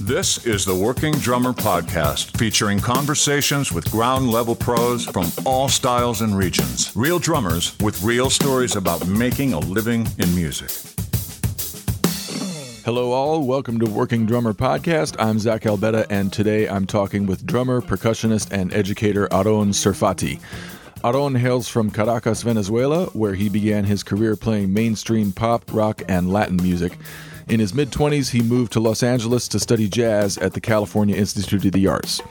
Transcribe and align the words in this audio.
This 0.00 0.46
is 0.46 0.64
the 0.64 0.74
Working 0.74 1.12
Drummer 1.14 1.52
Podcast, 1.52 2.36
featuring 2.38 2.78
conversations 2.78 3.72
with 3.72 3.90
ground 3.90 4.30
level 4.30 4.54
pros 4.54 5.04
from 5.04 5.32
all 5.44 5.68
styles 5.68 6.20
and 6.20 6.38
regions. 6.38 6.92
Real 6.94 7.18
drummers 7.18 7.76
with 7.80 8.00
real 8.04 8.30
stories 8.30 8.76
about 8.76 9.04
making 9.08 9.52
a 9.52 9.58
living 9.58 10.06
in 10.18 10.32
music. 10.32 10.70
Hello, 12.84 13.10
all. 13.10 13.44
Welcome 13.44 13.80
to 13.80 13.86
Working 13.90 14.26
Drummer 14.26 14.52
Podcast. 14.52 15.16
I'm 15.18 15.40
Zach 15.40 15.62
Alvetta, 15.62 16.06
and 16.08 16.32
today 16.32 16.68
I'm 16.68 16.86
talking 16.86 17.26
with 17.26 17.44
drummer, 17.44 17.80
percussionist, 17.80 18.52
and 18.52 18.72
educator 18.72 19.26
Aaron 19.32 19.70
Serfaty. 19.70 20.40
Aaron 21.02 21.34
hails 21.34 21.68
from 21.68 21.90
Caracas, 21.90 22.42
Venezuela, 22.42 23.06
where 23.06 23.34
he 23.34 23.48
began 23.48 23.82
his 23.82 24.04
career 24.04 24.36
playing 24.36 24.72
mainstream 24.72 25.32
pop, 25.32 25.64
rock, 25.72 26.02
and 26.08 26.32
Latin 26.32 26.58
music. 26.62 26.96
In 27.50 27.58
his 27.58 27.74
mid 27.74 27.90
20s, 27.90 28.30
he 28.30 28.42
moved 28.42 28.70
to 28.74 28.80
Los 28.80 29.02
Angeles 29.02 29.48
to 29.48 29.58
study 29.58 29.88
jazz 29.88 30.38
at 30.38 30.54
the 30.54 30.60
California 30.60 31.16
Institute 31.16 31.64
of 31.64 31.72
the 31.72 31.88
Arts. 31.88 32.22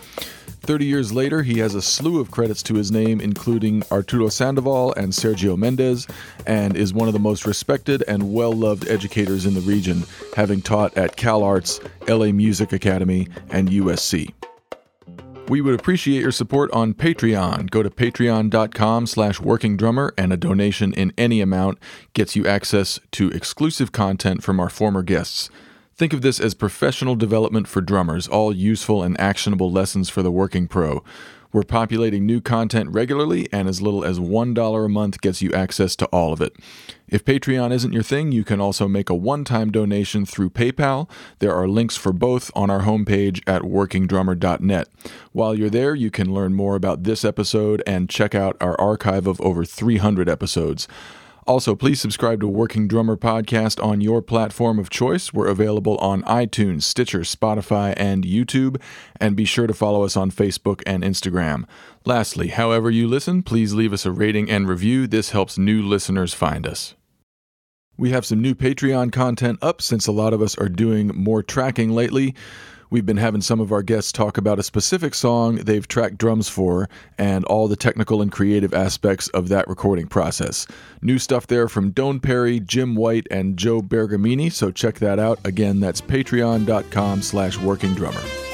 30 0.61 0.85
years 0.85 1.11
later, 1.11 1.43
he 1.43 1.59
has 1.59 1.75
a 1.75 1.81
slew 1.81 2.21
of 2.21 2.31
credits 2.31 2.63
to 2.63 2.75
his 2.75 2.89
name, 2.89 3.19
including 3.19 3.83
Arturo 3.91 4.29
Sandoval 4.29 4.93
and 4.93 5.11
Sergio 5.11 5.57
Mendes, 5.57 6.07
and 6.47 6.77
is 6.77 6.93
one 6.93 7.09
of 7.09 7.13
the 7.13 7.19
most 7.19 7.45
respected 7.45 8.01
and 8.07 8.33
well 8.33 8.53
loved 8.53 8.87
educators 8.87 9.45
in 9.45 9.55
the 9.55 9.61
region, 9.61 10.05
having 10.37 10.61
taught 10.61 10.97
at 10.97 11.17
Cal 11.17 11.43
Arts, 11.43 11.81
LA 12.07 12.31
Music 12.31 12.71
Academy, 12.71 13.27
and 13.49 13.67
USC. 13.67 14.31
We 15.49 15.61
would 15.61 15.73
appreciate 15.73 16.21
your 16.21 16.31
support 16.31 16.69
on 16.73 16.93
Patreon. 16.93 17.71
Go 17.71 17.81
to 17.81 17.89
patreon.com 17.89 19.07
slash 19.07 19.39
workingdrummer 19.39 20.11
and 20.15 20.31
a 20.31 20.37
donation 20.37 20.93
in 20.93 21.11
any 21.17 21.41
amount 21.41 21.79
gets 22.13 22.35
you 22.35 22.45
access 22.45 22.99
to 23.13 23.31
exclusive 23.31 23.91
content 23.91 24.43
from 24.43 24.59
our 24.59 24.69
former 24.69 25.01
guests. 25.01 25.49
Think 25.95 26.13
of 26.13 26.21
this 26.21 26.39
as 26.39 26.53
professional 26.53 27.15
development 27.15 27.67
for 27.67 27.81
drummers, 27.81 28.27
all 28.27 28.55
useful 28.55 29.01
and 29.01 29.19
actionable 29.19 29.71
lessons 29.71 30.07
for 30.07 30.21
the 30.21 30.31
working 30.31 30.67
pro. 30.67 31.03
We're 31.51 31.63
populating 31.63 32.25
new 32.27 32.41
content 32.41 32.91
regularly, 32.91 33.47
and 33.51 33.67
as 33.67 33.81
little 33.81 34.05
as 34.05 34.19
$1 34.19 34.85
a 34.85 34.89
month 34.89 35.21
gets 35.21 35.41
you 35.41 35.51
access 35.51 35.95
to 35.95 36.05
all 36.07 36.31
of 36.31 36.41
it. 36.41 36.55
If 37.07 37.25
Patreon 37.25 37.71
isn't 37.71 37.91
your 37.91 38.03
thing, 38.03 38.31
you 38.31 38.43
can 38.43 38.61
also 38.61 38.87
make 38.87 39.09
a 39.09 39.15
one 39.15 39.43
time 39.43 39.71
donation 39.71 40.27
through 40.27 40.51
PayPal. 40.51 41.09
There 41.39 41.55
are 41.55 41.67
links 41.67 41.97
for 41.97 42.13
both 42.13 42.51
on 42.55 42.69
our 42.69 42.81
homepage 42.81 43.41
at 43.47 43.63
workingdrummer.net. 43.63 44.87
While 45.31 45.55
you're 45.55 45.71
there, 45.71 45.95
you 45.95 46.11
can 46.11 46.33
learn 46.33 46.53
more 46.53 46.75
about 46.75 47.03
this 47.03 47.25
episode 47.25 47.81
and 47.87 48.09
check 48.09 48.35
out 48.35 48.55
our 48.61 48.79
archive 48.79 49.25
of 49.25 49.41
over 49.41 49.65
300 49.65 50.29
episodes. 50.29 50.87
Also, 51.47 51.75
please 51.75 51.99
subscribe 51.99 52.39
to 52.41 52.47
Working 52.47 52.87
Drummer 52.87 53.17
Podcast 53.17 53.83
on 53.83 54.01
your 54.01 54.21
platform 54.21 54.77
of 54.77 54.89
choice. 54.89 55.33
We're 55.33 55.47
available 55.47 55.97
on 55.97 56.23
iTunes, 56.23 56.83
Stitcher, 56.83 57.19
Spotify, 57.19 57.93
and 57.97 58.23
YouTube. 58.23 58.81
And 59.19 59.35
be 59.35 59.45
sure 59.45 59.67
to 59.67 59.73
follow 59.73 60.03
us 60.03 60.15
on 60.15 60.31
Facebook 60.31 60.81
and 60.85 61.03
Instagram. 61.03 61.65
Lastly, 62.05 62.49
however 62.49 62.91
you 62.91 63.07
listen, 63.07 63.43
please 63.43 63.73
leave 63.73 63.93
us 63.93 64.05
a 64.05 64.11
rating 64.11 64.49
and 64.49 64.67
review. 64.67 65.07
This 65.07 65.31
helps 65.31 65.57
new 65.57 65.81
listeners 65.81 66.33
find 66.33 66.67
us. 66.67 66.93
We 67.97 68.11
have 68.11 68.25
some 68.25 68.41
new 68.41 68.55
Patreon 68.55 69.11
content 69.11 69.59
up 69.61 69.81
since 69.81 70.07
a 70.07 70.13
lot 70.13 70.33
of 70.33 70.41
us 70.41 70.57
are 70.57 70.69
doing 70.69 71.07
more 71.13 71.43
tracking 71.43 71.89
lately. 71.91 72.33
We've 72.91 73.05
been 73.05 73.17
having 73.17 73.41
some 73.41 73.59
of 73.59 73.71
our 73.71 73.83
guests 73.83 74.11
talk 74.11 74.37
about 74.37 74.57
a 74.57 74.63
specific 74.63 75.13
song 75.13 75.57
they've 75.57 75.87
tracked 75.87 76.17
drums 76.17 76.49
for 76.49 76.89
and 77.19 77.45
all 77.45 77.67
the 77.67 77.75
technical 77.75 78.21
and 78.21 78.31
creative 78.31 78.73
aspects 78.73 79.27
of 79.29 79.47
that 79.49 79.67
recording 79.67 80.07
process. 80.07 80.65
New 81.01 81.19
stuff 81.19 81.45
there 81.45 81.69
from 81.69 81.91
Doane 81.91 82.21
Perry, 82.21 82.59
Jim 82.59 82.95
White, 82.95 83.27
and 83.29 83.57
Joe 83.57 83.81
Bergamini, 83.81 84.51
so 84.51 84.71
check 84.71 84.95
that 84.99 85.19
out. 85.19 85.39
Again, 85.45 85.79
that's 85.79 86.01
patreon.com 86.01 87.21
slash 87.21 87.57
workingdrummer. 87.57 88.48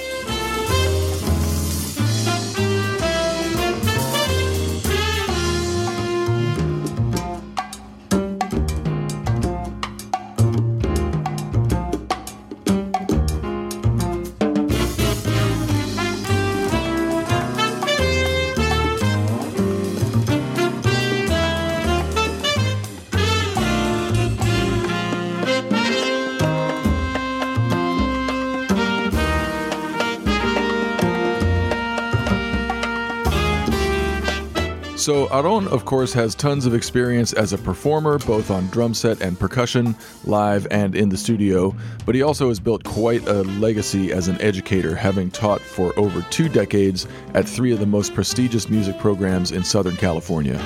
So, 35.06 35.28
Aaron, 35.28 35.68
of 35.68 35.86
course, 35.86 36.14
has 36.14 36.34
tons 36.34 36.66
of 36.66 36.74
experience 36.74 37.32
as 37.32 37.54
a 37.54 37.60
performer, 37.60 38.18
both 38.18 38.50
on 38.50 38.66
drum 38.70 38.96
set 38.96 39.22
and 39.22 39.40
percussion, 39.40 39.96
live 40.24 40.66
and 40.72 40.96
in 40.96 41.10
the 41.10 41.16
studio, 41.16 41.76
but 42.08 42.16
he 42.16 42.24
also 42.24 42.48
has 42.48 42.60
built 42.60 42.84
quite 42.84 43.28
a 43.28 43.44
legacy 43.44 44.12
as 44.12 44.30
an 44.30 44.42
educator, 44.42 44.96
having 44.96 45.30
taught 45.30 45.62
for 45.62 45.94
over 46.00 46.26
two 46.32 46.50
decades 46.50 47.06
at 47.36 47.48
three 47.48 47.72
of 47.72 47.78
the 47.78 47.86
most 47.86 48.16
prestigious 48.16 48.68
music 48.68 48.98
programs 48.98 49.52
in 49.52 49.64
Southern 49.64 49.96
California. 49.96 50.58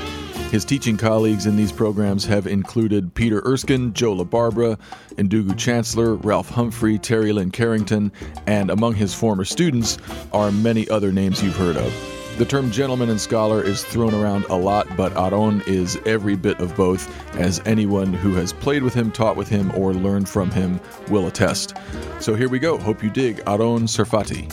His 0.52 0.64
teaching 0.64 0.96
colleagues 0.96 1.46
in 1.46 1.58
these 1.58 1.74
programs 1.74 2.24
have 2.24 2.48
included 2.48 3.14
Peter 3.14 3.42
Erskine, 3.46 3.92
Joe 3.92 4.16
LaBarbera, 4.16 4.80
Ndugu 5.18 5.58
Chancellor, 5.58 6.16
Ralph 6.16 6.48
Humphrey, 6.48 6.98
Terri 6.98 7.34
Lyne 7.34 7.52
Carrington, 7.52 8.10
and 8.48 8.72
among 8.72 8.96
his 8.96 9.14
former 9.14 9.44
students 9.44 9.98
are 10.32 10.50
many 10.50 10.88
other 10.88 11.12
names 11.12 11.44
you've 11.44 11.58
heard 11.58 11.76
of. 11.76 12.19
The 12.40 12.46
term 12.46 12.72
gentleman 12.72 13.10
and 13.10 13.20
scholar 13.20 13.62
is 13.62 13.84
thrown 13.84 14.14
around 14.14 14.46
a 14.46 14.56
lot, 14.56 14.88
but 14.96 15.12
Aaron 15.18 15.62
is 15.68 16.00
every 16.06 16.38
bit 16.38 16.58
of 16.62 16.74
both, 16.74 17.06
as 17.36 17.62
anyone 17.66 18.14
who 18.14 18.34
has 18.36 18.54
played 18.54 18.82
with 18.82 18.94
him, 18.94 19.12
taught 19.12 19.36
with 19.36 19.50
him, 19.50 19.74
or 19.76 19.94
learned 19.94 20.30
from 20.30 20.50
him 20.50 20.80
will 21.10 21.28
attest. 21.28 21.76
So 22.22 22.36
here 22.36 22.48
we 22.48 22.58
go. 22.58 22.78
Hope 22.78 23.04
you 23.04 23.10
dig 23.10 23.42
Aaron 23.46 23.88
Serfaty. 23.88 24.48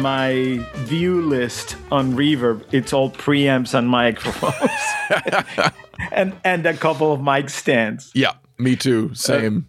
my 0.00 0.64
view 0.84 1.20
list 1.20 1.74
on 1.90 2.12
Reverb, 2.12 2.62
it's 2.70 2.92
all 2.92 3.10
preamps 3.10 3.74
and 3.74 3.88
microphones, 3.88 5.72
and 6.12 6.32
and 6.44 6.64
a 6.64 6.74
couple 6.74 7.12
of 7.12 7.20
mic 7.20 7.50
stands. 7.50 8.12
Yeah, 8.14 8.34
me 8.56 8.76
too. 8.76 9.12
Same. 9.14 9.66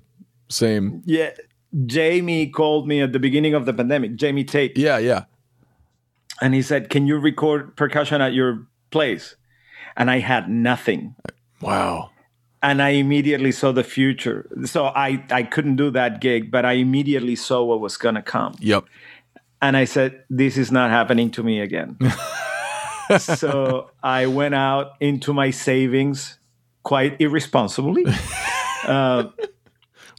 Same. 0.50 1.02
Yeah. 1.06 1.32
Jamie 1.86 2.48
called 2.48 2.88
me 2.88 3.02
at 3.02 3.14
the 3.14 3.20
beginning 3.20 3.54
of 3.54 3.66
the 3.66 3.74
pandemic, 3.74 4.16
Jamie 4.16 4.44
Tate. 4.44 4.78
Yeah, 4.78 4.98
yeah. 4.98 5.26
And 6.42 6.54
he 6.54 6.62
said, 6.62 6.90
Can 6.90 7.06
you 7.08 7.18
record 7.18 7.76
percussion 7.76 8.22
at 8.22 8.34
your 8.34 8.68
place? 8.92 9.36
And 9.96 10.10
I 10.10 10.20
had 10.20 10.50
nothing. 10.50 11.16
Wow. 11.62 12.12
And 12.62 12.82
I 12.82 12.90
immediately 12.90 13.52
saw 13.52 13.72
the 13.72 13.84
future. 13.84 14.50
So 14.66 14.86
I, 14.88 15.24
I 15.32 15.44
couldn't 15.44 15.76
do 15.78 15.92
that 15.92 16.22
gig, 16.22 16.52
but 16.52 16.66
I 16.66 16.74
immediately 16.74 17.36
saw 17.36 17.64
what 17.64 17.80
was 17.80 17.98
going 17.98 18.16
to 18.16 18.22
come. 18.22 18.56
Yep. 18.60 18.86
And 19.62 19.78
I 19.78 19.86
said, 19.86 20.24
This 20.30 20.58
is 20.58 20.72
not 20.72 20.90
happening 20.90 21.32
to 21.32 21.44
me 21.44 21.60
again. 21.60 21.98
so 23.20 23.92
I 24.02 24.26
went 24.26 24.56
out 24.56 24.94
into 25.00 25.34
my 25.34 25.52
savings 25.52 26.40
quite 26.84 27.20
irresponsibly. 27.22 28.06
Uh, 28.88 29.30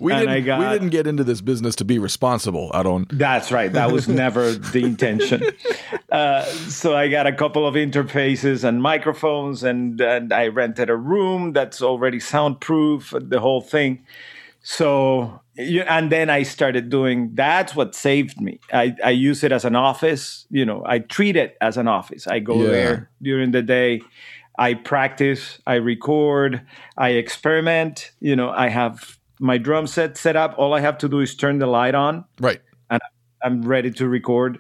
we 0.01 0.13
didn't, 0.13 0.45
got, 0.45 0.59
we 0.59 0.67
didn't 0.67 0.91
get 0.91 1.07
into 1.07 1.25
this 1.25 1.41
business 1.41 1.77
to 1.77 1.85
be 1.85 1.99
responsible. 1.99 2.71
I 2.73 2.83
don't. 2.83 3.07
That's 3.17 3.53
right. 3.53 3.73
That 3.73 3.93
was 3.93 4.09
never 4.09 4.53
the 4.73 4.85
intention. 4.85 5.43
Uh, 6.11 6.45
so 6.45 6.97
I 6.97 7.09
got 7.09 7.27
a 7.27 7.33
couple 7.33 7.67
of 7.67 7.75
interfaces 7.75 8.65
and 8.65 8.83
microphones, 8.83 9.63
and, 9.63 10.01
and 10.01 10.33
I 10.33 10.49
rented 10.49 10.91
a 10.91 10.97
room 10.97 11.53
that's 11.53 11.83
already 11.83 12.21
soundproof, 12.21 13.15
the 13.17 13.41
whole 13.41 13.61
thing. 13.61 14.05
So, 14.63 15.41
and 15.57 16.13
then 16.13 16.29
I 16.29 16.43
started 16.43 16.91
doing 16.91 17.31
that's 17.35 17.75
what 17.75 17.95
saved 17.95 18.41
me. 18.41 18.61
I, 18.73 18.95
I 19.05 19.11
use 19.11 19.43
it 19.43 19.53
as 19.53 19.65
an 19.65 19.75
office. 19.75 20.47
You 20.51 20.65
know, 20.67 20.83
I 20.85 20.99
treat 20.99 21.37
it 21.37 21.57
as 21.61 21.77
an 21.77 21.89
office. 21.89 22.27
I 22.27 22.41
go 22.41 22.63
yeah. 22.63 22.71
there 22.71 23.11
during 23.23 23.53
the 23.53 23.63
day. 23.63 24.03
I 24.59 24.75
practice, 24.75 25.59
I 25.67 25.77
record, 25.77 26.61
I 26.99 27.11
experiment. 27.11 28.11
You 28.21 28.37
know, 28.37 28.51
I 28.51 28.69
have 28.69 29.19
my 29.41 29.59
drum 29.59 29.87
set 29.87 30.17
set 30.17 30.37
up. 30.37 30.55
All 30.59 30.75
I 30.75 30.81
have 30.81 30.99
to 30.99 31.09
do 31.09 31.21
is 31.21 31.35
turn 31.35 31.59
the 31.59 31.67
light 31.67 31.95
on. 31.95 32.25
Right. 32.39 32.61
And 32.91 33.01
I'm 33.43 33.63
ready 33.63 33.91
to 33.93 34.09
record. 34.09 34.59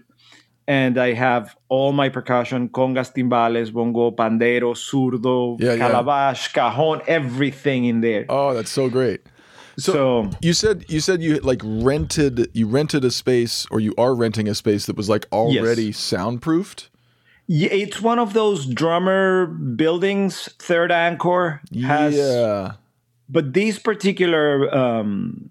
And 0.66 0.98
I 0.98 1.14
have 1.14 1.56
all 1.68 1.92
my 1.92 2.08
percussion, 2.08 2.68
congas, 2.68 3.12
timbales, 3.12 3.72
bongo, 3.72 4.12
pandero, 4.12 4.74
surdo, 4.74 5.60
yeah, 5.60 5.76
calabash, 5.76 6.54
yeah. 6.54 6.70
cajon, 6.70 7.02
everything 7.06 7.86
in 7.86 8.00
there. 8.00 8.26
Oh, 8.28 8.54
that's 8.54 8.70
so 8.70 8.88
great. 8.88 9.20
So, 9.78 9.92
so, 9.92 10.30
you 10.40 10.52
said 10.52 10.84
you 10.88 11.00
said 11.00 11.22
you 11.22 11.38
like 11.38 11.62
rented 11.64 12.50
you 12.54 12.66
rented 12.66 13.04
a 13.04 13.10
space 13.10 13.66
or 13.70 13.80
you 13.80 13.94
are 13.96 14.14
renting 14.14 14.46
a 14.46 14.54
space 14.54 14.86
that 14.86 14.96
was 14.96 15.08
like 15.08 15.26
already 15.32 15.86
yes. 15.86 15.96
soundproofed? 15.96 16.88
Yeah, 17.52 17.70
it's 17.70 18.00
one 18.00 18.20
of 18.20 18.32
those 18.32 18.64
drummer 18.64 19.46
buildings. 19.46 20.48
Third 20.60 20.92
Encore 20.92 21.60
has, 21.82 22.14
yeah. 22.14 22.74
But 23.30 23.52
this 23.52 23.78
particular 23.78 24.72
um, 24.74 25.50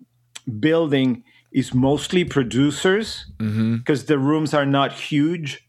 building 0.59 1.23
is 1.51 1.73
mostly 1.73 2.23
producers 2.23 3.25
because 3.37 4.05
the 4.05 4.19
rooms 4.19 4.53
are 4.53 4.65
not 4.65 4.91
huge, 4.93 5.67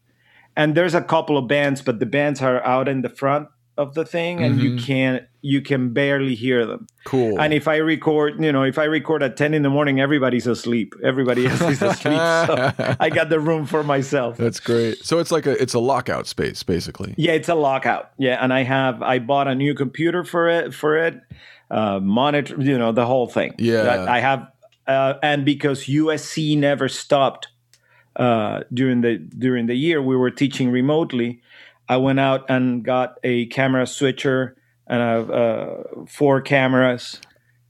and 0.55 0.75
there's 0.75 0.93
a 0.93 1.01
couple 1.01 1.37
of 1.37 1.47
bands, 1.47 1.81
but 1.81 1.99
the 1.99 2.05
bands 2.05 2.41
are 2.41 2.63
out 2.63 2.87
in 2.87 3.01
the 3.01 3.09
front 3.09 3.47
of 3.77 3.95
the 3.95 4.05
thing, 4.05 4.43
and 4.43 4.61
you 4.61 4.77
can't 4.77 5.23
you 5.41 5.61
can 5.61 5.91
barely 5.91 6.35
hear 6.35 6.65
them. 6.65 6.85
Cool. 7.03 7.39
And 7.41 7.51
if 7.51 7.67
I 7.67 7.77
record, 7.77 8.43
you 8.43 8.51
know, 8.51 8.61
if 8.63 8.77
I 8.77 8.83
record 8.83 9.23
at 9.23 9.37
10 9.37 9.55
in 9.55 9.63
the 9.63 9.71
morning, 9.71 9.99
everybody's 9.99 10.45
asleep. 10.45 10.93
Everybody 11.03 11.47
else 11.47 11.61
is 11.61 11.81
asleep. 11.81 12.19
So 12.21 12.95
I 12.99 13.09
got 13.09 13.29
the 13.29 13.39
room 13.39 13.65
for 13.65 13.83
myself. 13.83 14.37
That's 14.37 14.59
great. 14.59 15.03
So 15.03 15.17
it's 15.17 15.31
like 15.31 15.47
a 15.47 15.59
it's 15.61 15.73
a 15.73 15.79
lockout 15.79 16.27
space 16.27 16.61
basically. 16.63 17.15
Yeah, 17.17 17.31
it's 17.31 17.49
a 17.49 17.55
lockout. 17.55 18.11
Yeah, 18.17 18.37
and 18.43 18.53
I 18.53 18.63
have 18.63 19.01
I 19.01 19.19
bought 19.19 19.47
a 19.47 19.55
new 19.55 19.73
computer 19.73 20.23
for 20.23 20.47
it 20.47 20.73
for 20.73 20.97
it, 20.97 21.19
uh, 21.71 21.99
monitor, 22.01 22.61
you 22.61 22.77
know, 22.77 22.91
the 22.91 23.05
whole 23.05 23.27
thing. 23.27 23.55
Yeah. 23.57 23.83
That 23.83 24.09
I 24.09 24.19
have, 24.19 24.47
uh, 24.85 25.13
and 25.23 25.45
because 25.45 25.85
USC 25.85 26.57
never 26.57 26.89
stopped 26.89 27.47
uh, 28.17 28.61
during 28.73 29.01
the 29.01 29.17
during 29.17 29.67
the 29.67 29.75
year 29.75 30.01
we 30.01 30.15
were 30.15 30.31
teaching 30.31 30.69
remotely, 30.69 31.41
I 31.87 31.97
went 31.97 32.19
out 32.19 32.49
and 32.49 32.83
got 32.83 33.17
a 33.23 33.45
camera 33.47 33.87
switcher 33.87 34.57
and 34.85 35.31
uh, 35.31 35.77
four 36.07 36.41
cameras. 36.41 37.19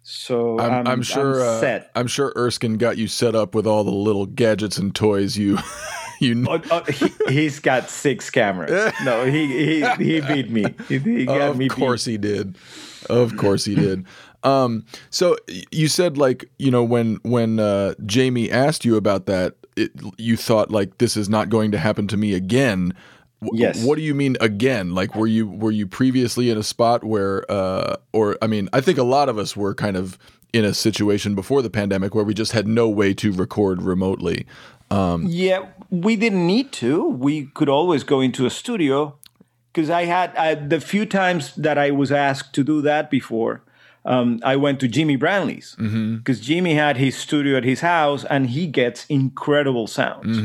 So 0.03 0.59
I'm, 0.59 0.71
I'm, 0.71 0.88
I'm 0.88 1.01
sure 1.03 1.39
I'm 1.48 1.63
uh. 1.63 1.80
I'm 1.94 2.07
sure 2.07 2.33
Erskine 2.36 2.77
got 2.77 2.98
you 2.98 3.07
set 3.07 3.36
up 3.36 3.53
with 3.53 3.68
all 3.68 3.83
the 3.83 3.92
little 3.92 4.25
gadgets 4.25 4.80
and 4.80 4.95
toys 4.95 5.38
you 5.38 5.59
you 6.19 6.44
Oh, 6.50 6.59
oh, 6.71 6.83
he, 7.30 7.45
has 7.45 7.59
got 7.59 7.89
six 7.89 8.31
cameras. 8.31 8.92
No, 9.03 9.25
he 9.25 9.48
he, 9.48 9.89
he 10.03 10.21
beat 10.21 10.50
me. 10.50 10.65
He, 10.88 10.98
he 10.98 11.25
got 11.25 11.42
of 11.42 11.57
me. 11.57 11.65
beat. 11.65 11.77
course 11.77 12.03
he 12.03 12.18
did. 12.18 12.57
Of 13.09 13.38
course 13.38 13.65
he 13.65 13.75
did. 13.75 14.06
Um, 14.44 14.86
so 15.12 15.38
you 15.71 15.88
said 15.88 16.18
like 16.18 16.50
you 16.57 16.71
know 16.71 16.83
when 16.83 17.18
when 17.24 17.59
uh, 17.59 17.94
Jamie 18.06 18.50
asked 18.51 18.83
you 18.86 18.95
about 18.95 19.25
that, 19.27 19.56
it, 19.75 19.92
you 20.18 20.36
thought 20.36 20.71
like 20.71 20.98
this 20.98 21.15
is 21.15 21.30
not 21.30 21.50
going 21.50 21.71
to 21.71 21.77
happen 21.77 22.07
to 22.07 22.18
me 22.18 22.33
again. 22.33 22.94
W- 23.44 23.62
Yes. 23.62 23.83
What 23.83 23.98
do 23.98 24.01
you 24.01 24.15
mean 24.15 24.38
again? 24.42 24.95
Like 24.95 25.15
were 25.15 25.27
you 25.27 25.48
were 25.48 25.71
you 25.71 25.86
previously 25.88 26.50
in 26.50 26.57
a 26.57 26.63
spot 26.63 27.03
where 27.03 27.45
uh, 27.51 27.98
or 28.13 28.38
I 28.42 28.48
mean 28.48 28.68
I 28.74 28.81
think 28.81 28.98
a 28.98 29.03
lot 29.03 29.30
of 29.30 29.38
us 29.38 29.56
were 29.56 29.75
kind 29.75 29.95
of 29.98 30.18
in 30.53 30.65
a 30.65 30.74
situation 30.74 31.33
before 31.36 31.62
the 31.62 31.69
pandemic 31.69 32.13
where 32.13 32.25
we 32.25 32.33
just 32.33 32.51
had 32.51 32.68
no 32.68 32.89
way 32.89 33.13
to 33.13 33.31
record 33.31 33.81
remotely. 33.81 34.45
Yeah, 34.92 35.68
we 35.89 36.18
didn't 36.18 36.45
need 36.45 36.74
to. 36.74 37.07
We 37.07 37.45
could 37.45 37.69
always 37.69 38.03
go 38.03 38.19
into 38.19 38.45
a 38.45 38.50
studio 38.50 39.15
because 39.72 39.90
I 39.90 40.06
had 40.06 40.36
I, 40.36 40.56
the 40.56 40.80
few 40.82 41.06
times 41.06 41.56
that 41.56 41.78
I 41.78 41.92
was 41.92 42.12
asked 42.12 42.54
to 42.56 42.64
do 42.64 42.82
that 42.82 43.10
before. 43.10 43.64
Um, 44.04 44.40
I 44.44 44.56
went 44.56 44.80
to 44.80 44.88
Jimmy 44.88 45.16
Brownlee's 45.16 45.76
because 46.18 46.40
Jimmy 46.40 46.74
had 46.74 46.98
his 46.98 47.16
studio 47.16 47.56
at 47.58 47.64
his 47.64 47.82
house 47.82 48.26
and 48.26 48.48
he 48.50 48.66
gets 48.66 49.06
incredible 49.10 49.86
sounds. 49.86 50.38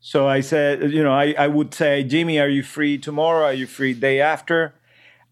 So 0.00 0.26
I 0.28 0.40
said, 0.40 0.90
you 0.90 1.02
know, 1.02 1.12
I, 1.12 1.34
I 1.38 1.46
would 1.46 1.72
say, 1.72 2.02
Jimmy, 2.02 2.38
are 2.40 2.48
you 2.48 2.62
free 2.64 2.98
tomorrow? 2.98 3.44
Are 3.44 3.52
you 3.54 3.66
free 3.66 3.94
day 3.94 4.20
after? 4.20 4.74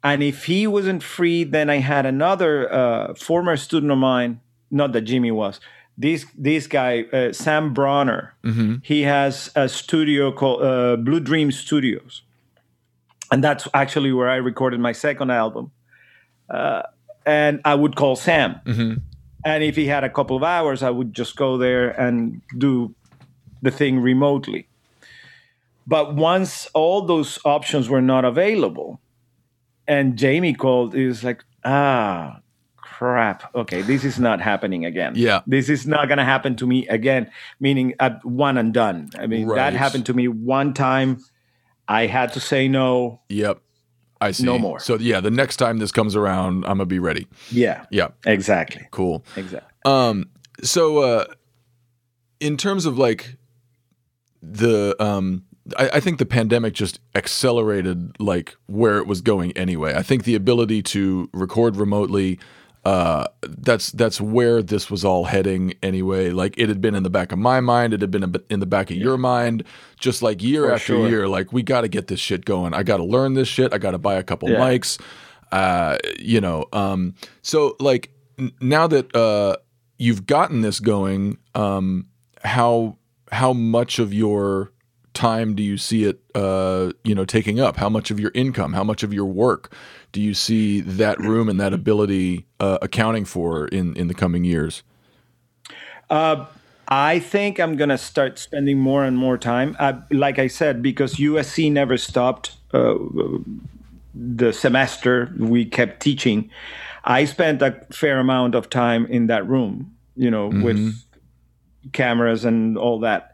And 0.05 0.23
if 0.23 0.45
he 0.45 0.67
wasn't 0.69 1.03
free, 1.03 1.45
then 1.45 1.69
I 1.69 1.79
had 1.79 2.07
another 2.07 2.73
uh, 2.73 3.15
former 3.15 3.57
student 3.57 3.91
of 3.93 3.99
mine, 3.99 4.41
not 4.71 4.93
that 4.93 5.03
Jimmy 5.03 5.31
was. 5.33 5.61
This 5.99 6.25
this 6.39 6.67
guy, 6.69 7.03
uh, 7.13 7.33
Sam 7.33 7.75
Bronner, 7.75 8.35
he 8.83 9.03
has 9.03 9.51
a 9.55 9.69
studio 9.69 10.33
called 10.33 10.63
uh, 10.63 10.97
Blue 10.97 11.21
Dream 11.21 11.51
Studios, 11.53 12.23
and 13.33 13.43
that's 13.43 13.67
actually 13.75 14.13
where 14.13 14.29
I 14.29 14.37
recorded 14.37 14.79
my 14.79 14.93
second 14.93 15.31
album. 15.31 15.73
Uh, 16.49 16.83
and 17.27 17.61
I 17.65 17.75
would 17.75 17.97
call 17.97 18.15
Sam, 18.15 18.61
and 19.45 19.65
if 19.65 19.75
he 19.77 19.87
had 19.87 20.05
a 20.05 20.11
couple 20.11 20.37
of 20.37 20.43
hours, 20.45 20.83
I 20.83 20.91
would 20.91 21.15
just 21.15 21.35
go 21.37 21.57
there 21.57 21.89
and 21.91 22.43
do 22.59 22.95
the 23.63 23.71
thing 23.71 24.01
remotely. 24.01 24.69
But 25.87 26.15
once 26.15 26.69
all 26.75 27.03
those 27.03 27.39
options 27.45 27.89
were 27.89 28.03
not 28.03 28.25
available, 28.25 29.01
and 29.89 30.17
Jamie 30.17 30.55
called, 30.55 30.95
he 30.95 31.07
was 31.07 31.25
like, 31.25 31.43
ah, 31.65 32.41
crap. 32.77 33.53
Okay, 33.55 33.83
this 33.83 34.05
is 34.05 34.19
not 34.19 34.41
happening 34.41 34.85
again. 34.85 35.15
Yeah. 35.17 35.41
This 35.47 35.69
is 35.69 35.87
not 35.87 36.07
going 36.09 36.19
to 36.19 36.25
happen 36.25 36.55
to 36.57 36.67
me 36.67 36.87
again, 36.89 37.31
meaning 37.61 37.95
at 37.99 38.25
one 38.25 38.59
and 38.59 38.73
done. 38.75 39.11
I 39.19 39.27
mean, 39.27 39.47
Right. 39.47 39.57
that 39.57 39.73
happened 39.79 40.07
to 40.07 40.15
me 40.15 40.29
one 40.29 40.73
time. 40.75 41.19
I 41.93 42.07
had 42.07 42.33
to 42.33 42.41
say 42.41 42.69
no. 42.69 43.21
Yep. 43.29 43.61
I 44.21 44.31
see. 44.31 44.45
No 44.45 44.59
more. 44.59 44.79
So 44.81 44.97
yeah, 44.99 45.21
the 45.21 45.31
next 45.31 45.57
time 45.57 45.79
this 45.79 45.93
comes 45.93 46.15
around, 46.17 46.65
I'm 46.65 46.79
gonna 46.79 46.87
be 46.87 46.99
ready. 47.01 47.27
Yeah, 47.51 47.87
Yeah. 47.91 48.09
exactly. 48.25 48.87
Cool. 48.91 49.25
Exactly. 49.37 49.69
Um, 49.85 50.31
so 50.63 50.99
uh, 50.99 51.25
in 52.41 52.57
terms 52.57 52.87
of 52.87 52.99
like 52.99 53.37
the 54.41 54.95
um, 55.03 55.45
I, 55.77 55.91
I 55.95 56.01
think 56.01 56.19
the 56.19 56.27
pandemic 56.27 56.75
just 56.75 57.01
accelerated 57.15 58.17
like 58.21 58.57
where 58.67 58.99
it 58.99 59.07
was 59.07 59.21
going 59.21 59.53
anyway. 59.57 59.95
I 59.95 60.03
think 60.03 60.25
the 60.25 60.35
ability 60.35 60.83
to 60.83 61.29
record 61.33 61.77
remotely. 61.77 62.39
Uh, 62.85 63.27
that's 63.43 63.93
that's 63.93 64.21
where 64.21 64.61
this 64.61 64.91
was 64.91 65.05
all 65.05 65.25
heading 65.27 65.73
anyway. 65.85 66.31
Like 66.31 66.55
it 66.59 66.69
had 66.69 66.81
been 66.81 66.97
in 66.97 67.05
the 67.05 67.11
back 67.11 67.31
of 67.31 67.39
my 67.39 67.61
mind, 67.61 67.95
it 67.95 68.01
had 68.01 68.11
been 68.11 68.35
in 68.51 68.59
the 68.61 68.67
back 68.67 68.91
of 68.91 68.97
your 68.97 69.17
mind, 69.17 69.63
just 70.01 70.21
like 70.21 70.43
year 70.43 70.65
For 70.67 70.73
after 70.73 70.87
sure. 70.87 71.09
year. 71.09 71.29
Like 71.29 71.53
we 71.53 71.63
got 71.63 71.83
to 71.83 71.89
get 71.89 72.09
this 72.09 72.19
shit 72.19 72.45
going. 72.45 72.75
I 72.75 72.83
got 72.83 72.97
to 72.97 73.05
learn 73.05 73.35
this 73.35 73.47
shit. 73.47 73.73
I 73.73 73.79
got 73.79 73.93
to 73.93 73.99
buy 73.99 74.15
a 74.15 74.23
couple 74.25 74.51
Yeah. 74.51 74.59
mics. 74.59 75.01
Uh, 75.53 75.99
you 76.19 76.41
know, 76.41 76.65
um, 76.73 77.15
so 77.43 77.77
like 77.79 78.11
n- 78.39 78.53
now 78.61 78.89
that 78.89 79.15
uh, 79.15 79.57
you've 79.99 80.27
gotten 80.27 80.63
this 80.63 80.81
going, 80.81 81.39
um, 81.55 82.07
how 82.43 82.97
how 83.31 83.53
much 83.53 83.99
of 84.01 84.13
your 84.13 84.73
time 85.15 85.55
do 85.55 85.63
you 85.63 85.77
see 85.77 86.05
it, 86.05 86.21
uh, 86.35 86.93
you 87.05 87.15
know, 87.15 87.25
taking 87.25 87.61
up? 87.61 87.77
How 87.77 87.89
much 87.89 88.11
of 88.11 88.19
your 88.19 88.31
income? 88.35 88.73
How 88.73 88.85
much 88.85 89.03
of 89.03 89.13
your 89.13 89.27
work 89.27 89.75
do 90.13 90.21
you 90.21 90.35
see 90.35 90.81
that 90.81 91.19
room 91.19 91.49
and 91.49 91.61
that 91.61 91.73
ability 91.73 92.47
uh, 92.61 92.79
accounting 92.83 93.25
for 93.25 93.69
in 93.69 93.97
in 93.97 94.09
the 94.09 94.15
coming 94.15 94.45
years? 94.45 94.83
Uh, 96.11 96.47
I 96.89 97.19
think 97.19 97.59
I'm 97.59 97.77
gonna 97.77 97.99
start 97.99 98.39
spending 98.39 98.79
more 98.79 99.05
and 99.05 99.17
more 99.17 99.39
time. 99.39 99.77
Uh, 99.79 99.95
like 100.11 100.39
I 100.39 100.47
said, 100.47 100.83
because 100.83 101.17
USC 101.17 101.71
never 101.73 101.97
stopped 101.97 102.57
uh, 102.75 102.95
the 104.15 104.53
semester, 104.53 105.33
we 105.39 105.65
kept 105.65 106.01
teaching. 106.01 106.51
I 107.05 107.25
spent 107.25 107.63
a 107.63 107.85
fair 107.91 108.19
amount 108.19 108.55
of 108.55 108.71
time 108.71 109.07
in 109.07 109.27
that 109.27 109.47
room, 109.49 109.97
you 110.17 110.31
know, 110.31 110.49
with 110.49 110.95
cameras 111.93 112.45
and 112.45 112.79
all 112.79 113.01
that. 113.01 113.32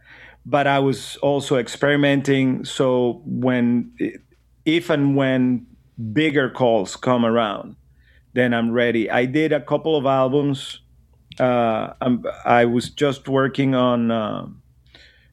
But 0.48 0.66
I 0.66 0.78
was 0.78 1.16
also 1.16 1.56
experimenting. 1.56 2.64
So 2.64 3.22
when, 3.24 3.92
if 4.64 4.88
and 4.88 5.14
when 5.14 5.66
bigger 6.12 6.48
calls 6.48 6.96
come 6.96 7.24
around, 7.24 7.76
then 8.32 8.54
I'm 8.54 8.70
ready. 8.70 9.10
I 9.10 9.26
did 9.26 9.52
a 9.52 9.60
couple 9.60 9.96
of 9.96 10.06
albums 10.06 10.80
uh, 11.40 11.94
I'm, 12.00 12.24
I 12.44 12.64
was 12.64 12.90
just 12.90 13.28
working 13.28 13.74
on 13.74 14.10
uh, 14.10 14.46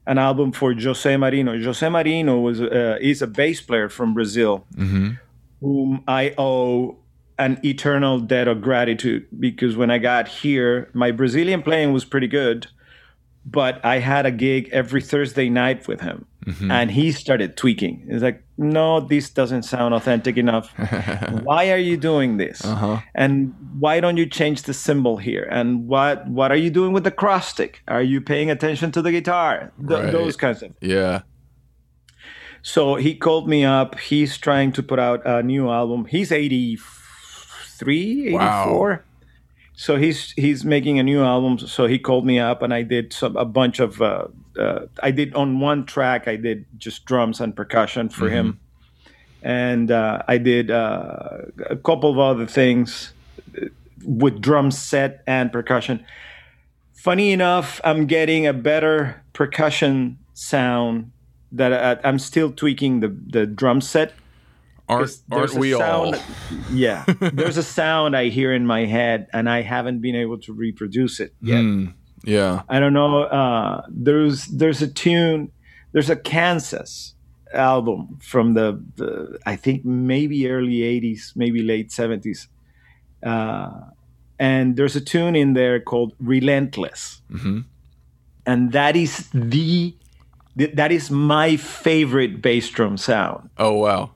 an 0.06 0.18
album 0.18 0.52
for 0.52 0.72
Jose 0.72 1.16
Marino. 1.16 1.60
Jose 1.60 1.88
Marino 1.88 2.38
was 2.38 2.60
uh, 2.60 2.98
is 3.00 3.22
a 3.22 3.26
bass 3.26 3.60
player 3.60 3.88
from 3.88 4.14
Brazil, 4.14 4.66
whom 5.60 6.04
I 6.06 6.34
owe 6.38 6.98
an 7.38 7.60
eternal 7.64 8.20
debt 8.20 8.48
of 8.48 8.62
gratitude 8.62 9.26
because 9.38 9.76
when 9.76 9.90
I 9.90 9.98
got 9.98 10.28
here, 10.28 10.90
my 10.94 11.10
Brazilian 11.10 11.62
playing 11.62 11.92
was 11.92 12.04
pretty 12.04 12.28
good, 12.28 12.68
but 13.48 13.82
I 13.84 14.00
had 14.00 14.26
a 14.26 14.32
gig 14.32 14.68
every 14.72 15.00
Thursday 15.00 15.48
night 15.48 15.86
with 15.86 16.00
him, 16.00 16.26
mm-hmm. 16.44 16.68
and 16.68 16.90
he 16.90 17.12
started 17.12 17.56
tweaking. 17.56 18.04
He's 18.10 18.22
like, 18.22 18.42
"No, 18.58 18.98
this 19.00 19.30
doesn't 19.30 19.62
sound 19.62 19.94
authentic 19.94 20.36
enough. 20.36 20.68
why 21.44 21.70
are 21.70 21.78
you 21.78 21.96
doing 21.96 22.38
this? 22.38 22.64
Uh-huh. 22.64 22.98
And 23.14 23.54
why 23.78 24.00
don't 24.00 24.16
you 24.16 24.26
change 24.26 24.62
the 24.64 24.74
cymbal 24.74 25.16
here? 25.18 25.46
And 25.48 25.86
what 25.86 26.26
what 26.28 26.50
are 26.50 26.56
you 26.56 26.70
doing 26.70 26.92
with 26.92 27.04
the 27.04 27.12
cross 27.12 27.46
stick? 27.48 27.82
Are 27.86 28.02
you 28.02 28.20
paying 28.20 28.50
attention 28.50 28.90
to 28.92 29.00
the 29.02 29.12
guitar? 29.12 29.72
Th- 29.78 30.00
Right. 30.00 30.12
Those 30.12 30.36
kinds 30.36 30.62
of." 30.62 30.72
Yeah, 30.80 31.20
So 32.62 32.96
he 32.96 33.14
called 33.14 33.48
me 33.48 33.64
up. 33.64 33.96
He's 34.00 34.36
trying 34.38 34.72
to 34.72 34.82
put 34.82 34.98
out 34.98 35.24
a 35.24 35.40
new 35.40 35.70
album. 35.70 36.04
He's 36.06 36.32
83, 36.32 38.26
84. 38.28 38.34
Wow. 38.90 38.98
So 39.78 39.96
he's 39.96 40.32
he's 40.32 40.64
making 40.64 40.98
a 40.98 41.02
new 41.02 41.22
album. 41.22 41.58
So 41.58 41.86
he 41.86 41.98
called 41.98 42.24
me 42.24 42.38
up 42.38 42.62
and 42.62 42.72
I 42.72 42.82
did 42.82 43.12
some 43.12 43.36
a 43.36 43.44
bunch 43.44 43.78
of 43.78 44.00
uh, 44.00 44.28
uh, 44.58 44.86
I 45.02 45.10
did 45.10 45.34
on 45.34 45.60
one 45.60 45.84
track 45.84 46.26
I 46.26 46.36
did 46.36 46.64
just 46.78 47.04
drums 47.04 47.40
and 47.40 47.54
percussion 47.54 48.08
for 48.08 48.30
him. 48.30 48.58
And 49.42 49.90
uh, 49.90 50.22
I 50.26 50.38
did 50.38 50.70
uh, 50.70 51.28
a 51.68 51.76
couple 51.76 52.10
of 52.10 52.18
other 52.18 52.46
things 52.46 53.12
uh, 53.54 53.66
with 54.02 54.40
drum 54.40 54.70
set 54.70 55.22
and 55.26 55.52
percussion. 55.52 56.04
Funny 56.94 57.30
enough, 57.32 57.78
I'm 57.84 58.06
getting 58.06 58.46
a 58.46 58.54
better 58.54 59.22
percussion 59.34 60.18
sound 60.32 61.12
that 61.52 61.72
I, 61.72 62.08
I'm 62.08 62.18
still 62.18 62.50
tweaking 62.50 63.00
the 63.00 63.08
the 63.08 63.46
drum 63.46 63.82
set. 63.82 64.14
Aren't, 64.88 65.16
aren't 65.32 65.54
we 65.54 65.72
all? 65.74 66.12
sound- 66.12 66.22
Yeah, 66.72 67.04
there's 67.32 67.56
a 67.56 67.62
sound 67.62 68.16
I 68.16 68.28
hear 68.28 68.52
in 68.54 68.66
my 68.66 68.84
head, 68.86 69.26
and 69.32 69.48
I 69.50 69.62
haven't 69.62 70.00
been 70.00 70.14
able 70.16 70.38
to 70.38 70.52
reproduce 70.52 71.18
it 71.20 71.34
yet. 71.42 71.60
Hmm, 71.60 71.86
yeah. 72.24 72.62
I 72.68 72.78
don't 72.80 72.92
know. 72.92 73.22
Uh, 73.24 73.82
there's 73.88 74.46
there's 74.46 74.82
a 74.82 74.88
tune. 74.88 75.50
There's 75.92 76.10
a 76.10 76.16
Kansas 76.16 77.14
album 77.54 78.18
from 78.22 78.54
the, 78.54 78.80
the 78.96 79.38
I 79.46 79.56
think 79.56 79.84
maybe 79.84 80.48
early 80.48 80.80
'80s, 81.00 81.32
maybe 81.34 81.62
late 81.62 81.90
'70s, 81.90 82.46
uh, 83.22 83.70
and 84.38 84.76
there's 84.76 84.94
a 84.96 85.00
tune 85.00 85.34
in 85.36 85.54
there 85.54 85.80
called 85.80 86.12
"Relentless," 86.20 87.22
Mhm. 87.30 87.64
and 88.46 88.72
that 88.72 88.94
is 88.96 89.28
the 89.32 89.94
that 90.56 90.90
is 90.92 91.10
my 91.10 91.56
favorite 91.56 92.40
bass 92.40 92.70
drum 92.70 92.96
sound 92.96 93.50
Oh 93.58 93.72
wow. 93.74 94.10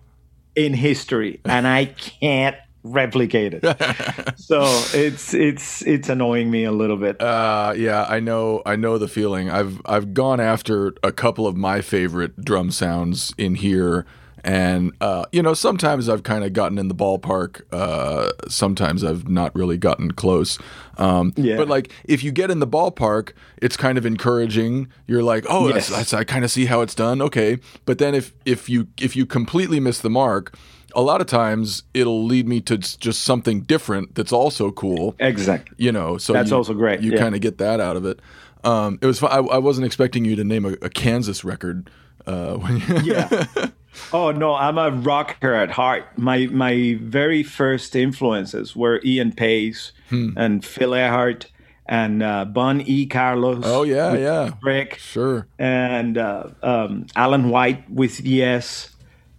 In 0.65 0.75
history, 0.75 1.41
and 1.45 1.67
I 1.67 1.87
can't 1.87 2.57
replicate 2.83 3.55
it. 3.55 3.63
so 4.37 4.63
it's 4.95 5.35
it's 5.35 5.83
it's 5.87 6.09
annoying 6.09 6.51
me 6.51 6.65
a 6.65 6.73
little 6.73 6.97
bit. 6.97 7.21
Uh, 7.21 7.73
yeah, 7.77 8.05
I 8.09 8.21
know. 8.21 8.63
I 8.67 8.77
know 8.77 8.99
the 8.99 9.09
feeling. 9.09 9.51
I've 9.51 9.81
I've 9.85 10.15
gone 10.15 10.41
after 10.41 10.95
a 11.03 11.13
couple 11.13 11.47
of 11.47 11.57
my 11.57 11.81
favorite 11.81 12.45
drum 12.45 12.71
sounds 12.71 13.35
in 13.39 13.57
here, 13.57 14.07
and 14.45 14.93
uh, 15.01 15.25
you 15.33 15.43
know, 15.43 15.55
sometimes 15.55 16.09
I've 16.09 16.23
kind 16.23 16.45
of 16.45 16.53
gotten 16.53 16.79
in 16.79 16.89
the 16.89 16.95
ballpark. 16.95 17.63
Uh, 17.73 18.31
sometimes 18.49 19.05
I've 19.05 19.29
not 19.29 19.55
really 19.55 19.77
gotten 19.77 20.11
close. 20.13 20.59
Um, 20.99 21.33
Yeah. 21.37 21.57
But 21.57 21.69
like, 21.69 21.93
if 22.05 22.23
you 22.25 22.31
get 22.33 22.51
in 22.51 22.59
the 22.59 22.67
ballpark, 22.67 23.33
it's 23.63 23.77
kind 23.77 23.97
of 23.99 24.05
encouraging. 24.07 24.89
You're 25.07 25.23
like, 25.23 25.45
oh, 25.49 25.69
Yes. 25.69 25.89
that's, 25.89 26.13
I 26.15 26.25
kind 26.25 26.45
of 26.45 26.51
see 26.51 26.67
how 26.67 26.81
it's 26.83 26.95
done. 26.95 27.23
Okay, 27.23 27.59
but 27.87 27.99
then 27.99 28.15
if 28.15 28.33
if 28.45 28.69
you 28.69 28.89
if 29.01 29.17
you 29.17 29.27
completely 29.27 29.81
miss 29.81 30.01
the 30.01 30.11
mark. 30.11 30.55
A 30.93 31.03
lot 31.03 31.21
of 31.21 31.29
times 31.29 31.85
it'll 31.95 32.25
lead 32.25 32.49
me 32.49 32.61
to 32.63 32.77
just 32.77 33.23
something 33.23 33.61
different 33.61 34.17
that's 34.17 34.33
also 34.33 34.73
cool 34.73 35.15
Exactly. 35.21 35.77
you 35.79 35.93
know 35.93 36.19
so 36.19 36.33
That's 36.33 36.51
you- 36.51 36.57
also 36.57 36.75
great, 36.75 37.01
you 37.01 37.13
yeah. 37.13 37.19
kind 37.19 37.37
of 37.37 37.41
get 37.41 37.59
that 37.59 37.79
out 37.79 37.95
of 37.97 38.05
it 38.05 38.19
um, 38.65 38.99
it 39.01 39.07
was. 39.07 39.23
I, 39.23 39.39
I 39.39 39.59
wasn't 39.59 39.87
expecting 39.87 40.25
you 40.25 40.35
to 40.35 40.43
name 40.43 40.65
a, 40.65 40.73
a 40.83 40.89
kansas 40.91 41.45
record 41.45 41.89
uh, 42.27 42.55
when 42.57 42.79
you, 42.79 43.13
yeah. 43.15 43.47
Oh 44.13 44.31
no, 44.31 44.55
I'm 44.55 44.79
a 44.79 44.91
rocker 44.93 45.53
at 45.53 45.73
heart. 45.73 46.05
My 46.17 46.47
my 46.47 46.97
very 47.03 47.43
first 47.43 47.97
influences 47.97 48.77
were 48.77 49.01
Ian 49.05 49.33
Paice 49.33 49.93
Hmm. 50.11 50.31
and 50.37 50.65
Phil 50.65 50.91
Ehart 50.93 51.47
and 51.87 52.23
uh, 52.23 52.45
Bun 52.45 52.83
E. 52.87 53.07
Carlos. 53.07 53.63
oh 53.67 53.83
yeah 53.83 54.15
yeah 54.15 54.53
Rick 54.63 54.95
sure 54.99 55.47
and 55.59 56.17
uh, 56.19 56.45
um, 56.63 57.07
Alan 57.17 57.51
White 57.51 57.91
with 57.91 58.21
Yes. 58.21 58.95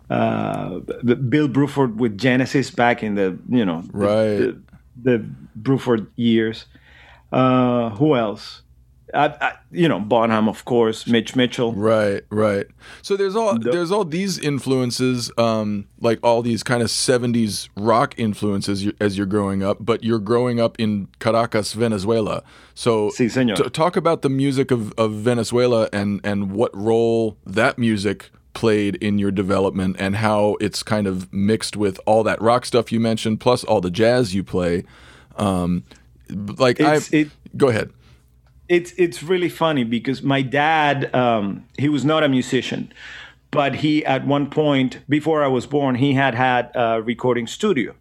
Uh, 0.09 0.79
Bill 1.29 1.47
Bruford 1.47 1.95
with 1.95 2.17
Genesis 2.17 2.69
back 2.71 3.01
in 3.03 3.15
the 3.15 3.39
you 3.47 3.63
know 3.65 3.81
the- 3.83 3.97
Right. 3.97 4.37
the, 4.37 4.61
the 5.01 5.25
Bruford 5.61 6.07
years. 6.17 6.65
Uh, 7.31 7.91
who 7.91 8.15
else? 8.17 8.63
I, 9.13 9.25
I, 9.27 9.53
you 9.71 9.87
know 9.87 9.99
Bonham, 9.99 10.47
of 10.47 10.65
course. 10.65 11.07
Mitch 11.07 11.35
Mitchell. 11.35 11.73
right 11.73 12.23
right 12.29 12.65
so 13.01 13.15
there's 13.17 13.35
all 13.35 13.57
there's 13.59 13.91
all 13.91 14.05
these 14.05 14.37
influences 14.39 15.31
um, 15.37 15.87
like 15.99 16.19
all 16.23 16.41
these 16.41 16.63
kind 16.63 16.81
of 16.81 16.89
70s 16.89 17.69
rock 17.75 18.13
influences 18.17 18.87
as 18.99 19.17
you're 19.17 19.25
growing 19.25 19.63
up 19.63 19.77
but 19.79 20.03
you're 20.03 20.19
growing 20.19 20.59
up 20.59 20.79
in 20.79 21.07
caracas 21.19 21.73
venezuela 21.73 22.43
so 22.73 23.09
Sí, 23.11 23.27
t- 23.55 23.69
talk 23.69 23.95
about 23.95 24.21
the 24.21 24.29
music 24.29 24.71
of, 24.71 24.93
of 24.97 25.11
venezuela 25.13 25.89
and 25.91 26.21
and 26.23 26.51
what 26.51 26.75
role 26.75 27.37
that 27.45 27.77
music 27.77 28.29
played 28.53 28.95
in 28.97 29.17
your 29.17 29.31
development 29.31 29.95
and 29.99 30.17
how 30.17 30.57
it's 30.59 30.83
kind 30.83 31.07
of 31.07 31.31
mixed 31.31 31.77
with 31.77 31.99
all 32.05 32.23
that 32.23 32.41
rock 32.41 32.65
stuff 32.65 32.91
you 32.91 32.99
mentioned 32.99 33.39
plus 33.39 33.63
all 33.63 33.79
the 33.81 33.91
jazz 33.91 34.35
you 34.35 34.43
play 34.43 34.83
um 35.37 35.83
like 36.57 36.81
i 36.81 36.99
it- 37.11 37.29
go 37.57 37.67
ahead 37.69 37.91
it's 38.71 38.93
it's 38.97 39.21
really 39.21 39.49
funny 39.49 39.83
because 39.83 40.23
my 40.23 40.41
dad 40.41 41.13
um, 41.13 41.65
he 41.77 41.89
was 41.89 42.05
not 42.05 42.23
a 42.23 42.29
musician 42.29 42.91
but 43.51 43.75
he 43.75 44.05
at 44.05 44.25
one 44.25 44.49
point 44.49 44.99
before 45.09 45.43
i 45.43 45.47
was 45.47 45.65
born 45.65 45.95
he 45.95 46.13
had 46.13 46.33
had 46.33 46.71
a 46.73 47.01
recording 47.01 47.47
studio. 47.47 47.93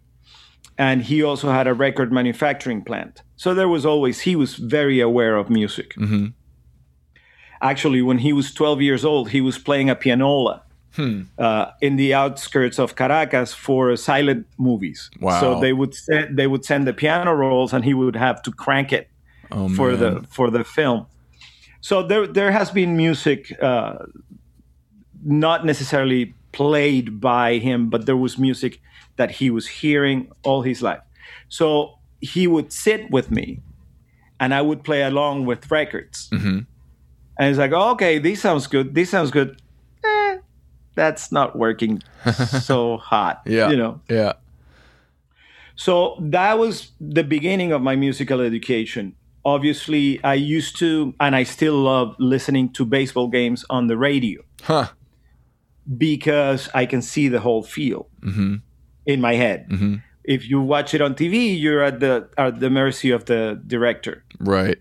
And 0.77 1.03
he 1.03 1.21
also 1.21 1.51
had 1.51 1.67
a 1.67 1.75
record 1.75 2.11
manufacturing 2.11 2.81
plant. 2.83 3.21
So 3.35 3.53
there 3.53 3.67
was 3.67 3.85
always 3.85 4.21
he 4.21 4.35
was 4.35 4.55
very 4.55 4.99
aware 4.99 5.35
of 5.35 5.47
music. 5.49 5.93
Actually 7.61 8.01
when 8.01 8.19
he 8.19 8.33
was 8.33 8.53
12 8.53 8.81
years 8.81 9.03
old 9.05 9.29
he 9.29 9.41
was 9.41 9.57
playing 9.59 9.89
a 9.91 9.95
pianola 9.95 10.63
uh, 11.37 11.65
in 11.81 11.97
the 11.97 12.13
outskirts 12.13 12.79
of 12.79 12.95
Caracas 12.95 13.53
for 13.53 13.95
silent 13.95 14.47
movies. 14.57 15.09
Wow. 15.19 15.39
So 15.39 15.59
they 15.59 15.73
would 15.73 15.93
send 15.93 16.37
they 16.37 16.47
would 16.47 16.65
send 16.65 16.87
the 16.87 16.93
piano 16.93 17.33
rolls, 17.33 17.73
and 17.73 17.83
he 17.83 17.93
would 17.93 18.15
have 18.15 18.41
to 18.43 18.51
crank 18.51 18.91
it 18.91 19.10
oh, 19.51 19.69
for 19.69 19.95
the 19.95 20.23
for 20.29 20.49
the 20.49 20.63
film. 20.63 21.05
So 21.81 22.03
there 22.03 22.27
there 22.27 22.51
has 22.51 22.71
been 22.71 22.95
music, 22.97 23.51
uh, 23.61 23.95
not 25.23 25.65
necessarily 25.65 26.33
played 26.51 27.19
by 27.21 27.57
him, 27.57 27.89
but 27.89 28.05
there 28.05 28.17
was 28.17 28.37
music 28.37 28.81
that 29.15 29.31
he 29.31 29.49
was 29.49 29.67
hearing 29.67 30.31
all 30.43 30.61
his 30.63 30.81
life. 30.81 31.01
So 31.49 31.97
he 32.21 32.47
would 32.47 32.71
sit 32.71 33.09
with 33.11 33.31
me, 33.31 33.61
and 34.39 34.53
I 34.53 34.61
would 34.61 34.83
play 34.83 35.01
along 35.03 35.45
with 35.45 35.69
records. 35.71 36.29
Mhm. 36.31 36.65
And 37.39 37.47
he's 37.47 37.57
like, 37.57 37.71
oh, 37.71 37.91
okay, 37.91 38.19
this 38.19 38.41
sounds 38.41 38.67
good. 38.67 38.93
This 38.93 39.09
sounds 39.09 39.31
good. 39.31 39.59
Eh, 40.03 40.37
that's 40.95 41.31
not 41.31 41.57
working 41.57 42.01
so 42.61 42.97
hot. 42.97 43.41
yeah 43.45 43.69
you 43.71 43.77
know. 43.77 44.01
yeah 44.09 44.33
So 45.75 46.17
that 46.19 46.59
was 46.59 46.91
the 46.99 47.23
beginning 47.23 47.71
of 47.71 47.81
my 47.81 47.95
musical 47.95 48.39
education. 48.41 49.15
Obviously, 49.43 50.23
I 50.23 50.35
used 50.35 50.77
to, 50.79 51.13
and 51.19 51.35
I 51.35 51.43
still 51.43 51.75
love 51.75 52.15
listening 52.19 52.71
to 52.73 52.85
baseball 52.85 53.27
games 53.27 53.65
on 53.69 53.87
the 53.87 53.97
radio 53.97 54.41
huh 54.63 54.89
because 55.97 56.69
I 56.73 56.85
can 56.85 57.01
see 57.01 57.27
the 57.27 57.39
whole 57.39 57.63
field 57.63 58.07
mm-hmm. 58.21 58.55
in 59.05 59.21
my 59.21 59.33
head. 59.33 59.67
Mm-hmm. 59.69 59.95
If 60.23 60.47
you 60.47 60.61
watch 60.61 60.93
it 60.93 61.01
on 61.01 61.15
TV, 61.15 61.59
you're 61.59 61.83
at 61.83 61.99
the 61.99 62.29
at 62.37 62.59
the 62.59 62.69
mercy 62.69 63.09
of 63.09 63.25
the 63.25 63.59
director. 63.65 64.23
right 64.39 64.77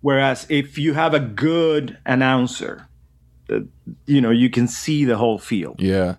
Whereas 0.00 0.46
if 0.48 0.78
you 0.78 0.94
have 0.94 1.14
a 1.14 1.20
good 1.20 1.98
announcer, 2.06 2.88
you 4.06 4.20
know 4.20 4.30
you 4.30 4.50
can 4.50 4.68
see 4.68 5.04
the 5.04 5.16
whole 5.16 5.38
field. 5.38 5.80
yeah 5.80 6.16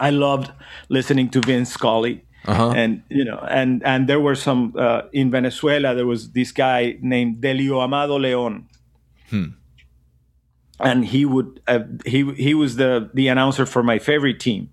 I 0.00 0.10
loved 0.10 0.50
listening 0.88 1.30
to 1.30 1.40
Vince 1.40 1.70
Scully. 1.70 2.24
Uh-huh. 2.46 2.72
And 2.76 3.02
you 3.08 3.24
know 3.24 3.38
and 3.50 3.82
and 3.84 4.06
there 4.08 4.20
were 4.20 4.34
some 4.34 4.74
uh, 4.78 5.02
in 5.12 5.30
venezuela 5.30 5.94
there 5.94 6.06
was 6.06 6.32
this 6.32 6.52
guy 6.52 6.96
named 7.00 7.40
delio 7.40 7.82
amado 7.82 8.18
leon. 8.18 8.68
And 10.80 11.04
he 11.06 11.24
would 11.24 11.60
uh, 11.66 11.80
he 12.04 12.32
he 12.34 12.52
was 12.54 12.76
the 12.76 13.10
the 13.14 13.28
announcer 13.28 13.64
for 13.64 13.82
my 13.82 13.98
favorite 13.98 14.40
team. 14.40 14.70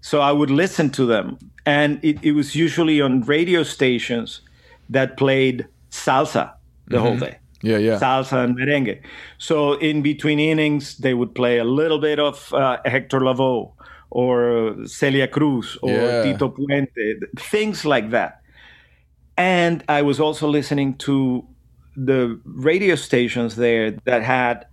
So 0.00 0.20
i 0.20 0.32
would 0.32 0.50
listen 0.50 0.90
to 0.90 1.04
them. 1.04 1.38
And 1.66 1.98
it, 2.02 2.18
it 2.22 2.32
was 2.32 2.54
usually 2.54 3.00
on 3.00 3.22
radio 3.22 3.62
stations 3.64 4.40
that 4.88 5.16
played 5.16 5.66
salsa 5.90 6.54
the 6.86 7.00
whole 7.00 7.18
day. 7.18 7.38
Yeah 7.62 7.78
yeah. 7.78 7.98
Salsa 7.98 8.44
and 8.44 8.56
merengue. 8.56 9.00
So 9.38 9.74
in 9.74 10.02
between 10.02 10.38
innings, 10.38 10.98
they 10.98 11.14
would 11.14 11.34
play 11.34 11.58
a 11.58 11.64
little 11.64 11.98
bit 11.98 12.18
of 12.18 12.52
uh, 12.52 12.78
Hector 12.84 13.20
Lavoe 13.20 13.72
or 14.10 14.76
Celia 14.86 15.28
Cruz 15.28 15.78
or 15.82 15.90
Yeah. 15.90 16.22
Tito 16.22 16.48
Puente, 16.48 17.20
things 17.38 17.84
like 17.84 18.10
that. 18.10 18.40
And 19.36 19.84
I 19.88 20.02
was 20.02 20.18
also 20.20 20.48
listening 20.48 20.96
to 20.98 21.44
the 21.96 22.40
radio 22.44 22.94
stations 22.94 23.56
there 23.56 23.92
that 24.04 24.22
had 24.22 24.66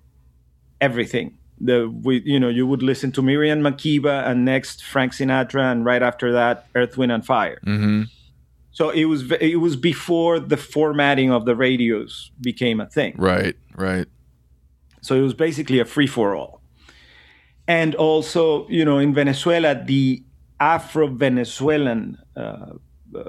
everything. 0.80 1.38
The 1.60 1.88
we, 1.90 2.22
you 2.26 2.40
know, 2.40 2.50
you 2.50 2.68
would 2.68 2.84
listen 2.84 3.12
to 3.14 3.22
Miriam 3.22 3.62
Makeba 3.62 4.28
and 4.28 4.44
next 4.44 4.84
Frank 4.84 5.14
Sinatra, 5.14 5.72
and 5.72 5.86
right 5.86 6.02
after 6.04 6.32
that, 6.34 6.68
Earth, 6.76 6.98
Wind 6.98 7.12
and 7.12 7.26
Fire. 7.26 7.60
mm-hmm 7.66 8.04
So 8.72 8.90
it 8.90 9.06
was 9.06 9.32
it 9.40 9.60
was 9.60 9.76
before 9.76 10.40
the 10.40 10.58
formatting 10.58 11.32
of 11.32 11.46
the 11.46 11.56
radios 11.56 12.32
became 12.42 12.80
a 12.82 12.88
thing. 12.88 13.14
right 13.18 13.56
right 13.76 14.08
So 15.02 15.16
it 15.16 15.22
was 15.22 15.34
basically 15.34 15.80
a 15.80 15.86
free 15.86 16.08
for 16.08 16.36
all. 16.36 16.63
And 17.68 17.96
also, 17.96 18.68
you 18.70 18.84
know, 18.84 19.00
in 19.00 19.14
Venezuela, 19.14 19.76
the 19.76 20.24
Afro 20.60 21.08
Venezuelan 21.08 22.18
uh, 22.36 22.74
uh, 23.16 23.20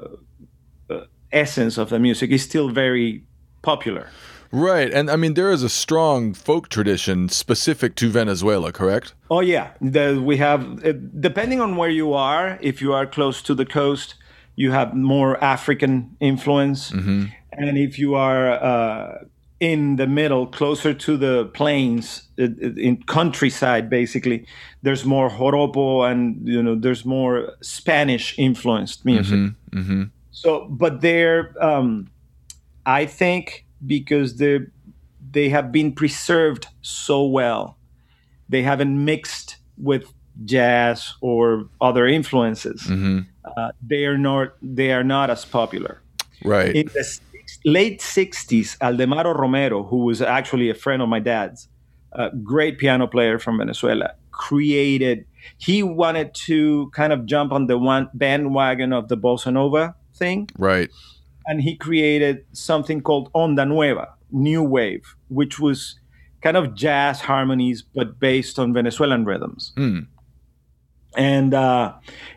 uh, 0.90 1.00
essence 1.32 1.78
of 1.78 1.90
the 1.90 1.98
music 1.98 2.30
is 2.30 2.42
still 2.42 2.68
very 2.68 3.24
popular. 3.62 4.08
Right. 4.50 4.92
And 4.92 5.10
I 5.10 5.16
mean, 5.16 5.34
there 5.34 5.50
is 5.50 5.64
a 5.64 5.68
strong 5.68 6.32
folk 6.32 6.68
tradition 6.68 7.28
specific 7.28 7.96
to 7.96 8.08
Venezuela, 8.08 8.72
correct? 8.72 9.14
Oh 9.28 9.40
yeah, 9.40 9.72
the, 9.80 10.22
we 10.24 10.36
have 10.36 10.84
uh, 10.84 10.92
depending 11.18 11.60
on 11.60 11.76
where 11.76 11.90
you 11.90 12.12
are. 12.12 12.58
If 12.60 12.80
you 12.80 12.92
are 12.92 13.04
close 13.04 13.42
to 13.42 13.54
the 13.54 13.66
coast, 13.66 14.14
you 14.54 14.70
have 14.70 14.94
more 14.94 15.42
African 15.42 16.16
influence, 16.20 16.92
and 16.92 17.76
if 17.76 17.98
you 17.98 18.14
are 18.14 18.52
uh, 18.52 19.24
in 19.60 19.96
the 19.96 20.06
middle, 20.06 20.46
closer 20.46 20.92
to 20.92 21.16
the 21.16 21.46
plains, 21.54 22.28
uh, 22.38 22.48
in 22.76 23.02
countryside, 23.06 23.88
basically, 23.88 24.46
there's 24.82 25.04
more 25.04 25.30
joropo 25.30 26.10
and 26.10 26.46
you 26.46 26.62
know 26.62 26.74
there's 26.74 27.04
more 27.04 27.52
Spanish 27.60 28.38
influenced 28.38 29.04
music. 29.04 29.38
Mm-hmm, 29.38 29.78
mm-hmm. 29.78 30.02
So, 30.32 30.66
but 30.68 31.00
they're, 31.00 31.54
um, 31.64 32.10
I 32.84 33.06
think, 33.06 33.64
because 33.86 34.36
they 34.36 34.60
they 35.30 35.48
have 35.48 35.72
been 35.72 35.92
preserved 35.92 36.66
so 36.82 37.24
well, 37.24 37.76
they 38.48 38.62
haven't 38.62 39.04
mixed 39.04 39.56
with 39.78 40.12
jazz 40.44 41.14
or 41.20 41.68
other 41.80 42.06
influences. 42.06 42.82
Mm-hmm. 42.82 43.20
Uh, 43.56 43.70
they 43.86 44.04
are 44.04 44.18
not 44.18 44.54
they 44.60 44.92
are 44.92 45.04
not 45.04 45.30
as 45.30 45.44
popular. 45.44 46.00
Right. 46.44 46.74
In 46.74 46.86
the 46.86 47.20
late 47.64 48.00
60s, 48.00 48.78
Aldemaro 48.78 49.36
Romero, 49.36 49.82
who 49.82 49.98
was 49.98 50.22
actually 50.22 50.70
a 50.70 50.74
friend 50.74 51.02
of 51.02 51.08
my 51.08 51.20
dad's, 51.20 51.68
a 52.12 52.30
great 52.30 52.78
piano 52.78 53.06
player 53.06 53.38
from 53.38 53.58
Venezuela, 53.58 54.14
created, 54.30 55.26
he 55.58 55.82
wanted 55.82 56.34
to 56.34 56.90
kind 56.94 57.12
of 57.12 57.26
jump 57.26 57.52
on 57.52 57.66
the 57.66 57.78
one 57.78 58.08
bandwagon 58.14 58.92
of 58.92 59.08
the 59.08 59.16
bossa 59.16 59.52
nova 59.52 59.94
thing. 60.14 60.48
Right. 60.58 60.90
And 61.46 61.60
he 61.60 61.76
created 61.76 62.44
something 62.52 63.02
called 63.02 63.32
Onda 63.32 63.68
Nueva, 63.68 64.14
New 64.30 64.62
Wave, 64.62 65.14
which 65.28 65.58
was 65.58 65.98
kind 66.40 66.56
of 66.56 66.74
jazz 66.74 67.20
harmonies, 67.20 67.82
but 67.82 68.18
based 68.18 68.58
on 68.58 68.72
Venezuelan 68.72 69.24
rhythms. 69.24 69.72
Mm 69.76 70.06
and 71.16 71.54
uh, 71.54 71.92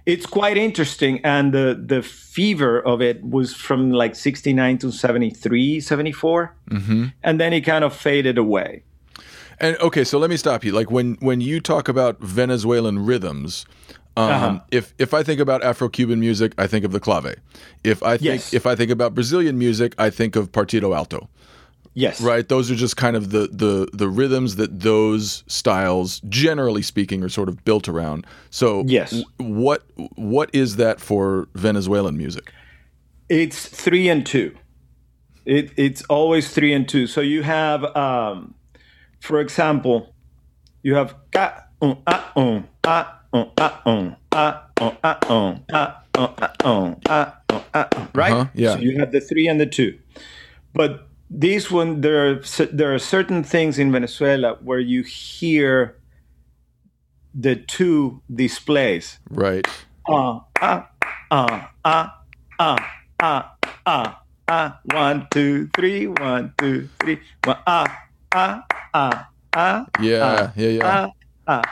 it's 0.05 0.25
quite 0.25 0.57
interesting 0.57 1.19
and 1.23 1.53
the 1.53 1.81
the 1.85 2.01
fever 2.01 2.79
of 2.79 3.01
it 3.01 3.23
was 3.23 3.53
from 3.55 3.91
like 3.91 4.15
69 4.15 4.77
to 4.79 4.91
73 4.91 5.79
74 5.79 6.55
mm-hmm. 6.69 7.05
and 7.23 7.39
then 7.39 7.53
it 7.53 7.61
kind 7.61 7.83
of 7.83 7.95
faded 7.95 8.37
away 8.37 8.83
and 9.59 9.77
okay 9.77 10.03
so 10.03 10.17
let 10.19 10.29
me 10.29 10.37
stop 10.37 10.63
you 10.63 10.71
like 10.71 10.91
when 10.91 11.17
when 11.19 11.41
you 11.41 11.59
talk 11.59 11.87
about 11.89 12.19
venezuelan 12.21 13.05
rhythms 13.05 13.65
um, 14.17 14.31
Uh-huh. 14.31 14.59
if 14.71 14.93
if 14.97 15.13
I 15.13 15.21
think 15.21 15.39
about 15.39 15.63
Afro-Cuban 15.63 16.19
music, 16.19 16.53
I 16.57 16.65
think 16.65 16.83
of 16.83 16.91
the 16.91 16.99
clave. 16.99 17.35
If 17.83 18.01
I 18.01 18.17
think 18.17 18.41
Yes. 18.41 18.51
if 18.51 18.65
I 18.65 18.73
think 18.75 18.89
about 18.89 19.13
Brazilian 19.13 19.59
music, 19.59 19.93
I 19.99 20.09
think 20.09 20.35
of 20.35 20.51
partido 20.51 20.95
alto. 20.97 21.29
Yes 22.03 22.21
Right? 22.21 22.47
Those 22.47 22.69
are 22.71 22.75
just 22.85 22.95
kind 23.05 23.15
of 23.17 23.23
the 23.35 23.43
the 23.63 23.73
the 24.01 24.07
rhythms 24.19 24.55
that 24.57 24.71
those 24.89 25.43
styles, 25.47 26.21
generally 26.29 26.83
speaking, 26.83 27.23
are 27.23 27.29
sort 27.39 27.49
of 27.49 27.55
built 27.65 27.87
around. 27.89 28.25
So 28.49 28.83
Yes. 28.87 29.11
w- 29.11 29.25
what 29.61 29.81
what 30.15 30.49
is 30.53 30.75
that 30.77 30.99
for 31.01 31.47
Venezuelan 31.55 32.15
music? 32.17 32.45
it's 33.29 33.67
three 33.83 34.07
and 34.13 34.25
two 34.25 34.55
it, 35.45 35.65
it's 35.75 36.01
always 36.09 36.45
three 36.55 36.71
and 36.77 36.87
two 36.87 37.05
so 37.07 37.19
you 37.19 37.41
have 37.43 37.83
um, 37.95 38.53
for 39.19 39.41
example 39.41 40.13
you 40.81 40.95
have 40.95 41.13
ka 41.33 41.45
un 41.81 41.97
ah 42.07 42.31
un 42.37 42.63
ah 42.85 43.19
un 43.33 43.51
ah 43.57 43.81
un 43.85 44.15
ah 44.31 44.53
un 44.75 44.95
ah 45.01 45.19
un 45.29 45.59
ah 45.73 46.03
un 46.13 46.23
ah 46.23 46.53
un 46.63 46.95
ah 47.09 47.35
un 47.51 47.63
un, 47.73 48.07
right 48.13 48.31
Uh-huh, 48.33 48.45
yeah. 48.55 48.73
so 48.75 48.79
you 48.79 48.97
have 48.99 49.11
the 49.11 49.19
three 49.19 49.47
and 49.51 49.59
the 49.59 49.65
two 49.65 49.91
but 50.73 51.06
these 51.29 51.69
one 51.69 52.01
there 52.01 52.31
are 52.31 52.41
there 52.71 52.93
are 52.93 52.99
certain 52.99 53.43
things 53.43 53.77
in 53.77 53.91
Venezuela 53.91 54.57
where 54.61 54.79
you 54.79 55.03
hear 55.03 55.97
the 57.33 57.55
two 57.55 58.21
displays. 58.33 59.19
Right. 59.29 59.67
Ah 60.07 60.41
ah 60.61 60.89
ah 61.31 61.71
ah 61.85 62.23
ah 62.59 62.77
ah 63.19 63.55
ah 63.85 64.21
ah. 64.47 64.79
One 64.93 65.27
two 65.31 65.69
three. 65.75 66.07
One 66.07 66.53
two 66.57 66.89
three. 66.99 67.19
Ah 67.45 67.85
ah 68.31 68.63
ah 68.93 69.29
ah. 69.53 69.85
Yeah 70.01 70.23
ah, 70.23 70.53
yeah 70.55 70.69
yeah. 70.69 70.85
Ah, 70.85 71.11
ah. 71.47 71.63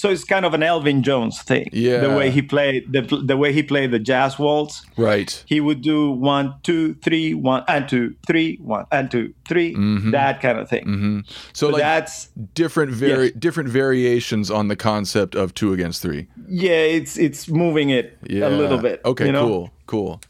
So 0.00 0.08
it's 0.08 0.24
kind 0.24 0.46
of 0.46 0.54
an 0.54 0.62
Elvin 0.62 1.02
Jones 1.02 1.42
thing. 1.42 1.68
Yeah. 1.74 2.00
The 2.00 2.08
way 2.18 2.30
he 2.30 2.40
played 2.40 2.90
the 2.90 3.02
the 3.30 3.36
way 3.36 3.52
he 3.52 3.62
played 3.62 3.90
the 3.90 3.98
jazz 3.98 4.38
waltz. 4.38 4.82
Right. 4.96 5.30
He 5.46 5.60
would 5.60 5.82
do 5.82 6.10
one, 6.10 6.54
two, 6.62 6.94
three, 7.04 7.34
one, 7.34 7.64
and 7.68 7.86
two, 7.86 8.14
three, 8.26 8.56
one, 8.62 8.86
and 8.90 9.10
two, 9.10 9.34
three, 9.46 9.74
that 10.10 10.40
kind 10.40 10.58
of 10.58 10.70
thing. 10.70 10.84
Mm-hmm. 10.86 11.18
So 11.52 11.66
So 11.66 11.68
like 11.68 11.82
that's 11.82 12.28
different 12.54 12.92
vari- 12.92 13.24
Yes. 13.24 13.32
different 13.38 13.68
variations 13.68 14.50
on 14.50 14.68
the 14.68 14.76
concept 14.76 15.34
of 15.34 15.52
two 15.52 15.74
against 15.74 16.00
three. 16.00 16.22
yeah, 16.48 16.96
it's 16.98 17.18
it's 17.18 17.48
moving 17.48 17.90
it 17.90 18.16
Yeah. 18.26 18.48
a 18.48 18.50
little 18.60 18.78
bit. 18.78 19.00
Okay, 19.04 19.26
you 19.26 19.32
know? 19.32 19.46
cool, 19.48 19.70
cool. 19.86 20.20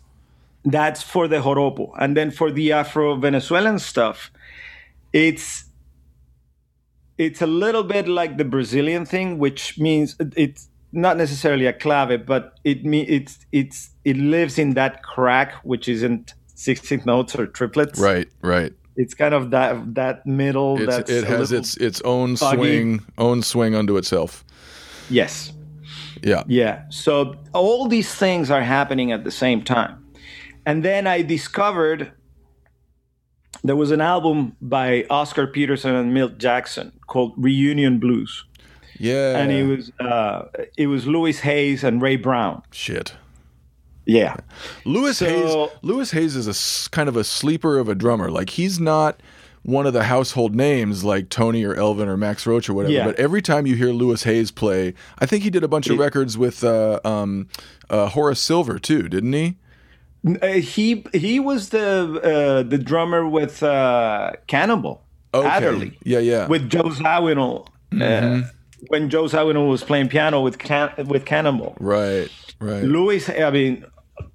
that's 0.64 1.00
for 1.12 1.28
the 1.28 1.40
joropo 1.46 1.84
and 2.02 2.16
then 2.16 2.30
for 2.38 2.50
the 2.58 2.66
afro 2.80 3.14
venezuelan 3.26 3.78
stuff 3.78 4.30
it's 5.12 5.64
it's 7.26 7.42
a 7.42 7.46
little 7.64 7.84
bit 7.94 8.06
like 8.20 8.32
the 8.42 8.44
brazilian 8.56 9.04
thing 9.04 9.28
which 9.44 9.62
means 9.78 10.16
it's 10.44 10.62
not 10.92 11.14
necessarily 11.24 11.66
a 11.66 11.72
clave 11.84 12.24
but 12.34 12.42
it 12.64 12.78
me 12.92 13.00
it's 13.16 13.34
it's 13.52 13.78
it 14.04 14.16
lives 14.16 14.54
in 14.58 14.68
that 14.74 15.02
crack 15.12 15.50
which 15.70 15.86
isn't 15.88 16.34
16th 16.56 17.04
notes 17.06 17.32
or 17.38 17.46
triplets 17.58 17.98
Right, 18.00 18.28
right. 18.54 18.72
it's 18.96 19.14
kind 19.22 19.34
of 19.38 19.42
that 19.56 19.94
that 20.00 20.16
middle 20.26 20.72
it 20.80 21.24
has 21.24 21.52
its 21.52 21.76
its 21.88 22.00
own 22.14 22.36
foggy. 22.36 22.56
swing, 22.56 22.86
own 23.26 23.42
swing 23.42 23.72
unto 23.80 23.96
itself. 24.00 24.32
yes 25.20 25.52
Yeah. 26.22 26.42
Yeah. 26.60 26.76
So 26.90 27.34
all 27.52 27.88
these 27.88 28.12
things 28.14 28.50
are 28.50 28.64
happening 28.78 29.08
at 29.16 29.22
the 29.24 29.30
same 29.44 29.60
time. 29.64 29.92
And 30.68 30.82
then 30.84 31.06
I 31.06 31.22
discovered 31.36 32.12
there 33.62 33.76
was 33.76 33.90
an 33.90 34.00
album 34.00 34.56
by 34.60 35.04
Oscar 35.10 35.46
Peterson 35.46 35.94
and 35.94 36.14
Milt 36.14 36.38
Jackson 36.38 36.92
called 37.06 37.32
Reunion 37.36 37.98
Blues. 37.98 38.44
Yeah. 38.98 39.38
And 39.38 39.50
it 39.52 39.64
was 39.64 39.92
uh, 40.00 40.46
it 40.76 40.86
was 40.88 41.06
Louis 41.06 41.38
Hayes 41.40 41.84
and 41.84 42.00
Ray 42.02 42.16
Brown. 42.16 42.62
shit. 42.70 43.14
Yeah. 44.06 44.36
Louis 44.84 45.16
So- 45.16 45.26
Hayes. 45.26 45.68
Louis 45.82 46.10
Hayes 46.10 46.34
is 46.36 46.48
a 46.48 46.90
kind 46.90 47.08
of 47.08 47.16
a 47.16 47.22
sleeper 47.24 47.78
of 47.78 47.88
a 47.88 47.94
drummer. 47.94 48.30
Like 48.30 48.50
he's 48.50 48.80
not 48.80 49.22
one 49.62 49.86
of 49.86 49.92
the 49.92 50.04
household 50.04 50.54
names 50.56 51.04
like 51.04 51.28
Tony 51.28 51.64
or 51.64 51.74
Elvin 51.74 52.08
or 52.08 52.16
Max 52.16 52.46
Roach 52.46 52.68
or 52.68 52.74
whatever. 52.74 52.94
Yeah. 52.94 53.04
But 53.04 53.18
every 53.20 53.42
time 53.42 53.66
you 53.66 53.76
hear 53.76 53.90
Louis 53.90 54.22
Hayes 54.24 54.50
play, 54.50 54.94
I 55.18 55.26
think 55.26 55.44
he 55.44 55.50
did 55.50 55.62
a 55.62 55.68
bunch 55.68 55.88
of 55.88 55.98
records 55.98 56.36
with 56.38 56.64
uh, 56.64 56.98
um, 57.04 57.48
uh, 57.90 58.08
Horace 58.08 58.40
Silver 58.40 58.78
too, 58.78 59.08
didn't 59.08 59.32
he? 59.34 59.56
Uh, 60.42 60.46
he 60.48 61.04
he 61.14 61.40
was 61.40 61.70
the 61.70 62.20
uh, 62.22 62.62
the 62.68 62.76
drummer 62.78 63.26
with 63.26 63.62
uh, 63.62 64.32
Cannonball 64.46 65.02
Okay. 65.32 65.48
Adderley 65.48 65.98
Yeah, 66.04 66.18
yeah. 66.18 66.46
with 66.46 66.68
Joe 66.68 66.90
Zawinul. 66.90 67.66
Uh, 67.98 68.42
when 68.88 69.08
Joe 69.10 69.24
Zawinul 69.24 69.68
was 69.68 69.82
playing 69.82 70.08
piano 70.08 70.40
with 70.42 70.58
can- 70.58 70.92
with 71.06 71.24
Cannonball. 71.24 71.76
right, 71.80 72.28
right. 72.60 72.82
Louis, 72.84 73.28
I 73.30 73.50
mean, 73.50 73.84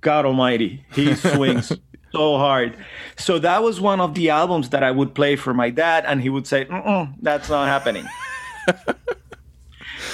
God 0.02 0.26
Almighty, 0.26 0.84
he 0.94 1.14
swings 1.34 1.72
so 2.12 2.38
hard. 2.38 2.76
So 3.18 3.38
that 3.40 3.62
was 3.62 3.80
one 3.80 4.00
of 4.02 4.14
the 4.16 4.30
albums 4.32 4.70
that 4.70 4.84
I 4.84 4.92
would 4.92 5.14
play 5.14 5.36
for 5.36 5.54
my 5.54 5.70
dad, 5.70 6.04
and 6.08 6.20
he 6.22 6.30
would 6.30 6.48
say, 6.48 6.66
Mm-mm, 6.66 7.14
"That's 7.22 7.48
not 7.50 7.68
happening." 7.68 8.06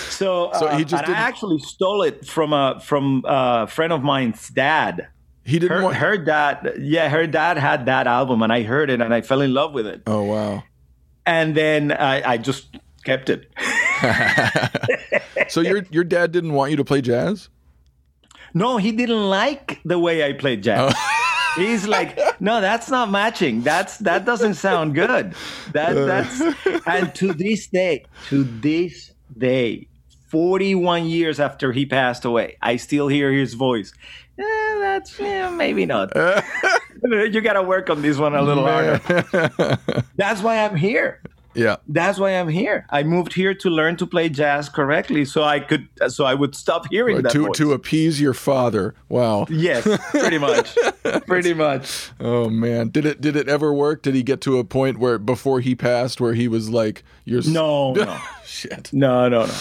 so, 0.10 0.52
So 0.54 0.68
uh, 0.68 0.78
he 0.78 0.84
just 0.86 1.04
and 1.04 1.14
I 1.16 1.18
actually 1.18 1.60
stole 1.60 2.02
it 2.04 2.26
from 2.28 2.54
a 2.54 2.80
from 2.84 3.24
a 3.26 3.68
friend 3.68 3.94
of 3.94 4.04
mine's 4.04 4.50
dad. 4.50 5.08
He 5.44 5.60
didn't 5.60 5.78
heard, 5.78 5.84
want. 5.84 5.96
her 5.98 6.18
dad, 6.18 6.76
yeah, 6.80 7.10
her 7.10 7.26
dad 7.26 7.58
had 7.58 7.88
that 7.88 8.08
album, 8.08 8.42
and 8.44 8.54
I 8.54 8.64
heard 8.64 8.90
it, 8.90 9.02
and 9.02 9.14
I 9.14 9.22
fell 9.22 9.42
in 9.42 9.54
love 9.54 9.74
with 9.74 9.88
it. 9.88 10.04
oh 10.08 10.24
wow. 10.24 10.64
And 11.26 11.56
then 11.56 11.92
I, 11.92 12.34
I 12.34 12.38
just 12.38 12.78
kept 13.04 13.30
it. 13.30 13.52
So 15.52 15.60
your 15.60 15.84
your 15.92 16.06
dad 16.06 16.32
didn't 16.32 16.54
want 16.54 16.72
you 16.72 16.78
to 16.78 16.86
play 16.86 17.02
jazz? 17.02 17.50
No, 18.54 18.78
he 18.78 18.94
didn't 18.94 19.30
like 19.30 19.82
the 19.84 20.00
way 20.00 20.26
I 20.26 20.32
played 20.32 20.64
jazz. 20.64 20.94
Oh. 20.96 21.56
He's 21.58 21.86
like, 21.86 22.18
no, 22.40 22.62
that's 22.62 22.90
not 22.90 23.12
matching. 23.12 23.62
That's 23.62 23.98
that 23.98 24.24
doesn't 24.24 24.54
sound 24.54 24.96
good. 24.96 25.36
That 25.74 25.98
uh. 25.98 26.06
that's 26.06 26.42
and 26.88 27.14
to 27.16 27.34
this 27.34 27.68
day, 27.68 28.06
to 28.30 28.46
this 28.46 29.12
day, 29.38 29.90
41 30.30 31.08
years 31.08 31.42
after 31.42 31.74
he 31.74 31.86
passed 31.86 32.24
away, 32.24 32.56
I 32.62 32.78
still 32.78 33.10
hear 33.10 33.34
his 33.34 33.54
voice. 33.54 33.94
Eh, 34.38 34.80
that's 34.80 35.20
eh, 35.20 35.50
maybe 35.50 35.86
not. 35.86 36.12
you 37.04 37.42
gotta 37.42 37.62
work 37.62 37.90
on 37.90 38.02
this 38.02 38.18
one 38.18 38.36
a 38.36 38.42
little 38.42 38.66
harder. 38.66 39.00
That's 40.16 40.42
why 40.42 40.64
I'm 40.64 40.76
here. 40.76 41.22
Yeah. 41.54 41.78
That's 41.88 42.18
why 42.18 42.32
I'm 42.32 42.48
here. 42.48 42.86
I 42.92 43.04
moved 43.04 43.34
here 43.34 43.54
to 43.56 43.70
learn 43.70 43.98
to 43.98 44.08
play 44.08 44.30
jazz 44.30 44.70
correctly, 44.70 45.26
so 45.26 45.44
I 45.44 45.60
could, 45.60 45.90
so 46.08 46.24
I 46.24 46.34
would 46.34 46.56
stop 46.56 46.86
hearing 46.90 47.22
that 47.24 47.32
to 47.34 47.48
voice. 47.48 47.58
to 47.58 47.74
appease 47.74 48.22
your 48.22 48.34
father. 48.34 48.96
Wow. 49.10 49.48
Yes, 49.50 49.84
pretty 50.12 50.38
much. 50.38 50.78
pretty 51.28 51.54
much. 51.54 52.12
Oh 52.22 52.50
man, 52.50 52.90
did 52.90 53.06
it 53.06 53.20
did 53.20 53.36
it 53.36 53.50
ever 53.50 53.74
work? 53.74 54.02
Did 54.02 54.16
he 54.16 54.24
get 54.24 54.40
to 54.42 54.60
a 54.60 54.64
point 54.64 54.98
where 55.00 55.18
before 55.18 55.60
he 55.60 55.76
passed 55.76 56.22
where 56.22 56.34
he 56.34 56.48
was 56.48 56.70
like, 56.70 57.04
"You're 57.26 57.42
No, 57.46 57.94
no, 57.94 58.18
shit." 58.46 58.90
no, 58.94 59.28
no, 59.28 59.46
no. 59.46 59.54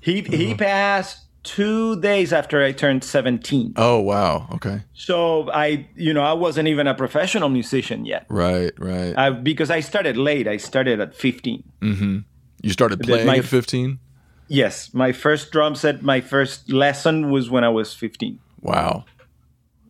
He 0.00 0.22
he 0.22 0.54
passed 0.54 1.25
two 1.46 2.00
days 2.00 2.32
after 2.32 2.62
I 2.62 2.72
turned 2.72 3.04
17. 3.04 3.74
Oh 3.76 4.00
wow. 4.00 4.48
Okay. 4.54 4.82
So 4.94 5.48
I, 5.52 5.86
you 5.94 6.12
know, 6.12 6.22
I 6.22 6.32
wasn't 6.32 6.66
even 6.68 6.86
a 6.88 6.94
professional 6.94 7.48
musician 7.48 8.04
yet. 8.04 8.26
Right. 8.28 8.72
Right. 8.78 9.14
I, 9.16 9.30
because 9.30 9.70
I 9.70 9.80
started 9.80 10.16
late. 10.16 10.48
I 10.48 10.56
started 10.58 11.00
at 11.00 11.14
15. 11.14 11.62
Mm-hmm. 11.80 12.18
you 12.62 12.70
started 12.72 13.00
playing 13.00 13.26
my- 13.26 13.38
at 13.38 13.44
15. 13.44 13.98
Yes, 14.48 14.94
my 14.94 15.10
first 15.12 15.50
drum 15.50 15.74
set, 15.74 16.02
my 16.02 16.20
first 16.20 16.70
lesson 16.72 17.30
was 17.30 17.50
when 17.50 17.64
I 17.64 17.68
was 17.68 17.92
15. 17.94 18.38
Wow. 18.62 19.04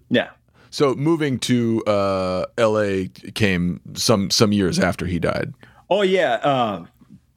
Yeah. 0.09 0.31
So 0.71 0.95
moving 0.95 1.39
to 1.41 1.83
uh, 1.87 2.45
L.A. 2.59 3.09
came 3.35 3.81
some 3.95 4.31
some 4.31 4.53
years 4.53 4.79
after 4.79 5.07
he 5.07 5.19
died. 5.19 5.53
Oh 5.89 6.03
yeah, 6.03 6.35
uh, 6.43 6.85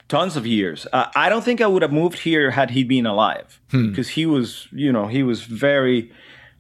tons 0.10 0.36
of 0.36 0.46
years. 0.46 0.86
Uh, 0.92 1.06
I 1.16 1.30
don't 1.30 1.44
think 1.44 1.62
I 1.62 1.68
would 1.68 1.82
have 1.82 1.94
moved 1.94 2.20
here 2.20 2.52
had 2.52 2.70
he 2.72 2.84
been 2.84 3.06
alive, 3.06 3.62
because 3.72 4.10
he 4.10 4.26
was, 4.26 4.68
you 4.72 4.92
know, 4.92 5.08
he 5.08 5.24
was 5.24 5.44
very 5.44 6.12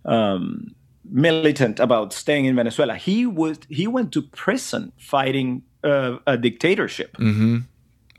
um, 0.05 0.73
militant 1.11 1.79
about 1.79 2.13
staying 2.13 2.45
in 2.45 2.55
Venezuela. 2.55 2.95
He 2.95 3.25
was 3.25 3.57
he 3.69 3.87
went 3.87 4.11
to 4.13 4.21
prison 4.21 4.91
fighting 4.97 5.63
uh, 5.83 6.17
a 6.27 6.37
dictatorship 6.37 7.17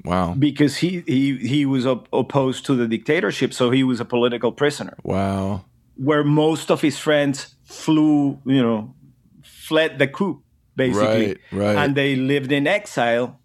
Wow. 0.04 0.34
because 0.38 0.76
he 0.78 1.02
he 1.06 1.36
he 1.36 1.66
was 1.66 1.86
op- 1.86 2.08
opposed 2.12 2.64
to 2.66 2.74
the 2.74 2.88
dictatorship, 2.88 3.52
so 3.52 3.70
he 3.70 3.84
was 3.84 4.00
a 4.00 4.04
political 4.04 4.50
prisoner. 4.52 4.94
Wow. 5.04 5.64
Where 5.96 6.24
most 6.24 6.70
of 6.70 6.80
his 6.80 6.98
friends 6.98 7.54
flew, 7.64 8.38
you 8.46 8.62
know, 8.62 8.94
fled 9.42 9.98
the 9.98 10.08
coup 10.08 10.42
basically, 10.76 11.26
Right, 11.26 11.38
right. 11.52 11.76
and 11.76 11.94
they 11.94 12.16
lived 12.16 12.50
in 12.52 12.66
exile. 12.66 13.38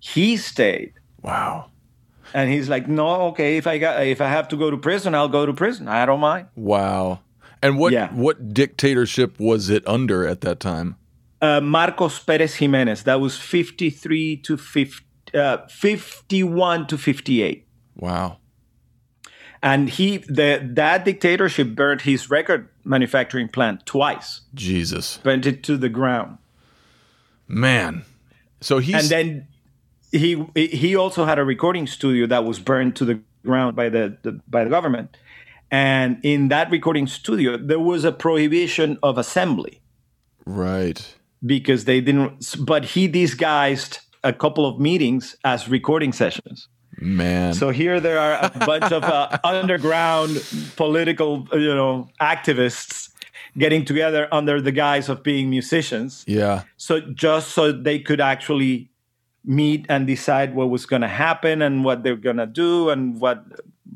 He 0.00 0.36
stayed. 0.38 0.92
Wow. 1.28 1.70
And 2.34 2.50
he's 2.50 2.68
like, 2.68 2.88
no, 2.88 3.08
okay, 3.28 3.56
if 3.56 3.66
I 3.66 3.78
got 3.78 4.06
if 4.06 4.20
I 4.20 4.28
have 4.28 4.48
to 4.48 4.56
go 4.56 4.70
to 4.70 4.76
prison, 4.76 5.14
I'll 5.14 5.28
go 5.28 5.44
to 5.46 5.52
prison. 5.52 5.88
I 5.88 6.04
don't 6.06 6.20
mind. 6.20 6.46
Wow. 6.56 7.20
And 7.62 7.78
what 7.78 7.92
Yeah. 7.92 8.08
what 8.12 8.52
dictatorship 8.54 9.38
was 9.38 9.68
it 9.70 9.82
under 9.86 10.26
at 10.26 10.40
that 10.42 10.60
time? 10.60 10.96
Uh, 11.40 11.60
Marcos 11.60 12.18
Perez 12.18 12.56
Jimenez, 12.56 13.02
that 13.04 13.20
was 13.20 13.36
53 13.38 14.36
to 14.38 14.56
50, 14.56 15.04
uh, 15.34 15.58
51 15.68 16.86
to 16.88 16.98
58. 16.98 17.64
Wow. 17.96 18.38
And 19.62 19.88
he 19.90 20.18
the 20.18 20.60
that 20.74 21.04
dictatorship 21.04 21.74
burned 21.74 22.02
his 22.02 22.30
record 22.30 22.68
manufacturing 22.84 23.48
plant 23.48 23.84
twice, 23.86 24.42
Jesus. 24.54 25.18
burnt 25.22 25.46
it 25.46 25.62
to 25.64 25.76
the 25.76 25.88
ground. 25.88 26.38
Man. 27.48 28.04
So 28.60 28.78
he's 28.78 28.94
And 28.94 29.08
then 29.08 29.46
he 30.12 30.44
he 30.54 30.96
also 30.96 31.24
had 31.24 31.38
a 31.38 31.44
recording 31.44 31.86
studio 31.86 32.26
that 32.26 32.44
was 32.44 32.58
burned 32.58 32.96
to 32.96 33.04
the 33.04 33.20
ground 33.44 33.76
by 33.76 33.88
the, 33.88 34.16
the 34.22 34.40
by 34.48 34.64
the 34.64 34.70
government. 34.70 35.16
And 35.70 36.18
in 36.22 36.48
that 36.48 36.70
recording 36.70 37.06
studio, 37.06 37.58
there 37.58 37.78
was 37.78 38.04
a 38.04 38.12
prohibition 38.12 38.98
of 39.02 39.18
assembly. 39.18 39.82
right. 40.46 41.14
because 41.44 41.84
they 41.84 42.00
didn't 42.00 42.56
but 42.64 42.84
he 42.84 43.06
disguised 43.06 44.00
a 44.24 44.32
couple 44.32 44.66
of 44.66 44.80
meetings 44.80 45.36
as 45.44 45.68
recording 45.68 46.12
sessions 46.12 46.68
Man. 47.00 47.54
so 47.54 47.70
here 47.70 48.00
there 48.00 48.18
are 48.18 48.38
a 48.42 48.66
bunch 48.66 48.90
of 48.92 49.04
uh, 49.04 49.38
underground 49.44 50.42
political 50.76 51.46
you 51.52 51.74
know 51.74 52.08
activists 52.20 53.10
getting 53.56 53.84
together 53.84 54.26
under 54.32 54.60
the 54.60 54.72
guise 54.72 55.08
of 55.08 55.22
being 55.22 55.48
musicians 55.48 56.24
yeah. 56.26 56.62
so 56.76 57.00
just 57.00 57.52
so 57.52 57.70
they 57.70 58.00
could 58.00 58.20
actually 58.20 58.90
meet 59.48 59.86
and 59.88 60.06
decide 60.06 60.54
what 60.54 60.68
was 60.68 60.84
going 60.86 61.02
to 61.02 61.08
happen 61.08 61.62
and 61.62 61.82
what 61.82 62.02
they're 62.02 62.16
going 62.16 62.36
to 62.36 62.46
do 62.46 62.90
and 62.90 63.18
what 63.18 63.42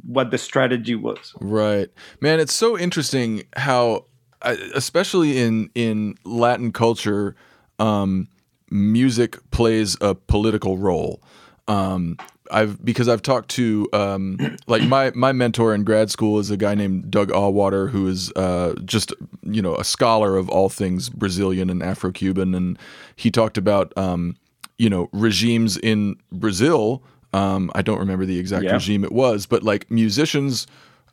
what 0.06 0.30
the 0.30 0.38
strategy 0.38 0.94
was 0.94 1.34
Right, 1.40 1.88
man. 2.20 2.40
It's 2.40 2.54
so 2.54 2.78
interesting 2.78 3.44
how, 3.56 4.06
especially 4.42 5.38
in 5.38 5.70
in 5.74 6.16
Latin 6.24 6.72
culture, 6.72 7.36
um, 7.78 8.28
music 8.70 9.38
plays 9.50 9.96
a 10.00 10.14
political 10.14 10.78
role. 10.78 11.22
Um, 11.68 12.16
I've 12.50 12.82
because 12.84 13.08
I've 13.08 13.22
talked 13.22 13.50
to 13.50 13.88
um, 13.92 14.38
like 14.66 14.82
my 14.82 15.12
my 15.14 15.32
mentor 15.32 15.74
in 15.74 15.84
grad 15.84 16.10
school 16.10 16.38
is 16.38 16.50
a 16.50 16.56
guy 16.56 16.74
named 16.74 17.10
Doug 17.10 17.30
Allwater 17.30 17.90
who 17.90 18.08
is 18.08 18.32
uh, 18.32 18.74
just 18.84 19.12
you 19.42 19.62
know 19.62 19.76
a 19.76 19.84
scholar 19.84 20.36
of 20.36 20.48
all 20.48 20.68
things 20.68 21.08
Brazilian 21.08 21.70
and 21.70 21.82
Afro-Cuban, 21.82 22.54
and 22.54 22.78
he 23.16 23.30
talked 23.30 23.58
about 23.58 23.96
um, 23.96 24.36
you 24.78 24.88
know 24.90 25.08
regimes 25.12 25.76
in 25.76 26.16
Brazil. 26.32 27.02
Um, 27.32 27.70
I 27.74 27.82
don't 27.82 27.98
remember 27.98 28.26
the 28.26 28.38
exact 28.38 28.64
Yeah. 28.64 28.74
regime 28.74 29.04
it 29.04 29.12
was, 29.12 29.46
but 29.46 29.62
like 29.62 29.90
musicians 29.90 30.66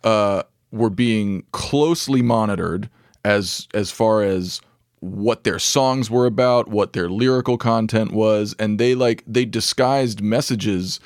uh, 0.04 0.44
were 0.72 0.90
being 0.90 1.44
closely 1.52 2.22
monitored 2.22 2.90
as 3.24 3.68
as 3.74 3.92
far 3.92 4.24
as 4.24 4.62
what 5.02 5.46
their 5.46 5.60
songs 5.60 6.12
were 6.12 6.26
about, 6.26 6.68
what 6.68 6.92
their 6.94 7.10
lyrical 7.10 7.58
content 7.58 8.12
was, 8.12 8.54
and 8.60 8.80
they 8.80 8.96
like 8.96 9.24
they 9.26 9.46
disguised 9.46 10.22
messages 10.22 11.00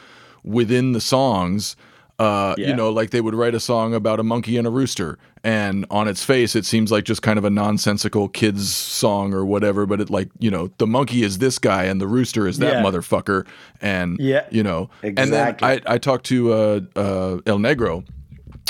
within 0.43 0.93
the 0.93 1.01
songs. 1.01 1.75
Uh, 2.23 2.55
You 2.57 2.75
know, 2.75 2.89
like 2.89 3.09
they 3.09 3.21
would 3.21 3.35
write 3.35 3.55
a 3.55 3.59
song 3.59 3.93
about 3.93 4.19
a 4.19 4.23
monkey 4.23 4.57
and 4.57 4.65
a 4.67 4.69
rooster, 4.69 5.17
and 5.43 5.85
on 5.89 6.07
its 6.07 6.23
face, 6.23 6.55
it 6.55 6.65
seems 6.65 6.91
like 6.91 7.03
just 7.03 7.21
kind 7.21 7.37
of 7.37 7.45
a 7.45 7.49
nonsensical 7.49 8.29
kids 8.29 8.73
song 8.73 9.33
or 9.33 9.43
whatever. 9.45 9.85
But 9.85 9.99
it 10.01 10.09
like 10.09 10.29
you 10.39 10.51
know, 10.51 10.69
the 10.77 10.87
monkey 10.87 11.23
is 11.23 11.37
this 11.39 11.59
guy, 11.59 11.83
and 11.89 11.99
the 11.99 12.07
rooster 12.07 12.47
is 12.47 12.57
that 12.59 12.73
Yeah. 12.75 12.83
motherfucker, 12.83 13.45
and 13.81 14.17
Yeah. 14.19 14.45
you 14.51 14.63
know, 14.63 14.89
and 15.03 15.17
then 15.17 15.55
I 15.61 15.81
I 15.85 15.97
talked 15.97 16.25
to 16.27 16.37
uh, 16.53 16.79
uh, 16.95 17.37
El 17.45 17.59
Negro, 17.59 18.03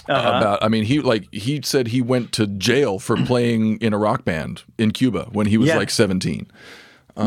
Uh-huh. 0.09 0.37
about 0.37 0.59
I 0.63 0.67
mean 0.67 0.83
he 0.85 0.99
like 0.99 1.27
he 1.31 1.61
said 1.63 1.87
he 1.87 2.01
went 2.01 2.31
to 2.33 2.47
jail 2.47 2.99
for 2.99 3.15
playing 3.31 3.77
in 3.81 3.93
a 3.93 3.97
rock 3.97 4.25
band 4.25 4.63
in 4.77 4.91
Cuba 4.91 5.29
when 5.31 5.47
he 5.47 5.57
was 5.57 5.67
Yeah. 5.69 5.77
like 5.77 5.89
17 5.91 6.47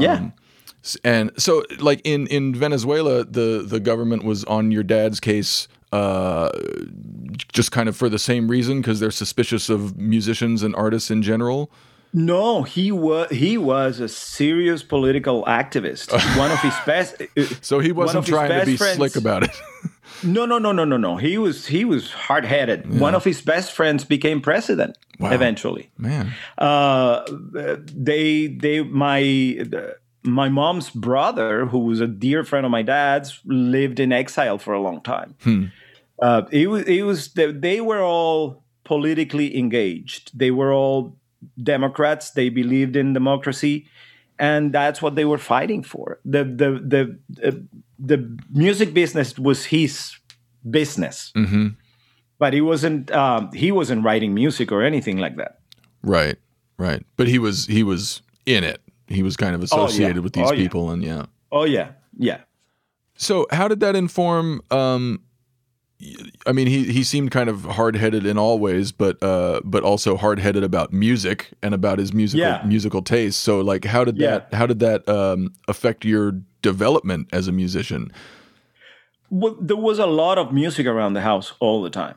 yeah 0.01 0.29
and 1.05 1.31
so 1.37 1.65
like 1.81 2.01
in 2.05 2.27
in 2.29 2.55
Venezuela 2.55 3.25
the 3.25 3.65
the 3.67 3.81
government 3.81 4.25
was 4.25 4.45
on 4.45 4.71
your 4.73 4.83
dad's 4.85 5.21
case 5.21 5.69
uh 5.97 6.51
just 7.53 7.71
kind 7.73 7.89
of 7.89 7.97
for 7.97 8.09
the 8.09 8.19
same 8.19 8.45
reason 8.57 8.81
because 8.81 8.99
they're 9.01 9.11
suspicious 9.25 9.69
of 9.69 9.97
musicians 9.97 10.63
and 10.63 10.75
artists 10.77 11.11
in 11.11 11.23
general 11.23 11.71
No, 12.13 12.63
he 12.75 12.87
was 12.93 13.27
he 13.31 13.59
was 13.59 14.01
a 14.01 14.09
serious 14.09 14.83
political 14.95 15.45
activist. 15.61 16.07
One 16.45 16.51
of 16.57 16.61
his 16.61 16.75
best. 16.91 17.13
so 17.69 17.75
he 17.87 17.93
wasn't 17.93 18.27
trying 18.27 18.53
to 18.61 18.65
be 18.67 18.77
friends- 18.77 18.97
slick 18.97 19.17
about 19.17 19.43
it 19.49 19.51
No, 20.23 20.47
no, 20.47 20.57
no, 20.59 20.73
no, 20.73 20.85
no, 20.93 20.97
no. 20.97 21.17
He 21.19 21.37
was 21.37 21.67
he 21.67 21.85
was 21.85 22.11
hard 22.27 22.45
headed. 22.47 22.81
One 23.07 23.15
of 23.15 23.25
his 23.25 23.43
best 23.43 23.69
friends 23.79 24.05
became 24.05 24.41
president 24.41 24.97
eventually. 25.21 25.91
man 25.99 26.33
Uh, 26.57 27.21
they 28.09 28.47
they 28.65 28.77
my 28.83 29.21
my 30.23 30.49
mom's 30.49 30.89
brother, 30.91 31.67
who 31.67 31.81
was 31.91 32.01
a 32.01 32.07
dear 32.07 32.45
friend 32.45 32.65
of 32.67 32.73
my 32.73 32.83
dad's, 32.83 33.41
lived 33.45 33.99
in 34.01 34.11
exile 34.13 34.59
for 34.59 34.73
a 34.75 34.81
long 34.81 35.01
time. 35.03 35.35
Uh, 36.21 36.43
it 36.51 36.69
was 36.69 36.83
it 36.85 37.03
was 37.03 37.33
they, 37.35 37.53
they 37.53 37.81
were 37.81 38.03
all 38.03 38.63
politically 38.85 39.57
engaged. 39.59 40.31
They 40.39 40.51
were 40.51 40.73
all 40.73 41.17
Democrats. 41.63 42.31
They 42.31 42.49
believed 42.49 42.97
in 42.97 43.13
democracy, 43.13 43.87
and 44.39 44.73
that's 44.73 45.03
what 45.03 45.15
they 45.15 45.25
were 45.25 45.39
fighting 45.39 45.83
for. 45.83 46.19
The 46.25 46.45
the 46.45 46.71
the 47.39 47.49
uh, 47.49 47.53
the 47.99 48.39
music 48.51 48.95
business 48.95 49.39
was 49.39 49.67
his 49.67 50.17
business, 50.69 51.33
but 52.39 52.53
he 52.53 52.61
wasn't 52.61 53.11
um, 53.13 53.51
he 53.53 53.71
wasn't 53.73 54.05
writing 54.05 54.35
music 54.35 54.73
or 54.73 54.83
anything 54.83 55.19
like 55.19 55.37
that. 55.37 55.59
right 56.03 56.37
right 56.79 57.03
but 57.17 57.27
he 57.27 57.39
was 57.39 57.67
he 57.67 57.83
was 57.83 58.21
in 58.45 58.63
it 58.63 58.83
he 59.09 59.23
was 59.23 59.35
kind 59.37 59.55
of 59.55 59.63
associated 59.63 60.23
with 60.23 60.35
these 60.35 60.47
Oh, 60.47 60.53
yeah. 60.53 60.63
people 60.63 60.91
and 60.91 61.03
yeah 61.03 61.25
Oh 61.51 61.65
yeah, 61.65 61.93
yeah. 62.19 62.41
So, 63.19 63.47
how 63.51 63.67
did 63.69 63.81
that 63.81 63.97
inform? 63.97 64.61
Um, 64.71 65.23
I 66.47 66.53
mean, 66.53 66.67
he 66.67 66.85
he 66.93 67.03
seemed 67.03 67.31
kind 67.31 67.49
of 67.49 67.65
hard 67.65 67.97
headed 67.97 68.27
in 68.27 68.37
all 68.37 68.59
ways, 68.59 68.93
but 68.93 69.23
uh, 69.23 69.61
but 69.65 69.83
also 69.83 70.17
hard 70.17 70.39
headed 70.39 70.63
about 70.63 70.93
music 70.93 71.53
and 71.63 71.73
about 71.75 71.99
his 71.99 72.13
musical 72.13 72.47
Yeah. 72.47 72.63
musical 72.67 73.01
taste. 73.03 73.41
So, 73.41 73.61
like, 73.61 73.85
how 73.87 74.05
did 74.05 74.19
Yeah. 74.19 74.31
that 74.31 74.55
how 74.55 74.67
did 74.67 74.79
that 74.81 75.09
um, 75.09 75.53
affect 75.69 76.05
your 76.05 76.33
development 76.61 77.29
as 77.33 77.49
a 77.49 77.53
musician? 77.53 78.13
Well, 79.31 79.57
there 79.61 79.77
was 79.77 79.99
a 79.99 80.07
lot 80.07 80.37
of 80.39 80.53
music 80.53 80.87
around 80.87 81.15
the 81.15 81.23
house 81.23 81.55
all 81.61 81.83
the 81.83 81.91
time, 81.91 82.17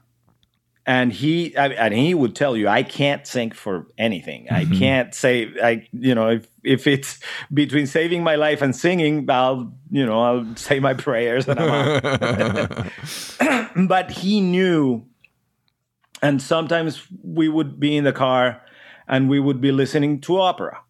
and 0.89 1.13
he 1.13 1.55
I, 1.55 1.67
and 1.67 1.93
he 1.93 2.15
would 2.15 2.35
tell 2.35 2.57
you, 2.57 2.67
"I 2.67 2.81
can't 2.81 3.25
sing 3.27 3.51
for 3.51 3.85
anything. 3.99 4.47
I 4.49 4.65
can't 4.65 5.13
say 5.13 5.47
I 5.61 5.87
you 5.93 6.15
know 6.15 6.29
if 6.29 6.47
if 6.63 6.87
it's 6.87 7.19
between 7.53 7.85
saving 7.85 8.23
my 8.23 8.33
life 8.33 8.63
and 8.63 8.75
singing, 8.75 9.29
I'll 9.29 9.71
you 9.91 10.03
know 10.03 10.19
I'll 10.19 10.55
say 10.55 10.79
my 10.79 10.95
prayers 10.95 11.47
and 11.47 11.59
I'm 11.59 11.69
out." 11.69 12.87
but 13.87 14.09
he 14.09 14.41
knew, 14.41 15.05
and 16.23 16.41
sometimes 16.41 17.05
we 17.23 17.47
would 17.49 17.79
be 17.79 17.95
in 17.95 18.03
the 18.03 18.13
car, 18.13 18.59
and 19.07 19.29
we 19.29 19.39
would 19.39 19.61
be 19.61 19.71
listening 19.71 20.19
to 20.21 20.41
opera 20.41 20.81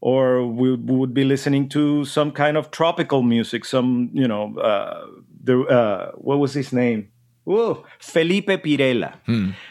or 0.00 0.44
we 0.44 0.74
would 0.74 1.14
be 1.14 1.24
listening 1.24 1.68
to 1.70 2.04
some 2.04 2.30
kind 2.30 2.58
of 2.58 2.70
tropical 2.70 3.22
music 3.22 3.64
some 3.64 4.10
you 4.12 4.28
know 4.28 4.54
uh 4.58 5.06
the 5.42 5.58
uh 5.62 6.10
what 6.16 6.38
was 6.38 6.52
his 6.52 6.70
name 6.70 7.08
Whoa, 7.46 7.84
Felipe 8.00 8.54
Pirela. 8.64 9.10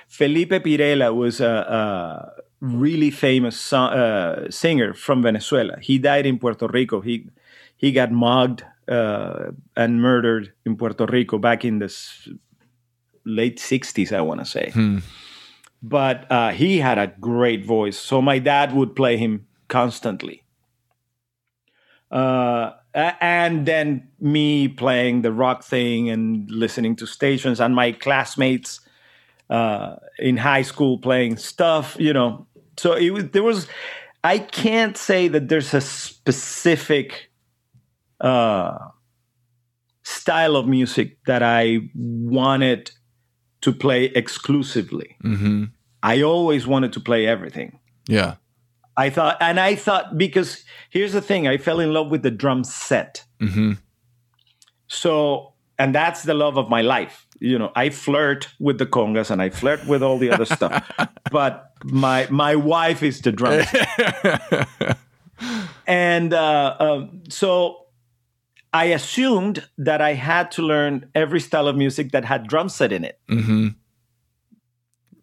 Felipe 0.07 0.63
Pirela 0.63 1.13
was 1.13 1.41
a, 1.41 1.55
a 1.81 1.81
really 2.61 3.11
famous 3.11 3.59
so- 3.59 3.91
uh, 3.91 4.49
singer 4.49 4.93
from 4.93 5.21
Venezuela. 5.21 5.75
He 5.81 5.97
died 5.99 6.25
in 6.25 6.39
Puerto 6.39 6.67
Rico. 6.67 7.01
He 7.01 7.27
he 7.75 7.91
got 7.91 8.11
mugged 8.11 8.63
uh, 8.87 9.51
and 9.75 10.01
murdered 10.01 10.53
in 10.65 10.77
Puerto 10.77 11.05
Rico 11.05 11.37
back 11.37 11.65
in 11.65 11.79
the 11.79 11.85
s- 11.91 12.29
late 13.25 13.57
'60s, 13.59 14.11
I 14.15 14.21
want 14.21 14.39
to 14.39 14.45
say. 14.45 14.71
But 15.83 16.25
uh, 16.31 16.51
he 16.51 16.79
had 16.79 16.97
a 16.97 17.07
great 17.19 17.65
voice, 17.65 17.97
so 17.99 18.21
my 18.21 18.39
dad 18.39 18.73
would 18.73 18.95
play 18.95 19.17
him 19.17 19.47
constantly. 19.67 20.43
Uh, 22.11 22.71
a- 22.95 23.23
and 23.23 23.65
then 23.67 24.07
me 24.19 24.67
playing 24.67 25.21
the 25.21 25.31
rock 25.31 25.63
thing 25.63 26.09
and 26.09 26.49
listening 26.49 26.95
to 26.95 27.05
stations, 27.05 27.59
and 27.59 27.75
my 27.75 27.91
classmates 27.91 28.79
uh, 29.49 29.97
in 30.17 30.37
high 30.37 30.63
school 30.63 30.97
playing 30.97 31.37
stuff, 31.37 31.95
you 31.99 32.13
know. 32.13 32.47
So 32.77 32.93
it 32.93 33.11
was, 33.11 33.29
there 33.29 33.43
was, 33.43 33.67
I 34.23 34.39
can't 34.39 34.97
say 34.97 35.27
that 35.27 35.49
there's 35.49 35.73
a 35.73 35.81
specific 35.81 37.29
uh, 38.19 38.77
style 40.03 40.55
of 40.55 40.67
music 40.67 41.17
that 41.25 41.43
I 41.43 41.89
wanted 41.93 42.91
to 43.61 43.71
play 43.71 44.05
exclusively. 44.05 45.15
Mm-hmm. 45.23 45.65
I 46.03 46.21
always 46.21 46.67
wanted 46.67 46.93
to 46.93 46.99
play 46.99 47.25
everything. 47.25 47.79
Yeah. 48.07 48.35
I 48.97 49.09
thought, 49.09 49.37
and 49.41 49.59
I 49.59 49.75
thought, 49.75 50.17
because 50.17 50.63
here's 50.89 51.13
the 51.13 51.21
thing 51.21 51.47
I 51.47 51.57
fell 51.57 51.79
in 51.79 51.93
love 51.93 52.09
with 52.09 52.23
the 52.23 52.31
drum 52.31 52.63
set. 52.63 53.25
Mm-hmm. 53.41 53.73
So, 54.87 55.53
and 55.77 55.93
that's 55.93 56.23
the 56.23 56.33
love 56.33 56.57
of 56.57 56.69
my 56.69 56.81
life. 56.81 57.27
You 57.39 57.59
know, 57.59 57.71
I 57.75 57.89
flirt 57.89 58.47
with 58.59 58.77
the 58.77 58.85
congas 58.85 59.29
and 59.29 59.41
I 59.41 59.49
flirt 59.49 59.85
with 59.85 60.01
all 60.01 60.17
the 60.17 60.31
other 60.31 60.45
stuff, 60.45 60.89
but 61.31 61.71
my 61.83 62.27
my 62.29 62.55
wife 62.55 63.03
is 63.03 63.19
the 63.19 63.33
drum. 63.33 63.63
set. 63.63 64.97
and 65.87 66.33
uh, 66.33 66.77
um, 66.79 67.23
so 67.29 67.85
I 68.75 68.85
assumed 68.85 69.67
that 69.77 70.01
I 70.01 70.13
had 70.13 70.51
to 70.51 70.61
learn 70.61 71.09
every 71.15 71.39
style 71.39 71.67
of 71.67 71.75
music 71.75 72.11
that 72.11 72.25
had 72.25 72.47
drum 72.47 72.69
set 72.69 72.91
in 72.91 73.03
it. 73.03 73.19
Mm-hmm. 73.29 73.67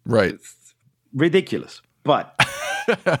Right. 0.05 0.35
Ridiculous, 1.13 1.81
but 2.03 2.35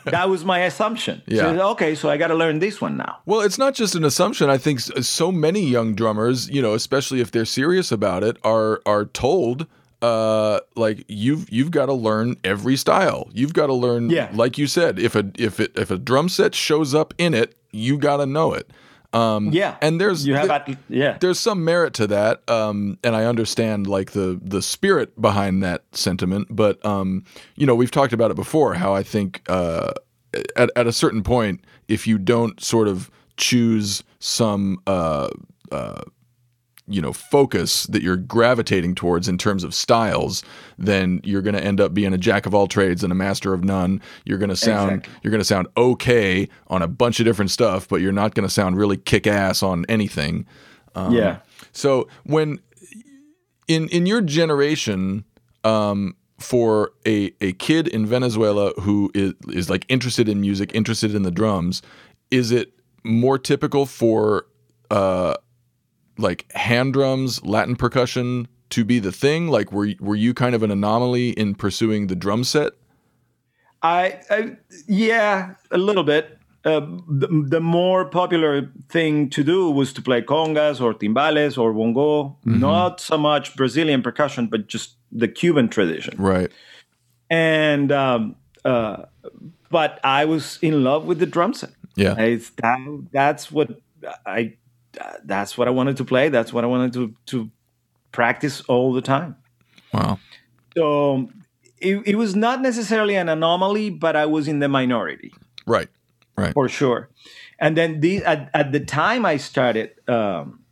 that 0.05 0.29
was 0.29 0.43
my 0.45 0.59
assumption. 0.59 1.21
Yeah. 1.25 1.55
So, 1.55 1.69
okay, 1.71 1.95
so 1.95 2.09
I 2.09 2.17
got 2.17 2.27
to 2.27 2.35
learn 2.35 2.59
this 2.59 2.81
one 2.81 2.97
now. 2.97 3.17
Well, 3.25 3.41
it's 3.41 3.57
not 3.57 3.73
just 3.73 3.95
an 3.95 4.03
assumption. 4.03 4.49
I 4.49 4.57
think 4.57 4.79
so 4.81 5.31
many 5.31 5.61
young 5.65 5.95
drummers, 5.95 6.49
you 6.49 6.61
know, 6.61 6.73
especially 6.73 7.21
if 7.21 7.31
they're 7.31 7.45
serious 7.45 7.91
about 7.91 8.23
it, 8.23 8.37
are 8.43 8.81
are 8.85 9.05
told 9.05 9.67
uh 10.01 10.59
like 10.75 11.05
you've 11.07 11.49
you've 11.49 11.71
got 11.71 11.85
to 11.85 11.93
learn 11.93 12.35
every 12.43 12.75
style. 12.75 13.29
You've 13.33 13.53
got 13.53 13.67
to 13.67 13.73
learn 13.73 14.09
Yeah. 14.09 14.29
like 14.33 14.57
you 14.57 14.67
said, 14.67 14.99
if 14.99 15.15
a 15.15 15.31
if 15.37 15.59
it 15.59 15.71
if 15.77 15.91
a 15.91 15.97
drum 15.97 16.27
set 16.29 16.53
shows 16.55 16.93
up 16.93 17.13
in 17.17 17.33
it, 17.33 17.55
you 17.71 17.97
got 17.97 18.17
to 18.17 18.25
know 18.25 18.53
it. 18.53 18.69
Um 19.13 19.51
Yeah, 19.51 19.77
and 19.81 20.01
there's 20.01 20.25
You 20.25 20.35
have 20.35 20.49
at, 20.49 20.69
yeah. 20.89 21.17
there's 21.19 21.39
some 21.39 21.63
merit 21.63 21.93
to 21.95 22.07
that 22.07 22.47
um, 22.49 22.97
and 23.03 23.15
i 23.15 23.25
understand 23.25 23.87
like 23.87 24.11
the 24.11 24.39
the 24.43 24.61
spirit 24.61 25.19
behind 25.21 25.63
that 25.63 25.83
sentiment 25.91 26.47
but 26.49 26.83
um, 26.85 27.23
you 27.55 27.65
know 27.65 27.75
we've 27.75 27.91
talked 27.91 28.13
about 28.13 28.31
it 28.31 28.35
before 28.35 28.73
how 28.73 28.93
i 28.93 29.03
think 29.03 29.41
uh, 29.47 29.91
at, 30.55 30.69
at 30.75 30.87
a 30.87 30.91
certain 30.93 31.23
point 31.23 31.61
if 31.87 32.07
you 32.07 32.17
don't 32.17 32.61
sort 32.61 32.87
of 32.87 33.11
choose 33.37 34.03
some 34.19 34.79
uh, 34.87 35.29
uh, 35.71 36.01
you 36.87 37.01
know 37.01 37.13
focus 37.13 37.83
that 37.83 38.01
you're 38.01 38.17
gravitating 38.17 38.93
towards 38.95 39.27
in 39.27 39.37
terms 39.37 39.63
of 39.63 39.73
styles 39.73 40.43
then 40.77 41.21
you're 41.23 41.41
going 41.41 41.55
to 41.55 41.63
end 41.63 41.79
up 41.79 41.93
being 41.93 42.13
a 42.13 42.17
jack 42.17 42.45
of 42.45 42.53
all 42.53 42.67
trades 42.67 43.03
and 43.03 43.11
a 43.11 43.15
master 43.15 43.53
of 43.53 43.63
none 43.63 44.01
you're 44.25 44.37
going 44.37 44.49
to 44.49 44.55
sound 44.55 44.91
Exactly. 44.91 45.13
you're 45.23 45.31
going 45.31 45.39
to 45.41 45.45
sound 45.45 45.67
okay 45.77 46.49
on 46.67 46.81
a 46.81 46.87
bunch 46.87 47.19
of 47.19 47.25
different 47.25 47.51
stuff 47.51 47.87
but 47.87 48.01
you're 48.01 48.11
not 48.11 48.35
going 48.35 48.47
to 48.47 48.53
sound 48.53 48.77
really 48.77 48.97
kick 48.97 49.25
ass 49.27 49.63
on 49.63 49.85
anything 49.87 50.45
yeah. 50.95 51.39
so 51.71 52.07
when 52.25 52.59
in 53.67 53.87
in 53.89 54.05
your 54.05 54.21
generation, 54.21 55.23
um, 55.63 56.15
for 56.39 56.91
a 57.05 57.31
a 57.41 57.53
kid 57.53 57.87
in 57.87 58.05
Venezuela 58.05 58.71
who 58.81 59.09
is 59.13 59.33
is 59.49 59.69
like 59.69 59.85
interested 59.89 60.27
in 60.27 60.41
music, 60.41 60.71
interested 60.73 61.15
in 61.15 61.23
the 61.23 61.31
drums, 61.31 61.81
is 62.31 62.51
it 62.51 62.73
more 63.03 63.37
typical 63.37 63.85
for 63.85 64.45
uh 64.91 65.33
like 66.17 66.51
hand 66.53 66.93
drums, 66.93 67.43
Latin 67.45 67.75
percussion 67.75 68.47
to 68.69 68.83
be 68.83 68.99
the 68.99 69.11
thing? 69.11 69.47
Like 69.47 69.71
were 69.71 69.93
were 69.99 70.15
you 70.15 70.33
kind 70.33 70.55
of 70.55 70.63
an 70.63 70.71
anomaly 70.71 71.29
in 71.31 71.55
pursuing 71.55 72.07
the 72.07 72.15
drum 72.15 72.43
set? 72.43 72.73
I, 73.81 74.19
I 74.29 74.57
yeah, 74.87 75.55
a 75.71 75.77
little 75.77 76.03
bit. 76.03 76.37
Uh, 76.65 76.79
the, 77.09 77.27
the 77.49 77.59
more 77.59 78.05
popular 78.05 78.71
thing 78.87 79.29
to 79.29 79.43
do 79.43 79.69
was 79.69 79.91
to 79.91 80.01
play 80.01 80.21
congas 80.21 80.79
or 80.79 80.93
timbales 80.93 81.57
or 81.57 81.73
bongo, 81.73 82.37
not 82.45 83.01
so 83.01 83.17
much 83.17 83.53
Brazilian 83.57 84.01
percussion, 84.01 84.47
but 84.47 84.67
just 84.67 84.95
the 85.11 85.27
Cuban 85.27 85.67
tradition. 85.67 86.15
Right. 86.17 86.49
And 87.29 87.91
um, 87.91 88.37
uh, 88.63 89.03
but 89.69 89.99
I 90.05 90.23
was 90.23 90.57
in 90.61 90.85
love 90.85 91.05
with 91.05 91.19
the 91.19 91.25
drum 91.25 91.53
set. 91.53 91.71
Yeah. 91.95 92.15
I, 92.17 92.39
that, 92.61 93.07
that's 93.11 93.51
what 93.51 93.81
I. 94.25 94.55
That's 95.23 95.57
what 95.57 95.67
I 95.67 95.71
wanted 95.71 95.97
to 95.97 96.05
play. 96.05 96.29
That's 96.29 96.53
what 96.53 96.63
I 96.63 96.67
wanted 96.67 96.93
to 96.93 97.15
to 97.27 97.49
practice 98.11 98.61
all 98.61 98.93
the 98.93 99.01
time. 99.01 99.35
Wow. 99.93 100.19
So 100.77 101.29
it, 101.79 102.01
it 102.05 102.15
was 102.15 102.35
not 102.35 102.61
necessarily 102.61 103.15
an 103.15 103.29
anomaly, 103.29 103.89
but 103.91 104.15
I 104.15 104.25
was 104.25 104.47
in 104.47 104.59
the 104.59 104.67
minority 104.69 105.33
Right. 105.65 105.89
Right. 106.35 106.53
for 106.53 106.67
sure. 106.67 107.09
And 107.59 107.77
then 107.77 107.99
the, 107.99 108.23
at, 108.25 108.49
at 108.53 108.71
the 108.71 108.79
time 108.79 109.23
I 109.25 109.37
started 109.37 109.91
um, 110.09 110.63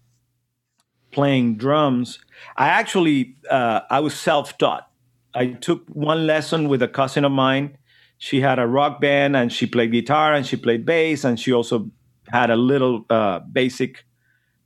playing 1.11 1.57
drums, 1.57 2.19
I 2.57 2.67
actually 2.69 3.35
uh, 3.49 3.81
I 3.89 3.99
was 3.99 4.15
self 4.15 4.57
taught. 4.57 4.89
I 5.33 5.47
took 5.47 5.87
one 5.87 6.25
lesson 6.25 6.67
with 6.67 6.81
a 6.81 6.87
cousin 6.87 7.23
of 7.25 7.31
mine. 7.31 7.77
She 8.17 8.41
had 8.41 8.59
a 8.59 8.67
rock 8.67 8.99
band 8.99 9.35
and 9.35 9.51
she 9.53 9.65
played 9.65 9.91
guitar 9.91 10.33
and 10.33 10.45
she 10.45 10.57
played 10.57 10.85
bass 10.85 11.23
and 11.23 11.39
she 11.39 11.53
also 11.53 11.89
had 12.29 12.49
a 12.49 12.55
little 12.55 13.05
uh, 13.09 13.39
basic 13.39 14.03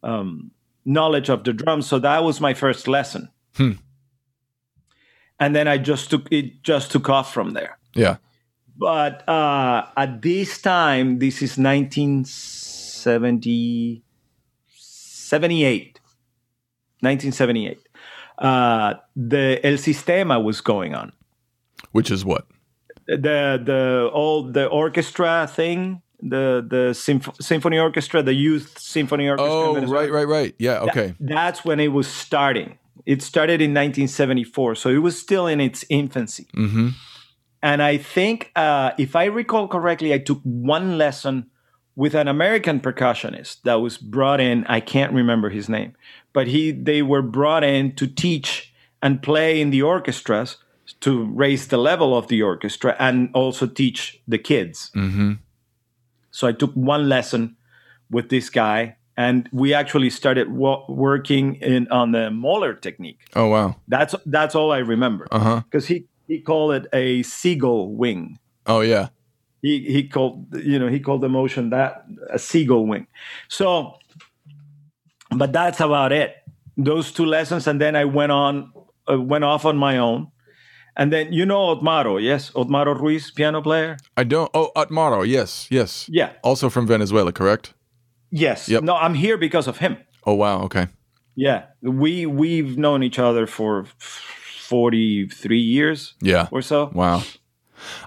um, 0.05 0.51
knowledge 0.85 1.29
of 1.29 1.43
the 1.43 1.51
drums. 1.51 1.87
So 1.87 1.99
that 1.99 2.23
was 2.23 2.39
my 2.39 2.53
first 2.53 2.87
lesson. 2.87 3.27
Hmm. 3.55 3.73
And 5.39 5.55
then 5.55 5.67
I 5.67 5.77
just 5.77 6.09
took 6.09 6.31
it 6.31 6.63
just 6.63 6.91
took 6.91 7.09
off 7.09 7.33
from 7.33 7.51
there. 7.51 7.77
Yeah. 7.93 8.15
But 8.77 9.27
uh, 9.27 9.87
at 9.97 10.21
this 10.21 10.61
time, 10.61 11.19
this 11.19 11.41
is 11.41 11.57
1970, 11.57 14.03
78, 14.67 15.99
1978. 16.99 17.79
Uh, 18.37 18.95
the 19.15 19.65
El 19.65 19.73
Sistema 19.73 20.41
was 20.43 20.61
going 20.61 20.93
on. 20.93 21.13
Which 21.93 22.11
is 22.11 22.25
what? 22.25 22.45
The 23.07 23.61
the 23.63 24.09
all 24.13 24.43
the 24.43 24.67
orchestra 24.67 25.47
thing, 25.47 26.01
the 26.29 26.65
the 26.67 26.93
symph- 26.93 27.35
symphony 27.39 27.77
orchestra, 27.77 28.23
the 28.23 28.33
youth 28.33 28.79
symphony 28.79 29.29
orchestra. 29.29 29.51
Oh, 29.51 29.75
right, 29.85 30.11
right, 30.11 30.27
right. 30.27 30.55
Yeah, 30.57 30.79
okay. 30.79 31.15
That's 31.19 31.63
when 31.63 31.79
it 31.79 31.89
was 31.89 32.07
starting. 32.07 32.77
It 33.05 33.21
started 33.21 33.61
in 33.61 33.71
1974, 33.71 34.75
so 34.75 34.89
it 34.89 34.97
was 34.97 35.19
still 35.19 35.45
in 35.45 35.61
its 35.61 35.85
infancy. 35.89 36.47
Mm-hmm. 36.55 36.89
And 37.61 37.81
I 37.83 37.97
think, 37.97 38.51
uh, 38.55 38.91
if 38.97 39.15
I 39.15 39.25
recall 39.25 39.67
correctly, 39.67 40.13
I 40.13 40.17
took 40.17 40.41
one 40.43 40.97
lesson 40.97 41.49
with 41.95 42.15
an 42.15 42.27
American 42.27 42.79
percussionist 42.79 43.61
that 43.63 43.75
was 43.75 43.97
brought 43.97 44.39
in. 44.39 44.65
I 44.65 44.79
can't 44.79 45.13
remember 45.13 45.49
his 45.49 45.69
name, 45.69 45.93
but 46.33 46.47
he 46.47 46.71
they 46.71 47.01
were 47.01 47.21
brought 47.21 47.63
in 47.63 47.95
to 47.95 48.07
teach 48.07 48.73
and 49.01 49.21
play 49.21 49.61
in 49.61 49.69
the 49.69 49.83
orchestras 49.83 50.57
to 51.01 51.25
raise 51.25 51.67
the 51.67 51.77
level 51.77 52.17
of 52.17 52.27
the 52.27 52.41
orchestra 52.41 52.95
and 52.99 53.29
also 53.33 53.67
teach 53.67 54.21
the 54.27 54.37
kids. 54.37 54.91
Mm-hmm. 54.95 55.33
So 56.35 56.47
I 56.47 56.51
took 56.51 56.73
one 56.73 57.07
lesson 57.07 57.55
with 58.11 58.27
this 58.29 58.49
guy, 58.49 58.97
and 59.15 59.47
we 59.53 59.73
actually 59.73 60.09
started 60.09 60.51
wo- 60.51 60.83
working 60.89 61.55
in 61.61 61.87
on 61.91 62.11
the 62.11 62.29
Moeller 62.29 62.73
technique. 62.73 63.19
Oh 63.35 63.47
wow. 63.47 63.75
That's 63.87 64.13
that's 64.25 64.53
all 64.53 64.73
I 64.73 64.79
remember 64.79 65.27
Uh-huh. 65.31 65.61
because 65.63 65.87
he 65.87 66.07
he 66.27 66.41
called 66.41 66.73
it 66.75 66.87
a 66.91 67.23
seagull 67.23 67.95
wing. 67.95 68.37
Oh 68.67 68.81
yeah. 68.81 69.07
He 69.61 69.79
he 69.87 70.09
called 70.09 70.45
you 70.59 70.77
know 70.77 70.89
he 70.89 70.99
called 70.99 71.21
the 71.21 71.29
motion 71.29 71.69
that 71.69 72.03
a 72.29 72.37
seagull 72.37 72.85
wing. 72.85 73.07
So, 73.47 73.95
but 75.31 75.53
that's 75.53 75.79
about 75.79 76.11
it. 76.11 76.35
Those 76.75 77.13
two 77.13 77.25
lessons, 77.25 77.65
and 77.67 77.79
then 77.79 77.95
I 77.95 78.03
went 78.03 78.31
on 78.33 78.73
uh, 79.09 79.21
went 79.21 79.45
off 79.45 79.63
on 79.65 79.77
my 79.77 79.97
own. 79.99 80.27
And 80.97 81.11
then 81.11 81.33
you 81.33 81.45
know 81.45 81.75
Otmaro, 81.75 82.21
yes, 82.21 82.51
Otmaro 82.51 82.97
Ruiz, 82.99 83.29
piano 83.31 83.61
player. 83.61 83.97
I 84.15 84.23
don't. 84.23 84.49
Oh, 84.53 84.71
Otmaro. 84.75 85.27
Yes, 85.27 85.67
yes. 85.69 86.07
Yeah, 86.09 86.31
Also 86.43 86.69
from 86.69 86.87
Venezuela, 86.87 87.31
correct? 87.31 87.73
yes. 88.31 88.67
Yep. 88.69 88.83
No, 88.83 88.95
I'm 88.95 89.13
here 89.13 89.37
because 89.37 89.67
of 89.67 89.77
him. 89.77 89.97
Oh 90.25 90.33
wow. 90.33 90.61
Okay. 90.63 90.87
Yeah, 91.35 91.65
we 91.81 92.25
we've 92.25 92.77
known 92.77 93.03
each 93.03 93.19
other 93.19 93.45
for 93.47 93.85
forty 93.99 95.27
three 95.27 95.59
years. 95.59 96.15
Yeah. 96.21 96.47
or 96.51 96.61
so. 96.61 96.89
Wow. 96.93 97.23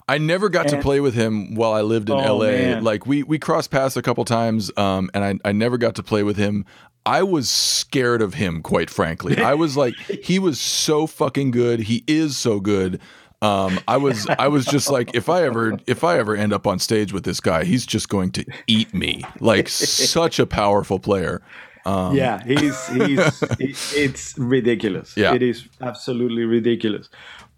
I 0.08 0.18
never 0.18 0.48
got 0.48 0.68
to 0.68 0.80
play 0.80 0.98
with 1.00 1.14
him 1.14 1.54
while 1.54 1.72
I 1.72 1.82
lived 1.82 2.08
in 2.10 2.16
Oh, 2.16 2.36
LA. 2.38 2.46
man. 2.46 2.84
Like 2.84 3.06
we 3.06 3.22
we 3.22 3.38
crossed 3.38 3.70
paths 3.70 3.96
a 3.96 4.02
couple 4.02 4.24
times, 4.24 4.70
um, 4.76 5.10
and 5.14 5.24
I, 5.24 5.48
I 5.48 5.52
never 5.52 5.78
got 5.78 5.94
to 5.96 6.02
play 6.02 6.22
with 6.22 6.36
him. 6.36 6.64
I 7.08 7.22
was 7.22 7.48
scared 7.48 8.20
of 8.22 8.34
him, 8.34 8.62
quite 8.62 8.90
frankly. 8.90 9.38
I 9.38 9.54
was 9.54 9.76
like, 9.76 9.94
he 10.22 10.38
was 10.38 10.60
so 10.60 11.06
fucking 11.06 11.50
good. 11.52 11.80
He 11.80 12.04
is 12.06 12.36
so 12.36 12.60
good. 12.60 13.00
Um, 13.40 13.78
I 13.86 13.96
was 13.98 14.26
I 14.38 14.48
was 14.48 14.64
just 14.66 14.90
like, 14.90 15.14
if 15.14 15.28
I 15.28 15.44
ever 15.44 15.78
if 15.86 16.02
I 16.04 16.18
ever 16.18 16.34
end 16.36 16.52
up 16.52 16.66
on 16.66 16.78
stage 16.78 17.12
with 17.12 17.24
this 17.24 17.40
guy, 17.40 17.64
he's 17.64 17.86
just 17.86 18.08
going 18.08 18.30
to 18.32 18.44
eat 18.66 18.92
me. 18.92 19.22
Like 19.40 19.68
such 19.68 20.38
a 20.40 20.46
powerful 20.46 20.98
player. 20.98 21.40
Um, 21.86 22.14
yeah, 22.16 22.42
he's 22.44 22.86
he's 22.88 23.40
he- 23.58 24.02
it's 24.04 24.36
ridiculous. 24.36 25.16
Yeah. 25.16 25.34
it 25.34 25.42
is 25.42 25.64
absolutely 25.80 26.44
ridiculous. 26.44 27.08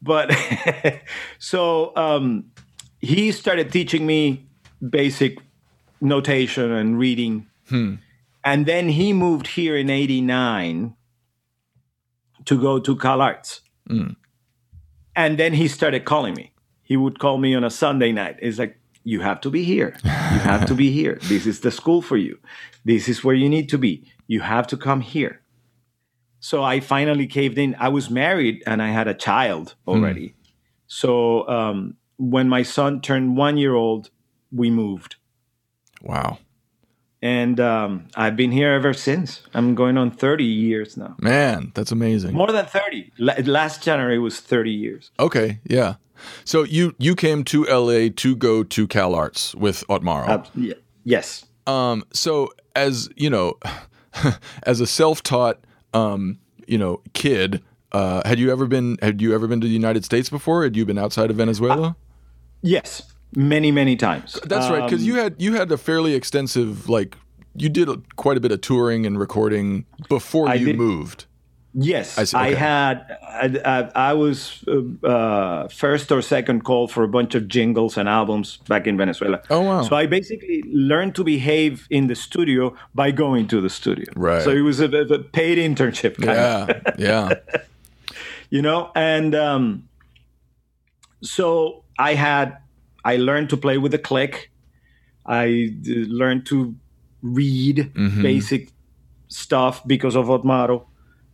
But 0.02 0.30
so 1.38 1.96
um, 1.96 2.44
he 3.00 3.32
started 3.32 3.72
teaching 3.72 4.06
me 4.06 4.44
basic 4.86 5.38
notation 6.00 6.70
and 6.72 6.98
reading, 6.98 7.46
Hmm. 7.68 7.94
And 8.44 8.66
then 8.66 8.88
he 8.90 9.12
moved 9.12 9.48
here 9.48 9.76
in 9.76 9.90
'89 9.90 10.94
to 12.44 12.60
go 12.60 12.78
to 12.78 12.96
Cal 12.96 13.20
Arts, 13.20 13.60
Hmm. 13.88 14.12
and 15.14 15.38
then 15.38 15.54
he 15.54 15.68
started 15.68 16.04
calling 16.04 16.34
me. 16.34 16.52
He 16.82 16.96
would 16.96 17.18
call 17.18 17.38
me 17.38 17.54
on 17.54 17.64
a 17.64 17.70
Sunday 17.70 18.12
night. 18.12 18.36
It's 18.40 18.58
like 18.58 18.78
you 19.04 19.20
have 19.20 19.40
to 19.42 19.50
be 19.50 19.62
here. 19.64 19.96
You 20.04 20.10
have 20.40 20.66
to 20.66 20.74
be 20.74 20.90
here. 21.00 21.18
This 21.22 21.46
is 21.46 21.60
the 21.60 21.70
school 21.70 22.02
for 22.02 22.16
you. 22.16 22.38
This 22.84 23.08
is 23.08 23.22
where 23.24 23.34
you 23.34 23.48
need 23.48 23.68
to 23.70 23.78
be. 23.78 24.04
You 24.26 24.40
have 24.40 24.66
to 24.68 24.76
come 24.76 25.00
here. 25.00 25.42
So 26.40 26.62
I 26.64 26.80
finally 26.80 27.26
caved 27.26 27.58
in. 27.58 27.76
I 27.78 27.88
was 27.88 28.08
married 28.10 28.62
and 28.66 28.82
I 28.82 28.88
had 28.88 29.06
a 29.08 29.14
child 29.14 29.74
already. 29.86 30.34
So 30.86 31.46
um, 31.48 31.96
when 32.16 32.48
my 32.48 32.62
son 32.62 33.00
turned 33.00 33.36
one 33.36 33.56
year 33.58 33.74
old, 33.74 34.10
we 34.50 34.70
moved. 34.70 35.16
Wow. 36.02 36.38
And 37.22 37.60
um, 37.60 38.08
I've 38.16 38.34
been 38.36 38.50
here 38.50 38.72
ever 38.72 38.94
since. 38.94 39.42
I'm 39.52 39.74
going 39.74 39.98
on 39.98 40.10
30 40.10 40.44
years 40.44 40.96
now. 40.96 41.16
Man, 41.20 41.72
that's 41.74 41.92
amazing. 41.92 42.32
More 42.34 42.50
than 42.50 42.64
30. 42.64 43.12
La- 43.18 43.34
last 43.44 43.82
January 43.82 44.18
was 44.18 44.40
30 44.40 44.70
years. 44.70 45.10
Okay, 45.20 45.60
yeah. 45.64 45.96
So 46.44 46.64
you 46.64 46.94
you 46.98 47.14
came 47.14 47.44
to 47.44 47.64
LA 47.64 48.08
to 48.16 48.36
go 48.36 48.62
to 48.62 48.86
Cal 48.86 49.14
Arts 49.14 49.54
with 49.54 49.84
Otmaro. 49.88 50.28
Uh, 50.28 50.44
yeah. 50.54 50.74
Yes. 51.04 51.46
Um, 51.66 52.04
so 52.12 52.50
as 52.76 53.08
you 53.16 53.30
know, 53.30 53.58
as 54.64 54.80
a 54.80 54.86
self-taught, 54.86 55.64
um, 55.94 56.38
you 56.66 56.78
know, 56.78 57.00
kid, 57.14 57.62
uh, 57.92 58.26
had 58.26 58.38
you 58.38 58.50
ever 58.52 58.66
been 58.66 58.98
had 59.02 59.20
you 59.20 59.34
ever 59.34 59.46
been 59.46 59.60
to 59.60 59.66
the 59.66 59.72
United 59.72 60.04
States 60.04 60.28
before? 60.28 60.62
Had 60.62 60.76
you 60.76 60.84
been 60.84 60.98
outside 60.98 61.30
of 61.30 61.36
Venezuela? 61.36 61.96
Yes. 62.62 63.14
Many, 63.34 63.70
many 63.70 63.96
times. 63.96 64.38
That's 64.44 64.68
right, 64.70 64.84
because 64.84 65.02
Um, 65.02 65.06
you 65.08 65.14
had 65.16 65.34
you 65.38 65.54
had 65.54 65.70
a 65.72 65.76
fairly 65.76 66.14
extensive 66.14 66.88
like 66.88 67.16
you 67.54 67.68
did 67.68 67.88
a, 67.88 67.96
quite 68.16 68.36
a 68.36 68.40
bit 68.40 68.52
of 68.52 68.60
touring 68.60 69.06
and 69.06 69.18
recording 69.18 69.84
before 70.08 70.48
I 70.48 70.54
you 70.54 70.66
did- 70.66 70.76
moved. 70.78 71.26
Yes, 71.72 72.18
I 72.18 72.24
see, 72.24 72.36
I 72.36 72.54
had. 72.54 72.96
I, 73.22 73.46
I, 73.64 74.10
I 74.10 74.12
was 74.14 74.64
uh, 74.66 75.06
uh, 75.06 75.68
first 75.68 76.10
or 76.10 76.20
second 76.20 76.64
call 76.64 76.88
for 76.88 77.04
a 77.04 77.08
bunch 77.08 77.36
of 77.36 77.46
jingles 77.46 77.96
and 77.96 78.08
albums 78.08 78.56
back 78.66 78.88
in 78.88 78.96
Venezuela. 78.96 79.40
Oh, 79.50 79.60
wow. 79.60 79.82
So 79.82 79.94
I 79.94 80.06
basically 80.06 80.64
learned 80.66 81.14
to 81.14 81.22
behave 81.22 81.86
in 81.88 82.08
the 82.08 82.16
studio 82.16 82.74
by 82.96 83.12
going 83.12 83.46
to 83.46 83.60
the 83.60 83.68
studio. 83.70 84.06
Right. 84.16 84.42
So 84.42 84.50
it 84.50 84.62
was 84.62 84.80
a, 84.80 84.86
a 84.86 85.20
paid 85.20 85.58
internship, 85.58 86.16
kind 86.16 86.30
of, 86.30 86.98
Yeah, 86.98 87.34
yeah. 87.38 87.58
you 88.50 88.62
know. 88.62 88.90
And 88.96 89.36
um, 89.36 89.88
so 91.22 91.84
I 91.98 92.14
had. 92.14 92.56
I 93.04 93.16
learned 93.16 93.48
to 93.50 93.56
play 93.56 93.78
with 93.78 93.92
the 93.92 93.98
click. 93.98 94.50
I 95.26 95.70
uh, 95.88 95.92
learned 96.08 96.46
to 96.46 96.74
read 97.22 97.92
Mm-hmm. 97.94 98.22
basic 98.22 98.70
stuff 99.28 99.86
because 99.86 100.16
of 100.16 100.26
Otmaro, 100.26 100.84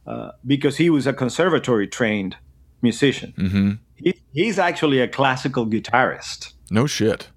uh, 0.06 0.30
because 0.46 0.76
he 0.76 0.90
was 0.90 1.06
a 1.06 1.12
conservatory 1.12 1.86
trained 1.86 2.36
musician. 2.82 3.32
hmm 3.36 3.70
He, 3.96 4.14
he's 4.32 4.58
actually 4.58 5.00
a 5.00 5.08
classical 5.08 5.66
guitarist. 5.66 6.52
No 6.70 6.86
shit. 6.86 7.30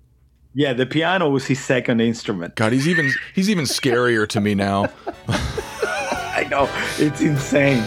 Yeah, 0.54 0.74
the 0.74 0.86
piano 0.86 1.30
was 1.30 1.46
his 1.46 1.60
second 1.64 2.02
instrument. 2.02 2.56
God, 2.56 2.74
he's 2.74 2.88
even 2.88 3.12
he's 3.36 3.50
even 3.50 3.66
scarier 3.66 4.28
to 4.30 4.42
me 4.42 4.56
now. 4.56 4.90
I 5.28 6.48
know, 6.50 6.68
it's 6.98 7.22
insane. 7.22 7.84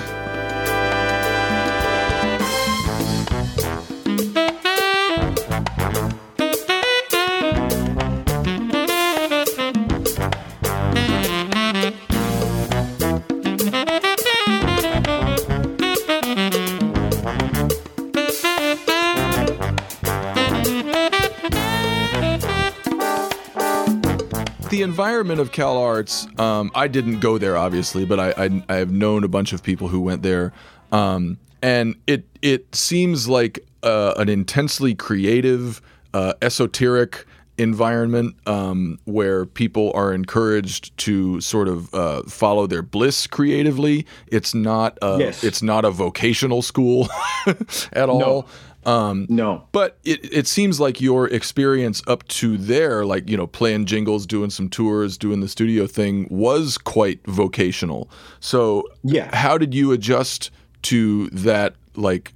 Environment 24.97 25.41
of 25.41 25.53
Cal 25.53 25.79
Arts, 25.79 26.27
um, 26.39 26.71
I 26.75 26.87
didn't 26.87 27.21
go 27.21 27.39
there 27.39 27.57
obviously, 27.57 28.05
but 28.05 28.21
I, 28.21 28.35
I 28.37 28.63
I 28.69 28.75
have 28.77 28.91
known 28.93 29.25
a 29.25 29.29
bunch 29.29 29.55
of 29.55 29.63
people 29.63 29.89
who 29.89 30.01
went 30.01 30.23
there, 30.23 30.53
um, 30.93 31.39
and 31.63 31.95
it 32.07 32.25
it 32.43 32.75
seems 32.75 33.27
like 33.27 33.59
uh, 33.83 34.13
an 34.19 34.29
intensely 34.29 34.95
creative, 34.95 35.81
uh, 36.13 36.35
esoteric 36.43 37.25
environment 37.59 38.35
um, 38.47 38.99
where 39.05 39.45
people 39.47 39.93
are 39.95 40.13
encouraged 40.13 40.95
to 40.99 41.41
sort 41.41 41.69
of 41.69 41.93
uh, 41.95 42.23
follow 42.25 42.67
their 42.67 42.83
bliss 42.83 43.27
creatively. 43.27 44.05
It's 44.27 44.55
not 44.55 44.99
a, 45.03 45.19
Yes. 45.19 45.43
it's 45.45 45.63
not 45.63 45.85
a 45.87 45.91
vocational 45.91 46.61
school 46.63 47.09
at 47.93 48.09
all. 48.11 48.47
Um, 48.85 49.27
No. 49.29 49.69
but 49.73 49.99
it, 50.05 50.21
it 50.33 50.47
seems 50.49 50.81
like 50.81 51.01
your 51.01 51.29
experience 51.29 52.03
up 52.07 52.27
to 52.29 52.57
there, 52.59 53.05
like, 53.07 53.29
you 53.31 53.37
know, 53.37 53.47
playing 53.47 53.87
jingles, 53.87 54.27
doing 54.27 54.51
some 54.51 54.69
tours, 54.69 55.17
doing 55.17 55.41
the 55.41 55.49
studio 55.49 55.87
thing, 55.87 56.27
was 56.31 56.79
quite 56.79 57.25
vocational. 57.27 58.11
So, 58.41 58.89
Yeah. 59.05 59.35
how 59.37 59.57
did 59.59 59.73
you 59.75 59.93
adjust 59.93 60.51
to 60.83 61.29
that, 61.29 61.75
like, 61.95 62.33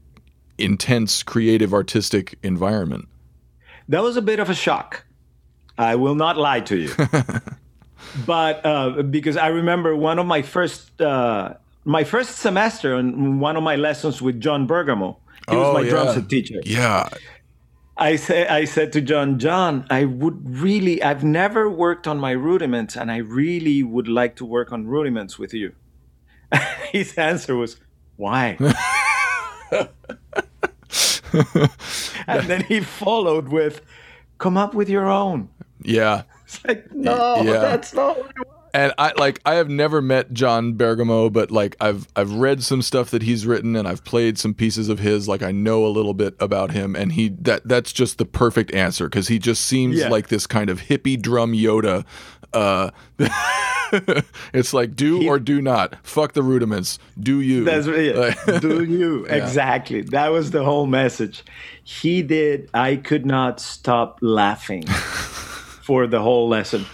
intense, 0.59 1.23
creative, 1.25 1.75
artistic 1.75 2.39
environment? 2.43 3.09
That 3.89 4.03
was 4.03 4.17
a 4.17 4.23
bit 4.23 4.39
of 4.39 4.49
a 4.49 4.55
shock. 4.55 5.05
I 5.79 5.97
will 5.97 6.15
not 6.15 6.37
lie 6.37 6.61
to 6.61 6.77
you. 6.77 6.91
but 8.27 8.65
uh, 8.65 9.03
because 9.03 9.37
I 9.37 9.49
remember 9.49 9.95
one 9.97 10.19
of 10.19 10.27
my 10.27 10.43
first 10.43 11.01
uh, 11.01 11.55
my 11.85 12.05
first 12.05 12.37
semester 12.39 12.95
and 12.95 13.41
one 13.41 13.57
of 13.57 13.63
my 13.63 13.77
lessons 13.77 14.23
with 14.23 14.41
John 14.41 14.67
Bergamo. 14.67 15.19
He 15.51 15.57
was 15.57 15.75
my 15.75 15.81
oh, 15.83 15.89
drum 15.89 16.15
set 16.15 16.29
teacher. 16.29 16.57
Oh, 16.59 16.63
Yeah. 16.65 17.09
I 17.99 18.17
say 18.17 18.47
I 18.47 18.67
said 18.67 18.93
to 18.93 19.01
John, 19.01 19.39
John, 19.39 19.87
I 19.89 20.05
would 20.05 20.51
really 20.61 21.03
I've 21.03 21.25
never 21.25 21.71
worked 21.71 22.07
on 22.07 22.19
my 22.19 22.33
rudiments 22.33 22.95
and 22.95 23.11
I 23.11 23.19
really 23.19 23.83
would 23.83 24.07
like 24.07 24.37
to 24.37 24.45
work 24.45 24.71
on 24.71 24.87
rudiments 24.87 25.39
with 25.39 25.55
you. 25.55 25.73
His 26.93 27.17
answer 27.17 27.57
was, 27.57 27.79
Why? 28.17 28.59
and 32.27 32.47
then 32.47 32.65
he 32.65 32.81
followed 32.81 33.49
with, 33.49 33.81
Come 34.39 34.59
up 34.59 34.75
with 34.75 34.91
your 34.91 35.09
own. 35.09 35.49
Yeah. 35.83 36.25
It's 36.45 36.63
like, 36.67 36.93
no, 36.93 37.43
Yeah. 37.43 37.61
that's 37.61 37.95
not 37.95 38.19
what 38.19 38.27
I 38.37 38.43
want." 38.47 38.66
And 38.75 38.93
I 38.99 39.13
like 39.17 39.41
I 39.47 39.55
have 39.55 39.71
never 39.71 40.03
met 40.03 40.33
John 40.35 40.75
Bergamo, 40.75 41.31
but 41.31 41.51
like 41.51 41.77
I've 41.81 42.07
I've 42.15 42.33
read 42.33 42.63
some 42.63 42.83
stuff 42.83 43.11
that 43.11 43.23
he's 43.23 43.47
written 43.47 43.75
and 43.75 43.89
I've 43.89 44.05
played 44.05 44.39
some 44.39 44.53
pieces 44.53 44.89
of 44.89 44.99
his. 44.99 45.27
Like 45.29 45.43
I 45.43 45.51
know 45.53 45.87
a 45.87 45.89
little 45.89 46.13
bit 46.15 46.35
about 46.41 46.73
him, 46.73 46.95
and 46.95 47.13
he 47.13 47.31
that 47.41 47.67
that's 47.67 47.93
just 47.93 48.19
the 48.19 48.27
perfect 48.27 48.75
answer 48.75 49.09
because 49.09 49.29
he 49.29 49.39
just 49.39 49.65
seems 49.65 49.97
Yeah. 49.99 50.09
like 50.09 50.29
this 50.29 50.47
kind 50.47 50.69
of 50.69 50.83
hippie 50.83 51.21
drum 51.21 51.53
Yoda. 51.53 52.05
Uh, 52.53 52.91
it's 54.53 54.73
like 54.75 54.95
do 54.97 55.27
or 55.29 55.39
do 55.39 55.61
not. 55.63 55.97
Fuck 56.07 56.33
the 56.33 56.43
rudiments. 56.43 56.99
Do 57.19 57.41
you? 57.41 57.65
That's. 57.65 57.87
Like- 57.87 58.61
Do 58.61 58.85
you? 58.85 59.27
Exactly. 59.31 60.03
That 60.03 60.29
was 60.33 60.51
the 60.51 60.65
whole 60.65 60.87
message. 60.87 61.45
He 61.85 62.23
did. 62.23 62.69
I 62.75 62.97
could 62.97 63.27
not 63.27 63.61
stop 63.61 64.19
laughing 64.23 64.87
for 64.87 66.07
the 66.07 66.21
whole 66.21 66.49
lesson. 66.49 66.85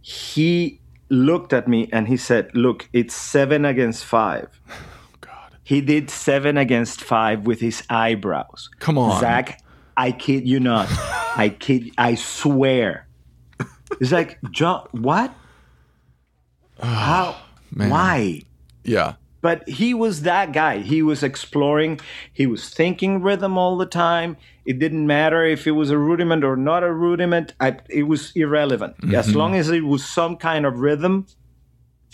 He 0.00 0.80
looked 1.08 1.52
at 1.52 1.68
me 1.68 1.88
and 1.92 2.08
he 2.08 2.16
said, 2.16 2.50
Look, 2.54 2.88
it's 2.92 3.14
seven 3.14 3.64
against 3.64 4.04
five. 4.04 4.48
Oh, 4.70 5.16
God. 5.20 5.56
He 5.62 5.80
did 5.80 6.10
seven 6.10 6.56
against 6.56 7.00
five 7.00 7.46
with 7.46 7.60
his 7.60 7.82
eyebrows. 7.88 8.70
Come 8.80 8.98
on. 8.98 9.20
Zach, 9.20 9.62
I 9.96 10.12
kid 10.12 10.46
you 10.46 10.60
not. 10.60 10.88
I 11.36 11.54
kid, 11.58 11.92
I 11.98 12.14
swear. 12.14 13.06
It's 14.00 14.12
like, 14.12 14.38
John, 14.50 14.86
what? 14.92 15.32
How? 16.80 17.36
man. 17.74 17.90
Why? 17.90 18.42
Yeah. 18.84 19.14
But 19.44 19.68
he 19.68 19.92
was 19.92 20.22
that 20.22 20.52
guy. 20.52 20.78
He 20.78 21.02
was 21.02 21.22
exploring, 21.22 22.00
he 22.32 22.46
was 22.46 22.70
thinking 22.70 23.20
rhythm 23.20 23.58
all 23.58 23.76
the 23.76 23.84
time. 23.84 24.38
It 24.64 24.78
didn't 24.78 25.06
matter 25.06 25.44
if 25.44 25.66
it 25.66 25.72
was 25.72 25.90
a 25.90 25.98
rudiment 25.98 26.44
or 26.44 26.56
not 26.56 26.82
a 26.82 26.90
rudiment, 26.90 27.52
I, 27.60 27.76
it 27.90 28.04
was 28.04 28.32
irrelevant. 28.34 28.96
Mm-hmm. 28.96 29.14
As 29.14 29.36
long 29.36 29.54
as 29.54 29.68
it 29.68 29.84
was 29.84 30.02
some 30.02 30.38
kind 30.38 30.64
of 30.64 30.78
rhythm, 30.78 31.26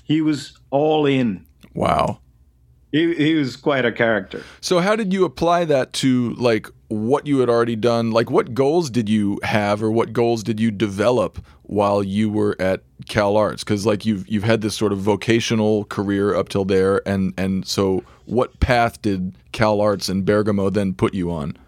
he 0.03 0.21
was 0.21 0.59
all 0.71 1.07
in. 1.07 1.47
Wow. 1.73 2.19
He, 2.91 3.15
he 3.15 3.35
was 3.35 3.55
quite 3.55 3.85
a 3.85 3.93
character. 3.93 4.43
So, 4.61 4.81
how 4.81 4.97
did 4.97 5.13
you 5.13 5.25
apply 5.25 5.67
that 5.67 5.93
to 6.03 6.35
like 6.35 6.67
what 6.89 7.29
you 7.29 7.39
had 7.39 7.49
already 7.49 7.77
done? 7.77 8.11
Like, 8.11 8.29
what 8.29 8.55
goals 8.55 8.91
did 8.91 9.09
you 9.09 9.39
have, 9.45 9.85
or 9.85 9.93
what 9.93 10.13
goals 10.13 10.43
did 10.43 10.59
you 10.59 10.73
develop 10.73 11.39
while 11.63 12.03
you 12.03 12.29
were 12.29 12.57
at 12.59 12.83
Cal 13.11 13.37
Arts? 13.37 13.63
Because 13.63 13.85
like 13.85 14.07
you've 14.07 14.27
you've 14.29 14.45
had 14.45 14.63
this 14.63 14.75
sort 14.75 14.93
of 14.93 14.99
vocational 14.99 15.85
career 15.85 16.35
up 16.35 16.49
till 16.49 16.65
there, 16.65 17.07
and 17.07 17.35
and 17.37 17.67
so 17.67 18.03
what 18.25 18.59
path 18.61 19.03
did 19.03 19.35
Cal 19.53 19.81
Arts 19.81 20.09
and 20.09 20.25
Bergamo 20.25 20.71
then 20.71 20.95
put 20.95 21.13
you 21.13 21.31
on? 21.31 21.59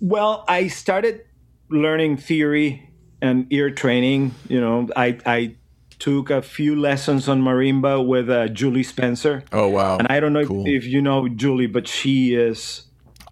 Well, 0.00 0.44
I 0.48 0.66
started 0.68 1.24
learning 1.70 2.18
theory 2.18 2.90
and 3.22 3.46
ear 3.50 3.70
training. 3.70 4.34
You 4.48 4.60
know, 4.60 4.88
I 4.96 5.18
I 5.24 5.56
took 6.00 6.28
a 6.28 6.42
few 6.42 6.78
lessons 6.78 7.28
on 7.28 7.40
marimba 7.40 8.04
with 8.04 8.28
uh, 8.28 8.48
Julie 8.48 8.82
Spencer. 8.82 9.44
Oh 9.52 9.68
wow! 9.68 9.98
And 9.98 10.08
I 10.10 10.18
don't 10.18 10.32
know 10.32 10.44
cool. 10.44 10.66
if, 10.66 10.82
if, 10.82 10.86
you 10.86 11.00
know 11.00 11.28
Julie, 11.28 11.68
but 11.68 11.86
she 11.86 12.34
is. 12.34 12.82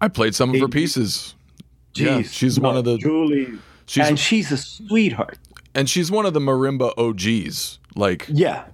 I 0.01 0.07
played 0.07 0.33
some 0.33 0.53
of 0.55 0.59
her 0.59 0.69
pieces. 0.69 1.35
Geez, 1.93 2.07
yeah, 2.07 2.21
she's 2.23 2.59
one 2.59 2.77
of 2.77 2.85
the 2.85 2.97
Julie, 2.97 3.59
she's, 3.85 4.07
and 4.07 4.17
she's 4.17 4.51
a 4.51 4.57
sweetheart. 4.57 5.37
And 5.75 5.89
she's 5.89 6.11
one 6.11 6.25
of 6.25 6.33
the 6.33 6.39
marimba 6.39 6.93
OGs. 6.97 7.79
Like 7.95 8.25
yeah, 8.29 8.65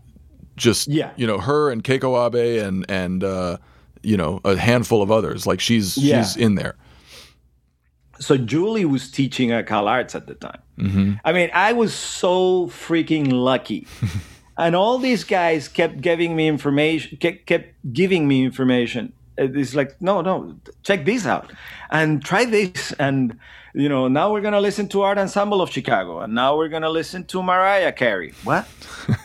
just 0.56 0.88
yeah, 0.88 1.12
you 1.16 1.28
know 1.28 1.40
her 1.40 1.70
and 1.70 1.84
Keiko 1.84 2.28
Abe 2.28 2.64
and 2.66 2.86
and 2.90 3.24
uh, 3.24 3.58
you 4.04 4.18
know 4.18 4.42
a 4.44 4.56
handful 4.56 5.02
of 5.02 5.12
others. 5.12 5.48
Like 5.48 5.60
she's 5.60 5.98
yeah. 5.98 6.22
she's 6.22 6.38
in 6.38 6.56
there 6.56 6.76
so 8.20 8.38
Julie 8.38 8.86
was 8.86 9.10
teaching 9.10 9.52
at 9.52 9.66
Cal 9.68 9.88
Arts 9.88 10.14
at 10.14 10.28
the 10.28 10.36
time. 10.36 10.62
Mm-hmm. 10.78 11.14
I 11.24 11.34
mean, 11.34 11.50
I 11.54 11.74
was 11.74 11.94
so 11.94 12.68
freaking 12.68 13.32
lucky. 13.32 13.88
and 14.58 14.76
all 14.76 14.98
these 14.98 15.24
guys 15.24 15.68
kept 15.68 16.02
giving 16.02 16.36
me 16.36 16.48
information, 16.48 17.18
kept, 17.18 17.46
kept 17.46 17.74
giving 17.94 18.28
me 18.28 18.44
information. 18.44 19.14
It's 19.38 19.74
like, 19.74 20.02
no, 20.02 20.22
no, 20.22 20.58
check 20.84 21.06
this 21.06 21.26
out 21.26 21.52
and 21.92 22.24
try 22.24 22.46
this. 22.46 22.94
And, 23.00 23.40
you 23.74 23.90
know, 23.90 24.08
now 24.08 24.32
we're 24.32 24.42
going 24.42 24.54
to 24.54 24.60
listen 24.60 24.88
to 24.90 25.02
Art 25.02 25.18
Ensemble 25.18 25.62
of 25.62 25.70
Chicago. 25.70 26.20
And 26.22 26.34
now 26.34 26.58
we're 26.58 26.70
going 26.70 26.82
to 26.84 26.90
listen 26.90 27.26
to 27.26 27.44
Mariah 27.44 27.92
Carey. 27.92 28.34
What? 28.44 28.68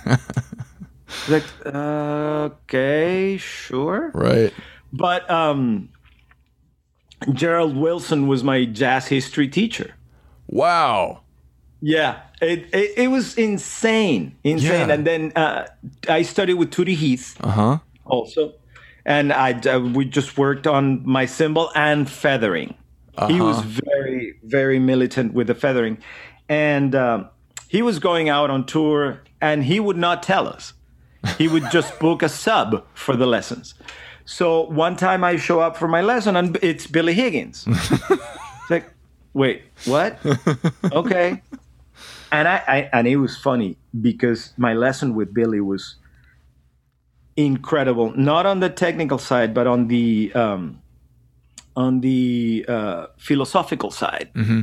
like, 1.28 1.44
uh, 1.66 2.50
okay, 2.50 3.36
sure. 3.38 4.10
Right. 4.14 4.52
But, 4.92 5.28
um, 5.30 5.88
Gerald 7.32 7.76
Wilson 7.76 8.26
was 8.26 8.44
my 8.44 8.64
jazz 8.64 9.06
history 9.06 9.48
teacher. 9.48 9.94
Wow. 10.46 11.22
Yeah, 11.86 12.20
it, 12.40 12.66
it, 12.72 12.92
it 12.96 13.08
was 13.08 13.36
insane, 13.36 14.36
insane. 14.42 14.88
Yeah. 14.88 14.94
And 14.94 15.06
then 15.06 15.32
uh, 15.36 15.66
I 16.08 16.22
studied 16.22 16.54
with 16.54 16.70
Tootie 16.70 16.96
Heath 16.96 17.36
uh-huh. 17.42 17.78
also, 18.06 18.54
and 19.04 19.30
I 19.30 19.52
uh, 19.52 19.80
we 19.80 20.06
just 20.06 20.38
worked 20.38 20.66
on 20.66 21.06
my 21.06 21.26
cymbal 21.26 21.70
and 21.74 22.08
feathering. 22.08 22.74
Uh-huh. 23.18 23.28
He 23.28 23.38
was 23.38 23.60
very 23.60 24.23
very 24.44 24.78
militant 24.78 25.34
with 25.34 25.46
the 25.46 25.54
feathering, 25.54 25.98
and 26.48 26.94
um, 26.94 27.28
he 27.68 27.82
was 27.82 27.98
going 27.98 28.28
out 28.28 28.50
on 28.50 28.66
tour, 28.66 29.22
and 29.40 29.64
he 29.64 29.80
would 29.80 29.96
not 29.96 30.22
tell 30.22 30.46
us. 30.46 30.74
He 31.38 31.48
would 31.48 31.70
just 31.70 31.98
book 32.04 32.22
a 32.22 32.28
sub 32.28 32.84
for 32.94 33.16
the 33.16 33.26
lessons. 33.26 33.74
So 34.24 34.62
one 34.62 34.96
time 34.96 35.22
I 35.22 35.36
show 35.36 35.60
up 35.60 35.76
for 35.76 35.88
my 35.88 36.00
lesson 36.00 36.36
and 36.36 36.56
it's 36.62 36.86
Billy 36.86 37.12
Higgins. 37.12 37.66
it's 37.68 38.70
like, 38.70 38.90
wait, 39.34 39.62
what? 39.84 40.18
okay. 40.92 41.42
And 42.32 42.48
I, 42.48 42.62
I, 42.66 42.90
and 42.92 43.06
it 43.06 43.16
was 43.16 43.36
funny 43.36 43.76
because 44.00 44.52
my 44.56 44.72
lesson 44.72 45.14
with 45.14 45.34
Billy 45.34 45.60
was 45.60 45.96
incredible. 47.36 48.12
Not 48.16 48.46
on 48.46 48.60
the 48.60 48.70
technical 48.70 49.18
side, 49.18 49.52
but 49.52 49.66
on 49.66 49.88
the 49.88 50.32
um, 50.34 50.80
on 51.76 52.00
the 52.00 52.64
uh, 52.68 53.06
philosophical 53.18 53.90
side. 53.90 54.30
Mm-hmm. 54.34 54.60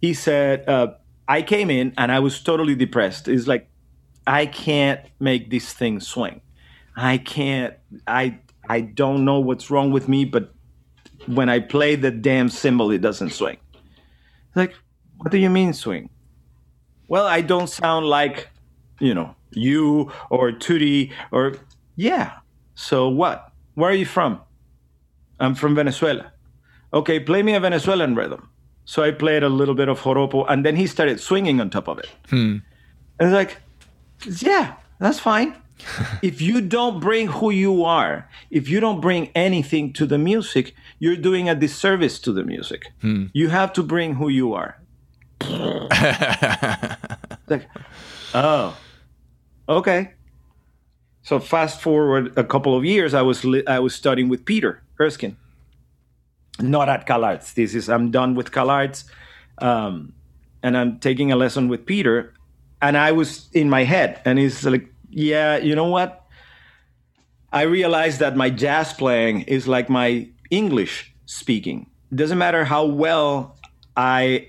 He 0.00 0.14
said, 0.14 0.68
uh, 0.68 0.94
I 1.28 1.42
came 1.42 1.70
in 1.70 1.94
and 1.96 2.10
I 2.10 2.18
was 2.18 2.40
totally 2.42 2.74
depressed. 2.74 3.28
It's 3.28 3.46
like 3.46 3.68
I 4.26 4.46
can't 4.46 5.00
make 5.18 5.50
this 5.50 5.72
thing 5.72 6.00
swing. 6.00 6.40
I 6.96 7.18
can't. 7.18 7.74
I 8.06 8.38
I 8.68 8.80
don't 8.80 9.24
know 9.24 9.40
what's 9.40 9.70
wrong 9.70 9.90
with 9.90 10.08
me, 10.08 10.24
but 10.24 10.52
when 11.26 11.48
I 11.48 11.60
play 11.60 11.96
the 11.96 12.10
damn 12.10 12.48
cymbal, 12.48 12.90
it 12.90 13.00
doesn't 13.00 13.30
swing. 13.30 13.58
Like, 14.54 14.74
what 15.18 15.30
do 15.30 15.38
you 15.38 15.50
mean 15.50 15.72
swing? 15.72 16.10
Well, 17.08 17.26
I 17.26 17.40
don't 17.40 17.68
sound 17.68 18.06
like, 18.06 18.48
you 19.00 19.14
know, 19.14 19.34
you 19.50 20.12
or 20.30 20.52
Tootie 20.52 21.12
or, 21.32 21.56
yeah. 21.96 22.38
So 22.74 23.08
what? 23.08 23.52
Where 23.74 23.90
are 23.90 23.94
you 23.94 24.06
from? 24.06 24.40
I'm 25.40 25.54
from 25.54 25.74
Venezuela. 25.74 26.32
Okay, 26.92 27.18
play 27.18 27.42
me 27.42 27.54
a 27.54 27.60
Venezuelan 27.60 28.14
rhythm. 28.14 28.48
So 28.84 29.02
I 29.02 29.10
played 29.10 29.42
a 29.42 29.48
little 29.48 29.74
bit 29.74 29.88
of 29.88 30.00
joropo, 30.00 30.44
and 30.48 30.64
then 30.64 30.76
he 30.76 30.86
started 30.86 31.20
swinging 31.20 31.60
on 31.60 31.70
top 31.70 31.88
of 31.88 31.98
it. 31.98 32.10
Hmm. 32.28 32.58
And 33.18 33.28
it's 33.28 33.32
like, 33.32 33.58
yeah, 34.42 34.74
that's 34.98 35.18
fine. 35.18 35.54
if 36.22 36.40
you 36.40 36.60
don't 36.60 37.00
bring 37.00 37.28
who 37.28 37.50
you 37.50 37.84
are, 37.84 38.28
if 38.50 38.68
you 38.68 38.80
don't 38.80 39.00
bring 39.00 39.30
anything 39.34 39.92
to 39.94 40.06
the 40.06 40.18
music, 40.18 40.74
you're 40.98 41.16
doing 41.16 41.48
a 41.48 41.54
disservice 41.54 42.18
to 42.20 42.32
the 42.32 42.44
music. 42.44 42.92
Hmm. 43.00 43.26
You 43.32 43.48
have 43.48 43.72
to 43.74 43.82
bring 43.82 44.14
who 44.14 44.28
you 44.28 44.52
are. 44.54 44.76
like, 47.48 47.66
oh, 48.34 48.76
okay. 49.68 50.12
So 51.22 51.38
fast 51.38 51.80
forward 51.80 52.36
a 52.36 52.44
couple 52.44 52.76
of 52.76 52.84
years, 52.84 53.14
I 53.14 53.22
was 53.22 53.44
li- 53.44 53.66
I 53.66 53.78
was 53.78 53.94
studying 53.94 54.28
with 54.28 54.44
Peter 54.44 54.82
Erskine. 55.00 55.36
Not 56.60 56.88
at 56.88 57.06
Cal 57.06 57.24
Arts. 57.24 57.52
This 57.54 57.74
is 57.74 57.88
I'm 57.88 58.10
done 58.10 58.34
with 58.34 58.52
Cal 58.52 58.70
Arts, 58.70 59.04
um, 59.58 60.12
and 60.62 60.76
I'm 60.76 60.98
taking 60.98 61.32
a 61.32 61.36
lesson 61.36 61.68
with 61.68 61.86
Peter. 61.86 62.34
And 62.82 62.96
I 62.96 63.12
was 63.12 63.48
in 63.52 63.68
my 63.68 63.84
head, 63.84 64.20
and 64.24 64.38
he's 64.38 64.64
like, 64.64 64.92
yeah, 65.10 65.58
you 65.58 65.74
know 65.74 65.88
what? 65.88 66.26
I 67.52 67.62
realized 67.62 68.20
that 68.20 68.36
my 68.36 68.50
jazz 68.50 68.92
playing 68.92 69.42
is 69.42 69.66
like 69.66 69.88
my 69.88 70.28
English 70.50 71.12
speaking. 71.26 71.90
It 72.12 72.16
doesn't 72.16 72.38
matter 72.38 72.64
how 72.64 72.84
well 72.84 73.56
I 73.96 74.48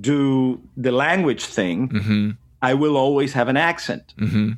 do 0.00 0.60
the 0.76 0.92
language 0.92 1.44
thing, 1.44 1.88
mm-hmm. 1.88 2.30
I 2.60 2.74
will 2.74 2.96
always 2.96 3.32
have 3.32 3.48
an 3.48 3.56
accent. 3.56 4.14
Mm-hmm. 4.18 4.52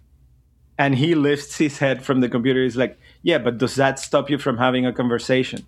And 0.79 0.95
he 0.95 1.15
lifts 1.15 1.57
his 1.57 1.79
head 1.79 2.05
from 2.05 2.21
the 2.21 2.29
computer. 2.29 2.63
He's 2.63 2.77
like, 2.77 2.99
Yeah, 3.25 3.39
but 3.39 3.59
does 3.59 3.75
that 3.77 3.99
stop 3.99 4.29
you 4.29 4.39
from 4.39 4.59
having 4.59 4.85
a 4.87 4.93
conversation? 4.93 5.65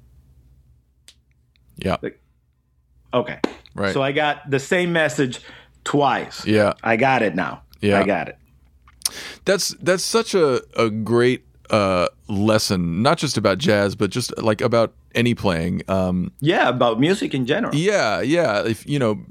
Yeah. 1.77 1.97
Like, 2.03 2.21
okay. 3.13 3.41
Right. 3.75 3.95
So 3.95 4.03
I 4.03 4.13
got 4.13 4.49
the 4.49 4.61
same 4.61 4.93
message 4.93 5.41
twice. 5.83 6.47
Yeah. 6.47 6.75
I 6.85 6.97
got 6.97 7.23
it 7.23 7.35
now. 7.35 7.63
Yeah. 7.81 7.99
I 7.99 8.05
got 8.05 8.29
it. 8.29 8.39
That's 9.47 9.71
that's 9.81 10.05
such 10.05 10.35
a 10.35 10.61
a 10.77 10.91
great 10.91 11.45
uh, 11.71 12.09
lesson, 12.29 13.03
not 13.03 13.19
just 13.19 13.39
about 13.39 13.59
jazz, 13.59 13.95
but 13.95 14.11
just 14.11 14.37
like 14.39 14.61
about 14.61 14.93
any 15.15 15.35
playing. 15.35 15.83
Um, 15.89 16.33
yeah, 16.41 16.69
about 16.69 17.01
music 17.01 17.33
in 17.33 17.47
general. 17.47 17.75
Yeah, 17.75 18.21
yeah. 18.21 18.67
If 18.67 18.87
you 18.87 18.99
know, 18.99 19.25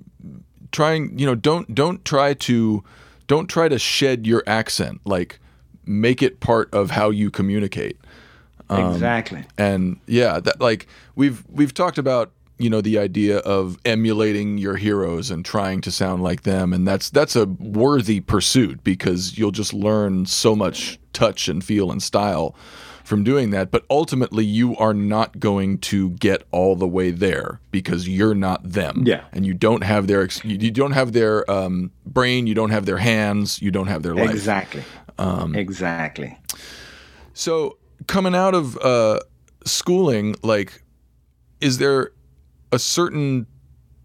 trying, 0.72 1.18
you 1.20 1.26
know, 1.26 1.36
don't 1.36 1.76
don't 1.76 2.04
try 2.06 2.34
to 2.34 2.84
don't 3.28 3.48
try 3.48 3.68
to 3.68 3.78
shed 3.78 4.26
your 4.26 4.44
accent. 4.48 5.02
Like, 5.06 5.40
make 5.86 6.24
it 6.24 6.40
part 6.40 6.74
of 6.74 6.92
how 6.92 7.10
you 7.10 7.30
communicate. 7.30 7.98
Um, 8.70 8.94
exactly. 8.94 9.44
And 9.58 10.00
yeah, 10.08 10.40
that 10.40 10.60
like 10.60 10.88
we've 11.16 11.44
we've 11.50 11.74
talked 11.74 11.98
about 11.98 12.32
you 12.58 12.70
know 12.70 12.82
the 12.82 12.98
idea 12.98 13.40
of 13.40 13.78
emulating 13.86 14.58
your 14.58 14.78
heroes 14.78 15.30
and 15.30 15.44
trying 15.44 15.82
to 15.82 15.92
sound 15.92 16.24
like 16.24 16.44
them 16.44 16.74
and 16.74 16.88
that's 16.88 17.10
that's 17.10 17.36
a 17.36 17.46
worthy 17.46 18.22
pursuit 18.22 18.84
because 18.84 19.38
you'll 19.38 19.52
just 19.52 19.74
learn 19.74 20.26
so 20.26 20.56
much 20.56 21.00
touch 21.14 21.50
and 21.50 21.64
feel 21.64 21.92
and 21.92 22.02
style 22.02 22.56
from 23.04 23.24
doing 23.24 23.52
that 23.52 23.72
but 23.72 23.86
ultimately 23.90 24.44
you 24.46 24.76
are 24.78 24.94
not 24.94 25.40
going 25.40 25.78
to 25.78 26.12
get 26.12 26.44
all 26.52 26.76
the 26.76 26.88
way 26.88 27.12
there 27.12 27.60
because 27.72 28.10
you're 28.10 28.34
not 28.34 28.64
them. 28.64 29.04
Yeah. 29.06 29.24
And 29.32 29.46
you 29.46 29.54
don't 29.54 29.84
have 29.84 30.08
their 30.08 30.28
you 30.44 30.72
don't 30.72 30.94
have 30.94 31.14
their 31.14 31.50
um, 31.50 31.92
brain 32.06 32.48
you 32.48 32.56
don't 32.56 32.72
have 32.72 32.86
their 32.86 32.98
hands 32.98 33.62
you 33.62 33.70
don't 33.70 33.88
have 33.88 34.02
their 34.02 34.16
life. 34.16 34.32
Exactly. 34.32 34.84
Um, 35.20 35.56
exactly. 35.56 36.38
So 37.34 37.78
coming 38.08 38.36
out 38.36 38.54
of 38.54 38.78
uh, 38.78 39.20
schooling 39.66 40.36
like 40.42 40.82
is 41.62 41.78
there 41.78 42.12
a 42.72 42.80
certain 42.80 43.48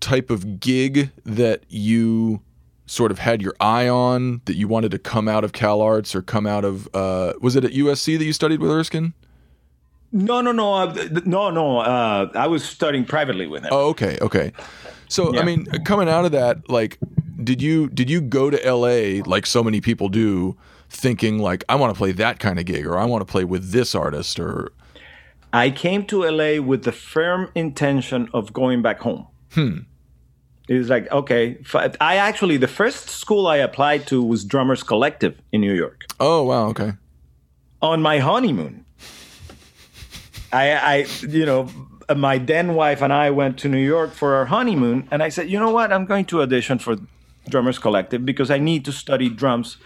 type 0.01 0.31
of 0.31 0.61
gig 0.61 1.11
that 1.25 1.65
you 1.69 2.41
sort 2.87 3.11
of 3.13 3.19
had 3.19 3.41
your 3.41 3.55
eye 3.61 3.89
on 3.89 4.41
that 4.47 4.57
you 4.57 4.67
wanted 4.67 4.91
to 4.91 4.99
come 4.99 5.29
out 5.29 5.45
of 5.45 5.53
Cal 5.53 5.81
Arts 5.81 6.15
or 6.15 6.23
come 6.23 6.47
out 6.47 6.65
of 6.65 6.89
uh, 6.95 7.35
was 7.41 7.57
it 7.57 7.65
at 7.65 7.73
USC 7.73 8.19
that 8.19 8.25
you 8.25 8.33
studied 8.33 8.61
with 8.61 8.71
Erskine? 8.71 9.15
No, 10.13 10.41
no, 10.41 10.51
no, 10.51 10.75
uh, 10.75 11.09
no, 11.25 11.51
no. 11.51 11.79
Uh, 11.79 12.31
I 12.35 12.49
was 12.49 12.65
studying 12.65 13.05
privately 13.05 13.47
with 13.47 13.63
him. 13.63 13.69
Oh, 13.73 13.91
okay, 13.91 14.19
okay. 14.21 14.53
So 15.09 15.33
Yeah. 15.33 15.41
I 15.41 15.45
mean, 15.45 15.67
coming 15.85 16.09
out 16.09 16.25
of 16.25 16.33
that, 16.33 16.69
like, 16.69 16.99
did 17.43 17.63
you 17.63 17.89
did 17.89 18.11
you 18.11 18.21
go 18.21 18.51
to 18.51 18.65
L.A. 18.67 19.23
like 19.23 19.47
so 19.47 19.63
many 19.63 19.81
people 19.81 20.09
do, 20.09 20.57
thinking 20.91 21.39
like 21.39 21.65
I 21.69 21.77
want 21.77 21.95
to 21.95 21.99
play 21.99 22.13
that 22.13 22.39
kind 22.39 22.59
of 22.59 22.67
gig 22.67 22.87
or 22.87 22.99
I 22.99 23.05
want 23.05 23.27
to 23.27 23.31
play 23.31 23.45
with 23.45 23.71
this 23.71 23.95
artist 23.95 24.39
or 24.39 24.73
I 25.53 25.71
came 25.71 26.05
to 26.07 26.25
LA 26.25 26.61
with 26.63 26.85
the 26.85 26.93
firm 26.93 27.51
intention 27.55 28.29
of 28.33 28.53
going 28.53 28.83
back 28.83 29.01
home. 29.01 29.27
Hmm. 29.53 29.79
It 30.69 30.79
was 30.79 30.89
like, 30.89 31.11
okay, 31.11 31.59
I 32.01 32.17
actually, 32.17 32.57
the 32.57 32.69
first 32.69 33.11
school 33.11 33.49
I 33.49 33.57
applied 33.57 34.07
to 34.07 34.23
was 34.23 34.45
Drummers 34.45 34.85
Collective 34.85 35.37
in 35.51 35.61
New 35.61 35.75
York. 35.75 36.05
oh 36.21 36.45
wow, 36.45 36.69
okay, 36.69 36.93
On 37.83 38.01
my 38.01 38.21
honeymoon, 38.21 38.85
I, 40.53 40.73
I, 40.73 41.07
you 41.27 41.45
know, 41.45 41.69
my 42.15 42.39
then 42.39 42.75
wife 42.75 43.03
and 43.03 43.13
I 43.13 43.31
went 43.31 43.59
to 43.61 43.69
New 43.69 43.85
York 43.85 44.13
for 44.13 44.37
our 44.37 44.47
honeymoon, 44.47 45.09
and 45.11 45.25
I 45.25 45.29
said, 45.29 45.51
you 45.51 45.59
know 45.59 45.71
what, 45.71 45.93
I'm 45.93 46.05
going 46.05 46.25
to 46.27 46.43
audition 46.43 46.79
for 46.79 46.97
Drummers 47.49 47.81
Collective 47.81 48.25
because 48.25 48.49
I 48.49 48.59
need 48.59 48.85
to 48.85 48.93
study 48.93 49.29
drums. 49.29 49.77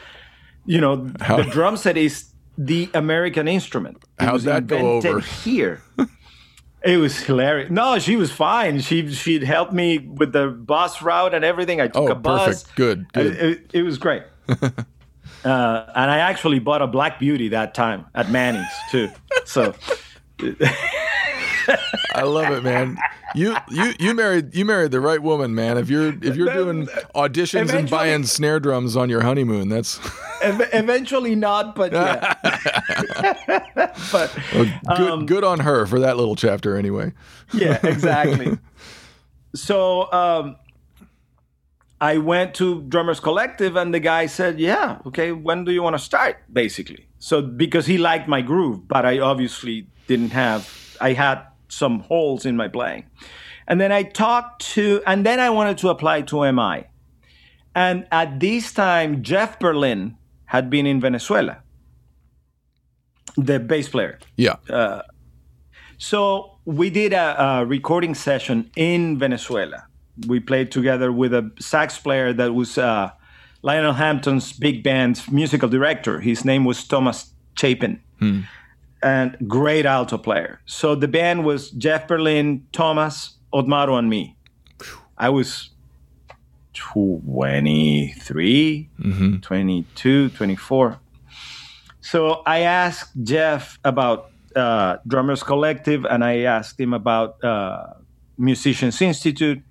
You 0.67 0.81
know, 0.81 1.11
How- 1.21 1.37
the 1.39 1.45
drum 1.45 1.77
set 1.77 1.97
is 1.97 2.27
the 2.57 2.89
American 2.95 3.49
instrument. 3.49 3.99
It 4.21 4.25
How'd 4.25 4.41
that 4.43 4.67
go 4.67 4.93
over? 4.97 5.21
Here. 5.21 5.83
It 6.87 6.99
was 6.99 7.19
hilarious. 7.19 7.71
No, 7.71 7.99
she 7.99 8.15
was 8.17 8.31
fine. 8.31 8.79
She 8.81 9.11
she'd 9.11 9.43
helped 9.43 9.73
me 9.73 9.97
with 9.97 10.33
the 10.35 10.49
bus 10.49 11.01
route 11.01 11.33
and 11.33 11.43
everything. 11.43 11.81
I 11.81 11.87
took 11.87 11.97
Oh, 12.11 12.13
a 12.13 12.15
bus. 12.15 12.65
perfect. 12.65 12.77
Good, 12.77 13.13
good. 13.15 13.27
It, 13.27 13.41
it- 13.43 13.71
it 13.73 13.83
was 13.85 13.97
great. 13.97 14.23
uh, 14.51 14.67
and 15.45 16.11
I 16.11 16.19
actually 16.19 16.59
bought 16.59 16.83
a 16.83 16.87
Black 16.87 17.19
Beauty 17.19 17.49
that 17.49 17.73
time 17.73 18.05
at 18.15 18.31
Manny's 18.31 18.67
too. 18.91 19.09
So 19.47 19.75
I 22.15 22.23
love 22.23 22.53
it, 22.53 22.63
man. 22.63 22.99
You 23.35 23.57
you 23.69 23.93
you 23.99 24.15
married 24.15 24.55
you 24.55 24.65
married 24.65 24.93
the 24.93 25.01
right 25.01 25.21
woman, 25.21 25.55
man. 25.55 25.77
If 25.77 25.91
you're 25.91 26.15
if 26.23 26.37
you're 26.37 26.53
doing 26.53 26.87
auditions 27.15 27.73
and 27.73 27.91
buying 27.91 28.25
snare 28.25 28.61
drums 28.61 28.97
on 28.97 29.11
your 29.11 29.23
honeymoon, 29.23 29.69
that's 29.69 29.99
ev- 30.43 30.69
eventually 30.73 31.35
not, 31.35 31.75
but 31.75 31.93
yeah. 31.93 32.35
but 34.13 34.39
good. 34.97 35.27
good 35.27 35.45
on 35.45 35.61
her 35.61 35.87
for 35.87 35.99
that 36.01 36.17
little 36.17 36.37
chapter, 36.37 36.77
anyway. 36.77 37.13
yeah, 37.53 37.81
exactly. 37.83 38.59
so 39.55 40.13
um, 40.13 40.57
I 42.01 42.19
went 42.19 42.55
to 42.55 42.83
Drummers 42.83 43.21
Collective, 43.21 43.77
and 43.77 43.93
the 43.93 44.01
guy 44.01 44.27
said, 44.27 44.61
"Yeah, 44.61 44.99
okay. 45.07 45.33
When 45.33 45.65
do 45.65 45.73
you 45.73 45.83
want 45.83 45.95
to 45.95 46.03
start?" 46.03 46.37
Basically, 46.53 47.09
so 47.19 47.43
because 47.43 47.87
he 47.87 47.99
liked 47.99 48.29
my 48.29 48.43
groove, 48.43 48.87
but 48.87 49.05
I 49.05 49.19
obviously 49.19 49.89
didn't 50.07 50.31
have. 50.31 50.71
I 51.01 51.15
had 51.15 51.43
some 51.75 52.01
holes 52.01 52.47
in 52.47 52.57
my 52.57 52.69
playing, 52.69 53.05
and 53.67 53.81
then 53.81 53.93
I 53.93 54.03
talked 54.03 54.63
to, 54.75 55.03
and 55.07 55.25
then 55.27 55.41
I 55.41 55.51
wanted 55.51 55.79
to 55.79 55.89
apply 55.89 56.23
to 56.23 56.53
MI, 56.53 56.85
and 57.75 58.07
at 58.13 58.41
this 58.41 58.73
time, 58.73 59.23
Jeff 59.23 59.59
Berlin 59.59 60.17
had 60.47 60.71
been 60.71 60.87
in 60.87 61.01
Venezuela, 61.01 61.59
the 63.37 63.59
bass 63.59 63.89
player. 63.89 64.19
Yeah. 64.37 64.57
So 65.99 66.59
we 66.65 66.91
did 66.91 67.13
a, 67.13 67.43
a 67.43 67.65
recording 67.65 68.15
session 68.15 68.71
in 68.77 69.19
Venezuela. 69.19 69.87
We 70.27 70.41
played 70.41 70.71
together 70.71 71.11
with 71.13 71.35
a 71.35 71.51
sax 71.59 71.99
player 71.99 72.33
that 72.33 72.55
was 72.55 72.79
uh, 72.79 73.11
Lionel 73.63 73.95
Hampton's 73.95 74.53
big 74.53 74.83
band's 74.83 75.31
musical 75.31 75.69
director. 75.69 76.21
His 76.21 76.45
name 76.45 76.65
was 76.65 76.87
Thomas 76.87 77.33
Chapin, 77.59 78.01
and 79.05 79.37
great 79.47 79.85
alto 79.85 80.17
player. 80.17 80.61
So 80.65 80.95
the 80.95 81.07
band 81.07 81.45
was 81.45 81.71
Jeff 81.73 82.09
Berlin, 82.09 82.67
Thomas, 82.73 83.37
Otmaro, 83.53 83.99
and 83.99 84.09
me. 84.09 84.35
I 85.19 85.29
was 85.29 85.71
23, 86.73 88.89
22, 89.43 90.29
24. 90.31 90.99
So 92.01 92.43
I 92.47 92.61
asked 92.61 93.13
Jeff 93.23 93.79
about 93.85 94.31
uh, 94.57 94.97
Drummers 95.07 95.43
Collective 95.43 96.07
and 96.07 96.25
I 96.25 96.39
asked 96.39 96.81
him 96.81 96.95
about 96.95 97.45
uh, 97.45 97.93
Musicians 98.39 99.03
Institute. 99.03 99.63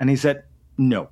And 0.00 0.10
he 0.10 0.16
said, 0.16 0.42
no, 0.76 1.10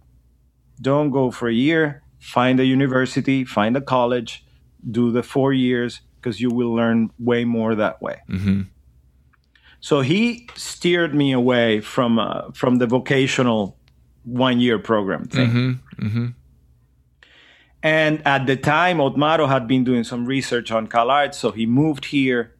don't 0.80 1.10
go 1.10 1.30
for 1.30 1.48
a 1.48 1.54
year. 1.54 2.02
Find 2.18 2.58
a 2.58 2.64
university, 2.64 3.44
find 3.44 3.76
a 3.76 3.80
college, 3.80 4.44
do 4.90 5.12
the 5.12 5.22
four 5.22 5.52
years 5.52 6.00
because 6.26 6.40
you 6.40 6.50
will 6.50 6.74
learn 6.74 7.08
way 7.20 7.44
more 7.44 7.76
that 7.76 8.02
way. 8.02 8.16
So 9.78 10.00
he 10.00 10.48
steered 10.56 11.14
me 11.14 11.30
away 11.32 11.80
from 11.80 12.18
uh, 12.18 12.50
from 12.52 12.78
the 12.78 12.86
vocational 12.88 13.76
one 14.24 14.58
year 14.58 14.78
program 14.80 15.28
thing. 15.28 15.78
And 17.82 18.26
at 18.26 18.46
the 18.46 18.56
time, 18.56 18.98
Otmaro 18.98 19.46
had 19.48 19.68
been 19.68 19.84
doing 19.84 20.02
some 20.02 20.26
research 20.26 20.72
on 20.72 20.88
CalArts, 20.88 21.34
so 21.34 21.52
he 21.52 21.66
moved 21.66 22.06
here, 22.06 22.52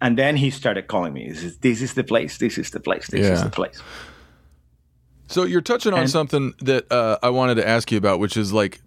and 0.00 0.16
then 0.16 0.36
he 0.36 0.50
started 0.50 0.86
calling 0.86 1.12
me. 1.12 1.28
This 1.28 1.42
is, 1.42 1.58
this 1.58 1.82
is 1.82 1.94
the 1.94 2.04
place. 2.04 2.38
This 2.38 2.58
is 2.58 2.70
the 2.70 2.78
place. 2.78 3.08
This 3.08 3.26
is 3.26 3.42
the 3.42 3.50
place. 3.50 3.82
So 5.26 5.42
you're 5.42 5.62
touching 5.62 5.92
on 5.94 6.00
And- 6.00 6.10
something 6.10 6.54
that 6.60 6.92
uh, 6.92 7.18
I 7.24 7.30
wanted 7.30 7.56
to 7.56 7.66
ask 7.66 7.90
you 7.90 7.98
about, 7.98 8.20
which 8.20 8.36
is 8.36 8.52
like, 8.52 8.80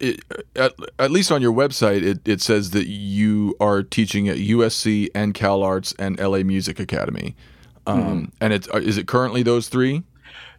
it, 0.00 0.20
at, 0.56 0.72
at 0.98 1.10
least 1.10 1.30
on 1.32 1.42
your 1.42 1.52
website, 1.52 2.02
it, 2.02 2.26
it 2.26 2.40
says 2.40 2.70
that 2.70 2.86
you 2.86 3.56
are 3.60 3.82
teaching 3.82 4.28
at 4.28 4.36
USC 4.36 5.08
and 5.14 5.34
Cal 5.34 5.62
Arts 5.62 5.94
and 5.98 6.18
LA 6.18 6.38
Music 6.38 6.78
Academy. 6.80 7.34
Um, 7.86 7.98
Mm-hmm. 7.98 8.24
And 8.40 8.52
it, 8.52 8.68
is 8.74 8.98
it 8.98 9.06
currently 9.06 9.42
those 9.42 9.68
three? 9.68 10.02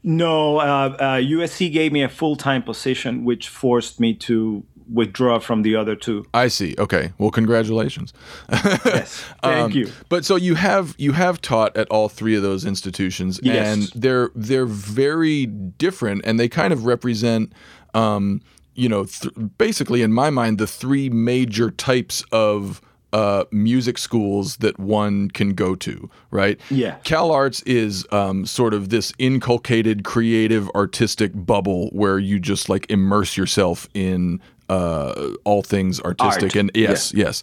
No, 0.04 0.58
uh, 0.58 0.64
uh, 1.00 1.04
USC 1.18 1.72
gave 1.72 1.92
me 1.92 2.02
a 2.04 2.10
full 2.10 2.36
time 2.36 2.64
position, 2.64 3.24
which 3.26 3.50
forced 3.50 4.00
me 4.00 4.14
to 4.16 4.64
withdraw 4.92 5.38
from 5.40 5.62
the 5.62 5.76
other 5.76 5.96
two. 5.96 6.26
I 6.34 6.48
see. 6.48 6.74
Okay. 6.80 7.12
Well, 7.20 7.30
congratulations. 7.32 8.12
Yes, 8.52 9.24
thank 9.44 9.66
Um, 9.66 9.72
you. 9.74 9.92
But 10.10 10.26
so 10.26 10.36
you 10.36 10.56
have 10.56 10.96
you 10.98 11.12
have 11.12 11.42
taught 11.42 11.78
at 11.78 11.88
all 11.90 12.10
three 12.10 12.36
of 12.36 12.42
those 12.42 12.66
institutions, 12.66 13.40
Yes. 13.44 13.68
and 13.68 13.84
they're 14.02 14.32
they're 14.34 14.66
very 14.66 15.46
different, 15.46 16.22
and 16.26 16.40
they 16.40 16.48
kind 16.50 16.74
of 16.74 16.86
represent, 16.86 17.54
um, 17.94 18.42
you 18.76 18.90
know, 18.90 19.06
th- 19.06 19.34
basically 19.58 20.02
in 20.02 20.14
my 20.14 20.30
mind, 20.30 20.58
the 20.58 20.68
three 20.68 21.10
major 21.10 21.72
types 21.72 22.24
of 22.32 22.82
uh, 23.12 23.44
music 23.52 23.98
schools 23.98 24.58
that 24.58 24.80
one 24.80 25.30
can 25.32 25.54
go 25.54 25.76
to, 25.76 26.10
right? 26.32 26.60
Yeah. 26.70 26.96
Cal 27.04 27.32
Arts 27.32 27.62
is 27.64 28.06
um, 28.12 28.46
sort 28.46 28.74
of 28.74 28.90
this 28.90 29.12
inculcated, 29.18 30.04
creative, 30.04 30.70
artistic 30.72 31.32
bubble 31.34 31.90
where 31.90 32.20
you 32.20 32.40
just 32.40 32.70
like 32.70 32.90
immerse 32.90 33.36
yourself 33.36 33.88
in 33.94 34.40
uh, 34.70 35.32
all 35.44 35.64
things 35.64 36.00
artistic. 36.02 36.44
Art. 36.44 36.56
And 36.56 36.72
yes, 36.76 37.14
yes. 37.14 37.42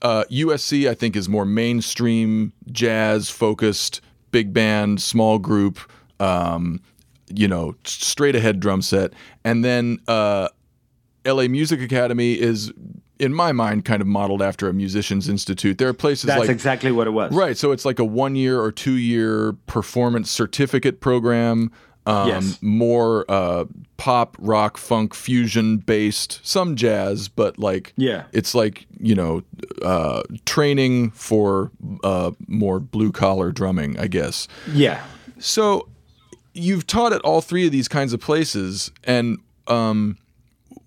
Uh, 0.00 0.24
USC, 0.30 0.88
I 0.88 0.94
think, 0.94 1.16
is 1.16 1.28
more 1.28 1.44
mainstream, 1.44 2.52
jazz 2.70 3.28
focused, 3.28 4.00
big 4.30 4.52
band, 4.52 5.02
small 5.02 5.40
group, 5.40 5.80
um, 6.20 6.80
you 7.34 7.48
know, 7.48 7.74
straight 7.84 8.36
ahead 8.36 8.60
drum 8.60 8.82
set. 8.82 9.12
And 9.44 9.64
then 9.64 9.98
uh, 10.06 10.48
LA 11.28 11.48
Music 11.48 11.80
Academy 11.80 12.34
is, 12.34 12.72
in 13.18 13.32
my 13.34 13.52
mind, 13.52 13.84
kind 13.84 14.00
of 14.00 14.06
modeled 14.08 14.42
after 14.42 14.68
a 14.68 14.72
musicians 14.72 15.28
institute. 15.28 15.78
There 15.78 15.88
are 15.88 15.92
places 15.94 16.24
That's 16.28 16.40
like 16.40 16.48
exactly 16.50 16.92
what 16.92 17.06
it 17.06 17.10
was. 17.10 17.32
Right. 17.34 17.56
So 17.56 17.72
it's 17.72 17.84
like 17.84 17.98
a 17.98 18.04
one 18.04 18.36
year 18.36 18.60
or 18.60 18.72
two 18.72 18.96
year 18.96 19.52
performance 19.66 20.30
certificate 20.30 21.00
program. 21.00 21.70
Um, 22.06 22.28
Yes. 22.28 22.58
More 22.62 23.26
uh, 23.28 23.66
pop, 23.98 24.36
rock, 24.38 24.78
funk, 24.78 25.14
fusion 25.14 25.76
based, 25.76 26.40
some 26.42 26.74
jazz, 26.74 27.28
but 27.28 27.58
like 27.58 27.92
Yeah. 27.98 28.24
it's 28.32 28.54
like 28.54 28.86
you 28.98 29.14
know 29.14 29.42
uh, 29.82 30.22
training 30.46 31.10
for 31.10 31.70
uh, 32.02 32.30
more 32.46 32.80
blue 32.80 33.12
collar 33.12 33.52
drumming, 33.52 33.98
I 33.98 34.06
guess. 34.06 34.48
Yeah. 34.72 35.02
So 35.38 35.86
you've 36.54 36.86
taught 36.86 37.12
at 37.12 37.20
all 37.22 37.42
three 37.42 37.66
of 37.66 37.72
these 37.72 37.88
kinds 37.88 38.12
of 38.14 38.20
places, 38.20 38.90
and 39.04 39.38
um, 39.66 40.16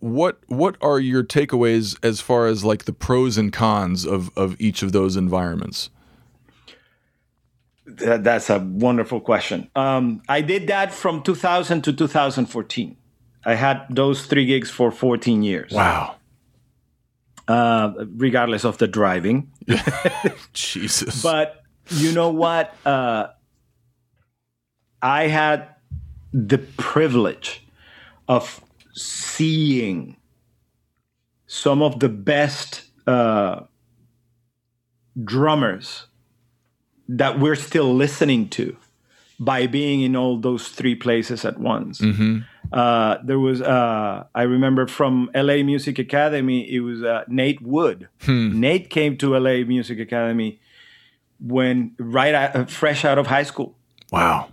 what 0.02 0.40
what 0.48 0.76
are 0.82 1.00
your 1.00 1.24
takeaways 1.24 1.96
as 2.04 2.20
far 2.22 2.48
as 2.48 2.64
like 2.66 2.86
the 2.86 2.94
pros 2.94 3.38
and 3.38 3.54
cons 3.54 4.06
of 4.06 4.30
of 4.38 4.60
each 4.60 4.84
of 4.84 4.92
those 4.92 5.16
environments? 5.16 5.90
That, 7.86 8.24
that's 8.24 8.50
a 8.50 8.60
wonderful 8.60 9.20
question. 9.22 9.70
Um, 9.76 10.22
I 10.30 10.42
did 10.42 10.68
that 10.68 10.94
from 10.94 11.24
2000 11.24 11.82
to 11.84 11.94
2014. 11.94 12.96
I 13.44 13.56
had 13.56 13.86
those 13.90 14.26
three 14.28 14.46
gigs 14.46 14.70
for 14.70 14.92
14 14.92 15.42
years, 15.44 15.72
Wow. 15.72 16.16
uh, 17.48 17.92
regardless 18.16 18.64
of 18.66 18.78
the 18.78 18.88
driving. 18.88 19.52
Jesus. 20.54 21.22
But 21.24 21.64
you 21.90 22.12
know 22.14 22.30
what? 22.30 22.74
Uh, 22.86 23.28
I 25.02 25.28
had 25.28 25.70
the 26.32 26.60
privilege 26.60 27.66
of 28.28 28.62
seeing 28.94 30.18
some 31.48 31.82
of 31.82 32.00
the 32.00 32.10
best 32.10 32.84
uh, 33.08 33.62
drummers 35.24 36.08
that 37.08 37.40
we're 37.40 37.56
still 37.56 37.94
listening 37.94 38.48
to 38.50 38.78
by 39.40 39.68
being 39.68 40.02
in 40.02 40.16
all 40.16 40.38
those 40.38 40.70
three 40.70 40.96
places 40.96 41.44
at 41.44 41.60
once. 41.60 42.02
Uh, 42.72 43.18
there 43.24 43.40
was, 43.40 43.62
uh, 43.62 44.24
I 44.34 44.44
remember 44.44 44.88
from 44.88 45.30
LA 45.36 45.58
Music 45.58 46.00
Academy, 46.00 46.72
it 46.72 46.80
was 46.80 47.04
uh, 47.04 47.24
Nate 47.28 47.62
Wood. 47.62 48.08
Nate 48.28 48.90
came 48.90 49.18
to 49.18 49.38
LA 49.38 49.66
Music 49.66 50.00
Academy 50.00 50.62
when 51.40 51.96
right 51.98 52.34
out, 52.34 52.56
uh, 52.56 52.66
fresh 52.66 53.04
out 53.04 53.18
of 53.18 53.28
high 53.28 53.44
school. 53.44 53.76
Wow. 54.12 54.50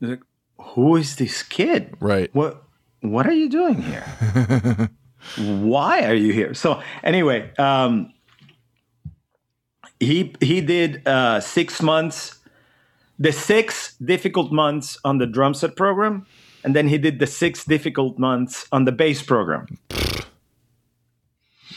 Like, 0.00 0.20
who 0.58 0.96
is 0.96 1.16
this 1.16 1.42
kid? 1.42 1.96
Right. 1.98 2.32
What 2.34 2.62
What 3.00 3.26
are 3.26 3.32
you 3.32 3.48
doing 3.48 3.82
here? 3.82 4.90
Why 5.38 6.04
are 6.04 6.14
you 6.14 6.32
here? 6.32 6.54
So 6.54 6.80
anyway, 7.02 7.50
um, 7.58 8.12
he 9.98 10.34
he 10.40 10.60
did 10.60 11.06
uh, 11.06 11.40
six 11.40 11.82
months, 11.82 12.38
the 13.18 13.32
six 13.32 13.96
difficult 13.98 14.52
months 14.52 14.98
on 15.04 15.18
the 15.18 15.26
drum 15.26 15.54
set 15.54 15.76
program, 15.76 16.26
and 16.64 16.74
then 16.74 16.88
he 16.88 16.98
did 16.98 17.18
the 17.18 17.26
six 17.26 17.64
difficult 17.64 18.18
months 18.18 18.66
on 18.72 18.84
the 18.84 18.92
bass 18.92 19.22
program, 19.22 19.66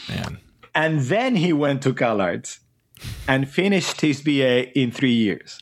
Man. 0.08 0.38
and 0.74 1.00
then 1.02 1.36
he 1.36 1.52
went 1.52 1.82
to 1.82 1.92
CalArts 1.94 2.60
and 3.28 3.48
finished 3.48 4.00
his 4.00 4.22
BA 4.22 4.72
in 4.78 4.90
three 4.90 5.12
years. 5.14 5.60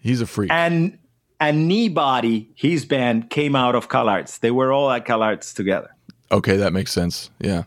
He's 0.00 0.20
a 0.20 0.26
freak. 0.26 0.50
and 0.52 0.98
and 1.40 1.70
Kneebody, 1.70 2.48
his 2.54 2.84
band, 2.84 3.30
came 3.30 3.54
out 3.56 3.74
of 3.74 3.88
CalArts. 3.88 4.40
They 4.40 4.50
were 4.50 4.72
all 4.72 4.90
at 4.90 5.04
CalArts 5.06 5.54
together. 5.54 5.90
okay, 6.30 6.56
that 6.56 6.72
makes 6.72 6.92
sense. 6.92 7.30
Yeah. 7.40 7.64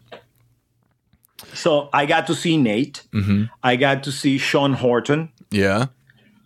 So 1.54 1.90
I 1.94 2.06
got 2.06 2.28
to 2.28 2.36
see 2.36 2.58
Nate. 2.58 3.04
I 3.64 3.76
got 3.76 4.04
to 4.04 4.12
see 4.12 4.38
Sean 4.38 4.74
Horton. 4.74 5.30
Yeah. 5.52 5.88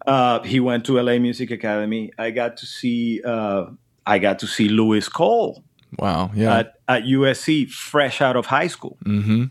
Uh, 0.05 0.41
he 0.43 0.59
went 0.59 0.86
to 0.86 0.99
LA 1.01 1.19
Music 1.19 1.51
Academy. 1.51 2.11
I 2.17 2.32
got 2.32 2.57
to 2.57 2.65
see. 2.65 3.22
Uh, 3.24 3.67
I 4.05 4.19
got 4.19 4.39
to 4.39 4.47
see 4.47 4.67
Louis 4.67 5.07
Cole 5.07 5.63
Wow. 5.99 6.32
Yeah. 6.34 6.57
at, 6.59 6.74
at 6.88 7.03
USC, 7.03 7.69
fresh 7.69 8.22
out 8.22 8.36
of 8.36 8.45
high 8.47 8.67
school. 8.67 8.97
mm-hmm. 9.05 9.43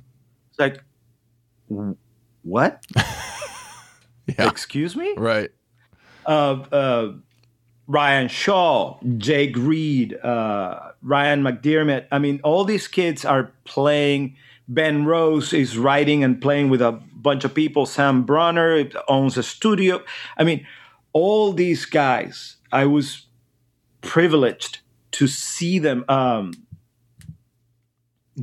It's 0.51 0.59
like, 0.59 0.83
what? 2.43 2.85
Yeah. 4.39 4.49
Excuse 4.49 4.95
me? 4.95 5.12
Right. 5.16 5.51
uh, 6.25 6.62
uh, 6.71 7.12
Ryan 7.91 8.28
Shaw, 8.28 8.99
Jake 9.18 9.57
Reed, 9.57 10.14
uh, 10.22 10.93
Ryan 11.03 11.43
McDermott. 11.43 12.07
I 12.12 12.20
mean, 12.20 12.41
all 12.45 12.64
these 12.64 12.86
kids 12.86 13.24
are 13.24 13.51
playing. 13.64 14.36
Ben 14.68 15.05
Rose 15.05 15.53
is 15.53 15.76
writing 15.76 16.22
and 16.22 16.41
playing 16.41 16.70
with 16.70 16.80
a 16.80 16.93
bunch 16.93 17.45
of 17.45 17.53
people. 17.53 17.86
Sam 17.86 18.22
Brunner 18.22 18.88
owns 19.09 19.36
a 19.36 19.43
studio. 19.43 20.05
I 20.36 20.45
mean, 20.45 20.64
all 21.12 21.53
these 21.53 21.84
guys, 21.84 22.59
I 22.70 22.86
was 22.86 23.26
privileged 24.03 24.78
to 25.18 25.26
see 25.26 25.80
them 25.80 26.05
um, 26.09 26.53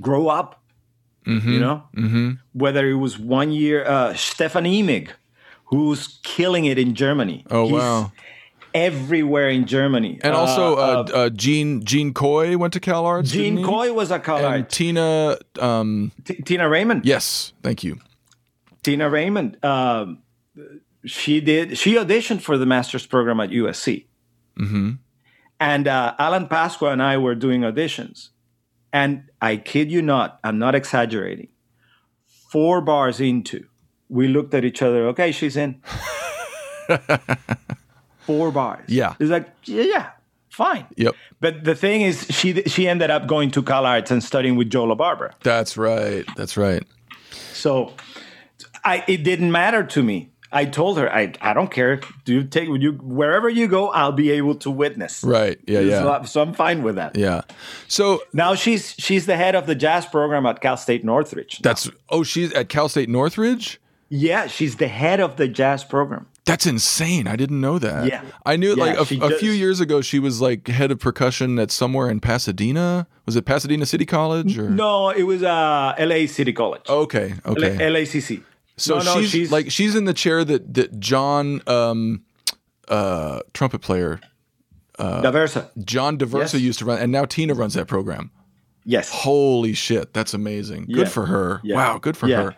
grow 0.01 0.27
up, 0.27 0.61
you 1.25 1.59
know? 1.61 1.83
Mm-hmm. 1.95 2.31
Whether 2.51 2.89
it 2.89 2.95
was 2.95 3.17
one 3.17 3.53
year, 3.53 3.85
uh, 3.85 4.13
Stefan 4.13 4.65
Emig, 4.65 5.11
who's 5.67 6.19
killing 6.23 6.65
it 6.65 6.77
in 6.77 6.95
Germany. 6.95 7.45
Oh, 7.49 7.63
He's 7.63 7.73
wow. 7.73 8.11
Everywhere 8.77 9.49
in 9.49 9.65
Germany. 9.65 10.19
And 10.21 10.33
also, 10.35 10.75
uh, 10.75 10.77
uh, 10.77 11.17
uh, 11.17 11.29
Gene 11.29 11.83
Gene 11.83 12.13
Coye 12.13 12.55
went 12.57 12.73
to 12.73 12.79
Cal 12.79 13.05
Arts. 13.05 13.31
Gene? 13.31 13.63
Coye 13.63 13.91
was 13.91 14.11
a 14.11 14.15
and 14.15 14.23
CalArts. 14.23 14.69
Tina. 14.69 15.37
Um, 15.59 16.11
T- 16.23 16.41
Tina 16.43 16.69
Raymond. 16.69 17.05
yes, 17.05 17.53
thank 17.63 17.83
you. 17.83 17.99
Tina 18.83 19.09
Raymond. 19.09 19.63
Um, 19.65 20.19
she 21.05 21.41
did. 21.41 21.77
She 21.77 21.95
auditioned 21.95 22.41
for 22.41 22.57
the 22.57 22.65
master's 22.65 23.05
program 23.05 23.39
at 23.39 23.49
USC. 23.49 24.05
Mm-hmm. 24.59 24.91
And 25.59 25.87
uh, 25.87 26.13
Alan 26.19 26.47
Pasqua 26.47 26.91
and 26.91 27.01
I 27.01 27.17
were 27.17 27.35
doing 27.35 27.61
auditions. 27.61 28.29
And 28.93 29.23
I 29.41 29.57
kid 29.57 29.91
you 29.91 30.01
not, 30.01 30.39
I'm 30.43 30.59
not 30.59 30.75
exaggerating. 30.75 31.49
Four 32.25 32.81
bars 32.81 33.19
into, 33.19 33.65
we 34.09 34.27
looked 34.27 34.53
at 34.53 34.63
each 34.63 34.81
other. 34.81 35.07
Okay, 35.07 35.31
she's 35.31 35.57
in. 35.57 35.81
Four 38.27 38.51
bars. 38.51 38.85
Yeah. 38.87 39.15
It's 39.19 39.31
like, 39.31 39.49
yeah, 39.63 39.83
yeah, 39.83 40.09
fine. 40.49 40.85
Yep, 40.97 41.15
But 41.39 41.63
the 41.63 41.73
thing 41.75 42.01
is, 42.01 42.27
she 42.29 42.61
she 42.63 42.87
ended 42.87 43.09
up 43.09 43.25
going 43.27 43.49
to 43.51 43.63
CalArts 43.63 44.11
and 44.11 44.23
studying 44.23 44.55
with 44.57 44.69
Joe 44.69 44.85
LaBarbera. 44.85 45.31
that's 45.41 45.77
right. 45.77 46.25
That's 46.35 46.55
right. 46.57 46.83
So 47.53 47.93
I 48.83 49.03
it 49.07 49.23
didn't 49.23 49.51
matter 49.51 49.83
to 49.83 50.03
me. 50.03 50.29
I 50.49 50.63
told 50.63 50.97
her 50.97 51.11
I, 51.13 51.33
I 51.41 51.53
don't 51.53 51.69
care. 51.69 51.99
Do 52.23 52.33
you 52.33 52.43
take 52.45 52.69
you 52.69 52.93
wherever 53.01 53.49
you 53.49 53.67
go, 53.67 53.89
I'll 53.89 54.13
be 54.13 54.31
able 54.31 54.55
to 54.55 54.71
witness. 54.71 55.21
Right. 55.23 55.59
Yeah. 55.67 55.81
Yeah. 55.81 56.01
So, 56.01 56.23
so 56.25 56.41
I'm 56.41 56.53
fine 56.53 56.83
with 56.83 56.95
that. 56.95 57.17
Yeah. 57.17 57.41
So 57.89 58.21
Now 58.33 58.55
she's 58.55 58.95
she's 58.97 59.25
the 59.25 59.35
head 59.35 59.55
of 59.55 59.65
the 59.67 59.75
jazz 59.75 60.05
program 60.05 60.45
at 60.45 60.61
Cal 60.61 60.77
State 60.77 61.03
Northridge. 61.03 61.59
that's 61.59 61.89
oh, 62.09 62.23
she's 62.23 62.53
at 62.53 62.69
Cal 62.69 62.87
State 62.89 63.09
Northridge. 63.09 63.79
Yeah, 64.09 64.47
she's 64.47 64.77
the 64.77 64.87
head 64.87 65.19
of 65.19 65.35
the 65.37 65.47
jazz 65.47 65.83
program. 65.83 66.27
That's 66.45 66.65
insane. 66.65 67.27
I 67.27 67.35
didn't 67.35 67.59
know 67.59 67.77
that. 67.77 68.07
Yeah. 68.07 68.21
I 68.45 68.55
knew 68.55 68.73
Yeah, 68.75 68.83
like 68.95 68.97
a, 69.11 69.25
a 69.25 69.37
few 69.37 69.51
years 69.51 69.81
ago 69.81 69.99
she 69.99 70.17
was 70.17 70.39
like 70.39 70.67
head 70.69 70.91
of 70.91 70.99
percussion 70.99 71.59
at 71.59 71.71
somewhere 71.71 72.09
in 72.09 72.21
Pasadena. 72.21 73.05
Was 73.25 73.35
it 73.35 73.43
Pasadena 73.45 73.85
City 73.85 74.05
College 74.05 74.57
or 74.57 74.69
No, 74.69 75.09
it 75.09 75.23
was 75.23 75.43
uh, 75.43 75.93
L.A. 75.97 76.25
City 76.27 76.53
College. 76.53 76.83
Okay. 76.87 77.33
Okay. 77.45 77.75
LACC. 77.77 78.43
so 78.77 78.99
no, 78.99 79.03
no, 79.15 79.21
she's, 79.23 79.51
like 79.51 79.69
she's 79.71 79.93
in 79.93 80.05
the 80.05 80.13
chair 80.13 80.45
that 80.45 80.73
that 80.75 80.97
John 81.01 81.61
um 81.67 82.23
uh 82.87 83.41
trumpet 83.53 83.79
player 83.81 84.21
Daversa. 84.97 85.69
John 85.83 86.17
Daversa 86.17 86.53
Yes. 86.53 86.61
used 86.61 86.79
to 86.79 86.85
run 86.85 86.99
and 86.99 87.11
now 87.11 87.25
Tina 87.25 87.53
runs 87.53 87.73
that 87.73 87.87
program. 87.87 88.31
Yes, 88.85 89.09
Holy 89.11 89.73
shit, 89.73 90.13
that's 90.13 90.33
amazing. 90.33 90.85
Yeah. 90.87 90.95
Good 90.95 91.09
for 91.09 91.25
her. 91.25 91.59
Yeah. 91.61 91.75
Wow, 91.75 91.97
good 91.97 92.15
for 92.15 92.27
Yeah. 92.29 92.43
her. 92.43 92.55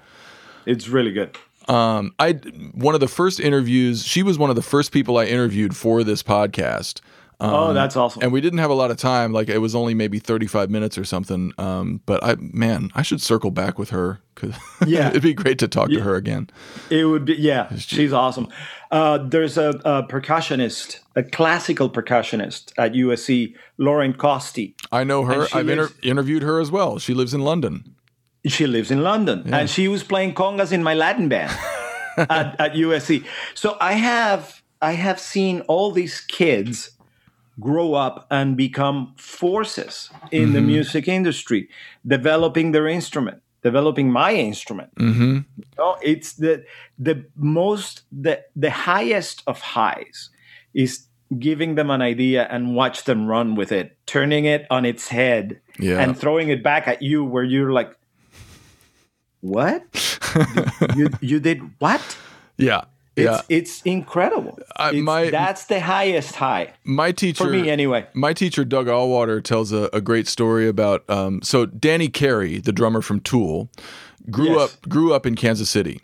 It's 0.66 0.88
really 0.88 1.12
good. 1.12 1.38
Um, 1.68 2.14
I 2.20 2.34
one 2.74 2.96
of 2.96 3.02
the 3.02 3.08
first 3.08 3.40
interviews. 3.40 4.04
She 4.06 4.24
was 4.24 4.38
one 4.40 4.50
of 4.50 4.56
the 4.56 4.62
first 4.62 4.92
people 4.92 5.18
I 5.18 5.26
interviewed 5.26 5.76
for 5.76 6.04
this 6.04 6.24
podcast. 6.24 7.02
Um, 7.42 7.54
oh, 7.54 7.74
that's 7.74 7.96
awesome. 7.96 8.22
and 8.22 8.34
we 8.34 8.42
didn't 8.42 8.60
have 8.60 8.70
a 8.70 8.74
lot 8.74 8.92
of 8.92 8.98
time. 8.98 9.32
Like 9.32 9.48
it 9.48 9.60
was 9.60 9.74
only 9.74 9.94
maybe 9.94 10.20
thirty 10.20 10.46
five 10.48 10.70
minutes 10.70 10.98
or 10.98 11.06
something. 11.06 11.54
Um, 11.58 12.02
but 12.06 12.22
I 12.24 12.36
man, 12.40 12.92
I 12.96 13.02
should 13.02 13.22
circle 13.22 13.50
back 13.52 13.78
with 13.80 13.92
her 13.92 14.20
because 14.36 14.56
Yeah. 14.86 15.10
it'd 15.10 15.22
be 15.24 15.34
great 15.34 15.58
to 15.60 15.68
talk 15.70 15.90
to 15.90 16.02
her 16.02 16.16
again. 16.16 16.50
It 16.90 17.06
would 17.06 17.24
be, 17.26 17.36
yeah, 17.36 17.74
she's 17.78 18.12
awesome. 18.12 18.50
Uh, 18.92 19.20
there's 19.20 19.58
a, 19.58 19.70
a 19.86 20.04
percussionist, 20.08 21.00
a 21.16 21.24
classical 21.24 21.90
percussionist 21.90 22.74
at 22.78 22.94
USC, 22.94 23.54
Lauren 23.78 24.14
Kosty. 24.14 24.74
I 24.92 25.04
know 25.06 25.24
her. 25.24 25.48
I've 25.54 25.70
inter- 25.70 25.92
interviewed 26.04 26.42
her 26.44 26.60
as 26.60 26.72
well. 26.72 27.00
She 27.00 27.14
lives 27.14 27.34
in 27.34 27.42
London. 27.42 27.96
She 28.52 28.68
lives 28.68 28.92
in 28.92 29.02
London, 29.04 29.54
and 29.54 29.70
she 29.70 29.88
was 29.88 30.04
playing 30.04 30.34
congas 30.34 30.72
in 30.72 30.84
my 30.84 30.94
Latin 30.94 31.30
band 31.30 31.52
at, 32.18 32.60
at 32.60 32.74
USC. 32.74 33.24
So 33.54 33.78
I 33.80 33.94
have 33.94 34.62
I 34.82 34.94
have 34.94 35.20
seen 35.20 35.62
all 35.68 35.92
these 35.92 36.22
kids 36.22 36.92
grow 37.60 37.94
up 37.94 38.26
and 38.32 38.56
become 38.56 39.14
forces 39.18 40.10
in 40.32 40.54
the 40.54 40.62
music 40.62 41.08
industry, 41.08 41.68
developing 42.08 42.72
their 42.72 42.88
instrument, 42.88 43.42
developing 43.64 44.10
my 44.12 44.34
instrument. 44.34 44.96
Mm-hmm. 44.96 45.40
It's 46.02 46.34
the 46.34 46.64
the 46.98 47.26
most 47.36 48.04
the 48.12 48.42
the 48.56 48.72
highest 48.72 49.44
of 49.48 49.60
highs 49.62 50.30
is 50.74 51.06
giving 51.38 51.76
them 51.76 51.90
an 51.92 52.02
idea 52.02 52.48
and 52.50 52.76
watch 52.76 53.04
them 53.04 53.28
run 53.28 53.54
with 53.56 53.72
it, 53.72 53.96
turning 54.08 54.46
it 54.46 54.66
on 54.72 54.84
its 54.86 55.10
head 55.10 55.60
Yeah. 55.78 56.00
and 56.02 56.18
throwing 56.18 56.50
it 56.50 56.64
back 56.64 56.88
at 56.88 57.02
you 57.04 57.24
where 57.24 57.44
you're 57.44 57.72
like, 57.72 57.92
What? 59.42 59.84
you 60.96 61.10
you 61.22 61.40
did 61.40 61.62
what? 61.80 62.18
Yeah. 62.58 62.82
It's 63.16 63.26
yeah. 63.26 63.42
it's 63.58 63.82
incredible. 63.84 64.60
I- 64.78 64.90
It's- 64.90 65.04
my- 65.04 65.30
that's 65.30 65.66
the 65.66 65.80
highest 65.82 66.36
high 66.36 66.74
My 66.84 67.12
teacher 67.12 67.46
for 67.46 67.50
me 67.50 67.70
anyway. 67.70 68.06
My 68.14 68.34
teacher 68.34 68.64
Doug 68.64 68.88
Auwarter 68.88 69.44
tells 69.44 69.72
a, 69.72 69.90
a 69.92 70.00
great 70.02 70.28
story 70.28 70.68
about 70.68 71.10
um, 71.10 71.42
so 71.42 71.66
Danny 71.66 72.08
Carey, 72.10 72.60
the 72.60 72.72
drummer 72.72 73.02
from 73.02 73.20
Tool, 73.22 73.70
grew 74.30 74.52
Yes. 74.58 74.74
up 74.76 74.90
grew 74.90 75.14
up 75.14 75.26
in 75.26 75.36
Kansas 75.36 75.70
City. 75.70 76.02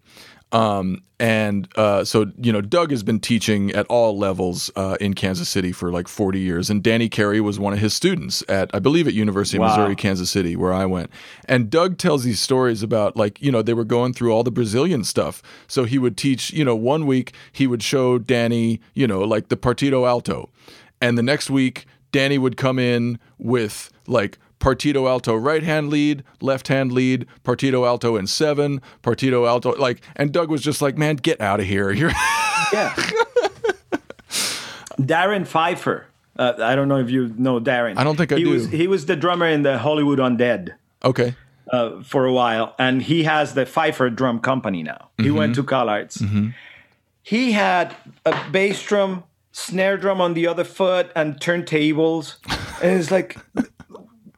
Um, 0.51 1.01
and 1.19 1.67
uh, 1.77 2.03
so 2.03 2.31
you 2.41 2.51
know, 2.51 2.61
Doug 2.61 2.91
has 2.91 3.01
been 3.01 3.19
teaching 3.19 3.71
at 3.71 3.85
all 3.87 4.17
levels 4.17 4.69
uh, 4.75 4.97
in 4.99 5.13
Kansas 5.13 5.47
City 5.47 5.71
for 5.71 5.91
like 5.91 6.07
40 6.07 6.39
years, 6.39 6.69
and 6.69 6.83
Danny 6.83 7.07
Carey 7.07 7.39
was 7.39 7.57
one 7.57 7.73
of 7.73 7.79
his 7.79 7.93
students 7.93 8.43
at, 8.49 8.69
I 8.73 8.79
believe, 8.79 9.07
at 9.07 9.13
University 9.13 9.57
of 9.57 9.61
Wow. 9.61 9.69
Missouri, 9.69 9.95
Kansas 9.95 10.29
City, 10.29 10.55
where 10.55 10.73
I 10.73 10.85
went. 10.85 11.09
And 11.45 11.69
Doug 11.69 11.97
tells 11.97 12.23
these 12.23 12.39
stories 12.41 12.83
about 12.83 13.15
like 13.15 13.41
you 13.41 13.51
know 13.51 13.61
they 13.61 13.73
were 13.73 13.85
going 13.85 14.13
through 14.13 14.33
all 14.33 14.43
the 14.43 14.51
Brazilian 14.51 15.03
stuff. 15.03 15.41
So 15.67 15.85
he 15.85 15.97
would 15.97 16.17
teach, 16.17 16.51
you 16.51 16.65
know, 16.65 16.75
one 16.75 17.05
week 17.05 17.33
he 17.51 17.65
would 17.65 17.81
show 17.81 18.17
Danny, 18.17 18.81
you 18.93 19.07
know, 19.07 19.21
like 19.21 19.47
the 19.47 19.57
Partido 19.57 20.07
Alto, 20.07 20.49
and 21.01 21.17
the 21.17 21.23
next 21.23 21.49
week 21.49 21.85
Danny 22.11 22.37
would 22.37 22.57
come 22.57 22.77
in 22.79 23.19
with 23.37 23.91
like 24.07 24.37
partido 24.59 25.07
alto 25.09 25.35
right 25.35 25.63
hand 25.63 25.89
lead, 25.89 26.23
left 26.41 26.67
hand 26.69 26.91
lead, 26.91 27.25
partido 27.43 27.85
alto 27.87 28.15
in 28.15 28.27
seven, 28.27 28.81
partido 29.03 29.47
alto 29.47 29.75
like 29.75 30.01
and 30.15 30.31
Doug 30.31 30.49
was 30.49 30.61
just 30.61 30.81
like, 30.81 30.97
Man, 30.97 31.15
get 31.17 31.39
out 31.41 31.59
of 31.59 31.65
here. 31.65 31.91
You're 31.99 32.11
Yeah. 32.73 32.93
Darren 34.99 35.45
Pfeiffer. 35.45 36.07
Uh, 36.37 36.53
I 36.59 36.75
don't 36.75 36.87
know 36.87 36.97
if 36.99 37.09
you 37.09 37.33
know 37.37 37.59
Darren. 37.59 37.97
I 37.97 38.03
don't 38.03 38.17
think 38.17 38.31
I 38.31 38.37
he 38.37 38.43
do. 38.43 38.51
Was, 38.51 38.67
he 38.69 38.87
was 38.87 39.05
the 39.05 39.15
drummer 39.15 39.47
in 39.47 39.61
the 39.63 39.77
Hollywood 39.77 40.19
Undead 40.19 40.71
Okay. 41.03 41.35
uh, 41.71 42.01
for 42.03 42.25
a 42.25 42.33
while, 42.33 42.75
and 42.77 43.01
he 43.01 43.23
has 43.23 43.53
the 43.53 43.65
Pfeiffer 43.65 44.09
Drum 44.09 44.39
Company 44.39 44.83
now. 44.83 45.09
He 45.17 45.25
Mm-hmm. 45.25 45.35
went 45.37 45.55
to 45.55 45.63
CalArts. 45.63 46.53
He 47.23 47.53
had 47.53 47.95
a 48.25 48.37
bass 48.51 48.83
drum, 48.83 49.23
snare 49.51 49.97
drum 49.97 50.19
on 50.21 50.33
the 50.33 50.45
other 50.47 50.63
foot, 50.63 51.09
and 51.15 51.39
turntables, 51.39 52.35
and 52.83 52.99
it's 52.99 53.09
like, 53.11 53.37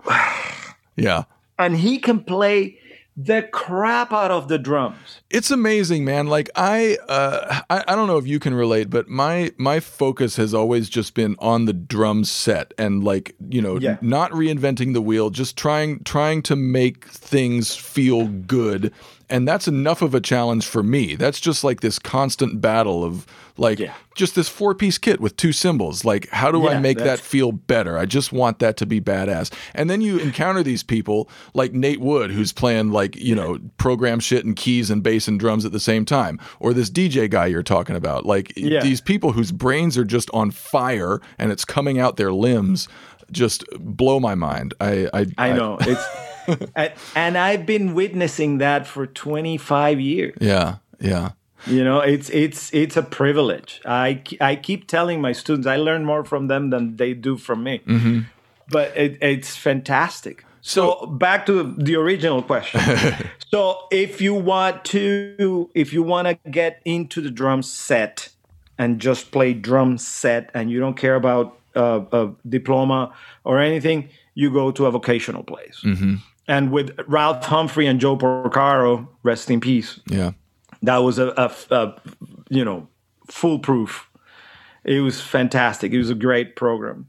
Yeah. 0.95 1.23
and 1.59 1.75
he 1.77 1.99
can 1.99 2.23
play 2.23 2.79
the 3.15 3.41
crap 3.51 4.13
out 4.13 4.29
of 4.29 4.47
the 4.47 4.59
drums. 4.59 5.21
It's 5.31 5.49
amazing, 5.49 6.05
man. 6.05 6.27
Like 6.27 6.49
I, 6.55 6.97
uh, 7.09 7.61
I, 7.69 7.83
I 7.87 7.95
don't 7.95 8.05
know 8.07 8.17
if 8.17 8.27
you 8.27 8.39
can 8.39 8.53
relate, 8.53 8.89
but 8.91 9.07
my 9.07 9.51
my 9.57 9.79
focus 9.79 10.35
has 10.35 10.53
always 10.53 10.87
just 10.87 11.15
been 11.15 11.35
on 11.39 11.65
the 11.65 11.73
drum 11.73 12.23
set 12.25 12.73
and 12.77 13.03
like 13.03 13.35
you 13.49 13.59
know, 13.61 13.79
Yeah. 13.79 13.97
not 14.01 14.31
reinventing 14.31 14.93
the 14.93 15.01
wheel, 15.01 15.31
just 15.31 15.57
trying 15.57 16.03
trying 16.03 16.43
to 16.43 16.55
make 16.55 17.05
things 17.07 17.75
feel 17.75 18.27
good. 18.27 18.93
And 19.29 19.45
that's 19.45 19.67
enough 19.67 20.01
of 20.01 20.15
a 20.15 20.21
challenge 20.21 20.65
for 20.65 20.81
me. 20.81 21.15
That's 21.15 21.39
just 21.41 21.63
like 21.63 21.81
this 21.81 21.99
constant 21.99 22.61
battle 22.61 23.03
of 23.03 23.25
like 23.57 23.77
Yeah. 23.77 23.93
just 24.15 24.35
this 24.35 24.47
four 24.47 24.73
piece 24.73 24.97
kit 24.97 25.19
with 25.19 25.35
two 25.35 25.51
cymbals. 25.51 26.05
Like, 26.05 26.29
how 26.29 26.49
do 26.49 26.65
I 26.65 26.73
Yeah, 26.73 26.79
make 26.79 26.97
that 26.99 27.19
feel 27.19 27.51
better? 27.51 27.97
I 27.97 28.05
just 28.05 28.31
want 28.31 28.59
that 28.59 28.77
to 28.77 28.85
be 28.85 29.01
badass. 29.01 29.51
And 29.75 29.89
then 29.89 29.99
you 29.99 30.17
encounter 30.17 30.63
these 30.63 30.81
people 30.81 31.29
like 31.53 31.73
Nate 31.73 31.99
Wood, 31.99 32.31
who's 32.31 32.53
playing 32.53 32.91
like, 32.91 33.17
you 33.17 33.35
know, 33.35 33.57
program 33.77 34.21
shit 34.21 34.45
and 34.45 34.55
keys 34.55 34.89
and 34.89 35.03
bass 35.03 35.27
and 35.27 35.37
drums 35.39 35.65
at 35.65 35.73
the 35.73 35.79
same 35.79 36.05
time, 36.05 36.39
or 36.61 36.73
this 36.73 36.89
DJ 36.89 37.27
guy 37.29 37.47
you're 37.47 37.63
talking 37.63 37.97
about. 37.97 38.25
Like 38.25 38.53
Yeah. 38.55 38.81
these 38.81 39.01
people 39.01 39.33
whose 39.33 39.51
brains 39.51 39.97
are 39.97 40.05
just 40.05 40.29
on 40.33 40.51
fire 40.51 41.19
and 41.37 41.51
it's 41.51 41.65
coming 41.65 41.99
out 41.99 42.15
their 42.15 42.31
limbs 42.31 42.87
just 43.29 43.65
blow 43.79 44.21
my 44.21 44.35
mind. 44.35 44.73
I 44.79 45.09
I, 45.13 45.25
I 45.37 45.51
know 45.51 45.77
it's, 45.81 46.05
and, 46.75 46.93
and 47.15 47.37
I've 47.37 47.65
been 47.65 47.93
witnessing 47.93 48.59
that 48.59 48.87
for 48.87 49.07
25 49.07 49.99
years. 49.99 50.37
yeah, 50.41 50.77
yeah. 50.99 51.31
You 51.65 51.83
know, 51.83 51.99
it's 51.99 52.29
it's 52.29 52.71
it's 52.73 52.95
a 52.95 53.01
privilege. 53.01 53.81
I 53.83 54.21
I 54.39 54.55
keep 54.55 54.87
telling 54.87 55.19
my 55.21 55.31
students 55.31 55.67
I 55.67 55.77
learn 55.77 56.05
more 56.05 56.23
from 56.23 56.47
them 56.47 56.69
than 56.69 56.97
they 56.97 57.13
do 57.13 57.35
from 57.35 57.63
me. 57.63 57.81
But 58.69 58.95
it, 58.95 59.17
it's 59.21 59.55
fantastic. 59.55 60.45
So, 60.61 61.05
back 61.05 61.45
to 61.45 61.73
the 61.77 61.95
original 61.95 62.41
question. 62.41 62.81
so 63.51 63.87
if 63.89 64.19
you 64.19 64.33
want 64.33 64.83
to 64.85 65.69
if 65.73 65.93
you 65.93 66.03
want 66.03 66.27
to 66.27 66.51
get 66.51 66.81
into 66.83 67.21
the 67.21 67.31
drum 67.31 67.63
set 67.63 68.29
and 68.77 68.99
just 68.99 69.31
play 69.31 69.53
drum 69.53 69.97
set 69.97 70.51
and 70.53 70.69
you 70.69 70.79
don't 70.79 70.97
care 70.97 71.15
about 71.15 71.57
uh, 71.75 72.01
a 72.11 72.31
diploma 72.47 73.13
or 73.45 73.59
anything, 73.59 74.09
you 74.35 74.51
go 74.51 74.71
to 74.71 74.85
a 74.85 74.91
vocational 74.91 75.43
place. 75.43 75.81
And 76.47 76.71
with 76.71 76.97
Ralph 77.07 77.43
Humphrey 77.45 77.87
and 77.87 77.99
Joe 77.99 78.17
Porcaro, 78.17 79.07
rest 79.23 79.49
in 79.49 79.59
peace. 79.59 79.99
Yeah. 80.07 80.31
that 80.81 80.97
was 80.97 81.19
a, 81.19 81.27
a, 81.37 81.51
a 81.75 82.01
you 82.49 82.63
know 82.63 82.87
foolproof. 83.29 84.09
It 84.83 85.01
was 85.01 85.19
fantastic. 85.19 85.91
It 85.91 85.97
was 85.97 86.09
a 86.09 86.15
great 86.15 86.55
program. 86.55 87.07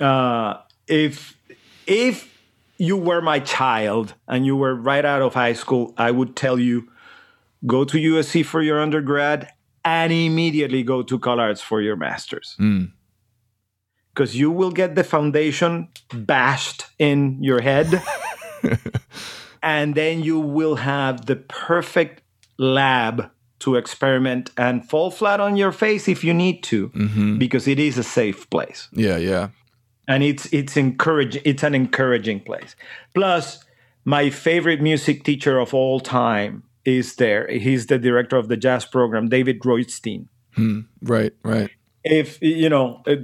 Uh, 0.00 0.54
if 0.88 1.36
if 1.86 2.32
you 2.78 2.96
were 2.96 3.22
my 3.22 3.38
child 3.40 4.14
and 4.28 4.44
you 4.44 4.56
were 4.56 4.74
right 4.74 5.04
out 5.04 5.22
of 5.22 5.32
high 5.32 5.54
school 5.54 5.94
i 5.96 6.10
would 6.10 6.36
tell 6.36 6.58
you 6.58 6.86
go 7.66 7.84
to 7.84 7.96
usc 7.96 8.44
for 8.44 8.60
your 8.60 8.78
undergrad 8.82 9.48
and 9.82 10.12
immediately 10.12 10.82
go 10.82 11.02
to 11.02 11.18
CalArts 11.18 11.62
for 11.62 11.80
your 11.80 11.96
masters. 11.96 12.56
Because 14.12 14.36
you 14.36 14.50
will 14.50 14.72
get 14.72 14.94
the 14.96 15.04
foundation 15.04 15.88
bashed 16.12 16.86
in 16.98 17.42
your 17.42 17.60
head 17.62 18.02
and 19.66 19.94
then 19.96 20.22
you 20.22 20.38
will 20.38 20.76
have 20.76 21.26
the 21.26 21.36
perfect 21.36 22.22
lab 22.56 23.30
to 23.58 23.74
experiment 23.74 24.50
and 24.56 24.88
fall 24.88 25.10
flat 25.10 25.40
on 25.40 25.56
your 25.56 25.72
face 25.72 26.06
if 26.08 26.22
you 26.22 26.32
need 26.32 26.62
to 26.62 26.88
because 27.38 27.66
it 27.66 27.78
is 27.78 27.98
a 27.98 28.02
safe 28.04 28.48
place 28.50 28.88
Yeah, 28.92 29.16
yeah. 29.18 29.48
and 30.06 30.22
it's 30.22 30.44
it's 30.52 30.76
encouraging 30.76 31.42
it's 31.44 31.62
an 31.64 31.74
encouraging 31.74 32.40
place 32.40 32.76
plus 33.14 33.64
my 34.04 34.30
favorite 34.30 34.80
music 34.80 35.24
teacher 35.24 35.58
of 35.58 35.74
all 35.74 35.98
time 36.00 36.62
is 36.84 37.16
there 37.16 37.48
he's 37.48 37.86
the 37.86 37.98
director 37.98 38.36
of 38.36 38.46
the 38.48 38.56
jazz 38.56 38.84
program 38.86 39.28
david 39.28 39.60
Roitstein. 39.60 40.28
Right, 41.02 41.34
right. 41.42 41.70
if 42.04 42.38
you 42.40 42.68
know 42.68 43.02
uh, 43.06 43.16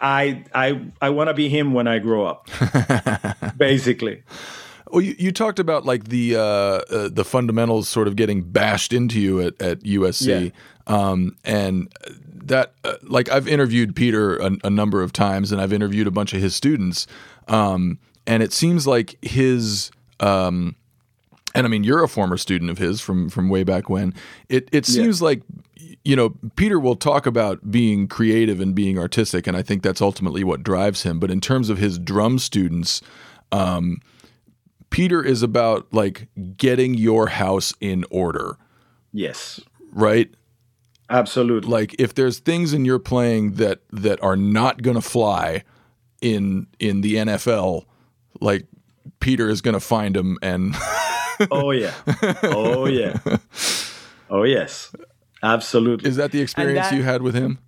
i 0.00 0.44
i 0.54 0.66
i 1.00 1.08
want 1.16 1.28
to 1.28 1.34
be 1.34 1.48
him 1.48 1.72
when 1.78 1.86
i 1.86 1.98
grow 2.00 2.22
up 2.32 2.40
basically 3.56 4.22
Well, 4.94 5.02
you, 5.02 5.16
you 5.18 5.32
talked 5.32 5.58
about 5.58 5.84
like 5.84 6.04
the 6.04 6.36
uh, 6.36 6.40
uh, 6.40 7.08
the 7.08 7.24
fundamentals 7.24 7.88
sort 7.88 8.06
of 8.06 8.14
getting 8.14 8.42
bashed 8.42 8.92
into 8.92 9.20
you 9.20 9.40
at, 9.40 9.60
at 9.60 9.80
USC, 9.80 10.52
um, 10.86 11.36
and 11.44 11.92
that 12.32 12.74
uh, 12.84 12.94
like 13.02 13.28
I've 13.28 13.48
interviewed 13.48 13.96
Peter 13.96 14.36
a, 14.36 14.52
a 14.62 14.70
number 14.70 15.02
of 15.02 15.12
times, 15.12 15.50
and 15.50 15.60
I've 15.60 15.72
interviewed 15.72 16.06
a 16.06 16.12
bunch 16.12 16.32
of 16.32 16.40
his 16.40 16.54
students, 16.54 17.08
um, 17.48 17.98
and 18.24 18.40
it 18.40 18.52
seems 18.52 18.86
like 18.86 19.16
his. 19.20 19.90
Um, 20.20 20.76
and 21.56 21.66
I 21.66 21.68
mean, 21.68 21.82
you're 21.82 22.04
a 22.04 22.08
former 22.08 22.36
student 22.36 22.70
of 22.70 22.78
his 22.78 23.00
from 23.00 23.28
from 23.28 23.48
way 23.48 23.64
back 23.64 23.88
when. 23.90 24.14
It 24.48 24.68
it 24.70 24.86
seems 24.86 25.20
like 25.20 25.42
you 26.04 26.14
know 26.14 26.36
Peter 26.54 26.78
will 26.78 26.94
talk 26.94 27.26
about 27.26 27.68
being 27.68 28.06
creative 28.06 28.60
and 28.60 28.76
being 28.76 28.96
artistic, 29.00 29.48
and 29.48 29.56
I 29.56 29.62
think 29.62 29.82
that's 29.82 30.00
ultimately 30.00 30.44
what 30.44 30.62
drives 30.62 31.02
him. 31.02 31.18
But 31.18 31.32
in 31.32 31.40
terms 31.40 31.68
of 31.68 31.78
his 31.78 31.98
drum 31.98 32.38
students, 32.38 33.02
um, 33.50 33.98
Peter 34.94 35.20
is 35.24 35.42
about 35.42 35.92
like 35.92 36.28
getting 36.56 36.94
your 36.94 37.26
house 37.26 37.74
in 37.80 38.04
order, 38.10 38.56
yes. 39.12 39.60
Right? 39.92 40.30
absolutely. 41.10 41.68
Like 41.68 41.96
if 41.98 42.14
there's 42.14 42.38
things 42.38 42.72
in 42.72 42.84
your 42.84 43.00
playing 43.00 43.54
that 43.54 43.80
that 43.90 44.22
are 44.22 44.36
not 44.36 44.82
going 44.82 44.94
to 44.94 45.00
fly 45.02 45.64
in 46.20 46.68
in 46.78 47.00
the 47.00 47.14
NFL, 47.16 47.86
like 48.40 48.66
Peter 49.18 49.48
is 49.48 49.60
going 49.60 49.74
to 49.74 49.80
find 49.80 50.14
them 50.14 50.38
and 50.42 50.74
oh 51.50 51.72
yeah. 51.72 51.92
Oh 52.44 52.86
yeah. 52.86 53.18
Oh 54.30 54.44
yes. 54.44 54.94
Absolutely. 55.42 56.08
Is 56.08 56.16
that 56.16 56.30
the 56.32 56.40
experience 56.40 56.88
that- 56.90 56.96
you 56.96 57.02
had 57.02 57.20
with 57.20 57.34
him? 57.34 57.58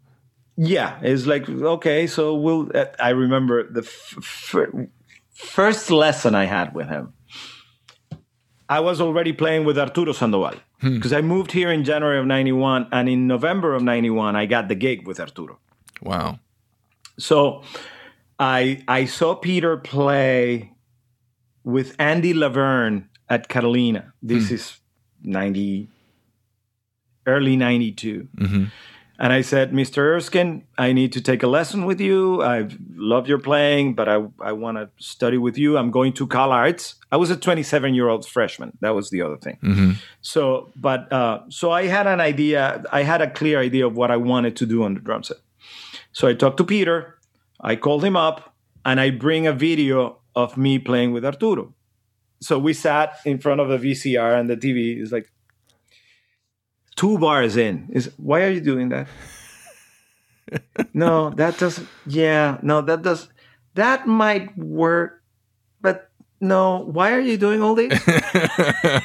yeah. 0.57 0.99
It's 1.03 1.27
like 1.27 1.49
okay 1.49 2.07
so 2.07 2.35
we'll 2.37 2.71
uh, 2.73 2.87
i 3.01 3.11
remember 3.11 3.69
the 3.71 3.83
f- 3.83 4.15
f- 4.55 4.87
first 5.35 5.91
lesson 5.91 6.35
i 6.35 6.45
had 6.47 6.73
with 6.73 6.89
him 6.89 7.13
i 8.69 8.81
was 8.81 9.01
already 9.01 9.33
playing 9.33 9.65
with 9.65 9.79
arturo 9.79 10.13
sandoval. 10.13 10.55
Hmm. 10.81 10.95
Because 10.95 11.13
i 11.13 11.21
moved 11.21 11.53
here 11.53 11.71
in 11.71 11.85
january 11.85 12.19
of 12.19 12.27
91 12.27 12.89
and 12.93 13.09
in 13.09 13.27
november 13.27 13.75
of 13.75 13.83
91 13.83 14.37
i 14.37 14.47
got 14.47 14.69
the 14.69 14.75
gig 14.75 15.07
with 15.07 15.21
arturo. 15.21 15.59
Wow. 16.03 16.39
so 17.19 17.63
I 18.39 18.83
I 18.87 19.07
saw 19.07 19.35
Peter 19.35 19.77
play 19.77 20.73
with 21.65 21.97
Andy 21.99 22.35
Laverne 22.35 23.09
at 23.29 23.49
Catalina. 23.49 24.13
This 24.23 24.49
hmm. 24.49 24.55
is 24.55 24.81
ninety 25.23 25.89
early 27.27 27.57
ninety 27.57 27.93
mm-hmm. 27.93 28.65
And 29.19 29.33
I 29.33 29.41
said, 29.41 29.73
Mr. 29.73 29.99
Erskine, 29.99 30.67
I 30.77 30.93
need 30.93 31.13
to 31.15 31.21
take 31.23 31.43
a 31.43 31.47
lesson 31.47 31.87
with 31.87 32.01
you. 32.01 32.43
I 32.43 32.69
love 32.95 33.29
your 33.29 33.39
playing, 33.39 33.95
but 33.95 34.09
I, 34.09 34.27
I 34.41 34.53
want 34.53 34.77
to 34.77 34.91
study 35.03 35.39
with 35.39 35.57
you. 35.57 35.79
I'm 35.79 35.91
going 35.91 36.13
to 36.15 36.27
CalArts. 36.27 36.97
I 37.11 37.17
was 37.17 37.31
a 37.31 37.37
27 37.37 37.95
year 37.95 38.09
old 38.09 38.27
freshman. 38.29 38.77
That 38.81 38.95
was 38.95 39.09
the 39.11 39.23
other 39.23 39.39
thing. 39.39 39.59
So, 40.21 40.71
but 40.77 41.11
uh, 41.13 41.41
so 41.49 41.71
I 41.71 41.87
had 41.87 42.07
an 42.07 42.21
idea. 42.21 42.85
I 42.93 43.03
had 43.03 43.23
a 43.23 43.31
clear 43.31 43.59
idea 43.59 43.87
of 43.87 43.97
what 43.97 44.11
I 44.11 44.19
wanted 44.19 44.55
to 44.57 44.67
do 44.67 44.83
on 44.83 44.95
the 44.95 45.01
drum 45.01 45.23
set. 45.23 45.39
So 46.13 46.29
I 46.29 46.35
talked 46.35 46.59
to 46.59 46.65
Peter. 46.65 47.19
I 47.61 47.77
called 47.77 48.05
him 48.05 48.17
up, 48.17 48.55
and 48.85 49.01
I 49.01 49.11
bring 49.11 49.47
a 49.47 49.53
video 49.53 50.19
of 50.35 50.59
me 50.59 50.79
playing 50.79 51.13
with 51.13 51.25
Arturo. 51.25 51.73
So 52.41 52.59
we 52.59 52.75
sat 52.75 53.17
in 53.25 53.39
front 53.39 53.61
of 53.61 53.71
a 53.71 53.79
VCR, 53.79 54.39
and 54.39 54.51
the 54.51 54.57
TV 54.57 55.01
is 55.01 55.11
like 55.11 55.33
two 56.97 57.19
bars 57.19 57.57
in. 57.57 57.89
Is 57.93 58.11
why 58.17 58.43
are 58.43 58.51
you 58.51 58.61
doing 58.61 58.89
that? 58.89 59.09
no, 60.95 61.31
that 61.31 61.59
doesn't. 61.59 61.89
Yeah, 62.07 62.59
no, 62.63 62.81
that 62.81 63.03
does. 63.03 63.29
That 63.75 64.07
might 64.07 64.57
work, 64.57 65.23
but 65.81 66.11
no. 66.41 66.79
Why 66.79 67.13
are 67.13 67.21
you 67.21 67.37
doing 67.37 67.63
all 67.63 67.75
this? 67.75 67.93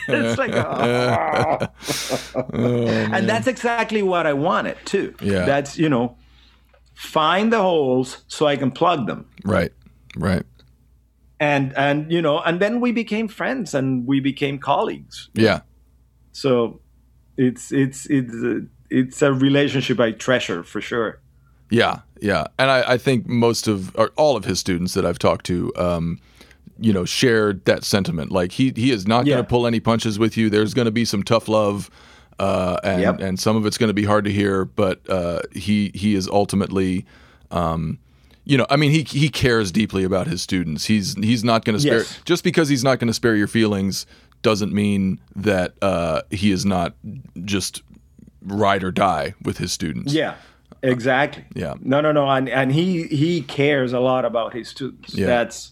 it's 0.08 0.38
like, 0.38 0.52
ah. 0.54 1.70
and 2.54 3.28
that's 3.28 3.48
exactly 3.48 4.02
what 4.02 4.26
I 4.26 4.34
wanted 4.34 4.78
too. 4.86 5.14
Yeah. 5.22 5.46
that's 5.46 5.78
you 5.78 5.89
know, 5.89 6.18
find 6.94 7.52
the 7.52 7.60
holes 7.60 8.24
so 8.28 8.48
I 8.48 8.56
can 8.56 8.72
plug 8.72 9.08
them. 9.08 9.30
Right. 9.44 9.72
Right. 10.16 10.46
and 11.39 11.76
and 11.78 12.12
you 12.12 12.22
know, 12.22 12.39
and 12.39 12.60
then 12.60 12.80
we 12.80 12.92
became 12.92 13.28
friends 13.28 13.74
and 13.74 14.06
we 14.06 14.20
became 14.20 14.60
colleagues. 14.60 15.30
Yeah. 15.34 15.62
So 16.34 16.82
it's 17.38 17.71
it's 17.71 18.05
it's 18.07 18.34
a, 18.34 18.61
it's 18.89 19.21
a 19.21 19.32
relationship 19.34 19.99
I 19.99 20.11
treasure 20.11 20.63
for 20.63 20.82
sure. 20.82 21.19
Yeah, 21.69 21.99
yeah, 22.19 22.45
and 22.59 22.69
I, 22.69 22.93
I 22.93 22.97
think 22.97 23.27
most 23.27 23.67
of 23.67 23.95
or 23.95 24.11
all 24.17 24.36
of 24.36 24.43
his 24.45 24.59
students 24.59 24.93
that 24.93 25.05
I've 25.05 25.19
talked 25.19 25.45
to, 25.45 25.71
um, 25.77 26.19
you 26.79 26.91
know, 26.91 27.05
shared 27.05 27.63
that 27.65 27.84
sentiment. 27.86 28.32
Like 28.32 28.51
he 28.51 28.73
he 28.75 28.91
is 28.91 29.07
not 29.07 29.25
Yeah. 29.25 29.36
going 29.36 29.45
to 29.45 29.49
pull 29.49 29.65
any 29.65 29.79
punches 29.79 30.19
with 30.19 30.36
you. 30.36 30.49
There's 30.49 30.73
going 30.73 30.86
to 30.86 30.91
be 30.91 31.05
some 31.05 31.23
tough 31.23 31.47
love, 31.47 31.89
uh, 32.39 32.77
and 32.84 33.01
Yep. 33.01 33.19
and 33.21 33.39
some 33.39 33.55
of 33.55 33.65
it's 33.65 33.77
going 33.77 33.88
to 33.89 33.93
be 33.93 34.03
hard 34.03 34.25
to 34.25 34.32
hear. 34.32 34.65
But 34.65 34.99
uh, 35.09 35.39
he 35.53 35.91
he 35.95 36.15
is 36.15 36.27
ultimately. 36.27 37.05
Um, 37.51 37.99
you 38.43 38.57
know, 38.57 38.65
I 38.71 38.75
mean, 38.75 38.89
he 38.91 39.03
he 39.03 39.29
cares 39.29 39.71
deeply 39.71 40.03
about 40.03 40.25
his 40.27 40.41
students. 40.41 40.86
He's 40.86 41.13
he's 41.23 41.43
not 41.43 41.63
going 41.63 41.75
to 41.75 41.79
spare 41.79 41.99
Yes. 41.99 42.19
just 42.25 42.43
because 42.43 42.67
he's 42.69 42.84
not 42.84 42.97
going 42.99 43.07
to 43.07 43.13
spare 43.13 43.36
your 43.36 43.47
feelings 43.47 44.05
doesn't 44.42 44.74
mean 44.74 45.20
that 45.36 45.74
uh, 45.82 46.22
he 46.32 46.52
is 46.52 46.66
not 46.66 46.96
just 47.44 47.84
ride 48.42 48.84
or 48.84 48.92
die 48.92 49.34
with 49.44 49.58
his 49.58 49.72
students. 49.72 50.14
Yeah, 50.14 50.36
exactly. 50.82 51.46
Yeah. 51.56 51.76
No, 51.80 52.02
no, 52.02 52.12
no, 52.12 52.30
and 52.30 52.50
and 52.50 52.72
he 52.72 53.04
he 53.08 53.42
cares 53.42 53.94
a 53.94 54.00
lot 54.00 54.26
about 54.26 54.54
his 54.54 54.68
students. 54.68 55.14
Yeah. 55.14 55.28
That's 55.28 55.72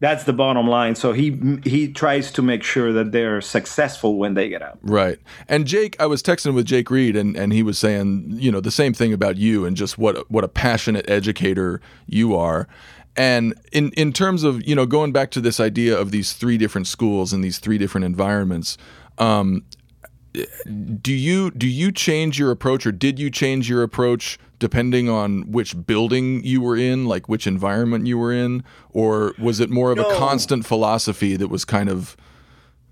that's 0.00 0.24
the 0.24 0.32
bottom 0.32 0.68
line. 0.68 0.94
So 0.94 1.12
he 1.12 1.58
he 1.64 1.92
tries 1.92 2.30
to 2.32 2.42
make 2.42 2.62
sure 2.62 2.92
that 2.92 3.10
they're 3.10 3.40
successful 3.40 4.16
when 4.16 4.34
they 4.34 4.48
get 4.48 4.62
out. 4.62 4.78
Right. 4.82 5.18
And 5.48 5.66
Jake, 5.66 5.96
I 5.98 6.06
was 6.06 6.22
texting 6.22 6.54
with 6.54 6.66
Jake 6.66 6.90
Reed, 6.90 7.16
and, 7.16 7.36
and 7.36 7.52
he 7.52 7.62
was 7.62 7.78
saying, 7.78 8.28
you 8.38 8.52
know, 8.52 8.60
the 8.60 8.70
same 8.70 8.94
thing 8.94 9.12
about 9.12 9.36
you 9.36 9.66
and 9.66 9.76
just 9.76 9.98
what 9.98 10.30
what 10.30 10.44
a 10.44 10.48
passionate 10.48 11.08
educator 11.10 11.80
you 12.06 12.36
are. 12.36 12.68
And 13.18 13.54
in 13.72 13.90
in 13.94 14.12
terms 14.12 14.44
of 14.44 14.64
you 14.66 14.76
know 14.76 14.86
going 14.86 15.10
back 15.10 15.32
to 15.32 15.40
this 15.40 15.58
idea 15.58 15.98
of 15.98 16.12
these 16.12 16.32
three 16.34 16.56
different 16.56 16.86
schools 16.86 17.32
and 17.32 17.42
these 17.42 17.58
three 17.58 17.76
different 17.76 18.04
environments, 18.04 18.78
um, 19.18 19.64
do 21.02 21.12
you 21.12 21.50
do 21.50 21.66
you 21.66 21.90
change 21.90 22.38
your 22.38 22.52
approach, 22.52 22.86
or 22.86 22.92
did 22.92 23.18
you 23.18 23.28
change 23.28 23.68
your 23.68 23.82
approach 23.82 24.38
depending 24.60 25.08
on 25.08 25.50
which 25.50 25.84
building 25.84 26.44
you 26.44 26.60
were 26.60 26.76
in, 26.76 27.06
like 27.06 27.28
which 27.28 27.46
environment 27.46 28.06
you 28.06 28.18
were 28.18 28.32
in, 28.32 28.62
or 28.90 29.34
was 29.36 29.58
it 29.58 29.68
more 29.68 29.90
of 29.90 29.98
a 29.98 30.04
constant 30.16 30.64
philosophy 30.64 31.36
that 31.36 31.48
was 31.48 31.64
kind 31.64 31.88
of 31.88 32.16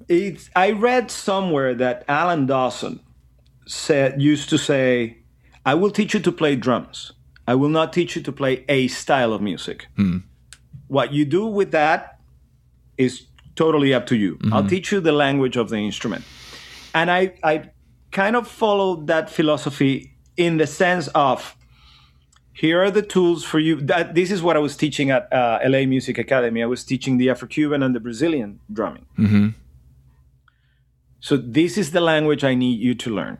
It's 0.09 0.51
I 0.57 0.72
read 0.72 1.09
somewhere 1.09 1.72
that 1.77 2.05
Alan 2.09 2.47
Dawson 2.47 2.99
said 3.64 4.20
used 4.20 4.49
to 4.49 4.59
say, 4.59 5.18
"I 5.64 5.74
will 5.74 5.93
teach 5.93 6.14
you 6.14 6.20
to 6.20 6.33
play 6.33 6.57
drums. 6.57 7.12
I 7.47 7.55
will 7.55 7.68
not 7.68 7.92
teach 7.92 8.16
you 8.16 8.22
to 8.22 8.32
play 8.32 8.64
a 8.68 8.88
style 8.88 9.32
of 9.32 9.40
music. 9.40 9.86
Hmm. 9.97 10.18
What 10.88 11.12
you 11.12 11.24
do 11.24 11.47
with 11.47 11.70
that 11.72 12.20
is 12.97 13.26
totally 13.55 13.94
up 13.94 14.07
to 14.07 14.16
you. 14.16 14.38
Hmm. 14.42 14.53
I'll 14.53 14.66
teach 14.66 14.92
you 14.92 15.01
the 15.01 15.12
language 15.12 15.57
of 15.57 15.68
the 15.68 15.76
instrument." 15.76 16.24
And 16.94 17.11
I 17.11 17.34
I 17.42 17.70
kind 18.11 18.36
of 18.36 18.49
followed 18.49 19.07
that 19.07 19.30
philosophy 19.30 20.16
in 20.36 20.57
the 20.57 20.66
sense 20.66 21.09
of 21.09 21.57
here 22.53 22.82
are 22.82 22.90
the 22.90 23.03
tools 23.03 23.44
for 23.44 23.59
you. 23.59 23.76
That 23.76 24.14
this 24.14 24.30
is 24.30 24.42
what 24.42 24.57
I 24.57 24.61
was 24.61 24.76
teaching 24.76 25.11
at 25.11 25.30
uh, 25.32 25.59
LA 25.62 25.84
Music 25.84 26.16
Academy. 26.16 26.62
I 26.62 26.66
was 26.66 26.84
teaching 26.84 27.18
the 27.18 27.28
Afro-Cuban 27.28 27.82
and 27.82 27.94
the 27.94 28.01
Brazilian 28.01 28.61
drumming. 28.72 29.07
Mm-hmm. 29.18 29.49
So 31.20 31.36
this 31.36 31.76
is 31.76 31.90
the 31.90 32.01
language 32.01 32.44
I 32.44 32.55
need 32.55 32.80
you 32.80 32.94
to 32.94 33.14
learn. 33.14 33.38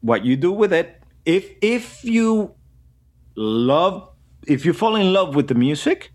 What 0.00 0.24
you 0.24 0.36
do 0.36 0.50
with 0.50 0.72
it, 0.72 1.00
if 1.24 1.52
if 1.62 2.02
you 2.04 2.54
love, 3.34 4.08
if 4.46 4.64
you 4.64 4.72
fall 4.72 4.96
in 4.96 5.12
love 5.12 5.34
with 5.34 5.48
the 5.48 5.54
music, 5.54 6.12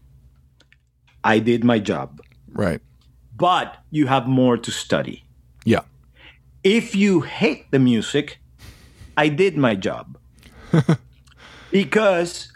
I 1.24 1.40
did 1.40 1.64
my 1.64 1.80
job. 1.80 2.22
right? 2.52 2.82
But 3.36 3.78
you 3.92 4.08
have 4.08 4.28
more 4.28 4.58
to 4.58 4.72
study. 4.72 5.26
Yeah. 5.66 5.82
If 6.64 6.96
you 6.96 7.22
hate 7.22 7.70
the 7.72 7.80
music, 7.80 8.40
I 9.18 9.30
did 9.30 9.58
my 9.58 9.76
job. 9.76 10.18
because 11.72 12.52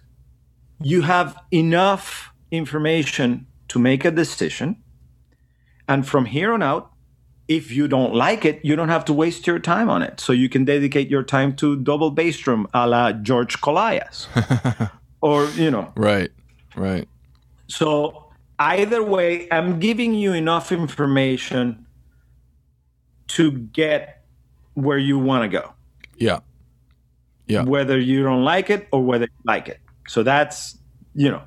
you 0.82 1.02
have 1.02 1.36
enough 1.52 2.32
information 2.52 3.48
to 3.68 3.80
make 3.80 4.06
a 4.06 4.12
decision. 4.12 4.82
And 5.88 6.08
from 6.08 6.26
here 6.26 6.54
on 6.54 6.64
out, 6.64 6.89
if 7.50 7.72
you 7.72 7.88
don't 7.88 8.14
like 8.14 8.46
it, 8.46 8.64
you 8.64 8.76
don't 8.78 8.90
have 8.90 9.04
to 9.06 9.14
waste 9.14 9.46
your 9.48 9.60
time 9.60 9.90
on 9.90 10.02
it. 10.04 10.20
So 10.22 10.32
you 10.32 10.48
can 10.48 10.64
dedicate 10.66 11.10
your 11.10 11.24
time 11.24 11.56
to 11.58 11.76
double 11.76 12.12
bass 12.12 12.38
drum 12.38 12.68
a 12.74 12.88
la 12.88 13.12
George 13.12 13.60
Kollias. 13.60 14.28
or, 15.22 15.46
you 15.56 15.72
know, 15.72 15.92
Right. 15.98 16.30
Right. 16.76 17.08
so 17.68 18.28
either 18.60 19.04
way, 19.04 19.48
I'm 19.52 19.80
giving 19.80 20.14
you 20.14 20.34
enough 20.34 20.72
information 20.72 21.86
to 23.30 23.52
get 23.52 24.24
where 24.76 24.98
you 24.98 25.18
want 25.20 25.44
to 25.44 25.50
go, 25.50 25.74
Yeah. 26.18 26.40
Yeah. 27.48 27.64
whether 27.64 27.98
you 28.00 28.24
don't 28.24 28.44
like 28.44 28.70
it 28.70 28.88
or 28.92 29.04
whether 29.04 29.26
you 29.26 29.42
like 29.46 29.68
it. 29.68 29.80
So 30.08 30.24
that's 30.24 30.78
you 31.16 31.30
know, 31.32 31.42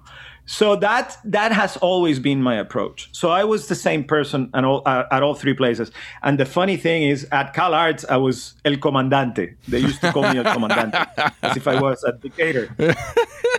so 0.45 0.77
that 0.77 1.17
that 1.25 1.53
has 1.53 1.77
always 1.79 2.19
been 2.19 2.43
my 2.43 2.57
approach. 2.57 3.09
So 3.13 3.31
I 3.31 3.45
was 3.45 3.69
the 3.69 3.75
same 3.75 4.05
person 4.05 4.51
at 4.55 4.65
all 4.65 4.83
uh, 4.87 5.05
at 5.11 5.23
all 5.23 5.35
three 5.35 5.55
places. 5.55 5.91
And 6.23 6.39
the 6.39 6.45
funny 6.45 6.77
thing 6.77 7.05
is, 7.05 7.27
at 7.31 7.55
Cal 7.55 7.75
Arts, 7.75 8.05
I 8.09 8.17
was 8.17 8.55
el 8.65 8.77
comandante. 8.77 9.55
They 9.69 9.79
used 9.79 10.01
to 10.01 10.13
call 10.13 10.23
me 10.33 10.39
el 10.39 10.45
comandante, 10.45 10.95
as 11.43 11.57
if 11.57 11.67
I 11.69 11.81
was 11.81 12.03
a 12.05 12.13
dictator. 12.13 12.75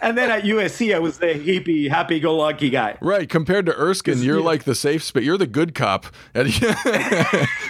and 0.01 0.17
then 0.17 0.29
at 0.29 0.43
USC, 0.43 0.93
I 0.93 0.99
was 0.99 1.17
the 1.19 1.27
hippie, 1.27 1.89
happy-go-lucky 1.89 2.69
guy. 2.69 2.97
Right. 3.01 3.29
Compared 3.29 3.65
to 3.67 3.73
Erskine, 3.79 4.21
you're 4.21 4.37
you- 4.39 4.43
like 4.43 4.63
the 4.65 4.75
safe 4.75 5.03
space. 5.03 5.23
You're 5.23 5.37
the 5.37 5.47
good 5.47 5.73
cop 5.73 6.05
at, 6.35 6.45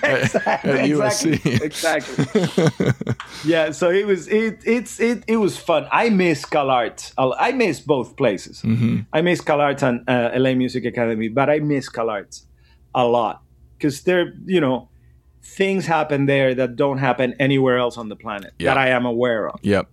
at 0.03 0.23
exactly, 0.23 1.37
USC. 1.37 1.61
exactly. 1.61 2.91
yeah, 3.45 3.71
so 3.71 3.89
it 3.91 4.05
was 4.07 4.27
it 4.27 4.59
it's 4.65 4.99
it 4.99 5.23
it 5.27 5.37
was 5.37 5.57
fun. 5.57 5.87
I 5.91 6.09
miss 6.09 6.45
Cal 6.45 6.69
Arts. 6.69 7.13
I 7.17 7.51
miss 7.51 7.79
both 7.79 8.15
places. 8.17 8.63
I 9.13 9.21
miss 9.21 9.41
CalArts 9.41 9.83
and 9.83 10.09
uh, 10.09 10.31
LA 10.35 10.55
Music 10.55 10.83
Academy, 10.85 11.29
but 11.29 11.49
I 11.49 11.59
miss 11.59 11.87
CalArts 11.89 12.45
a 12.95 13.05
lot 13.05 13.43
because 13.77 14.01
there, 14.03 14.33
you 14.45 14.59
know, 14.59 14.89
things 15.43 15.85
happen 15.85 16.25
there 16.25 16.55
that 16.55 16.75
don't 16.75 16.97
happen 16.97 17.35
anywhere 17.39 17.77
else 17.77 17.97
on 17.97 18.09
the 18.09 18.15
planet 18.15 18.53
Yeah. 18.57 18.69
that 18.73 18.77
I 18.79 18.89
am 18.89 19.05
aware 19.05 19.47
of. 19.49 19.59
Yep. 19.61 19.87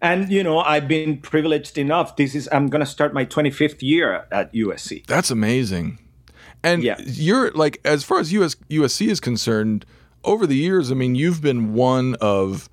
And 0.00 0.30
you 0.30 0.42
know, 0.44 0.60
I've 0.60 0.86
been 0.88 1.18
privileged 1.18 1.76
enough. 1.78 2.16
This 2.16 2.34
is 2.34 2.48
I'm 2.52 2.68
going 2.68 2.80
to 2.80 2.86
start 2.86 3.12
my 3.14 3.24
25th 3.24 3.82
year 3.82 4.26
at 4.30 4.52
USC. 4.54 5.06
That's 5.06 5.30
amazing. 5.30 5.98
And 6.62 6.82
Yeah. 6.82 6.96
you're 7.04 7.50
like, 7.52 7.80
as 7.84 8.04
far 8.04 8.18
as 8.20 8.32
US, 8.32 8.56
USC 8.70 9.08
is 9.08 9.20
concerned, 9.20 9.84
over 10.24 10.46
the 10.46 10.56
years, 10.56 10.90
I 10.90 10.94
mean, 10.94 11.14
you've 11.14 11.40
been 11.40 11.72
one 11.74 12.16
of, 12.20 12.68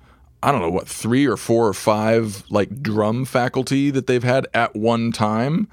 I 0.46 0.52
don't 0.52 0.60
know, 0.60 0.70
what, 0.70 0.86
three 0.88 1.26
or 1.26 1.36
four 1.36 1.66
or 1.66 1.74
five 1.74 2.44
like 2.50 2.80
drum 2.80 3.24
faculty 3.24 3.90
that 3.90 4.06
they've 4.06 4.22
had 4.22 4.46
at 4.54 4.76
one 4.76 5.10
time. 5.10 5.66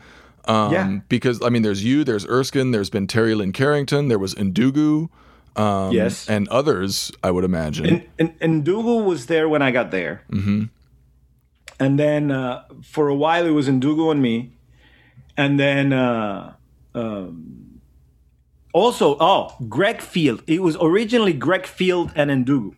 Um, 0.45 0.73
Yeah. 0.73 0.99
Because, 1.09 1.39
I 1.43 1.49
mean, 1.49 1.61
there's 1.61 1.83
you, 1.83 2.03
there's 2.03 2.25
Erskine, 2.27 2.71
there's 2.71 2.89
been 2.89 3.05
Terri 3.05 3.37
Lyne 3.37 3.51
Carrington, 3.53 4.07
there 4.07 4.17
was 4.17 4.33
Ndugu, 4.33 5.09
um, 5.55 5.91
Yes. 5.93 6.27
and 6.27 6.47
others, 6.49 7.11
I 7.23 7.29
would 7.29 7.43
imagine. 7.43 8.03
and, 8.17 8.33
and, 8.41 8.63
Dougal 8.65 9.03
was 9.03 9.27
there 9.27 9.47
when 9.47 9.61
I 9.61 9.69
got 9.69 9.91
there. 9.91 10.23
Mm-hmm. 10.31 10.63
And 11.79 11.99
then 11.99 12.31
uh, 12.31 12.63
for 12.81 13.09
a 13.09 13.15
while 13.15 13.45
it 13.45 13.51
was 13.51 13.69
Ndugu 13.69 14.11
and 14.11 14.23
me. 14.23 14.53
And 15.37 15.59
then 15.59 15.93
uh, 15.93 16.53
um, 16.95 17.79
also, 18.73 19.17
oh, 19.19 19.55
Greg 19.69 20.01
Field. 20.01 20.41
It 20.47 20.63
was 20.63 20.75
originally 20.81 21.33
Greg 21.33 21.67
Field 21.67 22.11
and 22.15 22.31
Ndugu. 22.31 22.75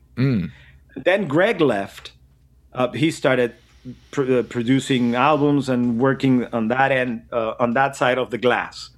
Then 0.95 1.27
Greg 1.27 1.61
left. 1.61 2.11
Uh, 2.73 2.91
he 2.91 3.11
started 3.11 3.55
pr- 4.11 4.39
uh, 4.39 4.43
producing 4.43 5.15
albums 5.15 5.69
and 5.69 5.99
working 5.99 6.45
on 6.53 6.67
that 6.69 6.91
end, 6.91 7.27
uh, 7.31 7.53
on 7.59 7.73
that 7.73 7.95
side 7.95 8.17
of 8.17 8.31
the 8.31 8.37
glass. 8.37 8.89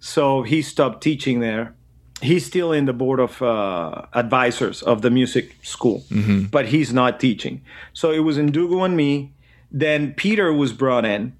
So 0.00 0.42
he 0.42 0.62
stopped 0.62 1.02
teaching 1.02 1.40
there. 1.40 1.74
He's 2.20 2.44
still 2.44 2.72
in 2.72 2.86
the 2.86 2.92
board 2.92 3.20
of 3.20 3.40
uh, 3.40 4.06
advisors 4.12 4.82
of 4.82 5.02
the 5.02 5.10
music 5.10 5.56
school, 5.62 6.04
but 6.50 6.66
he's 6.66 6.92
not 6.92 7.20
teaching. 7.20 7.62
So 7.92 8.10
it 8.10 8.20
was 8.20 8.36
Ndugu 8.38 8.84
and 8.84 8.96
me. 8.96 9.32
Then 9.70 10.14
Peter 10.14 10.52
was 10.52 10.72
brought 10.72 11.04
in. 11.04 11.36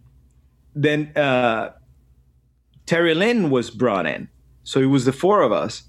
Then 0.76 1.10
uh, 1.16 1.70
Terri 2.86 3.16
Lyne 3.16 3.50
was 3.50 3.70
brought 3.70 4.06
in. 4.06 4.28
So 4.62 4.78
it 4.80 4.86
was 4.86 5.04
the 5.04 5.12
four 5.12 5.42
of 5.42 5.50
us. 5.50 5.82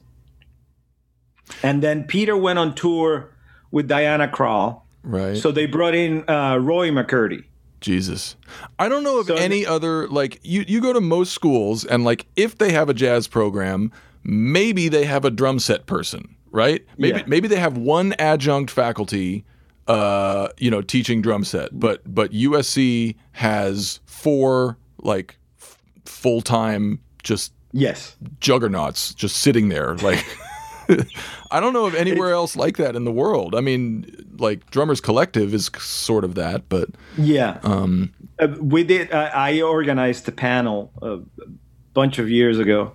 And 1.61 1.83
then 1.83 2.05
Peter 2.05 2.35
went 2.35 2.57
on 2.57 2.73
tour 2.73 3.35
with 3.71 3.87
Diana 3.87 4.27
Krall. 4.27 4.81
right. 5.03 5.37
So 5.37 5.51
they 5.51 5.65
brought 5.65 5.95
in 5.95 6.27
uh, 6.29 6.57
Roy 6.57 6.89
McCurdy. 6.89 7.43
Jesus. 7.81 8.35
I 8.77 8.89
don't 8.89 9.03
know 9.03 9.19
of 9.19 9.27
So- 9.27 9.35
any 9.35 9.65
other 9.65 10.07
like 10.09 10.39
you 10.43 10.65
you 10.67 10.81
go 10.81 10.91
to 10.93 10.99
most 11.01 11.31
schools 11.33 11.85
and 11.85 12.03
like 12.03 12.25
if 12.35 12.57
they 12.57 12.71
have 12.73 12.89
a 12.89 12.93
jazz 12.93 13.27
program, 13.27 13.91
maybe 14.23 14.89
they 14.89 15.05
have 15.05 15.23
a 15.23 15.31
drum 15.31 15.59
set 15.59 15.85
person, 15.85 16.35
right? 16.51 16.85
Maybe 16.97 17.19
Yeah. 17.19 17.25
maybe 17.27 17.47
they 17.47 17.59
have 17.59 17.77
one 17.77 18.13
adjunct 18.19 18.69
faculty 18.71 19.45
uh 19.87 20.49
you 20.57 20.69
know 20.69 20.81
teaching 20.81 21.21
drum 21.21 21.43
set, 21.45 21.69
but 21.79 22.01
but 22.05 22.31
USC 22.33 23.15
has 23.31 24.01
four 24.05 24.77
like 25.01 25.37
f- 25.61 25.77
full 26.05 26.41
time 26.41 26.99
just 27.23 27.53
Yes. 27.71 28.17
juggernauts 28.41 29.13
just 29.13 29.37
sitting 29.37 29.69
there 29.69 29.95
like 29.97 30.23
I 31.51 31.59
don't 31.59 31.73
know 31.73 31.85
of 31.85 31.95
anywhere 31.95 32.31
else 32.31 32.55
like 32.55 32.77
that 32.77 32.95
in 32.95 33.03
the 33.05 33.11
world. 33.11 33.55
I 33.55 33.61
mean, 33.61 34.05
like 34.37 34.69
Drummers 34.71 35.01
Collective 35.01 35.53
is 35.53 35.69
sort 35.79 36.23
of 36.23 36.35
that, 36.35 36.69
but 36.69 36.89
Yeah. 37.17 37.59
Um, 37.63 38.13
uh, 38.39 38.47
we 38.59 38.83
did. 38.83 39.11
Uh, 39.11 39.29
I 39.33 39.61
organized 39.61 40.27
a 40.27 40.31
panel 40.31 40.91
a 41.01 41.19
bunch 41.93 42.19
of 42.19 42.29
years 42.29 42.57
ago, 42.59 42.93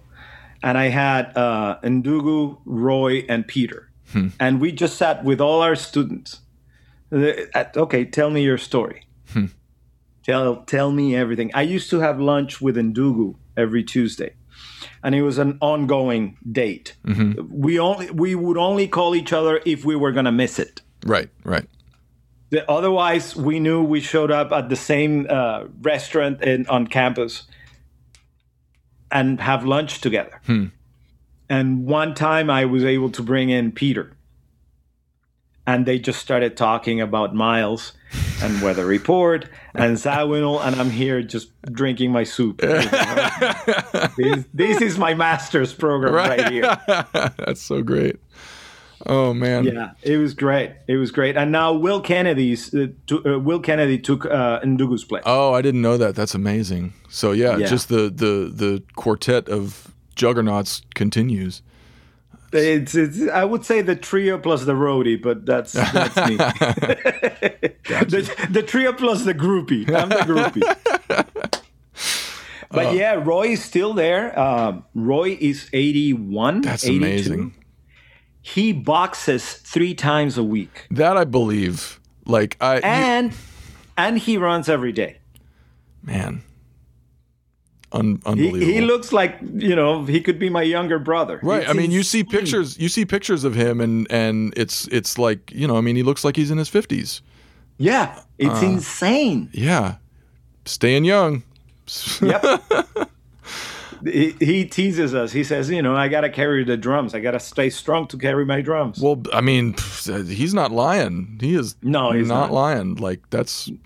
and 0.62 0.78
I 0.78 0.88
had 0.88 1.36
uh, 1.36 1.78
Ndugu, 1.82 2.58
Roy, 2.64 3.24
and 3.28 3.46
Peter, 3.46 3.90
Hmm. 4.12 4.28
and 4.38 4.60
we 4.60 4.70
just 4.72 4.96
sat 4.96 5.24
with 5.24 5.40
all 5.40 5.60
our 5.62 5.76
students. 5.76 6.40
Uh, 7.12 7.32
Okay, 7.76 8.04
tell 8.04 8.30
me 8.30 8.42
your 8.42 8.58
story. 8.58 9.06
Hmm. 9.32 9.46
Tell 10.22 10.56
tell 10.64 10.90
me 10.92 11.14
everything. 11.16 11.50
I 11.54 11.62
used 11.62 11.90
to 11.90 12.00
have 12.00 12.18
lunch 12.20 12.60
with 12.60 12.76
Ndugu 12.76 13.34
every 13.56 13.84
Tuesday, 13.84 14.32
and 15.04 15.14
it 15.14 15.22
was 15.22 15.38
an 15.38 15.58
ongoing 15.60 16.36
date. 16.50 16.96
Mm-hmm. 17.06 17.42
We 17.48 17.78
only 17.78 18.10
we 18.10 18.34
would 18.34 18.56
only 18.58 18.88
call 18.88 19.14
each 19.14 19.32
other 19.32 19.60
if 19.64 19.84
we 19.84 19.94
were 19.94 20.10
gonna 20.10 20.32
miss 20.32 20.58
it. 20.58 20.80
right, 21.06 21.28
right. 21.44 21.66
The- 22.50 22.68
Otherwise, 22.70 23.36
we 23.36 23.60
knew 23.60 23.82
we 23.84 24.00
showed 24.00 24.30
up 24.32 24.50
at 24.52 24.68
the 24.68 24.76
same 24.76 25.26
uh, 25.28 25.64
restaurant 25.82 26.42
in, 26.42 26.66
on 26.68 26.86
campus 26.86 27.42
and 29.10 29.40
have 29.40 29.64
lunch 29.64 30.00
together. 30.00 30.40
And 31.48 31.86
one 31.86 32.14
time 32.14 32.48
I 32.50 32.64
was 32.64 32.84
able 32.84 33.10
to 33.10 33.22
bring 33.22 33.50
in 33.50 33.70
Peter. 33.72 34.16
And 35.66 35.86
they 35.86 35.98
just 35.98 36.20
started 36.20 36.56
talking 36.56 37.00
about 37.00 37.34
Miles 37.34 37.92
and 38.42 38.60
Weather 38.62 38.84
Report 38.86 39.48
and 39.74 39.96
Zawinul, 39.96 40.64
and 40.64 40.76
I'm 40.76 40.90
here 40.90 41.22
just 41.22 41.48
drinking 41.72 42.12
my 42.12 42.24
soup. 42.24 42.58
this, 44.16 44.44
this 44.52 44.80
is 44.80 44.98
my 44.98 45.14
master's 45.14 45.72
program 45.72 46.14
right 46.14 46.50
here. 46.52 46.76
That's 47.12 47.60
so 47.62 47.82
great. 47.82 48.16
Oh 49.06 49.34
man. 49.34 49.64
Yeah, 49.64 49.90
it 50.02 50.16
was 50.16 50.32
great. 50.34 50.72
It 50.88 50.96
was 50.96 51.10
great. 51.10 51.36
And 51.36 51.52
now 51.52 51.72
Will 51.74 52.00
Kennedy's 52.00 52.74
uh, 52.74 52.86
to, 53.08 53.34
uh, 53.34 53.38
Will 53.38 53.60
Kennedy 53.60 53.98
took 53.98 54.24
uh, 54.24 54.60
Ndugu's 54.60 55.04
place. 55.04 55.22
Oh, 55.26 55.52
I 55.52 55.60
didn't 55.60 55.82
know 55.82 55.98
that. 55.98 56.14
That's 56.14 56.34
amazing. 56.34 56.94
So 57.10 57.32
yeah, 57.32 57.56
Yeah. 57.58 57.66
just 57.66 57.88
the 57.88 58.08
the 58.08 58.50
the 58.54 58.82
quartet 58.96 59.48
of 59.48 59.92
juggernauts 60.14 60.82
continues. 60.94 61.60
It's, 62.54 62.94
it's 62.94 63.28
I 63.28 63.44
would 63.44 63.64
say 63.64 63.82
the 63.82 63.96
trio 63.96 64.38
plus 64.38 64.64
the 64.64 64.74
roadie, 64.74 65.20
but 65.20 65.44
that's 65.46 65.72
that's 65.72 66.16
me. 66.28 66.36
the, 67.96 68.46
the 68.50 68.62
trio 68.62 68.92
plus 68.92 69.24
the 69.24 69.34
groupie. 69.34 69.88
I'm 69.92 70.08
the 70.08 70.16
groupie. 70.16 71.60
but 72.70 72.94
yeah, 72.94 73.14
Roy 73.14 73.48
is 73.48 73.62
still 73.64 73.92
there. 73.94 74.38
Um, 74.38 74.84
Roy 74.94 75.36
is 75.40 75.68
81. 75.72 76.62
That's 76.62 76.84
82. 76.84 76.96
amazing. 77.04 77.54
He 78.42 78.72
boxes 78.72 79.54
three 79.54 79.94
times 79.94 80.36
a 80.36 80.44
week, 80.44 80.86
That 80.90 81.16
I 81.16 81.24
believe. 81.24 81.98
Like 82.26 82.56
I 82.60 82.76
you- 82.76 82.80
and 82.84 83.32
and 83.96 84.18
he 84.18 84.36
runs 84.38 84.68
every 84.68 84.92
day. 84.92 85.18
man. 86.02 86.42
Un- 87.94 88.16
He, 88.16 88.30
unbelievable. 88.30 88.66
he 88.66 88.80
looks 88.80 89.12
like 89.12 89.38
you 89.54 89.74
know 89.76 90.04
he 90.04 90.20
could 90.20 90.38
be 90.38 90.50
my 90.50 90.62
younger 90.62 90.98
brother. 90.98 91.38
Right. 91.42 91.62
It's 91.62 91.70
I 91.70 91.72
mean, 91.74 91.90
you 91.90 92.02
see 92.02 92.24
pictures. 92.24 92.76
You 92.78 92.88
see 92.88 93.04
pictures 93.06 93.44
of 93.44 93.54
him, 93.54 93.80
and 93.80 94.06
and 94.10 94.52
it's 94.56 94.86
it's 94.88 95.16
like 95.18 95.50
you 95.52 95.66
know. 95.68 95.76
I 95.76 95.80
mean, 95.80 95.96
he 95.96 96.02
looks 96.02 96.24
like 96.24 96.36
he's 96.36 96.50
in 96.50 96.58
his 96.58 96.68
fifties. 96.68 97.22
Yeah, 97.78 98.20
it's 98.38 98.62
Uh. 98.62 98.66
insane. 98.66 99.48
Yeah, 99.52 99.96
staying 100.64 101.04
young. 101.04 101.42
Yep. 102.20 102.44
he, 104.04 104.34
he 104.40 104.64
teases 104.64 105.14
us. 105.14 105.32
He 105.32 105.44
says, 105.44 105.70
you 105.70 105.82
know, 105.82 105.96
I 105.96 106.08
got 106.08 106.22
to 106.22 106.28
carry 106.30 106.62
the 106.64 106.76
drums. 106.76 107.14
I 107.14 107.20
got 107.20 107.32
to 107.32 107.40
stay 107.40 107.70
strong 107.70 108.06
to 108.08 108.18
carry 108.18 108.44
my 108.44 108.60
drums. 108.60 109.00
Well, 109.00 109.22
I 109.32 109.40
mean, 109.40 109.74
he's 110.04 110.54
not 110.54 110.70
lying. 110.72 111.38
He 111.40 111.54
is 111.54 111.76
No, 111.82 112.12
he's 112.12 112.28
not, 112.28 112.50
not. 112.50 112.52
lying. 112.52 112.96
Like 112.96 113.20
that's 113.30 113.70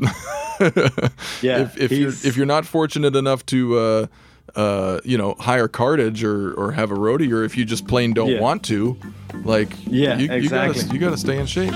yeah. 1.42 1.62
if 1.62 1.76
if 1.78 1.92
you're 1.92 2.08
if 2.10 2.36
you're 2.36 2.46
not 2.46 2.66
fortunate 2.66 3.14
enough 3.16 3.44
to 3.46 3.78
uh, 3.78 4.06
uh, 4.56 5.00
you 5.04 5.16
know 5.18 5.34
hire 5.38 5.68
cartage 5.68 6.24
or 6.24 6.52
or 6.54 6.72
have 6.72 6.90
a 6.90 6.94
roadie, 6.96 7.32
or 7.32 7.44
if 7.44 7.56
you 7.56 7.64
just 7.64 7.86
plain 7.86 8.12
don't 8.12 8.28
Yeah. 8.30 8.40
want 8.40 8.62
to, 8.64 8.98
like 9.44 9.70
Yeah, 9.86 10.18
you, 10.18 10.26
you 10.26 10.32
exactly. 10.32 10.82
gotta 10.82 10.94
you 10.94 11.00
gotta 11.00 11.16
stay 11.18 11.38
in 11.38 11.46
shape. 11.46 11.74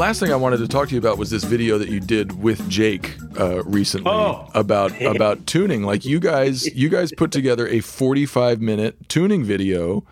Last 0.00 0.18
thing 0.18 0.32
I 0.32 0.36
wanted 0.36 0.56
to 0.58 0.68
talk 0.68 0.88
to 0.88 0.94
you 0.94 0.98
about 0.98 1.18
was 1.18 1.28
this 1.30 1.44
video 1.44 1.76
that 1.76 1.90
you 1.90 2.00
did 2.00 2.40
with 2.42 2.66
Jake 2.70 3.16
uh, 3.38 3.62
recently 3.64 4.10
Oh. 4.10 4.48
about 4.54 4.98
about 5.16 5.46
tuning. 5.46 5.82
Like 5.82 6.04
you 6.06 6.18
guys, 6.18 6.66
you 6.74 6.88
guys 6.88 7.12
put 7.16 7.30
together 7.30 7.68
a 7.68 7.80
45 7.80 8.60
minute 8.62 8.96
tuning 9.08 9.44
video. 9.44 10.04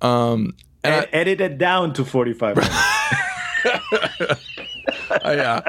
Um, 0.00 0.54
and 0.84 0.94
I- 0.94 0.98
Ed- 0.98 1.08
edit 1.12 1.40
it 1.40 1.58
down 1.58 1.92
to 1.94 2.04
45 2.04 2.56
minutes. 2.56 2.74
I, 5.24 5.34
yeah, 5.34 5.60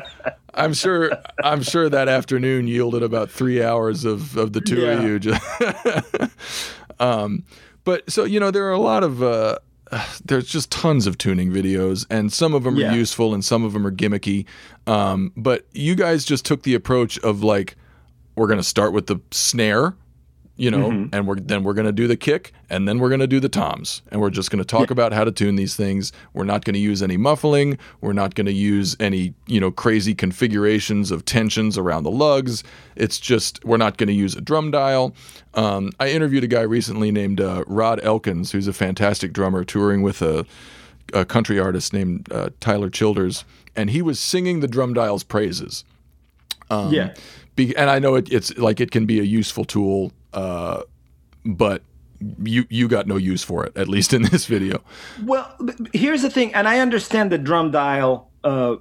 I'm 0.53 0.73
sure. 0.73 1.11
I'm 1.43 1.63
sure 1.63 1.89
that 1.89 2.07
afternoon 2.07 2.67
yielded 2.67 3.01
about 3.01 3.31
three 3.31 3.63
hours 3.63 4.05
of, 4.05 4.37
of 4.37 4.53
the 4.53 4.61
two 4.61 4.85
of 4.85 5.03
you. 5.03 5.17
Just 5.19 5.41
um, 6.99 7.43
but 7.83 8.09
so 8.11 8.23
you 8.23 8.39
know, 8.39 8.51
there 8.51 8.65
are 8.67 8.71
a 8.73 8.79
lot 8.79 9.03
of 9.03 9.23
uh, 9.23 9.57
there's 10.25 10.47
just 10.47 10.71
tons 10.71 11.07
of 11.07 11.17
tuning 11.17 11.51
videos, 11.51 12.05
and 12.09 12.31
some 12.31 12.53
of 12.53 12.63
them 12.63 12.75
Yeah. 12.77 12.91
are 12.91 12.95
useful, 12.95 13.33
and 13.33 13.43
some 13.43 13.63
of 13.63 13.73
them 13.73 13.85
are 13.85 13.91
gimmicky. 13.91 14.45
Um, 14.85 15.31
but 15.35 15.65
you 15.73 15.95
guys 15.95 16.25
just 16.25 16.45
took 16.45 16.63
the 16.63 16.73
approach 16.73 17.17
of 17.19 17.43
like, 17.43 17.75
we're 18.35 18.47
gonna 18.47 18.63
start 18.63 18.93
with 18.93 19.07
the 19.07 19.17
snare. 19.31 19.95
You 20.59 20.71
know, 20.71 20.89
Mm-hmm. 20.89 21.13
and 21.13 21.27
we're 21.27 21.35
then 21.35 21.63
we're 21.63 21.75
gonna 21.75 21.91
do 21.91 22.07
the 22.07 22.17
kick, 22.17 22.51
and 22.69 22.87
then 22.87 22.97
we're 22.97 23.09
gonna 23.11 23.27
do 23.27 23.39
the 23.39 23.47
toms, 23.49 24.01
and 24.11 24.19
we're 24.19 24.31
just 24.31 24.49
gonna 24.49 24.63
talk 24.65 24.89
about 24.89 25.13
how 25.13 25.23
to 25.23 25.31
tune 25.31 25.55
these 25.55 25.75
things. 25.75 26.11
We're 26.33 26.45
not 26.45 26.65
gonna 26.65 26.79
use 26.79 27.03
any 27.03 27.15
muffling. 27.15 27.77
We're 28.01 28.13
not 28.13 28.33
gonna 28.33 28.49
use 28.49 28.95
any 28.99 29.35
you 29.45 29.59
know 29.59 29.69
crazy 29.69 30.15
configurations 30.15 31.11
of 31.11 31.25
tensions 31.25 31.77
around 31.77 32.03
the 32.03 32.11
lugs. 32.11 32.63
It's 32.95 33.19
just 33.19 33.63
we're 33.65 33.77
not 33.77 33.97
gonna 33.97 34.13
use 34.13 34.35
a 34.35 34.41
drum 34.41 34.71
dial. 34.71 35.13
Um, 35.53 35.91
I 35.99 36.09
interviewed 36.09 36.43
a 36.43 36.47
guy 36.47 36.61
recently 36.61 37.11
named 37.11 37.39
uh, 37.39 37.63
Rod 37.67 37.99
Elkins, 38.03 38.51
who's 38.51 38.67
a 38.67 38.73
fantastic 38.73 39.33
drummer, 39.33 39.63
touring 39.63 40.01
with 40.01 40.21
a, 40.23 40.43
a 41.13 41.23
country 41.23 41.59
artist 41.59 41.93
named 41.93 42.31
uh, 42.31 42.49
Tyler 42.59 42.89
Childers, 42.89 43.45
and 43.75 43.91
he 43.91 44.01
was 44.01 44.19
singing 44.19 44.61
the 44.61 44.67
drum 44.67 44.93
dial's 44.95 45.23
praises. 45.23 45.83
Um, 46.71 46.91
yeah. 46.91 47.13
Be, 47.55 47.75
and 47.75 47.89
I 47.89 47.97
know 47.99 48.15
it, 48.15 48.31
it's 48.31 48.55
like 48.57 48.79
it 48.79 48.91
can 48.91 49.05
be 49.07 49.19
a 49.19 49.23
useful 49.23 49.65
tool, 49.65 50.11
uh, 50.33 50.83
but 51.45 51.81
you 52.43 52.65
you 52.69 52.87
got 52.87 53.07
no 53.07 53.15
use 53.15 53.43
for 53.43 53.65
it, 53.65 53.77
at 53.77 53.87
least 53.87 54.13
in 54.13 54.23
this 54.23 54.45
video. 54.45 54.83
Well, 55.23 55.55
here's 55.93 56.21
the 56.21 56.29
thing, 56.29 56.53
and 56.53 56.67
I 56.67 56.79
understand 56.79 57.31
the 57.31 57.37
drum 57.37 57.71
dial 57.71 58.31
uh, 58.43 58.77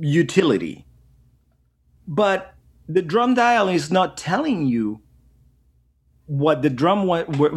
utility, 0.00 0.86
but 2.06 2.54
the 2.88 3.02
drum 3.02 3.34
dial 3.34 3.68
is 3.68 3.90
not 3.90 4.16
telling 4.16 4.66
you 4.66 5.00
what 6.26 6.62
the 6.62 6.70
drum 6.70 7.06
wa- 7.06 7.24
where, 7.24 7.50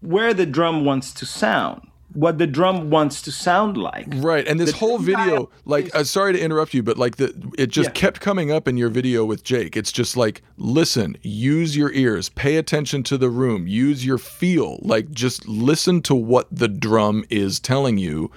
where 0.00 0.34
the 0.34 0.46
drum 0.46 0.84
wants 0.84 1.12
to 1.14 1.26
sound 1.26 1.86
what 2.14 2.38
the 2.38 2.46
drum 2.46 2.90
wants 2.90 3.22
to 3.22 3.32
sound 3.32 3.76
like 3.76 4.06
Right, 4.16 4.46
and 4.46 4.58
this 4.60 4.72
The 4.72 4.76
whole 4.78 4.98
video, 4.98 5.50
like, 5.64 5.94
uh, 5.94 6.04
sorry 6.04 6.32
to 6.32 6.40
interrupt 6.40 6.74
you, 6.74 6.82
but 6.82 6.98
like 6.98 7.16
the 7.16 7.34
it 7.56 7.68
just 7.68 7.88
Yeah. 7.88 7.92
kept 7.92 8.20
coming 8.20 8.50
up 8.50 8.68
in 8.68 8.76
your 8.76 8.88
video 8.88 9.24
with 9.24 9.44
Jake. 9.44 9.76
It's 9.76 9.92
just 9.92 10.16
like, 10.16 10.42
listen, 10.56 11.16
use 11.22 11.76
your 11.76 11.92
ears, 11.92 12.28
pay 12.28 12.56
attention 12.56 13.02
to 13.04 13.16
the 13.18 13.30
room, 13.30 13.66
use 13.66 14.04
your 14.04 14.18
feel, 14.18 14.78
like 14.82 15.10
just 15.12 15.46
listen 15.48 16.02
to 16.02 16.14
what 16.14 16.48
the 16.50 16.68
drum 16.68 17.24
is 17.30 17.58
telling 17.60 17.98
you, 17.98 18.30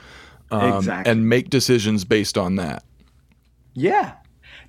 um, 0.52 0.78
Exactly. 0.78 1.12
and 1.12 1.28
make 1.28 1.50
decisions 1.50 2.06
based 2.06 2.38
on 2.38 2.56
that. 2.56 2.84
Yeah. 3.74 4.14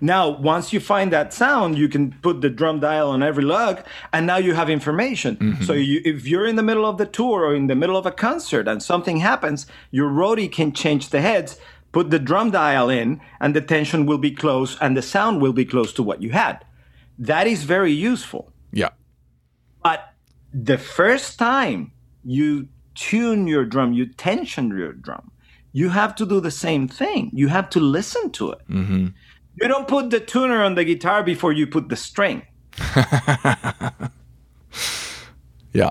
Now, 0.00 0.28
once 0.28 0.72
you 0.72 0.80
find 0.80 1.12
that 1.12 1.32
sound, 1.32 1.78
you 1.78 1.88
can 1.88 2.12
put 2.22 2.40
the 2.40 2.50
drum 2.50 2.80
dial 2.80 3.10
on 3.10 3.22
every 3.22 3.44
lug, 3.44 3.82
and 4.12 4.26
now 4.26 4.36
you 4.36 4.54
have 4.54 4.68
information. 4.68 5.36
Mm-hmm. 5.36 5.64
So, 5.64 5.72
you, 5.72 6.00
if 6.04 6.26
you're 6.26 6.46
in 6.46 6.56
the 6.56 6.62
middle 6.62 6.86
of 6.86 6.98
the 6.98 7.06
tour 7.06 7.44
or 7.46 7.54
in 7.54 7.66
the 7.66 7.74
middle 7.74 7.96
of 7.96 8.06
a 8.06 8.10
concert 8.10 8.68
and 8.68 8.82
something 8.82 9.18
happens, 9.18 9.66
your 9.90 10.10
roadie 10.10 10.50
can 10.50 10.72
change 10.72 11.08
the 11.10 11.20
heads, 11.20 11.58
put 11.92 12.10
the 12.10 12.18
drum 12.18 12.50
dial 12.50 12.90
in, 12.90 13.20
and 13.40 13.54
the 13.54 13.60
tension 13.60 14.06
will 14.06 14.18
be 14.18 14.30
close 14.30 14.76
and 14.80 14.96
the 14.96 15.02
sound 15.02 15.40
will 15.40 15.52
be 15.52 15.64
close 15.64 15.92
to 15.94 16.02
what 16.02 16.22
you 16.22 16.30
had. 16.30 16.64
That 17.18 17.46
is 17.46 17.64
very 17.64 17.92
useful. 17.92 18.52
Yeah, 18.72 18.90
But 19.82 20.12
the 20.52 20.76
first 20.76 21.38
time 21.38 21.92
you 22.24 22.68
tune 22.94 23.46
your 23.46 23.64
drum, 23.64 23.92
you 23.92 24.06
tension 24.06 24.76
your 24.76 24.92
drum, 24.92 25.30
you 25.72 25.90
have 25.90 26.14
to 26.16 26.26
do 26.26 26.40
the 26.40 26.50
same 26.50 26.88
thing. 26.88 27.30
You 27.32 27.48
have 27.48 27.70
to 27.70 27.80
listen 27.80 28.30
to 28.32 28.52
it. 28.52 28.60
Mm-hmm. 28.68 29.06
You 29.60 29.68
don't 29.68 29.88
put 29.88 30.10
the 30.10 30.20
tuner 30.20 30.62
on 30.62 30.74
the 30.74 30.84
guitar 30.84 31.22
before 31.22 31.52
you 31.52 31.66
put 31.66 31.88
the 31.88 31.96
string. 31.96 32.42
yeah, 35.72 35.90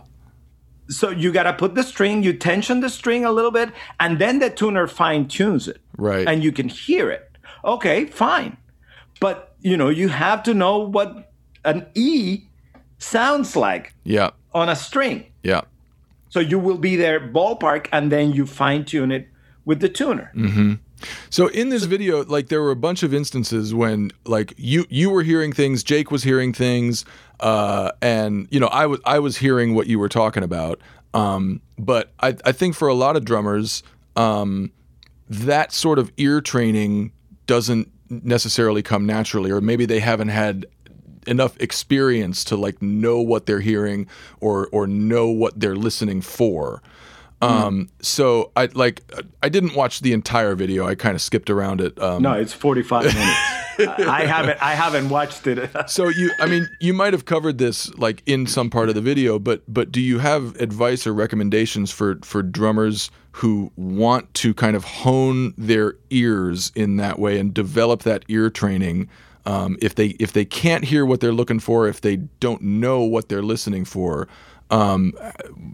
So 0.88 1.09
you 1.09 1.32
got 1.32 1.43
to 1.43 1.53
put 1.53 1.74
the 1.76 1.84
string, 1.84 2.22
you 2.24 2.34
tension 2.34 2.80
the 2.80 2.89
string 2.89 3.26
a 3.26 3.32
little 3.32 3.51
bit, 3.51 3.72
and 3.99 4.20
then 4.20 4.39
the 4.39 4.49
tuner 4.49 4.88
fine 4.88 5.28
tunes 5.28 5.68
it. 5.68 5.82
Right. 5.97 6.28
And 6.28 6.43
you 6.43 6.51
can 6.51 6.70
hear 6.70 7.09
it. 7.09 7.38
Okay, 7.63 8.05
fine. 8.05 8.57
But, 9.20 9.55
you 9.61 9.78
know, 9.78 9.89
you 9.89 10.09
have 10.09 10.43
to 10.43 10.53
know 10.53 10.78
what 10.78 11.32
an 11.63 11.88
E 11.95 12.43
sounds 12.99 13.55
like 13.55 13.93
yeah, 14.03 14.30
on 14.53 14.70
a 14.70 14.76
string. 14.76 15.26
yeah. 15.43 15.61
So 16.30 16.41
you 16.41 16.59
will 16.59 16.78
be 16.78 16.97
there 16.97 17.20
ballpark 17.22 17.88
and 17.93 18.11
then 18.11 18.34
you 18.34 18.45
fine 18.45 18.84
tune 18.84 19.11
it 19.11 19.30
with 19.63 19.80
the 19.80 19.88
tuner. 19.88 20.32
Mm-hmm. 20.36 20.74
So 21.30 21.48
in 21.48 21.70
this 21.70 21.84
video, 21.84 22.24
like 22.26 22.48
there 22.48 22.62
were 22.62 22.72
a 22.72 22.76
bunch 22.76 23.04
of 23.04 23.14
instances 23.14 23.74
when 23.74 24.12
like 24.26 24.54
you 24.58 24.86
you 24.89 25.10
were 25.10 25.24
hearing 25.24 25.52
things, 25.52 25.84
Jake 25.84 26.12
was 26.12 26.24
hearing 26.24 26.54
things, 26.54 27.06
uh, 27.39 27.91
and 28.02 28.48
you 28.52 28.60
know 28.60 28.68
I 28.68 28.86
was 28.86 29.00
I 29.06 29.20
was 29.20 29.38
hearing 29.38 29.76
what 29.76 29.88
you 29.88 30.00
were 30.00 30.10
talking 30.10 30.43
about. 30.43 30.80
Um, 31.14 31.62
but 31.78 32.12
I 32.20 32.36
I 32.46 32.52
think 32.52 32.76
for 32.76 32.88
a 32.88 32.93
lot 32.93 33.16
of 33.16 33.26
drummers, 33.26 33.84
um, 34.16 34.72
that 35.30 35.72
sort 35.72 36.00
of 36.00 36.12
ear 36.18 36.41
training 36.41 37.12
doesn't 37.48 37.91
necessarily 38.10 38.82
come 38.82 39.06
naturally, 39.06 39.52
or 39.52 39.62
maybe 39.62 39.86
they 39.86 40.00
haven't 40.00 40.30
had 40.30 40.66
enough 41.28 41.60
experience 41.60 42.43
to 42.46 42.56
like 42.56 42.82
know 42.82 43.20
what 43.20 43.46
they're 43.46 43.60
hearing 43.60 44.08
or 44.39 44.68
or 44.72 44.88
know 44.88 45.28
what 45.28 45.60
they're 45.60 45.76
listening 45.76 46.22
for. 46.22 46.82
Um, 47.42 47.90
so 48.02 48.52
I 48.56 48.68
like 48.74 49.04
I 49.44 49.50
didn't 49.50 49.76
watch 49.76 50.00
the 50.02 50.14
entire 50.14 50.56
video. 50.56 50.88
I 50.88 50.96
kind 50.96 51.16
of 51.16 51.22
skipped 51.22 51.50
around 51.50 51.82
it. 51.82 52.00
Um, 52.02 52.24
No, 52.24 52.34
it's 52.34 52.54
45 52.54 53.04
minutes. 53.06 53.40
I 54.08 54.26
haven't 54.26 54.62
I 54.62 54.74
haven't 54.74 55.10
watched 55.10 55.46
it. 55.48 55.70
so 55.90 56.08
you, 56.08 56.32
I 56.40 56.46
mean, 56.46 56.68
you 56.80 56.94
might 56.94 57.14
have 57.14 57.26
covered 57.26 57.58
this 57.58 57.94
like 57.96 58.24
in 58.26 58.48
some 58.48 58.70
part 58.70 58.90
of 58.90 58.96
the 58.96 59.02
video, 59.02 59.38
but 59.38 59.64
but 59.68 59.92
do 59.92 60.02
you 60.02 60.20
have 60.20 60.56
advice 60.62 61.06
or 61.06 61.14
recommendations 61.14 61.92
for 61.92 62.20
for 62.24 62.42
drummers 62.42 63.12
who 63.34 63.72
want 63.76 64.34
to 64.36 64.54
kind 64.54 64.76
of 64.78 64.86
hone 64.86 65.54
their 65.58 65.96
ears 66.10 66.72
in 66.74 66.96
that 66.98 67.20
way 67.20 67.38
and 67.38 67.54
develop 67.54 68.04
that 68.04 68.24
ear 68.30 68.50
training? 68.50 69.10
Um, 69.46 69.78
if 69.82 69.94
they 69.94 70.08
if 70.20 70.34
they 70.34 70.46
can't 70.46 70.86
hear 70.86 71.06
what 71.06 71.20
they're 71.20 71.34
looking 71.34 71.60
for, 71.60 71.88
if 71.88 72.02
they 72.02 72.16
don't 72.16 72.62
know 72.62 73.02
what 73.02 73.30
they're 73.30 73.44
listening 73.44 73.86
for, 73.86 74.28
um, 74.72 75.13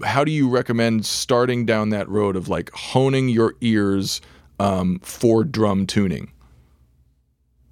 how 0.04 0.24
do 0.24 0.32
you 0.32 0.50
recommend 0.50 1.06
starting 1.06 1.66
down 1.66 1.90
that 1.90 2.08
road 2.10 2.36
of 2.36 2.48
like 2.50 2.70
honing 2.74 3.30
your 3.30 3.56
ears 3.62 4.22
um, 4.60 5.00
for 5.04 5.44
drum 5.44 5.86
tuning? 5.88 6.32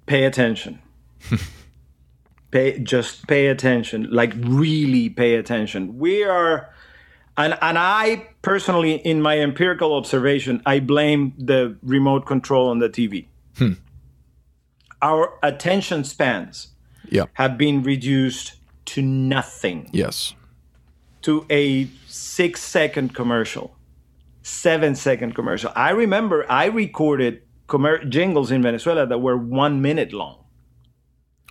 pay 0.06 0.24
attention. 0.24 0.80
pay 2.50 2.78
just 2.80 3.26
pay 3.28 3.46
attention. 3.46 4.08
Like 4.10 4.32
really 4.36 5.08
pay 5.08 5.36
attention. 5.36 5.98
We 5.98 6.24
are 6.24 6.68
and 7.36 7.56
and 7.62 7.78
I 7.78 8.26
personally 8.42 8.94
in 8.94 9.22
my 9.22 9.38
empirical 9.38 9.94
observation, 9.94 10.62
I 10.66 10.80
blame 10.80 11.32
the 11.38 11.76
remote 11.82 12.26
control 12.26 12.68
on 12.70 12.80
the 12.80 12.88
TV. 12.90 13.26
Our 15.02 15.38
attention 15.42 16.04
spans 16.04 16.68
Yeah. 17.08 17.24
have 17.34 17.56
been 17.56 17.82
reduced 17.82 18.54
to 18.86 19.02
nothing. 19.02 19.88
Yes. 19.92 20.34
To 21.22 21.46
a 21.50 21.88
six 22.06 22.62
second 22.62 23.14
commercial, 23.14 23.76
seven 24.42 24.94
second 24.94 25.34
commercial. 25.34 25.72
I 25.74 25.90
remember 25.90 26.50
I 26.50 26.66
recorded 26.66 27.42
commer- 27.68 28.08
jingles 28.08 28.50
in 28.50 28.62
Venezuela 28.62 29.06
that 29.06 29.18
were 29.18 29.36
one 29.36 29.80
minute 29.82 30.12
long. 30.12 30.44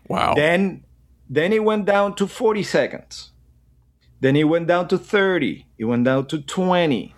Wow. 0.07 0.33
Then, 0.33 0.83
then 1.29 1.53
it 1.53 1.63
went 1.63 1.85
down 1.85 2.15
to 2.15 2.27
40 2.27 2.63
seconds. 2.63 3.31
Then 4.21 4.35
it 4.35 4.45
went 4.45 4.67
down 4.67 4.87
to 4.89 4.97
30. 4.97 5.65
It 5.77 5.85
went 5.85 6.03
down 6.05 6.25
to 6.27 6.41
20. 6.41 7.15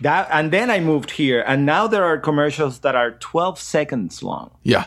That, 0.00 0.28
and 0.30 0.52
then 0.52 0.70
I 0.70 0.78
moved 0.78 1.10
here, 1.12 1.42
and 1.44 1.66
now 1.66 1.88
there 1.88 2.04
are 2.04 2.18
commercials 2.18 2.78
that 2.80 2.94
are 2.94 3.12
12 3.18 3.58
seconds 3.58 4.22
long. 4.22 4.52
Yeah. 4.62 4.86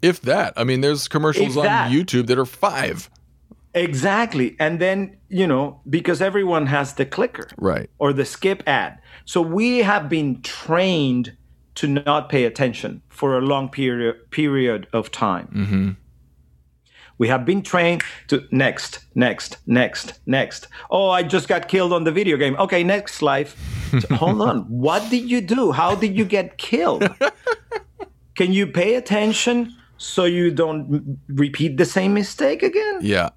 If 0.00 0.22
that. 0.22 0.54
I 0.56 0.64
mean, 0.64 0.80
there's 0.80 1.06
commercials 1.06 1.50
If 1.52 1.58
on 1.58 1.64
that. 1.64 1.90
YouTube 1.92 2.28
that 2.28 2.38
are 2.38 2.46
five. 2.46 3.10
Exactly. 3.74 4.56
And 4.58 4.80
then, 4.80 5.18
you 5.28 5.46
know, 5.46 5.80
because 5.88 6.20
everyone 6.22 6.66
has 6.66 6.94
the 6.94 7.06
clicker. 7.06 7.48
Right. 7.56 7.90
or 7.98 8.12
the 8.12 8.24
skip 8.24 8.62
ad. 8.66 8.98
So 9.24 9.42
we 9.42 9.78
have 9.78 10.08
been 10.08 10.42
trained 10.42 11.36
to 11.76 11.86
not 11.86 12.28
pay 12.28 12.44
attention 12.44 13.02
for 13.08 13.38
a 13.38 13.40
long 13.40 13.68
period 13.68 14.30
period 14.30 14.88
of 14.92 15.12
time. 15.12 15.48
Mm-hmm. 15.54 15.90
We 17.18 17.28
have 17.28 17.44
been 17.44 17.62
trained 17.62 18.02
to 18.28 18.44
next, 18.50 19.00
next, 19.14 19.58
next, 19.66 20.20
next. 20.24 20.68
Oh, 20.90 21.10
I 21.10 21.22
just 21.24 21.48
got 21.48 21.68
killed 21.68 21.92
on 21.92 22.04
the 22.04 22.12
video 22.12 22.36
game. 22.36 22.56
Okay, 22.56 22.84
next 22.84 23.22
life. 23.22 23.56
So, 23.90 24.14
hold 24.14 24.40
on. 24.40 24.62
What 24.62 25.08
did 25.10 25.28
you 25.28 25.40
do? 25.40 25.72
How 25.72 25.94
did 25.96 26.16
you 26.16 26.24
get 26.24 26.58
killed? 26.58 27.08
Can 28.36 28.52
you 28.52 28.68
pay 28.68 28.94
attention 28.94 29.74
so 29.96 30.24
you 30.24 30.52
don't 30.52 31.18
repeat 31.28 31.76
the 31.76 31.84
same 31.84 32.14
mistake 32.14 32.62
again? 32.62 33.00
Yeah. 33.02 33.30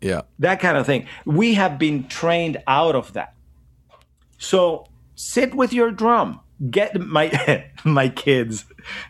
Yeah. 0.00 0.22
that 0.38 0.60
kind 0.60 0.76
of 0.76 0.86
thing. 0.86 1.06
We 1.24 1.54
have 1.54 1.78
been 1.78 2.06
trained 2.08 2.58
out 2.66 2.94
of 2.94 3.12
that. 3.14 3.34
So 4.38 4.86
sit 5.14 5.54
with 5.54 5.72
your 5.72 5.90
drum. 5.90 6.40
Get 6.70 6.98
my 7.00 7.64
my 7.84 8.08
kids. 8.08 8.64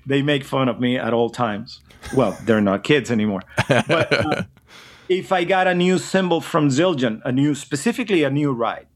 They 0.06 0.22
make 0.22 0.44
fun 0.44 0.68
of 0.68 0.80
me 0.80 0.98
at 0.98 1.12
all 1.12 1.30
times. 1.30 1.80
Well, 2.16 2.36
they're 2.44 2.60
not 2.60 2.84
kids 2.84 3.10
anymore. 3.10 3.42
But 3.68 4.12
uh, 4.12 4.42
if 5.08 5.32
I 5.32 5.44
got 5.44 5.66
a 5.66 5.74
new 5.74 5.98
cymbal 5.98 6.40
from 6.40 6.68
Zildjian, 6.68 7.20
a 7.24 7.32
new 7.32 7.54
specifically 7.54 8.22
a 8.22 8.30
new 8.30 8.52
ride, 8.52 8.86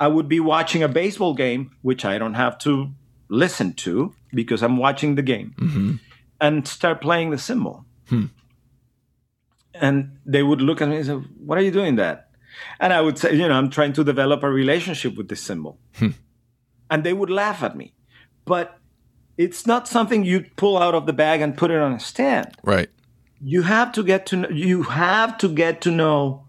I 0.00 0.08
would 0.08 0.28
be 0.28 0.40
watching 0.40 0.82
a 0.82 0.88
baseball 0.88 1.34
game, 1.34 1.72
which 1.82 2.04
I 2.04 2.18
don't 2.18 2.34
have 2.34 2.58
to 2.60 2.90
listen 3.28 3.72
to 3.74 4.14
because 4.32 4.62
I'm 4.62 4.76
watching 4.76 5.14
the 5.14 5.22
game, 5.22 6.00
and 6.40 6.66
start 6.68 7.00
playing 7.00 7.30
the 7.30 7.38
cymbal 7.38 7.84
and 9.80 10.18
they 10.26 10.42
would 10.42 10.60
look 10.60 10.80
at 10.80 10.88
me 10.88 10.96
and 10.96 11.06
say, 11.06 11.14
"What 11.14 11.58
are 11.58 11.62
you 11.62 11.70
doing 11.70 11.96
that?" 11.96 12.30
And 12.80 12.92
I 12.92 13.00
would 13.00 13.18
say, 13.18 13.34
"You 13.34 13.48
know, 13.48 13.54
I'm 13.54 13.70
trying 13.70 13.92
to 13.94 14.04
develop 14.04 14.42
a 14.42 14.50
relationship 14.50 15.16
with 15.16 15.28
this 15.28 15.42
cymbal," 15.42 15.78
and 16.90 17.04
they 17.04 17.12
would 17.12 17.30
laugh 17.30 17.62
at 17.62 17.76
me. 17.76 17.94
But 18.44 18.78
it's 19.36 19.66
not 19.66 19.86
something 19.88 20.24
you 20.24 20.44
pull 20.56 20.76
out 20.76 20.94
of 20.94 21.06
the 21.06 21.12
bag 21.12 21.40
and 21.40 21.56
put 21.56 21.70
it 21.70 21.80
on 21.80 21.92
a 21.92 22.00
stand. 22.00 22.56
Right. 22.64 22.90
You 23.40 23.62
have 23.62 23.92
to 23.92 24.02
get 24.02 24.26
to 24.26 24.36
know, 24.36 24.48
you 24.48 24.82
have 24.82 25.38
to 25.38 25.48
get 25.48 25.80
to 25.82 25.90
know 25.90 26.44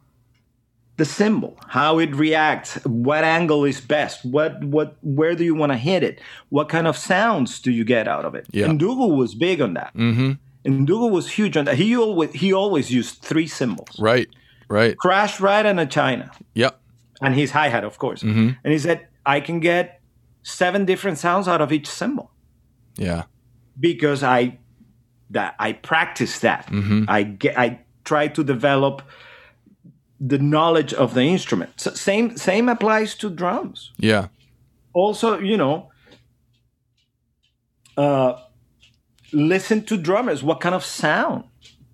the 0.97 1.05
cymbal, 1.05 1.57
how 1.67 1.99
it 1.99 2.13
reacts, 2.13 2.75
what 2.83 3.23
angle 3.23 3.63
is 3.63 3.79
best, 3.79 4.25
what 4.25 4.63
what 4.63 4.97
where 5.01 5.33
do 5.33 5.43
you 5.43 5.55
want 5.55 5.71
to 5.71 5.77
hit 5.77 6.03
it, 6.03 6.19
what 6.49 6.67
kind 6.67 6.87
of 6.87 6.97
sounds 6.97 7.59
do 7.61 7.71
you 7.71 7.85
get 7.85 8.07
out 8.07 8.25
of 8.25 8.35
it. 8.35 8.45
Yeah. 8.51 8.67
Ndugu 8.67 9.15
was 9.15 9.33
big 9.33 9.61
on 9.61 9.75
that. 9.75 9.93
Mm-hmm. 9.95 10.33
Ndugu 10.65 11.09
was 11.09 11.29
huge 11.29 11.55
on 11.57 11.65
that. 11.65 11.75
He 11.75 11.95
always 11.97 12.31
he 12.33 12.53
always 12.53 12.91
used 12.91 13.21
three 13.21 13.47
cymbals 13.47 13.99
Right. 13.99 14.27
Right. 14.69 14.95
crash 14.97 15.39
ride 15.39 15.65
and 15.65 15.79
a 15.79 15.85
China, 15.85 16.29
Yep. 16.53 16.79
and 17.21 17.33
his 17.33 17.51
hi 17.51 17.69
hat, 17.69 17.83
of 17.83 17.97
course. 17.97 18.21
Mm-hmm. 18.21 18.49
And 18.63 18.73
he 18.73 18.77
said, 18.79 19.07
I 19.25 19.39
can 19.39 19.59
get 19.59 20.01
seven 20.43 20.85
different 20.85 21.17
sounds 21.17 21.47
out 21.47 21.61
of 21.61 21.71
each 21.71 21.87
cymbal 21.87 22.29
Yeah. 22.97 23.23
because 23.79 24.21
I 24.23 24.57
that. 25.31 25.55
I 25.59 25.73
practice 25.73 26.39
that. 26.39 26.67
I 27.07 27.23
get. 27.23 27.57
I 27.57 27.79
try 28.03 28.27
to 28.27 28.43
develop 28.43 29.01
the 30.19 30.37
knowledge 30.39 30.93
of 30.93 31.13
the 31.13 31.21
instrument. 31.21 31.69
So 31.77 31.91
same 31.93 32.35
same 32.37 32.67
applies 32.69 33.15
to 33.15 33.29
drums. 33.29 33.91
Yeah. 33.97 34.27
Also, 34.93 35.39
you 35.39 35.55
know, 35.57 35.89
uh, 37.97 38.33
listen 39.31 39.83
to 39.85 39.97
drummers. 39.97 40.43
What 40.43 40.59
kind 40.61 40.75
of 40.75 40.83
sound 40.85 41.43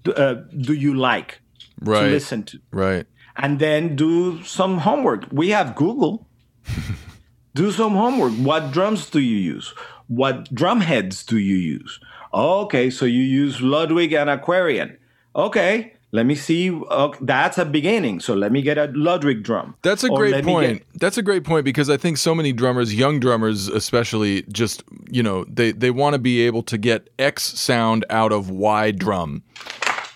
do, 0.03 0.14
uh, 0.14 0.34
do 0.57 0.74
you 0.74 0.94
like 0.94 1.40
Right. 1.82 2.02
to 2.02 2.07
listen 2.07 2.44
to? 2.44 2.60
Right. 2.72 3.06
and 3.38 3.60
then 3.60 3.95
do 3.98 4.41
some 4.44 4.78
homework. 4.80 5.26
We 5.32 5.49
have 5.49 5.76
Google. 5.76 6.26
do 7.53 7.70
some 7.72 7.94
homework. 7.94 8.32
What 8.34 8.72
drums 8.72 9.10
do 9.10 9.20
you 9.20 9.36
use? 9.38 9.74
What 10.07 10.53
drum 10.53 10.80
heads 10.82 11.26
do 11.26 11.38
you 11.38 11.56
use? 11.56 11.99
Okay, 12.34 12.90
so 12.90 13.06
you 13.06 13.22
use 13.24 13.62
Ludwig 13.62 14.14
and 14.14 14.30
Aquarian. 14.30 14.98
Okay, 15.36 15.95
let 16.16 16.26
me 16.26 16.36
see. 16.36 16.72
Okay, 16.72 17.20
that's 17.22 17.58
a 17.58 17.66
beginning. 17.66 18.20
So 18.20 18.34
let 18.34 18.52
me 18.52 18.62
get 18.62 18.78
a 18.78 18.92
Ludwig 18.96 19.44
drum. 19.44 19.76
That's 19.82 20.04
a 20.04 20.10
Or 20.10 20.18
great 20.18 20.44
point. 20.44 20.78
get- 20.80 21.00
That's 21.02 21.18
a 21.18 21.22
great 21.22 21.44
point 21.44 21.66
because 21.66 21.90
I 21.90 21.98
think 21.98 22.18
so 22.18 22.34
many 22.34 22.52
drummers, 22.54 22.94
young 22.96 23.20
drummers 23.20 23.68
especially, 23.68 24.44
just 24.52 24.84
you 25.12 25.22
know, 25.24 25.44
they 25.46 25.72
they 25.72 25.92
want 25.92 26.14
to 26.14 26.20
be 26.20 26.42
able 26.48 26.64
to 26.64 26.78
get 26.78 27.10
X 27.20 27.44
sound 27.60 28.06
out 28.10 28.32
of 28.32 28.50
Y 28.50 28.92
drum, 28.92 29.44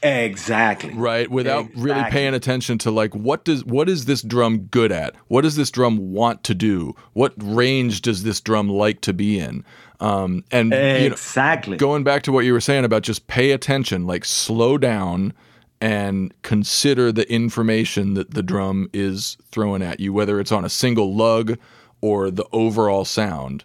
exactly. 0.04 0.94
right? 0.94 1.30
Without 1.30 1.68
really 1.76 2.04
paying 2.10 2.34
attention 2.34 2.78
to 2.80 2.92
like 2.92 3.14
what 3.16 3.44
does 3.46 3.64
what 3.66 3.90
is 3.90 4.06
this 4.06 4.22
drum 4.22 4.60
good 4.72 4.92
at? 4.92 5.16
What 5.28 5.42
does 5.42 5.56
this 5.56 5.72
drum 5.72 6.14
want 6.14 6.44
to 6.46 6.56
do? 6.56 6.96
What 7.14 7.34
range 7.38 8.02
does 8.02 8.24
this 8.24 8.42
drum 8.42 8.70
like 8.70 9.02
to 9.02 9.14
be 9.14 9.40
in? 9.40 9.64
Um, 10.00 10.44
and 10.52 10.72
you 10.72 10.78
know, 10.78 11.14
Exactly. 11.14 11.76
going 11.78 12.04
back 12.06 12.24
to 12.24 12.32
what 12.32 12.46
you 12.46 12.54
were 12.54 12.62
saying 12.62 12.86
about 12.86 13.04
just 13.04 13.28
pay 13.28 13.52
attention, 13.52 14.08
like 14.08 14.24
slow 14.24 14.78
down 14.78 15.34
and 15.82 16.34
consider 16.42 17.12
the 17.12 17.32
information 17.32 18.14
that 18.16 18.34
the 18.34 18.44
drum 18.44 18.90
is 18.94 19.38
throwing 19.52 19.82
at 19.82 20.00
you, 20.00 20.12
whether 20.12 20.40
it's 20.40 20.52
on 20.52 20.66
a 20.66 20.70
single 20.70 21.16
lug 21.16 21.58
or 22.02 22.30
the 22.30 22.46
overall 22.52 23.06
sound. 23.06 23.64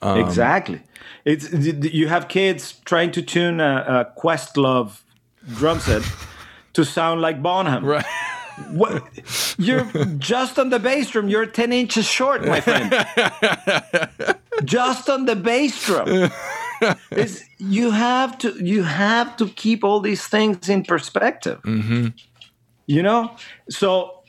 Um, 0.00 0.20
exactly. 0.20 0.82
It's 1.24 1.52
you 1.52 2.08
have 2.08 2.28
kids 2.28 2.80
trying 2.84 3.12
to 3.12 3.22
tune 3.22 3.60
a, 3.60 4.10
a 4.16 4.20
Questlove 4.20 5.00
drum 5.54 5.78
set 5.78 6.02
to 6.72 6.84
sound 6.84 7.20
like 7.20 7.42
Bonham. 7.42 7.84
Right. 7.84 8.04
What? 8.70 9.04
You're 9.58 9.84
just 10.18 10.58
on 10.58 10.70
the 10.70 10.78
bass 10.78 11.10
drum. 11.10 11.28
You're 11.28 11.46
10 11.46 11.72
inches 11.72 12.06
short, 12.06 12.44
my 12.44 12.60
friend. 12.60 12.90
just 14.64 15.08
on 15.08 15.24
the 15.24 15.36
bass 15.36 15.86
drum. 15.86 16.30
It's, 17.10 17.42
you 17.58 17.90
have 17.90 18.38
to 18.38 18.52
you 18.64 18.82
have 18.82 19.36
to 19.36 19.48
keep 19.48 19.84
all 19.84 20.00
these 20.00 20.26
things 20.26 20.68
in 20.68 20.84
perspective. 20.84 21.60
Mm-hmm. 21.62 22.08
You 22.86 23.02
know, 23.02 23.36
so 23.70 24.22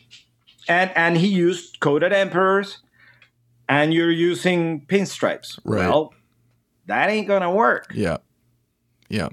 and 0.68 0.92
and 0.96 1.18
he 1.18 1.28
used 1.28 1.80
coated 1.80 2.14
Emperors, 2.14 2.80
and 3.68 3.94
you're 3.94 4.12
using 4.12 4.86
pinstripes. 4.86 5.60
Right. 5.64 5.88
Well, 5.88 6.14
that 6.86 7.10
ain't 7.10 7.28
gonna 7.28 7.52
work. 7.52 7.92
Yeah. 7.94 8.18
Yeah. 9.10 9.30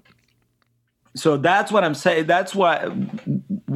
so 1.16 1.36
that's 1.36 1.72
what 1.72 1.84
I'm 1.84 1.94
saying. 1.94 2.26
That's 2.26 2.54
what 2.54 2.92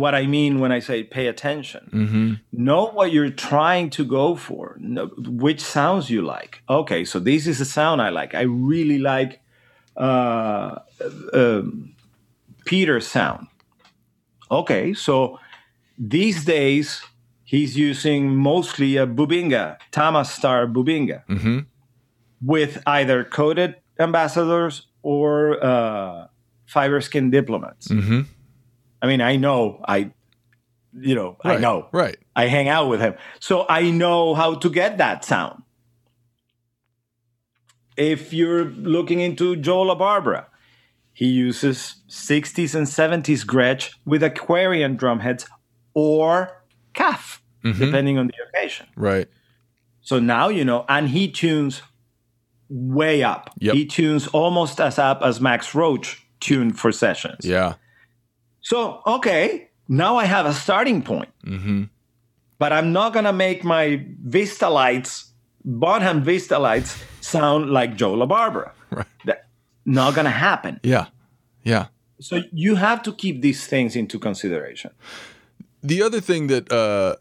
what 0.01 0.13
I 0.23 0.27
mean 0.27 0.53
when 0.63 0.73
I 0.79 0.81
say 0.81 1.05
pay 1.05 1.27
attention. 1.35 1.83
Mm-hmm. 1.93 2.33
Know 2.53 2.85
what 2.97 3.13
you're 3.15 3.31
trying 3.51 3.91
to 3.91 4.05
go 4.05 4.35
for. 4.47 4.77
Know 4.81 5.07
which 5.47 5.61
sounds 5.61 6.11
you 6.11 6.21
like. 6.37 6.53
Okay, 6.69 7.05
so 7.05 7.17
this 7.21 7.47
is 7.47 7.59
the 7.59 7.65
sound 7.79 8.03
I 8.03 8.11
like. 8.21 8.35
I 8.35 8.43
really 8.43 8.99
like 8.99 9.41
uh, 9.97 10.79
um, 11.33 11.95
Peter's 12.67 13.07
sound. 13.07 13.47
Okay, 14.51 14.95
so 14.95 15.39
these 15.97 16.45
days 16.45 17.03
he's 17.45 17.77
using 17.77 18.35
mostly 18.37 18.97
a 18.97 19.07
Bubinga, 19.07 19.77
Tama 19.93 20.25
Star 20.25 20.67
Bubinga, 20.67 21.23
Mm-hmm. 21.29 21.59
with 22.43 22.83
either 22.87 23.23
coated 23.25 23.77
ambassadors 23.99 24.87
or 25.03 25.63
uh, 25.65 26.27
Fiberskyn 26.69 27.31
diplomats. 27.31 27.89
Mm-hmm. 27.89 28.23
I 29.05 29.07
mean, 29.07 29.21
I 29.21 29.37
know, 29.37 29.85
I, 29.87 30.11
you 30.99 31.15
know, 31.15 31.37
I 31.45 31.59
know, 31.59 31.89
Right. 31.93 32.17
I 32.35 32.47
hang 32.47 32.69
out 32.69 32.89
with 32.89 33.01
him, 33.01 33.15
so 33.39 33.67
I 33.69 33.91
know 33.91 34.35
how 34.35 34.55
to 34.55 34.71
get 34.71 34.97
that 34.97 35.27
sound. 35.27 35.63
If 37.99 38.33
you're 38.33 38.65
looking 38.65 39.21
into 39.21 39.57
Joe 39.57 39.85
LaBarbera, 39.85 40.47
he 41.13 41.27
uses 41.27 41.97
60s 42.09 42.75
and 42.75 42.87
70s 42.87 43.45
Gretsch 43.45 43.95
with 44.07 44.23
Aquarian 44.23 44.97
drum 44.97 45.21
heads 45.21 45.47
or 45.93 46.63
calf, 46.95 47.43
Mhm. 47.63 47.79
depending 47.79 48.17
on 48.19 48.29
the 48.29 48.35
occasion. 48.49 48.87
Right. 48.97 49.29
So 50.01 50.19
now 50.19 50.49
you 50.49 50.65
know, 50.65 50.87
and 50.89 51.11
he 51.11 51.31
tunes 51.31 51.83
way 52.71 53.23
up. 53.23 53.51
Yep. 53.59 53.75
He 53.75 53.85
tunes 53.85 54.29
almost 54.29 54.81
as 54.81 54.99
up 54.99 55.21
as 55.23 55.41
Max 55.43 55.75
Roach 55.75 56.23
tuned 56.41 56.79
for 56.79 56.91
sessions. 56.91 57.45
Yeah. 57.45 57.75
So, 58.65 59.03
okay, 59.07 59.69
now 59.89 60.17
I 60.17 60.25
have 60.25 60.47
a 60.47 60.55
starting 60.55 61.03
point. 61.03 61.29
Mm-hmm. 61.47 61.85
But 62.59 62.73
I'm 62.73 62.93
not 62.93 63.13
going 63.13 63.27
to 63.27 63.33
make 63.33 63.63
my 63.63 64.05
Vistalites, 64.27 65.29
Bonham 65.65 66.25
Vistalites, 66.25 67.03
sound 67.21 67.71
like 67.71 67.97
Joe 67.97 68.17
LaBarbera. 68.17 68.73
Right. 68.91 69.07
That 69.25 69.49
not 69.85 70.15
going 70.15 70.27
to 70.27 70.31
happen. 70.31 70.79
Yeah. 70.85 71.07
Yeah. 71.65 71.87
So 72.21 72.43
you 72.53 72.77
have 72.77 73.03
to 73.03 73.13
keep 73.13 73.43
these 73.43 73.67
things 73.67 73.97
into 73.97 74.21
consideration. 74.21 74.93
The 75.83 76.01
other 76.01 76.21
thing 76.21 76.47
that 76.47 76.71
uh, 76.71 77.17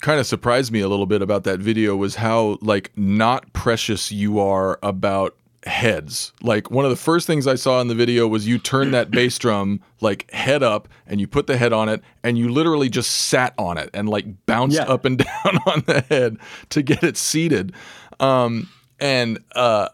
kind 0.00 0.18
of 0.18 0.26
surprised 0.26 0.72
me 0.72 0.80
a 0.80 0.88
little 0.88 1.06
bit 1.06 1.22
about 1.22 1.44
that 1.44 1.60
video 1.60 1.94
was 1.94 2.16
how 2.16 2.58
like 2.62 2.90
not 2.96 3.52
precious 3.52 4.10
you 4.10 4.40
are 4.40 4.80
about 4.82 5.36
heads. 5.64 6.32
Like 6.42 6.70
one 6.70 6.84
of 6.84 6.90
the 6.90 6.96
first 6.96 7.26
things 7.26 7.46
I 7.46 7.54
saw 7.56 7.80
in 7.80 7.88
the 7.88 7.94
video 7.94 8.26
was 8.28 8.46
you 8.46 8.58
turn 8.58 8.90
that 8.92 9.10
bass 9.10 9.38
drum 9.38 9.80
like 10.00 10.30
head 10.32 10.62
up 10.62 10.88
and 11.06 11.20
you 11.20 11.26
put 11.26 11.46
the 11.46 11.56
head 11.56 11.72
on 11.72 11.88
it 11.88 12.02
and 12.22 12.38
you 12.38 12.48
literally 12.48 12.88
just 12.88 13.10
sat 13.10 13.54
on 13.58 13.76
it 13.78 13.90
and 13.92 14.08
like 14.08 14.46
bounced 14.46 14.76
Yeah. 14.76 14.84
up 14.84 15.04
and 15.04 15.18
down 15.44 15.58
on 15.66 15.82
the 15.86 16.04
head 16.08 16.36
to 16.70 16.82
get 16.82 17.02
it 17.02 17.16
seated. 17.16 17.72
Um 18.20 18.68
and 19.00 19.38
uh 19.54 19.88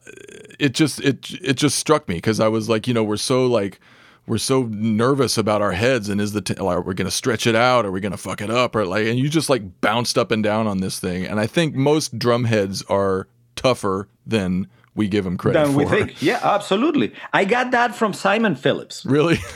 it 0.58 0.72
just 0.74 1.00
it 1.00 1.30
it 1.42 1.54
just 1.54 1.78
struck 1.78 2.08
me 2.08 2.16
because 2.16 2.40
I 2.40 2.48
was 2.48 2.68
like, 2.68 2.86
you 2.86 2.94
know, 2.94 3.04
we're 3.04 3.16
so 3.16 3.46
like 3.46 3.80
we're 4.26 4.38
so 4.38 4.62
nervous 4.70 5.36
about 5.36 5.60
our 5.60 5.72
heads 5.72 6.08
and 6.08 6.18
is 6.20 6.32
the 6.32 6.40
t- 6.40 6.54
are 6.56 6.80
we 6.80 6.94
going 6.94 7.04
to 7.04 7.10
stretch 7.10 7.46
it 7.46 7.54
out? 7.54 7.84
Are 7.84 7.90
we 7.90 8.00
going 8.00 8.12
to 8.12 8.16
fuck 8.16 8.40
it 8.40 8.48
up? 8.48 8.74
Or 8.74 8.86
like, 8.86 9.06
and 9.06 9.18
you 9.18 9.28
just 9.28 9.50
like 9.50 9.82
bounced 9.82 10.16
up 10.16 10.30
and 10.30 10.42
down 10.42 10.66
on 10.66 10.78
this 10.78 10.98
thing. 10.98 11.26
And 11.26 11.38
I 11.38 11.46
think 11.46 11.74
most 11.74 12.18
drum 12.18 12.44
heads 12.44 12.80
are 12.84 13.28
tougher 13.54 14.08
than 14.26 14.66
we 14.94 15.08
give 15.08 15.26
him 15.26 15.36
credit 15.36 15.64
Than 15.64 15.72
for. 15.72 15.78
we 15.78 15.84
think. 15.86 16.22
Yeah, 16.22 16.40
absolutely. 16.42 17.12
I 17.32 17.44
got 17.44 17.72
that 17.72 17.94
from 17.94 18.12
Simon 18.12 18.54
Phillips. 18.54 19.04
Really? 19.04 19.38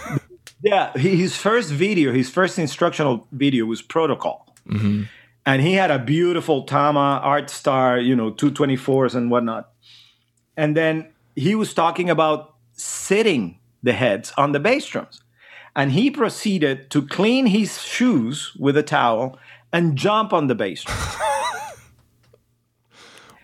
Yeah, 0.61 0.93
his 0.97 1.37
first 1.37 1.71
video, 1.71 2.13
his 2.13 2.29
first 2.29 2.59
instructional 2.59 3.29
video 3.31 3.65
was 3.65 3.81
Protocol. 3.81 4.49
Mm-hmm. 4.69 5.05
And 5.47 5.63
he 5.63 5.75
had 5.75 5.91
a 5.91 5.99
beautiful 5.99 6.65
Tama 6.65 7.21
Art 7.23 7.49
Star, 7.49 7.99
you 7.99 8.17
know, 8.17 8.33
224s 8.33 9.15
and 9.15 9.31
whatnot. 9.31 9.71
And 10.57 10.77
then 10.77 11.13
he 11.37 11.55
was 11.55 11.73
talking 11.73 12.11
about 12.11 12.55
sitting 12.73 13.59
the 13.83 13.93
heads 13.93 14.33
on 14.37 14.53
the 14.53 14.61
bass 14.61 14.87
drums. 14.87 15.23
And 15.77 15.93
he 15.93 16.11
proceeded 16.11 16.91
to 16.91 17.07
clean 17.07 17.47
his 17.47 17.81
shoes 17.81 18.53
with 18.59 18.77
a 18.77 18.83
towel 18.83 19.39
and 19.73 19.97
jump 19.97 20.33
on 20.33 20.49
the 20.49 20.55
bass 20.57 20.83
drum. 20.83 20.99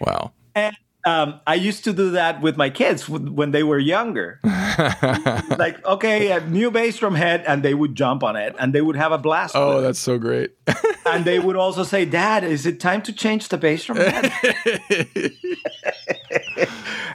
wow. 0.00 0.32
And 0.54 0.76
um, 1.06 1.40
I 1.46 1.54
used 1.54 1.84
to 1.84 1.92
do 1.92 2.12
that 2.12 2.40
with 2.40 2.56
my 2.56 2.70
kids 2.70 3.08
when 3.08 3.50
they 3.50 3.62
were 3.62 3.78
younger. 3.78 4.40
like, 4.44 5.84
okay, 5.84 6.30
a 6.32 6.40
new 6.40 6.70
bass 6.70 6.96
drum 6.96 7.14
head, 7.14 7.44
and 7.46 7.62
they 7.62 7.74
would 7.74 7.94
jump 7.94 8.22
on 8.22 8.36
it, 8.36 8.56
and 8.58 8.74
they 8.74 8.80
would 8.80 8.96
have 8.96 9.12
a 9.12 9.18
blast. 9.18 9.54
Oh, 9.54 9.68
with 9.68 9.78
it. 9.78 9.82
that's 9.82 9.98
so 9.98 10.18
great. 10.18 10.52
and 11.06 11.26
they 11.26 11.38
would 11.38 11.56
also 11.56 11.84
say, 11.84 12.06
"Dad, 12.06 12.42
is 12.42 12.64
it 12.64 12.80
time 12.80 13.02
to 13.02 13.12
change 13.12 13.48
the 13.48 13.58
bass 13.58 13.84
drum 13.84 13.98
head?" 13.98 14.32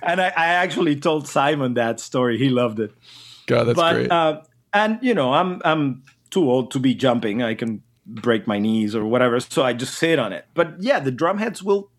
and 0.04 0.22
I, 0.22 0.28
I 0.28 0.46
actually 0.48 0.96
told 0.96 1.28
Simon 1.28 1.74
that 1.74 2.00
story. 2.00 2.38
He 2.38 2.50
loved 2.50 2.80
it. 2.80 2.94
God, 3.48 3.64
that's 3.66 3.76
but 3.76 3.94
great. 3.94 4.12
uh, 4.12 4.42
and 4.72 5.00
you 5.02 5.16
know, 5.16 5.34
I'm 5.34 5.62
I'm 5.66 6.04
too 6.30 6.50
old 6.50 6.72
to 6.72 6.80
be 6.80 6.94
jumping. 6.94 7.42
I 7.42 7.56
can 7.56 7.82
break 8.06 8.46
my 8.46 8.60
knees 8.60 8.96
or 8.96 9.04
whatever, 9.06 9.40
so 9.40 9.64
I 9.64 9.74
just 9.74 9.96
sit 9.96 10.20
on 10.20 10.32
it. 10.32 10.46
But 10.54 10.76
yeah, 10.80 11.00
the 11.00 11.12
drum 11.12 11.40
heads 11.40 11.64
will, 11.64 11.90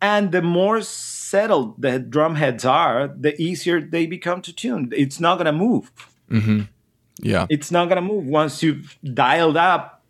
and 0.00 0.32
the 0.32 0.40
more 0.40 0.80
settled 1.26 1.80
the 1.80 1.98
drum 1.98 2.36
heads 2.36 2.64
are, 2.64 3.08
the 3.08 3.40
easier 3.40 3.80
they 3.80 4.06
become 4.06 4.42
to 4.42 4.52
tune. 4.52 4.92
It's 4.96 5.20
not 5.20 5.38
gonna 5.38 5.52
move. 5.52 5.90
yeah. 7.20 7.46
It's 7.48 7.70
not 7.70 7.88
gonna 7.88 8.02
move 8.02 8.26
once 8.26 8.62
you've 8.62 8.98
dialed 9.02 9.56
up. 9.56 10.04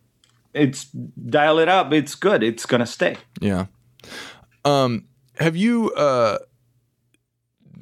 It's 0.54 0.84
dial 0.84 1.58
it 1.58 1.68
up. 1.68 1.92
It's 1.92 2.14
good. 2.14 2.42
It's 2.42 2.66
gonna 2.66 2.86
stay. 2.86 3.16
Yeah. 3.40 3.66
Um, 4.64 5.04
have 5.38 5.56
you 5.56 5.92
uh 5.92 6.38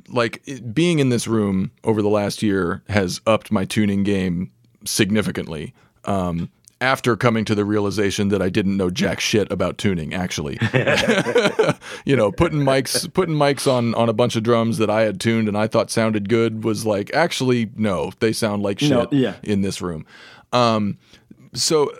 like 0.08 0.42
it, 0.46 0.74
being 0.74 0.98
in 0.98 1.08
this 1.08 1.26
room 1.26 1.70
over 1.82 2.02
the 2.02 2.08
last 2.08 2.42
year 2.42 2.82
has 2.88 3.20
upped 3.26 3.50
my 3.50 3.64
tuning 3.64 4.02
game 4.02 4.50
significantly. 4.84 5.74
Um, 6.04 6.50
after 6.80 7.16
coming 7.16 7.44
to 7.46 7.54
the 7.54 7.64
realization 7.64 8.28
that 8.28 8.42
I 8.42 8.48
didn't 8.50 8.76
know 8.76 8.90
jack 8.90 9.20
shit 9.20 9.50
about 9.50 9.78
tuning, 9.78 10.12
actually, 10.12 10.58
you 12.04 12.16
know, 12.16 12.30
putting 12.32 12.60
mics 12.60 13.12
putting 13.12 13.34
mics 13.34 13.70
on 13.70 13.94
on 13.94 14.08
a 14.08 14.12
bunch 14.12 14.36
of 14.36 14.42
drums 14.42 14.78
that 14.78 14.90
I 14.90 15.02
had 15.02 15.20
tuned 15.20 15.48
and 15.48 15.56
I 15.56 15.66
thought 15.66 15.90
sounded 15.90 16.28
good 16.28 16.64
was 16.64 16.84
like 16.84 17.12
actually 17.14 17.70
no, 17.76 18.12
they 18.20 18.32
sound 18.32 18.62
like 18.62 18.80
shit 18.80 18.90
No, 18.90 19.08
yeah. 19.10 19.36
in 19.42 19.62
this 19.62 19.80
room. 19.80 20.04
Um, 20.52 20.98
so 21.54 21.90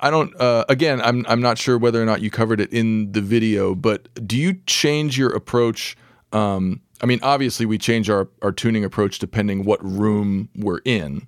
I 0.00 0.10
don't. 0.10 0.34
Uh, 0.40 0.64
again, 0.68 1.00
I'm 1.00 1.24
I'm 1.28 1.40
not 1.40 1.58
sure 1.58 1.76
whether 1.78 2.00
or 2.00 2.04
not 2.06 2.20
you 2.22 2.30
covered 2.30 2.60
it 2.60 2.72
in 2.72 3.12
the 3.12 3.20
video, 3.20 3.74
but 3.74 4.08
do 4.26 4.36
you 4.36 4.54
change 4.66 5.18
your 5.18 5.30
approach? 5.30 5.96
Um, 6.32 6.80
I 7.02 7.06
mean, 7.06 7.18
obviously, 7.22 7.66
we 7.66 7.78
change 7.78 8.08
our 8.08 8.28
our 8.42 8.52
tuning 8.52 8.84
approach 8.84 9.18
depending 9.18 9.64
what 9.64 9.82
room 9.84 10.48
we're 10.56 10.80
in. 10.84 11.26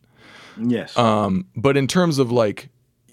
Yes. 0.61 0.97
Um, 0.97 1.47
but 1.57 1.77
in 1.77 1.87
terms 1.87 2.19
of 2.19 2.31
like, 2.31 2.69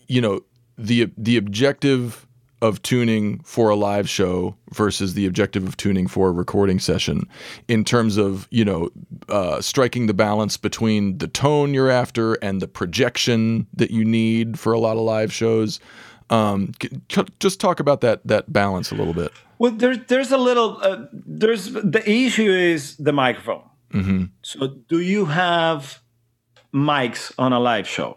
you 0.07 0.22
know, 0.22 0.41
the 0.78 1.11
the 1.18 1.38
objective 1.38 2.28
of 2.61 2.82
tuning 2.82 3.40
for 3.44 3.69
a 3.69 3.76
live 3.76 4.10
show 4.10 4.56
versus 4.74 5.14
the 5.14 5.28
objective 5.28 5.68
of 5.68 5.78
tuning 5.78 6.07
for 6.07 6.30
a 6.30 6.32
recording 6.32 6.80
session, 6.80 7.28
in 7.68 7.84
terms 7.84 8.18
of 8.18 8.48
you 8.52 8.65
know, 8.65 8.90
uh, 9.30 9.61
striking 9.61 10.07
the 10.07 10.14
balance 10.14 10.57
between 10.57 11.18
the 11.19 11.28
tone 11.28 11.74
you're 11.74 11.90
after 11.90 12.34
and 12.36 12.61
the 12.61 12.68
projection 12.68 13.68
that 13.74 13.91
you 13.91 14.03
need 14.03 14.60
for 14.60 14.74
a 14.74 14.80
lot 14.80 14.98
of 14.98 15.03
live 15.03 15.32
shows. 15.32 15.80
Um, 16.30 16.74
c- 16.82 16.90
c- 17.10 17.24
just 17.40 17.60
talk 17.61 17.80
about 17.80 18.02
that 18.02 18.26
that 18.28 18.52
balance 18.52 18.91
a 18.91 18.95
little 18.95 19.14
bit. 19.14 19.32
Well, 19.60 19.72
there's 19.72 19.99
there's 20.07 20.32
a 20.32 20.38
little 20.38 20.78
uh, 20.82 21.06
there's 21.14 21.72
the 21.72 22.03
issue 22.06 22.52
is 22.52 22.98
the 22.98 23.14
microphone. 23.14 23.64
Mm-hmm. 23.94 24.26
So, 24.41 24.68
do 24.90 24.99
you 24.99 25.26
have 25.26 26.02
mics 26.73 27.31
on 27.38 27.53
a 27.53 27.60
live 27.60 27.88
show? 27.88 28.15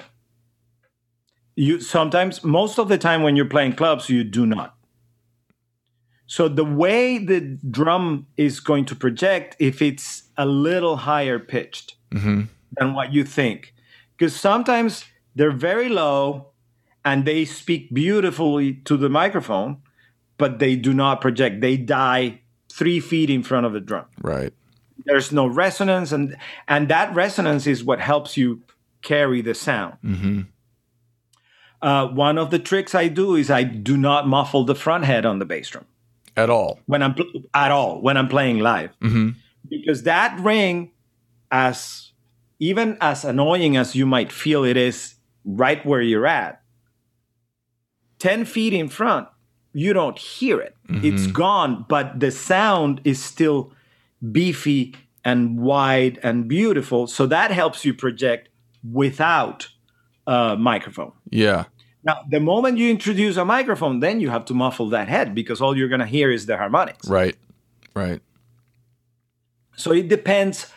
You 1.56 1.80
sometimes, 1.80 2.42
most 2.44 2.78
of 2.78 2.88
the 2.88 2.98
time, 2.98 3.22
when 3.22 3.36
you're 3.36 3.44
playing 3.44 3.74
clubs, 3.74 4.08
you 4.08 4.24
do 4.24 4.46
not. 4.46 4.76
So 6.26 6.48
the 6.48 6.64
way 6.64 7.18
the 7.18 7.40
drum 7.70 8.26
is 8.36 8.60
going 8.60 8.84
to 8.86 8.94
project, 8.94 9.56
if 9.58 9.82
it's 9.82 10.24
a 10.36 10.46
little 10.46 10.96
higher 10.96 11.38
pitched 11.38 11.96
Mm-hmm. 12.12 12.42
than 12.72 12.94
what 12.94 13.12
you 13.12 13.22
think, 13.24 13.72
because 14.16 14.34
sometimes 14.34 15.04
they're 15.36 15.52
very 15.52 15.88
low 15.88 16.48
and 17.04 17.24
they 17.24 17.44
speak 17.44 17.94
beautifully 17.94 18.74
to 18.84 18.96
the 18.96 19.08
microphone, 19.08 19.76
but 20.38 20.58
they 20.58 20.74
do 20.74 20.92
not 20.92 21.20
project. 21.20 21.60
They 21.60 21.76
die 21.76 22.40
three 22.68 22.98
feet 22.98 23.30
in 23.30 23.42
front 23.44 23.64
of 23.66 23.72
the 23.72 23.80
drum. 23.80 24.06
Right. 24.22 24.52
There's 25.06 25.32
no 25.32 25.46
resonance, 25.46 26.12
and 26.12 26.36
and 26.68 26.88
that 26.88 27.14
resonance 27.14 27.66
is 27.66 27.82
what 27.84 28.00
helps 28.00 28.36
you 28.36 28.62
carry 29.02 29.40
the 29.42 29.54
sound. 29.54 29.94
Mm-hmm. 30.04 30.40
Uh, 31.82 32.08
one 32.08 32.36
of 32.36 32.50
the 32.50 32.58
tricks 32.58 32.94
I 32.94 33.08
do 33.08 33.34
is 33.36 33.50
I 33.50 33.62
do 33.62 33.96
not 33.96 34.28
muffle 34.28 34.64
the 34.64 34.74
front 34.74 35.04
head 35.04 35.24
on 35.24 35.38
the 35.38 35.46
bass 35.46 35.70
drum 35.70 35.86
At 36.36 36.50
all. 36.50 36.78
when 36.84 37.02
I'm 37.02 37.14
pl- 37.14 37.42
at 37.54 37.70
all 37.70 38.02
when 38.02 38.18
I'm 38.18 38.28
playing 38.28 38.58
live 38.58 38.90
Mm-hmm. 39.00 39.30
because 39.68 40.02
that 40.02 40.38
ring, 40.40 40.90
as 41.50 42.12
even 42.58 42.98
as 43.00 43.24
annoying 43.24 43.78
as 43.78 43.94
you 43.96 44.04
might 44.04 44.30
feel 44.30 44.62
it 44.64 44.76
is 44.76 45.14
right 45.46 45.84
where 45.86 46.02
you're 46.02 46.26
at, 46.26 46.60
ten 48.18 48.44
feet 48.44 48.74
in 48.74 48.88
front, 48.90 49.28
you 49.72 49.94
don't 49.94 50.18
hear 50.18 50.60
it. 50.60 50.74
It's 50.92 51.28
gone, 51.28 51.86
but 51.88 52.18
the 52.20 52.30
sound 52.32 53.00
is 53.04 53.22
still 53.22 53.72
beefy 54.32 54.94
and 55.24 55.60
wide 55.60 56.18
and 56.22 56.48
beautiful. 56.48 57.06
So 57.06 57.26
that 57.26 57.50
helps 57.50 57.84
you 57.84 57.94
project 57.94 58.48
without 58.82 59.68
a 60.26 60.56
microphone. 60.58 61.12
Yeah. 61.30 61.64
Now, 62.02 62.24
the 62.28 62.40
moment 62.40 62.78
you 62.78 62.90
introduce 62.90 63.36
a 63.36 63.44
microphone, 63.44 64.00
then 64.00 64.20
you 64.20 64.30
have 64.30 64.46
to 64.46 64.54
muffle 64.54 64.88
that 64.90 65.08
head 65.08 65.34
because 65.34 65.60
all 65.60 65.76
you're 65.76 65.88
going 65.88 66.00
to 66.00 66.06
hear 66.06 66.30
is 66.30 66.46
the 66.46 66.56
harmonics. 66.56 67.08
Right. 67.08 67.36
Right. 67.94 68.20
So 69.76 69.92
it 69.92 70.08
depends 70.08 70.72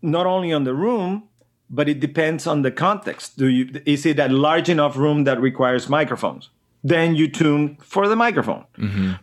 not 0.00 0.26
only 0.26 0.52
on 0.52 0.64
the 0.64 0.74
room, 0.74 1.28
but 1.70 1.88
it 1.88 2.00
depends 2.00 2.46
on 2.46 2.62
the 2.62 2.70
context. 2.70 3.38
Do 3.38 3.48
you 3.48 3.80
is 3.86 4.06
it 4.06 4.18
a 4.18 4.28
large 4.28 4.68
enough 4.68 4.96
room 4.96 5.24
that 5.24 5.40
requires 5.40 5.88
microphones? 5.88 6.50
Then 6.86 7.14
you 7.16 7.28
tune 7.30 7.78
for 7.80 8.08
the 8.08 8.16
microphone. 8.16 8.64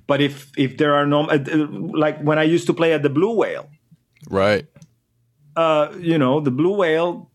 But 0.08 0.20
if 0.22 0.52
if 0.58 0.78
there 0.78 0.94
are 0.96 1.06
no 1.06 1.26
uh, 1.30 1.38
uh, 1.54 1.68
like 2.06 2.20
when 2.22 2.40
I 2.40 2.44
used 2.44 2.66
to 2.68 2.74
play 2.74 2.94
at 2.94 3.04
the 3.04 3.10
Blue 3.10 3.34
Whale, 3.36 3.70
Right. 4.30 4.66
uh, 5.56 5.90
you 6.00 6.18
know, 6.18 6.40
the 6.40 6.52
Blue 6.52 6.76
Whale, 6.76 7.30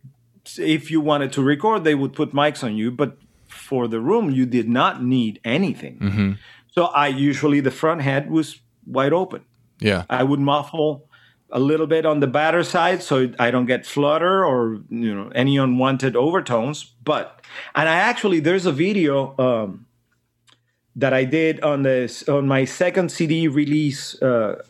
if 0.59 0.91
you 0.91 1.01
wanted 1.01 1.33
to 1.33 1.43
record, 1.43 1.85
they 1.85 1.95
would 1.95 2.13
put 2.13 2.33
mics 2.33 2.63
on 2.65 2.77
you, 2.77 2.91
but 2.91 3.19
for 3.47 3.89
the 3.89 4.01
room, 4.01 4.31
you 4.31 4.47
did 4.47 4.69
not 4.69 5.03
need 5.03 5.41
anything. 5.45 6.39
So 6.75 6.87
I 6.87 7.07
usually 7.09 7.61
the 7.61 7.71
front 7.71 8.03
head 8.03 8.31
was 8.31 8.61
wide 8.87 9.13
open. 9.13 9.43
Yeah. 9.81 10.05
I 10.11 10.23
would 10.25 10.41
muffle 10.41 11.09
a 11.51 11.61
little 11.61 11.87
bit 11.87 12.05
on 12.05 12.21
the 12.21 12.27
batter 12.27 12.65
side 12.65 13.03
so 13.03 13.31
I 13.39 13.51
don't 13.53 13.67
get 13.67 13.87
flutter 13.87 14.45
or 14.45 14.81
you 14.91 15.15
know 15.15 15.31
any 15.35 15.57
unwanted 15.57 16.17
overtones. 16.17 16.85
But 17.05 17.41
and 17.75 17.89
I 17.89 17.95
actually 18.11 18.41
there's 18.41 18.67
a 18.67 18.73
video 18.73 19.35
um, 19.39 19.86
that 20.97 21.13
I 21.13 21.25
did 21.25 21.61
on 21.61 21.83
this 21.83 22.29
on 22.29 22.49
my 22.49 22.65
second 22.65 23.13
CD 23.13 23.49
release 23.49 24.21
uh, 24.23 24.63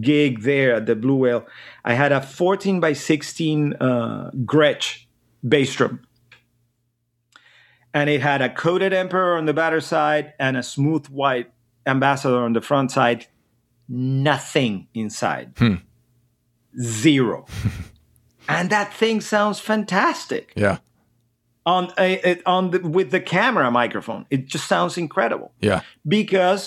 gig 0.00 0.42
there 0.42 0.74
at 0.74 0.86
the 0.86 0.96
Blue 0.96 1.16
Whale. 1.16 1.46
I 1.84 1.94
had 1.94 2.12
a 2.12 2.20
14 2.20 2.80
by 2.80 2.92
16 2.92 3.74
uh, 3.74 4.30
Gretsch 4.44 5.04
bass 5.46 5.74
drum. 5.74 6.02
And 7.92 8.08
it 8.08 8.20
had 8.20 8.40
a 8.40 8.48
coated 8.48 8.92
Emperor 8.92 9.36
on 9.36 9.46
the 9.46 9.54
batter 9.54 9.80
side 9.80 10.34
and 10.38 10.56
a 10.56 10.62
smooth 10.62 11.06
white 11.06 11.52
Ambassador 11.86 12.36
on 12.36 12.52
the 12.52 12.60
front 12.60 12.90
side 12.90 13.26
nothing 13.88 14.86
inside. 14.94 15.56
Zero. 16.80 17.46
and 18.48 18.70
that 18.70 18.94
thing 18.94 19.20
sounds 19.20 19.58
fantastic 19.58 20.52
Yeah. 20.54 20.78
On 21.74 21.82
a, 21.98 22.08
it- 22.30 22.42
on 22.46 22.62
the, 22.72 22.78
with 22.80 23.10
the 23.10 23.20
camera 23.20 23.70
microphone. 23.70 24.22
It 24.30 24.46
just 24.46 24.66
sounds 24.66 24.96
incredible 24.98 25.52
Yeah. 25.60 25.80
because 26.06 26.62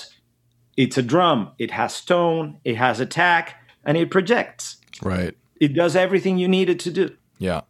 it's 0.76 0.96
a 0.98 1.02
drum. 1.02 1.38
It 1.58 1.70
has 1.70 2.00
tone, 2.00 2.58
it 2.64 2.76
has 2.76 3.00
attack, 3.00 3.44
and 3.84 3.96
it 3.96 4.10
projects. 4.10 4.78
Right. 5.02 5.34
It 5.60 5.74
does 5.74 5.94
everything 5.96 6.38
you 6.38 6.48
need 6.48 6.68
it 6.68 6.80
to 6.80 6.90
do. 6.90 7.06
Yeah. 7.38 7.60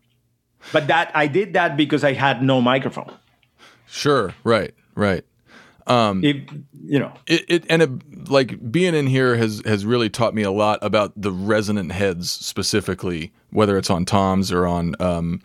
But 0.72 0.86
that 0.86 1.10
I 1.14 1.26
did 1.26 1.52
that 1.54 1.76
because 1.76 2.02
I 2.04 2.12
had 2.14 2.42
no 2.42 2.60
microphone. 2.60 3.12
Sure. 3.86 4.32
Right. 4.44 4.72
Right. 4.94 5.24
It, 5.86 6.48
you 6.86 6.98
know, 6.98 7.12
It, 7.26 7.44
it 7.48 7.64
and 7.68 7.82
it, 7.82 7.90
like 8.30 8.70
being 8.72 8.94
in 8.94 9.06
here 9.06 9.36
has 9.36 9.60
has 9.66 9.84
really 9.84 10.08
taught 10.08 10.34
me 10.34 10.42
a 10.42 10.50
lot 10.50 10.78
about 10.80 11.12
the 11.14 11.30
resonant 11.30 11.92
heads 11.92 12.30
specifically, 12.30 13.32
whether 13.50 13.76
it's 13.76 13.90
on 13.90 14.06
toms 14.06 14.50
or 14.50 14.66
on 14.66 14.94
um, 14.98 15.42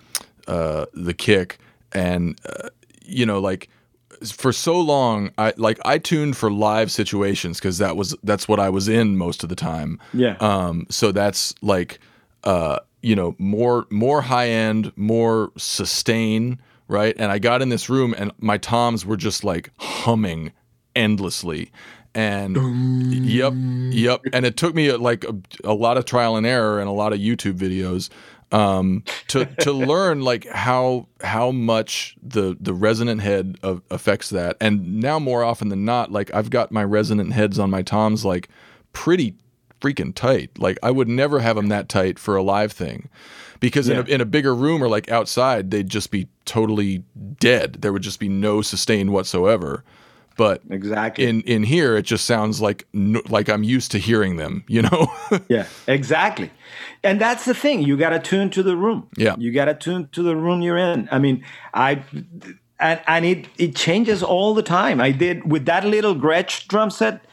uh, 0.48 0.86
the 0.94 1.14
kick, 1.14 1.58
and 1.94 2.40
uh, 2.46 2.70
you 3.04 3.26
know, 3.26 3.40
like 3.40 3.70
for 4.26 4.52
so 4.52 4.80
long, 4.80 5.32
I 5.38 5.54
like 5.58 5.80
I 5.86 5.98
tuned 5.98 6.38
for 6.38 6.52
live 6.52 6.92
situations 6.92 7.58
because 7.58 7.78
that 7.78 7.96
was 7.96 8.16
that's 8.24 8.48
what 8.48 8.60
I 8.60 8.70
was 8.70 8.88
in 8.88 9.18
most 9.18 9.44
of 9.44 9.50
the 9.50 9.56
time. 9.56 10.00
Yeah. 10.14 10.36
Um. 10.40 10.88
So 10.90 11.12
that's 11.12 11.54
like, 11.62 12.00
uh, 12.44 12.80
you 13.02 13.16
know, 13.16 13.36
more 13.38 13.88
more 13.90 14.22
high 14.22 14.50
end, 14.50 14.92
more 14.96 15.52
sustain, 15.58 16.60
right? 16.88 17.16
And 17.18 17.32
I 17.32 17.40
got 17.40 17.62
in 17.62 17.70
this 17.70 17.90
room, 17.90 18.14
and 18.18 18.32
my 18.40 18.58
toms 18.58 19.06
were 19.06 19.18
just 19.18 19.44
like 19.44 19.72
humming 19.80 20.52
endlessly. 20.96 21.72
And 22.16 22.58
yep, 23.24 23.54
yep. 23.56 24.22
And 24.34 24.46
it 24.46 24.58
took 24.58 24.74
me 24.74 24.90
uh, 24.90 24.98
like 24.98 25.24
a, 25.26 25.36
a 25.64 25.74
lot 25.74 25.98
of 25.98 26.06
trial 26.06 26.36
and 26.36 26.46
error 26.46 26.80
and 26.80 26.90
a 26.90 26.92
lot 26.92 27.14
of 27.14 27.20
YouTube 27.20 27.54
videos 27.54 28.10
um, 28.52 29.04
to 29.28 29.46
to 29.62 29.72
learn 29.72 30.22
like 30.22 30.48
how 30.48 31.08
how 31.22 31.52
much 31.52 32.16
the 32.22 32.58
the 32.60 32.74
resonant 32.74 33.22
head 33.22 33.58
of, 33.64 33.82
affects 33.90 34.30
that. 34.30 34.58
And 34.60 35.00
now 35.00 35.20
more 35.20 35.44
often 35.44 35.70
than 35.70 35.86
not, 35.86 36.12
like 36.12 36.34
I've 36.34 36.50
got 36.50 36.72
my 36.72 36.84
resonant 36.84 37.34
heads 37.34 37.60
on 37.60 37.70
my 37.70 37.82
toms 37.82 38.26
like 38.26 38.50
pretty 38.94 39.36
freaking 39.82 40.14
tight. 40.14 40.58
Like 40.60 40.78
I 40.84 40.92
would 40.92 41.08
never 41.08 41.40
have 41.40 41.56
them 41.56 41.68
that 41.70 41.90
tight 41.90 42.20
for 42.20 42.36
a 42.36 42.44
live 42.44 42.72
thing, 42.72 43.10
because 43.60 43.90
in, 43.90 43.98
a, 43.98 44.02
in 44.02 44.22
a 44.22 44.26
bigger 44.26 44.54
room 44.54 44.84
or 44.84 44.90
like 44.90 45.10
outside, 45.10 45.72
they'd 45.72 45.90
just 45.90 46.12
be 46.12 46.28
totally 46.46 47.04
dead. 47.40 47.78
There 47.82 47.94
would 47.94 48.02
just 48.02 48.20
be 48.20 48.30
no 48.30 48.62
sustain 48.62 49.12
whatsoever. 49.12 49.84
But 50.40 50.62
exactly. 50.70 51.26
in 51.26 51.42
in 51.42 51.64
here, 51.64 51.98
it 51.98 52.04
just 52.04 52.26
sounds 52.26 52.62
like 52.62 52.88
like 53.28 53.50
I'm 53.50 53.62
used 53.62 53.92
to 53.92 53.98
hearing 53.98 54.38
them. 54.38 54.64
You 54.70 54.84
know? 54.84 55.12
Yeah, 55.50 55.66
exactly. 55.88 56.52
And 57.04 57.20
that's 57.20 57.44
the 57.44 57.54
thing. 57.54 57.82
You 57.82 57.98
got 57.98 58.12
to 58.12 58.20
tune 58.20 58.50
to 58.52 58.64
the 58.64 58.78
room. 58.78 59.10
Yeah. 59.18 59.36
You 59.38 59.52
got 59.52 59.66
to 59.66 59.74
tune 59.74 60.08
to 60.12 60.24
the 60.24 60.36
room 60.36 60.62
you're 60.62 60.78
in. 60.78 61.10
I 61.12 61.20
mean, 61.20 61.44
I 61.74 62.04
and 62.80 63.02
and 63.06 63.26
it 63.26 63.48
it 63.58 63.76
changes 63.76 64.24
all 64.24 64.54
the 64.54 64.64
time. 64.64 65.02
I 65.02 65.12
did 65.12 65.52
with 65.52 65.66
that 65.66 65.84
little 65.84 66.16
Gretsch 66.16 66.68
drum 66.68 66.90
set. 66.90 67.26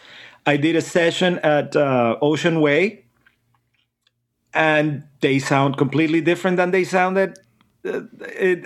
I 0.44 0.56
did 0.56 0.74
a 0.74 0.80
session 0.80 1.38
at 1.44 1.76
uh, 1.76 2.16
Ocean 2.20 2.60
Way, 2.60 3.04
and 4.52 5.04
they 5.20 5.38
sound 5.38 5.76
completely 5.76 6.20
different 6.20 6.56
than 6.56 6.72
they 6.72 6.84
sounded 6.84 7.38
uh, 7.84 8.00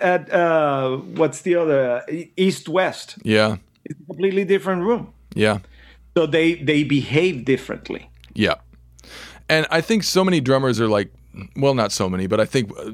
at 0.00 0.32
uh, 0.32 0.96
what's 1.16 1.42
the 1.42 1.56
other 1.56 2.02
uh, 2.08 2.24
East 2.36 2.68
West. 2.68 3.18
Yeah. 3.22 3.56
It's 3.90 4.00
a 4.00 4.04
completely 4.06 4.44
different 4.44 4.82
room. 4.84 5.12
Yeah. 5.34 5.58
So 6.16 6.26
they 6.26 6.54
they 6.54 6.84
behave 6.84 7.44
differently. 7.44 8.08
Yeah. 8.32 8.54
And 9.48 9.66
I 9.70 9.80
think 9.80 10.04
so 10.04 10.24
many 10.24 10.40
drummers 10.40 10.80
are 10.80 10.88
like, 10.88 11.12
well, 11.56 11.74
not 11.74 11.92
so 11.92 12.08
many, 12.08 12.26
but 12.26 12.40
I 12.40 12.44
think 12.44 12.72
uh, 12.78 12.92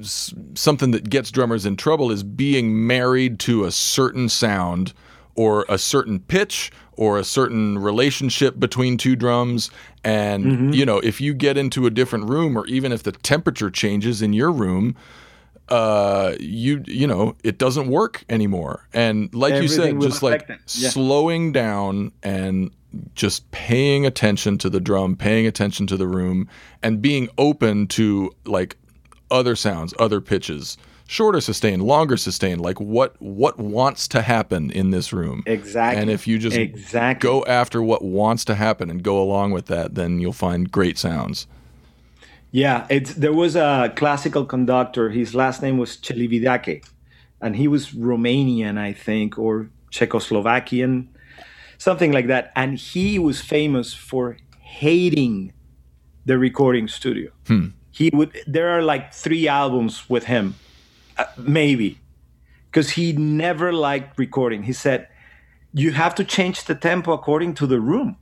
something 0.55 0.91
that 0.91 1.09
gets 1.09 1.31
drummers 1.31 1.67
in 1.67 1.77
trouble 1.77 2.11
is 2.11 2.23
being 2.23 2.87
married 2.87 3.39
to 3.41 3.65
a 3.65 3.71
certain 3.71 4.29
sound 4.29 4.93
or 5.35 5.67
a 5.69 5.77
certain 5.77 6.19
pitch 6.19 6.73
or 6.93 7.19
a 7.19 7.25
certain 7.25 7.79
relationship 7.79 8.59
between 8.59 8.97
two 8.97 9.17
drums. 9.17 9.71
And, 10.03 10.75
you 10.75 10.87
know, 10.87 10.99
if 10.99 11.21
you 11.21 11.35
get 11.35 11.59
into 11.59 11.87
a 11.87 11.91
different 11.91 12.31
room 12.31 12.57
or 12.57 12.67
even 12.67 12.91
if 12.91 13.03
the 13.03 13.13
temperature 13.13 13.71
changes 13.71 14.23
in 14.23 14.33
your 14.33 14.51
room, 14.51 14.97
uh 15.69 16.35
you 16.39 16.83
you 16.87 17.07
know 17.07 17.35
it 17.43 17.59
doesn't 17.59 17.89
work 17.89 18.25
anymore 18.29 18.87
and 18.93 19.35
like 19.35 19.61
you 19.61 19.67
said 19.69 20.01
just 20.01 20.23
like. 20.23 20.49
Yeah. 20.49 20.91
slowing 20.91 21.51
down 21.53 22.13
and 22.23 22.71
just 23.15 23.51
paying 23.51 24.07
attention 24.07 24.59
to 24.59 24.71
the 24.71 24.79
drum 24.81 25.17
paying 25.17 25.47
attention 25.47 25.87
to 25.89 25.97
the 25.97 26.07
room 26.07 26.49
and 26.83 27.03
being 27.03 27.29
open 27.37 27.87
to 27.89 28.31
like 28.45 28.77
other 29.31 29.57
sounds 29.57 29.93
other 29.99 30.21
pitches 30.21 30.79
shorter 31.09 31.41
sustain 31.41 31.81
longer 31.81 32.17
sustain 32.17 32.59
like 32.61 32.81
what 32.81 33.21
what 33.21 33.59
wants 33.59 34.07
to 34.09 34.23
happen 34.23 34.71
in 34.71 34.91
this 34.93 35.13
room 35.13 35.43
Exactly. 35.47 36.01
and 36.01 36.11
if 36.11 36.27
you 36.29 36.39
just 36.39 36.57
Exactly. 36.57 37.29
go 37.29 37.45
after 37.47 37.83
what 37.83 38.03
wants 38.03 38.45
to 38.47 38.55
happen 38.55 38.89
and 38.89 39.03
go 39.03 39.21
along 39.21 39.51
with 39.51 39.67
that 39.67 39.95
then 39.97 40.21
you'll 40.21 40.33
find 40.33 40.71
great 40.71 40.97
sounds 40.97 41.47
Yeah, 42.53 42.87
it's 42.89 43.15
there 43.15 43.33
was 43.33 43.57
a 43.57 43.93
classical 43.97 44.45
conductor. 44.45 45.11
His 45.11 45.35
last 45.35 45.63
name 45.63 45.79
was 45.79 45.97
Celibidache, 45.97 46.85
and 47.41 47.57
he 47.57 47.69
was 47.69 47.91
Romanian, 47.91 48.79
I 48.79 48.93
think, 48.93 49.39
or 49.39 49.69
Czechoslovakian, 49.91 51.09
something 51.79 52.13
like 52.13 52.29
that. 52.29 52.53
And 52.57 52.79
he 52.79 53.19
was 53.19 53.41
famous 53.41 53.93
for 53.95 54.37
hating 54.61 55.53
the 56.25 56.39
recording 56.39 56.89
studio. 56.89 57.31
He 57.91 58.11
would. 58.13 58.37
There 58.47 58.69
are 58.71 58.83
like 58.83 59.13
three 59.13 59.49
albums 59.49 60.09
with 60.09 60.25
him, 60.25 60.55
uh, 61.19 61.25
maybe, 61.37 61.99
because 62.71 62.91
he 62.91 63.13
never 63.13 63.73
liked 63.73 64.19
recording. 64.19 64.63
He 64.65 64.73
said, 64.73 65.09
"You 65.73 65.93
have 65.93 66.15
to 66.17 66.25
change 66.25 66.65
the 66.65 66.75
tempo 66.75 67.13
according 67.13 67.55
to 67.55 67.67
the 67.67 67.81
room." 67.81 68.17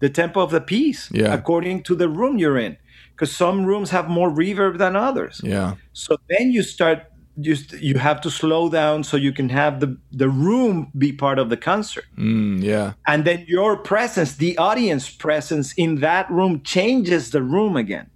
the 0.00 0.10
tempo 0.10 0.42
of 0.42 0.50
the 0.50 0.60
piece 0.60 1.08
Yeah. 1.10 1.32
according 1.32 1.82
to 1.84 1.94
the 1.94 2.10
room 2.10 2.36
you're 2.36 2.58
in 2.58 2.76
because 3.16 3.34
some 3.34 3.64
rooms 3.64 3.90
have 3.90 4.08
more 4.08 4.30
reverb 4.30 4.76
than 4.76 4.94
others. 4.94 5.40
Yeah. 5.42 5.76
So 5.94 6.18
then 6.28 6.52
you 6.52 6.62
start 6.62 7.06
you, 7.38 7.56
you 7.78 7.98
have 7.98 8.20
to 8.22 8.30
slow 8.30 8.70
down 8.70 9.04
so 9.04 9.16
you 9.16 9.32
can 9.32 9.48
have 9.48 9.80
the 9.80 9.96
the 10.12 10.28
room 10.28 10.90
be 10.96 11.12
part 11.12 11.38
of 11.38 11.48
the 11.48 11.56
concert. 11.56 12.04
Mm, 12.16 12.62
yeah. 12.62 12.92
And 13.06 13.24
then 13.24 13.44
your 13.48 13.78
presence 13.78 14.36
the 14.36 14.56
audience 14.58 15.08
presence 15.08 15.72
in 15.76 16.00
that 16.00 16.30
room 16.30 16.62
changes 16.62 17.30
the 17.30 17.42
room 17.42 17.76
again. 17.76 18.10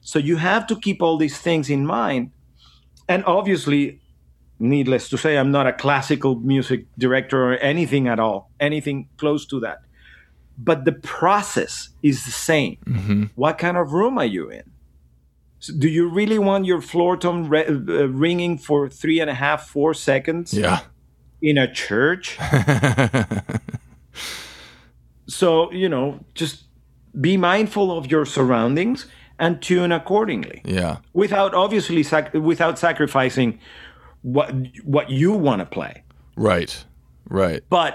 So 0.00 0.18
you 0.18 0.36
have 0.36 0.66
to 0.68 0.76
keep 0.76 1.02
all 1.02 1.16
these 1.18 1.38
things 1.38 1.68
in 1.68 1.84
mind. 1.84 2.30
And 3.08 3.24
obviously 3.26 4.00
needless 4.62 5.08
to 5.08 5.18
say 5.18 5.36
i'm 5.36 5.50
not 5.50 5.66
a 5.66 5.72
classical 5.72 6.36
music 6.36 6.86
director 6.96 7.52
or 7.52 7.56
anything 7.56 8.06
at 8.06 8.20
all 8.20 8.50
anything 8.60 9.08
close 9.16 9.44
to 9.44 9.58
that 9.58 9.78
but 10.58 10.84
the 10.84 10.92
process 10.92 11.90
is 12.02 12.24
the 12.24 12.30
same. 12.30 13.30
What 13.34 13.58
kind 13.58 13.76
of 13.76 13.92
room 13.92 14.18
are 14.18 14.24
you 14.26 14.50
in? 14.50 14.64
So 15.58 15.72
do 15.78 15.88
you 15.88 16.08
really 16.08 16.38
want 16.38 16.64
your 16.66 16.80
floor 16.80 17.16
tom 17.16 17.48
re- 17.48 17.66
uh, 17.66 18.08
ringing 18.08 18.58
for 18.58 18.88
three 18.88 19.20
and 19.20 19.30
a 19.30 19.34
half 19.34 19.68
four 19.68 19.94
seconds? 19.94 20.52
Yeah. 20.52 20.80
In 21.40 21.56
a 21.58 21.72
church? 21.72 22.38
So 25.28 25.72
you 25.72 25.88
know 25.88 26.20
just 26.34 26.64
be 27.18 27.36
mindful 27.36 27.96
of 27.96 28.10
your 28.10 28.24
surroundings 28.26 29.06
and 29.38 29.62
tune 29.62 29.92
accordingly. 29.92 30.60
Yeah. 30.64 30.98
Without 31.12 31.54
obviously 31.54 32.02
sac- 32.02 32.34
without 32.34 32.78
sacrificing 32.78 33.58
what 34.22 34.52
what 34.84 35.10
you 35.10 35.32
want 35.32 35.60
to 35.60 35.66
play. 35.66 36.02
Right. 36.36 36.84
Right. 37.28 37.62
But 37.70 37.94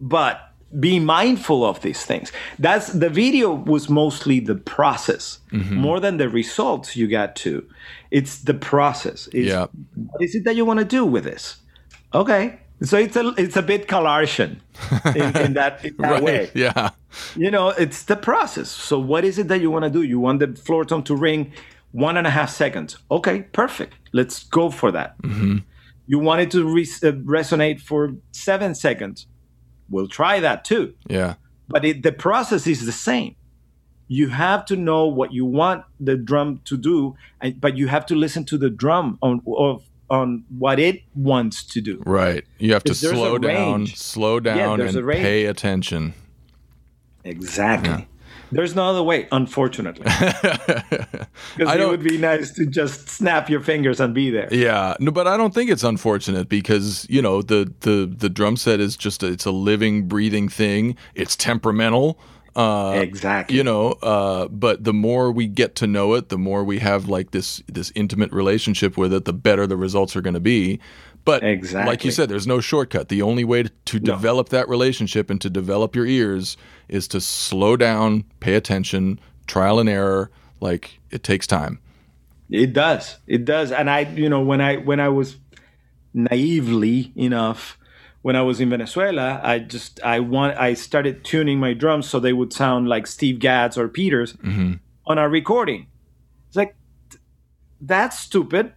but 0.00 0.40
be 0.80 0.98
mindful 0.98 1.64
of 1.64 1.80
these 1.82 2.04
things. 2.04 2.32
That's 2.58 2.88
the 2.88 3.08
video 3.08 3.52
was 3.52 3.88
mostly 3.88 4.40
the 4.40 4.54
process. 4.56 5.38
More 5.52 6.00
than 6.00 6.16
the 6.16 6.28
results 6.28 6.96
you 6.96 7.06
got 7.08 7.36
to. 7.36 7.64
It's 8.10 8.38
the 8.42 8.54
process. 8.54 9.28
It's, 9.32 9.48
Yeah. 9.48 9.66
what 9.94 10.22
is 10.22 10.34
it 10.34 10.44
that 10.44 10.56
you 10.56 10.64
want 10.64 10.80
to 10.80 10.84
do 10.84 11.04
with 11.06 11.24
this? 11.24 11.56
Okay. 12.12 12.58
So 12.82 12.98
it's 12.98 13.16
a 13.16 13.32
it's 13.38 13.56
a 13.56 13.62
bit 13.62 13.86
CalArtian 13.88 14.58
in, 15.14 15.36
in 15.46 15.52
that, 15.60 15.84
in 15.84 15.96
that 15.98 16.10
right. 16.10 16.22
way. 16.22 16.50
Yeah. 16.54 16.90
You 17.36 17.50
know 17.50 17.68
it's 17.70 18.02
the 18.04 18.16
process. 18.16 18.68
So 18.68 18.98
what 18.98 19.24
is 19.24 19.38
it 19.38 19.46
that 19.48 19.60
you 19.60 19.70
want 19.70 19.84
to 19.84 19.90
do? 19.90 20.02
You 20.02 20.18
want 20.20 20.40
the 20.40 20.48
floor 20.60 20.84
tom 20.84 21.02
to 21.04 21.14
ring 21.14 21.52
one 21.92 22.16
and 22.16 22.26
a 22.26 22.30
half 22.30 22.50
seconds. 22.50 22.98
Okay 23.10 23.42
perfect. 23.52 23.94
Let's 24.12 24.42
go 24.44 24.70
for 24.70 24.90
that. 24.92 25.14
You 26.06 26.18
want 26.18 26.40
it 26.42 26.50
to 26.50 26.64
re- 26.64 26.82
uh, 27.02 27.12
resonate 27.24 27.80
for 27.80 28.14
seven 28.32 28.74
seconds 28.74 29.26
we'll 29.88 30.08
try 30.08 30.40
that 30.40 30.64
too. 30.64 30.94
Yeah. 31.08 31.34
But 31.68 31.84
it, 31.84 32.02
the 32.02 32.12
process 32.12 32.66
is 32.66 32.84
the 32.84 32.92
same. 32.92 33.36
You 34.08 34.28
have 34.28 34.66
to 34.66 34.76
know 34.76 35.06
what 35.06 35.32
you 35.32 35.46
want 35.46 35.84
the 35.98 36.16
drum 36.16 36.60
to 36.66 36.76
do 36.76 37.16
and, 37.40 37.60
but 37.60 37.76
you 37.76 37.88
have 37.88 38.04
to 38.06 38.14
listen 38.14 38.44
to 38.46 38.58
the 38.58 38.70
drum 38.70 39.18
on 39.22 39.40
of, 39.46 39.82
on 40.10 40.44
what 40.58 40.78
it 40.78 41.02
wants 41.14 41.64
to 41.64 41.80
do. 41.80 42.02
Right. 42.04 42.44
You 42.58 42.74
have 42.74 42.84
to 42.84 42.94
slow 42.94 43.38
down, 43.38 43.80
range- 43.80 43.96
slow 43.96 44.40
down, 44.40 44.78
there's 44.78 44.94
and 44.94 45.08
pay 45.08 45.46
attention. 45.46 46.14
Exactly. 47.24 48.06
There's 48.52 48.74
no 48.74 48.86
other 48.86 49.02
way, 49.02 49.28
unfortunately. 49.32 50.06
Because 51.56 51.76
it 51.76 51.88
would 51.88 52.02
be 52.02 52.18
nice 52.18 52.52
to 52.52 52.66
just 52.66 53.08
snap 53.08 53.48
your 53.48 53.60
fingers 53.60 54.00
and 54.00 54.14
be 54.14 54.30
there. 54.30 54.48
Yeah, 54.52 54.94
no, 54.98 55.10
but 55.10 55.26
I 55.26 55.36
don't 55.36 55.54
think 55.54 55.70
it's 55.70 55.84
unfortunate 55.84 56.48
because 56.48 57.06
you 57.08 57.22
know 57.22 57.42
the 57.42 57.72
the 57.80 58.06
the 58.06 58.28
drum 58.28 58.56
set 58.56 58.80
is 58.80 58.96
just 58.96 59.22
a, 59.22 59.26
it's 59.26 59.44
a 59.44 59.50
living, 59.50 60.06
breathing 60.06 60.48
thing. 60.48 60.96
It's 61.14 61.36
temperamental. 61.36 62.18
Uh, 62.56 63.00
exactly. 63.02 63.56
you 63.56 63.64
know 63.64 63.92
uh, 64.02 64.46
but 64.46 64.84
the 64.84 64.92
more 64.92 65.32
we 65.32 65.48
get 65.48 65.74
to 65.74 65.88
know 65.88 66.14
it 66.14 66.28
the 66.28 66.38
more 66.38 66.62
we 66.62 66.78
have 66.78 67.08
like 67.08 67.32
this 67.32 67.60
this 67.66 67.90
intimate 67.96 68.30
relationship 68.30 68.96
with 68.96 69.12
it 69.12 69.24
the 69.24 69.32
better 69.32 69.66
the 69.66 69.76
results 69.76 70.14
are 70.14 70.20
going 70.20 70.34
to 70.34 70.40
be 70.40 70.78
but 71.24 71.42
exactly. 71.42 71.90
like 71.90 72.04
you 72.04 72.10
said 72.10 72.28
there's 72.28 72.46
no 72.46 72.60
shortcut 72.60 73.08
the 73.08 73.22
only 73.22 73.44
way 73.44 73.62
to, 73.62 73.70
to 73.84 73.98
develop 73.98 74.48
that 74.50 74.68
relationship 74.68 75.30
and 75.30 75.40
to 75.40 75.50
develop 75.50 75.96
your 75.96 76.06
ears 76.06 76.56
is 76.88 77.08
to 77.08 77.20
slow 77.20 77.76
down 77.76 78.24
pay 78.40 78.54
attention 78.54 79.18
trial 79.46 79.78
and 79.78 79.88
error 79.88 80.30
like 80.60 81.00
it 81.10 81.22
takes 81.22 81.46
time 81.46 81.78
It 82.50 82.72
does. 82.72 83.18
It 83.26 83.44
does. 83.44 83.72
And 83.72 83.88
I, 83.88 84.00
you 84.00 84.28
know, 84.28 84.40
when 84.40 84.60
I 84.60 84.76
when 84.76 85.00
I 85.00 85.08
was 85.08 85.36
naively 86.12 87.12
enough, 87.16 87.78
when 88.22 88.36
I 88.36 88.42
was 88.42 88.60
in 88.60 88.70
Venezuela, 88.70 89.40
I 89.42 89.58
just 89.58 90.00
I 90.02 90.20
want 90.20 90.58
I 90.58 90.74
started 90.74 91.24
tuning 91.24 91.58
my 91.58 91.72
drums 91.72 92.08
so 92.08 92.20
they 92.20 92.32
would 92.32 92.52
sound 92.52 92.88
like 92.88 93.06
Steve 93.06 93.38
Gadd's 93.38 93.78
or 93.78 93.88
Peters 93.88 94.34
mm-hmm. 94.34 94.74
on 95.06 95.18
our 95.18 95.28
recording. 95.28 95.86
It's 96.48 96.56
like 96.56 96.76
that's 97.86 98.18
stupid. 98.18 98.72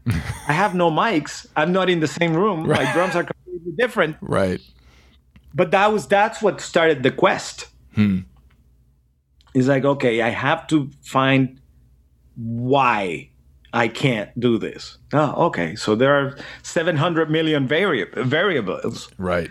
I 0.48 0.54
have 0.54 0.76
no 0.76 0.92
mics. 0.92 1.46
I'm 1.56 1.72
not 1.72 1.90
in 1.90 2.00
the 2.00 2.08
same 2.08 2.34
room. 2.34 2.68
My 2.68 2.92
drums 2.94 3.16
are 3.16 3.24
completely 3.24 3.74
different. 3.78 4.18
right 4.22 4.62
but 5.58 5.72
that 5.72 5.92
was 5.92 6.08
that's 6.08 6.42
what 6.42 6.62
started 6.62 7.04
the 7.04 7.12
quest 7.12 7.68
hmm. 7.96 8.20
it's 9.54 9.68
like 9.68 9.84
okay 9.84 10.22
i 10.22 10.30
have 10.30 10.68
to 10.68 10.90
find 11.02 11.60
why 12.36 13.30
i 13.74 13.88
can't 13.88 14.30
do 14.40 14.58
this 14.58 14.98
oh 15.14 15.48
okay 15.48 15.76
so 15.76 15.96
there 15.96 16.14
are 16.14 16.38
700 16.64 17.30
million 17.30 17.68
vari- 17.68 18.06
variables 18.16 19.10
right 19.18 19.50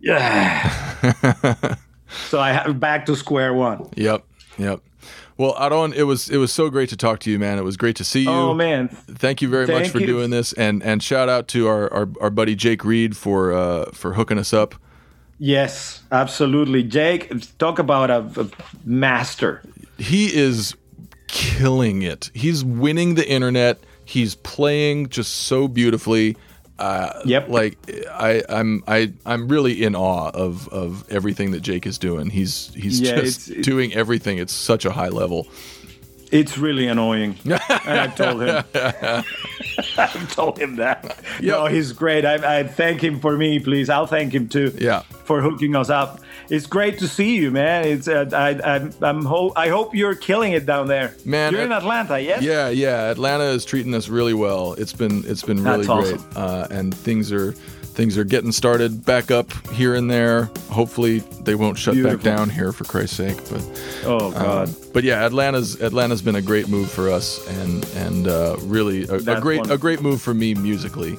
yeah 0.00 0.70
so 2.28 2.38
i 2.40 2.52
have 2.52 2.78
back 2.78 3.04
to 3.06 3.16
square 3.16 3.52
one 3.52 3.88
Yep. 3.96 4.24
Yep. 4.58 4.80
Well, 5.36 5.56
Aaron, 5.58 5.92
it 5.92 6.04
was 6.04 6.30
it 6.30 6.36
was 6.36 6.52
so 6.52 6.70
great 6.70 6.88
to 6.90 6.96
talk 6.96 7.18
to 7.20 7.30
you, 7.30 7.38
man. 7.38 7.58
It 7.58 7.64
was 7.64 7.76
great 7.76 7.96
to 7.96 8.04
see 8.04 8.22
you. 8.22 8.30
oh 8.30 8.54
man 8.54 8.88
Thank 8.88 9.42
you 9.42 9.48
very 9.48 9.66
much 9.66 9.88
for 9.88 9.98
you. 9.98 10.06
doing 10.06 10.30
this, 10.30 10.52
and 10.52 10.82
and 10.82 11.02
shout 11.02 11.28
out 11.28 11.48
to 11.48 11.66
our 11.66 11.92
our, 11.92 12.08
our 12.20 12.30
buddy 12.30 12.54
Jake 12.54 12.84
Reed 12.84 13.16
for 13.16 13.52
uh, 13.52 13.86
for 13.92 14.14
hooking 14.14 14.38
us 14.38 14.52
up. 14.52 14.74
yes 15.38 16.02
absolutely 16.12 16.82
jake 16.84 17.32
talk 17.58 17.80
about 17.80 18.08
a, 18.10 18.40
a 18.40 18.48
master 18.84 19.60
He 19.98 20.32
is 20.32 20.74
killing 21.26 22.02
it. 22.02 22.30
He's 22.34 22.64
winning 22.64 23.16
the 23.16 23.28
internet. 23.28 23.78
He's 24.04 24.36
playing 24.36 25.08
just 25.08 25.32
so 25.34 25.66
beautifully. 25.66 26.36
Uh, 26.78 27.20
Yep. 27.24 27.48
Like 27.48 27.78
I, 28.10 28.42
I'm, 28.48 28.82
I, 28.88 29.12
I'm 29.24 29.46
really 29.48 29.84
in 29.84 29.94
awe 29.94 30.30
of 30.30 30.68
of 30.68 31.04
everything 31.10 31.52
that 31.52 31.60
Jake 31.60 31.86
is 31.86 31.98
doing. 31.98 32.30
He's 32.30 32.72
he's 32.74 33.00
Yeah, 33.00 33.20
just 33.20 33.48
it's- 33.48 33.48
it's- 33.50 33.64
doing 33.64 33.94
everything 33.94 34.40
at 34.40 34.50
such 34.50 34.84
a 34.84 34.90
high 34.92 35.08
level. 35.10 35.46
It's 36.32 36.58
really 36.58 36.88
annoying. 36.88 37.36
and 37.44 37.54
I've 38.00 38.16
told 38.16 38.42
him. 38.42 38.64
I've 39.96 40.34
told 40.34 40.58
him 40.58 40.76
that. 40.76 41.16
Yeah. 41.40 41.52
No, 41.52 41.66
he's 41.66 41.92
great. 41.92 42.24
I, 42.24 42.60
I 42.60 42.64
thank 42.64 43.02
him 43.04 43.20
for 43.20 43.36
me, 43.36 43.60
please. 43.60 43.88
I'll 43.88 44.06
thank 44.08 44.34
him 44.34 44.48
too. 44.48 44.72
Yeah. 44.76 45.02
For 45.26 45.40
hooking 45.42 45.76
us 45.76 45.90
up. 45.90 46.20
It's 46.50 46.66
great 46.66 46.98
to 46.98 47.08
see 47.08 47.36
you, 47.36 47.50
man. 47.50 47.86
It's 47.86 48.08
uh, 48.08 48.28
I 48.32 48.60
I'm, 48.74 48.92
I'm 49.00 49.24
ho- 49.24 49.52
I 49.56 49.68
hope 49.68 49.94
you're 49.94 50.14
killing 50.14 50.52
it 50.52 50.66
down 50.66 50.88
there. 50.88 51.14
Man, 51.24 51.52
you're 51.52 51.62
uh, 51.62 51.66
in 51.66 51.72
Atlanta, 51.72 52.20
yes? 52.20 52.42
Yeah, 52.42 52.68
yeah. 52.68 53.10
Atlanta 53.10 53.44
is 53.44 53.64
treating 53.64 53.94
us 53.94 54.08
really 54.08 54.34
well. 54.34 54.74
It's 54.74 54.92
been 54.92 55.24
it's 55.26 55.42
been 55.42 55.62
really 55.62 55.86
That's 55.86 56.00
great, 56.10 56.14
awesome. 56.14 56.30
uh, 56.36 56.66
and 56.70 56.94
things 56.94 57.32
are 57.32 57.52
things 57.52 58.18
are 58.18 58.24
getting 58.24 58.50
started 58.52 59.04
back 59.04 59.30
up 59.30 59.52
here 59.68 59.94
and 59.94 60.10
there. 60.10 60.50
Hopefully, 60.70 61.20
they 61.44 61.54
won't 61.54 61.78
shut 61.78 62.00
back 62.02 62.20
down 62.20 62.50
here 62.50 62.72
for 62.72 62.84
Christ's 62.84 63.16
sake. 63.16 63.36
But 63.50 63.62
Oh 64.04 64.30
God. 64.32 64.68
um, 64.68 64.74
but 64.92 65.04
yeah, 65.04 65.24
Atlanta's 65.24 65.80
Atlanta's 65.80 66.20
been 66.22 66.36
a 66.36 66.42
great 66.42 66.68
move 66.68 66.90
for 66.90 67.08
us, 67.10 67.46
and 67.60 67.84
and 67.96 68.28
uh, 68.28 68.56
really 68.62 69.04
a, 69.08 69.14
a 69.14 69.40
great 69.40 69.70
a 69.70 69.78
great 69.78 70.02
move 70.02 70.20
for 70.20 70.34
me 70.34 70.54
musically. 70.54 71.16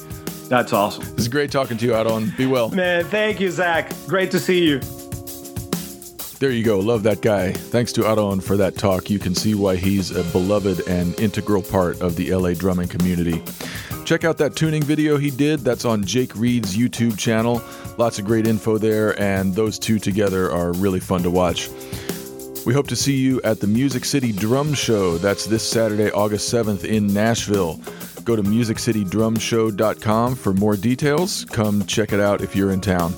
That's 0.50 0.74
awesome. 0.74 1.04
It's 1.18 1.28
great 1.28 1.50
talking 1.50 1.78
to 1.78 1.86
you, 1.86 1.96
Aaron. 1.96 2.32
Be 2.38 2.46
well. 2.46 2.70
Man, 2.70 3.04
thank 3.06 3.40
you, 3.40 3.50
Zach. 3.50 3.92
Great 4.06 4.30
to 4.30 4.40
see 4.40 4.64
you. 4.68 4.80
There 6.40 6.52
you 6.52 6.64
go. 6.64 6.80
Love 6.80 7.04
that 7.04 7.22
guy. 7.22 7.54
Thanks 7.54 7.94
to 7.94 8.06
Aaron 8.06 8.42
for 8.42 8.58
that 8.58 8.78
talk. 8.78 9.10
You 9.10 9.20
can 9.20 9.34
see 9.34 9.56
why 9.56 9.78
he's 9.78 10.12
a 10.12 10.24
beloved 10.32 10.86
and 10.88 11.18
integral 11.20 11.62
part 11.62 12.02
of 12.02 12.18
the 12.18 12.36
LA 12.36 12.54
drumming 12.54 12.90
community. 12.90 13.42
Check 14.04 14.24
out 14.26 14.38
that 14.38 14.56
tuning 14.56 14.84
video 14.84 15.18
he 15.18 15.32
did. 15.32 15.62
That's 15.62 15.86
on 15.86 16.04
Jake 16.04 16.36
Reed's 16.36 16.78
YouTube 16.78 17.18
channel. 17.18 17.62
Lots 17.98 18.20
of 18.20 18.26
great 18.26 18.46
info 18.48 18.78
there, 18.78 19.20
and 19.20 19.56
those 19.56 19.80
two 19.80 19.98
together 19.98 20.52
are 20.52 20.74
really 20.74 21.00
fun 21.00 21.24
to 21.24 21.32
watch. 21.32 21.70
We 22.66 22.74
hope 22.74 22.88
to 22.88 22.96
see 22.96 23.16
you 23.16 23.42
at 23.44 23.62
the 23.62 23.68
Music 23.68 24.04
City 24.06 24.32
Drum 24.32 24.74
Show. 24.74 25.18
That's 25.18 25.46
this 25.46 25.64
Saturday, 25.68 26.12
August 26.12 26.54
7th 26.54 26.84
in 26.84 27.08
Nashville. 27.14 27.80
Go 28.24 28.36
to 28.36 28.44
musiccitydrumshow.com 28.44 30.36
for 30.36 30.54
more 30.54 30.76
details. 30.76 31.46
Come 31.46 31.86
check 31.86 32.12
it 32.12 32.20
out 32.20 32.42
if 32.42 32.56
you're 32.56 32.72
in 32.72 32.82
town. 32.82 33.14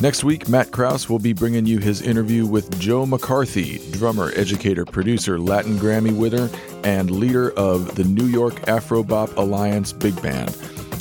Next 0.00 0.22
week, 0.22 0.48
Matt 0.48 0.70
Krause 0.70 1.08
will 1.08 1.18
be 1.18 1.32
bringing 1.32 1.64
you 1.66 1.78
his 1.78 2.02
interview 2.02 2.46
with 2.46 2.78
Joe 2.78 3.06
McCarthy, 3.06 3.80
drummer, 3.92 4.32
educator, 4.36 4.84
producer, 4.84 5.38
Latin 5.38 5.78
Grammy 5.78 6.14
winner, 6.14 6.50
and 6.82 7.10
leader 7.10 7.52
of 7.52 7.94
the 7.94 8.04
New 8.04 8.26
York 8.26 8.54
Afrobop 8.66 9.34
Alliance 9.36 9.92
Big 9.92 10.20
Band. 10.20 10.54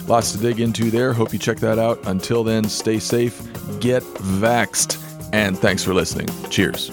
Lots 0.07 0.32
to 0.34 0.38
dig 0.38 0.60
into 0.60 0.90
there. 0.90 1.11
Hope 1.11 1.34
you 1.34 1.40
check 1.40 1.57
that 1.57 1.80
out. 1.80 1.99
Until 2.06 2.44
then, 2.44 2.70
stay 2.70 2.99
safe, 2.99 3.41
get 3.80 4.03
vaxxed, 4.03 4.98
and 5.34 5.57
thanks 5.57 5.84
for 5.84 5.94
listening. 5.94 6.28
Cheers. 6.49 6.90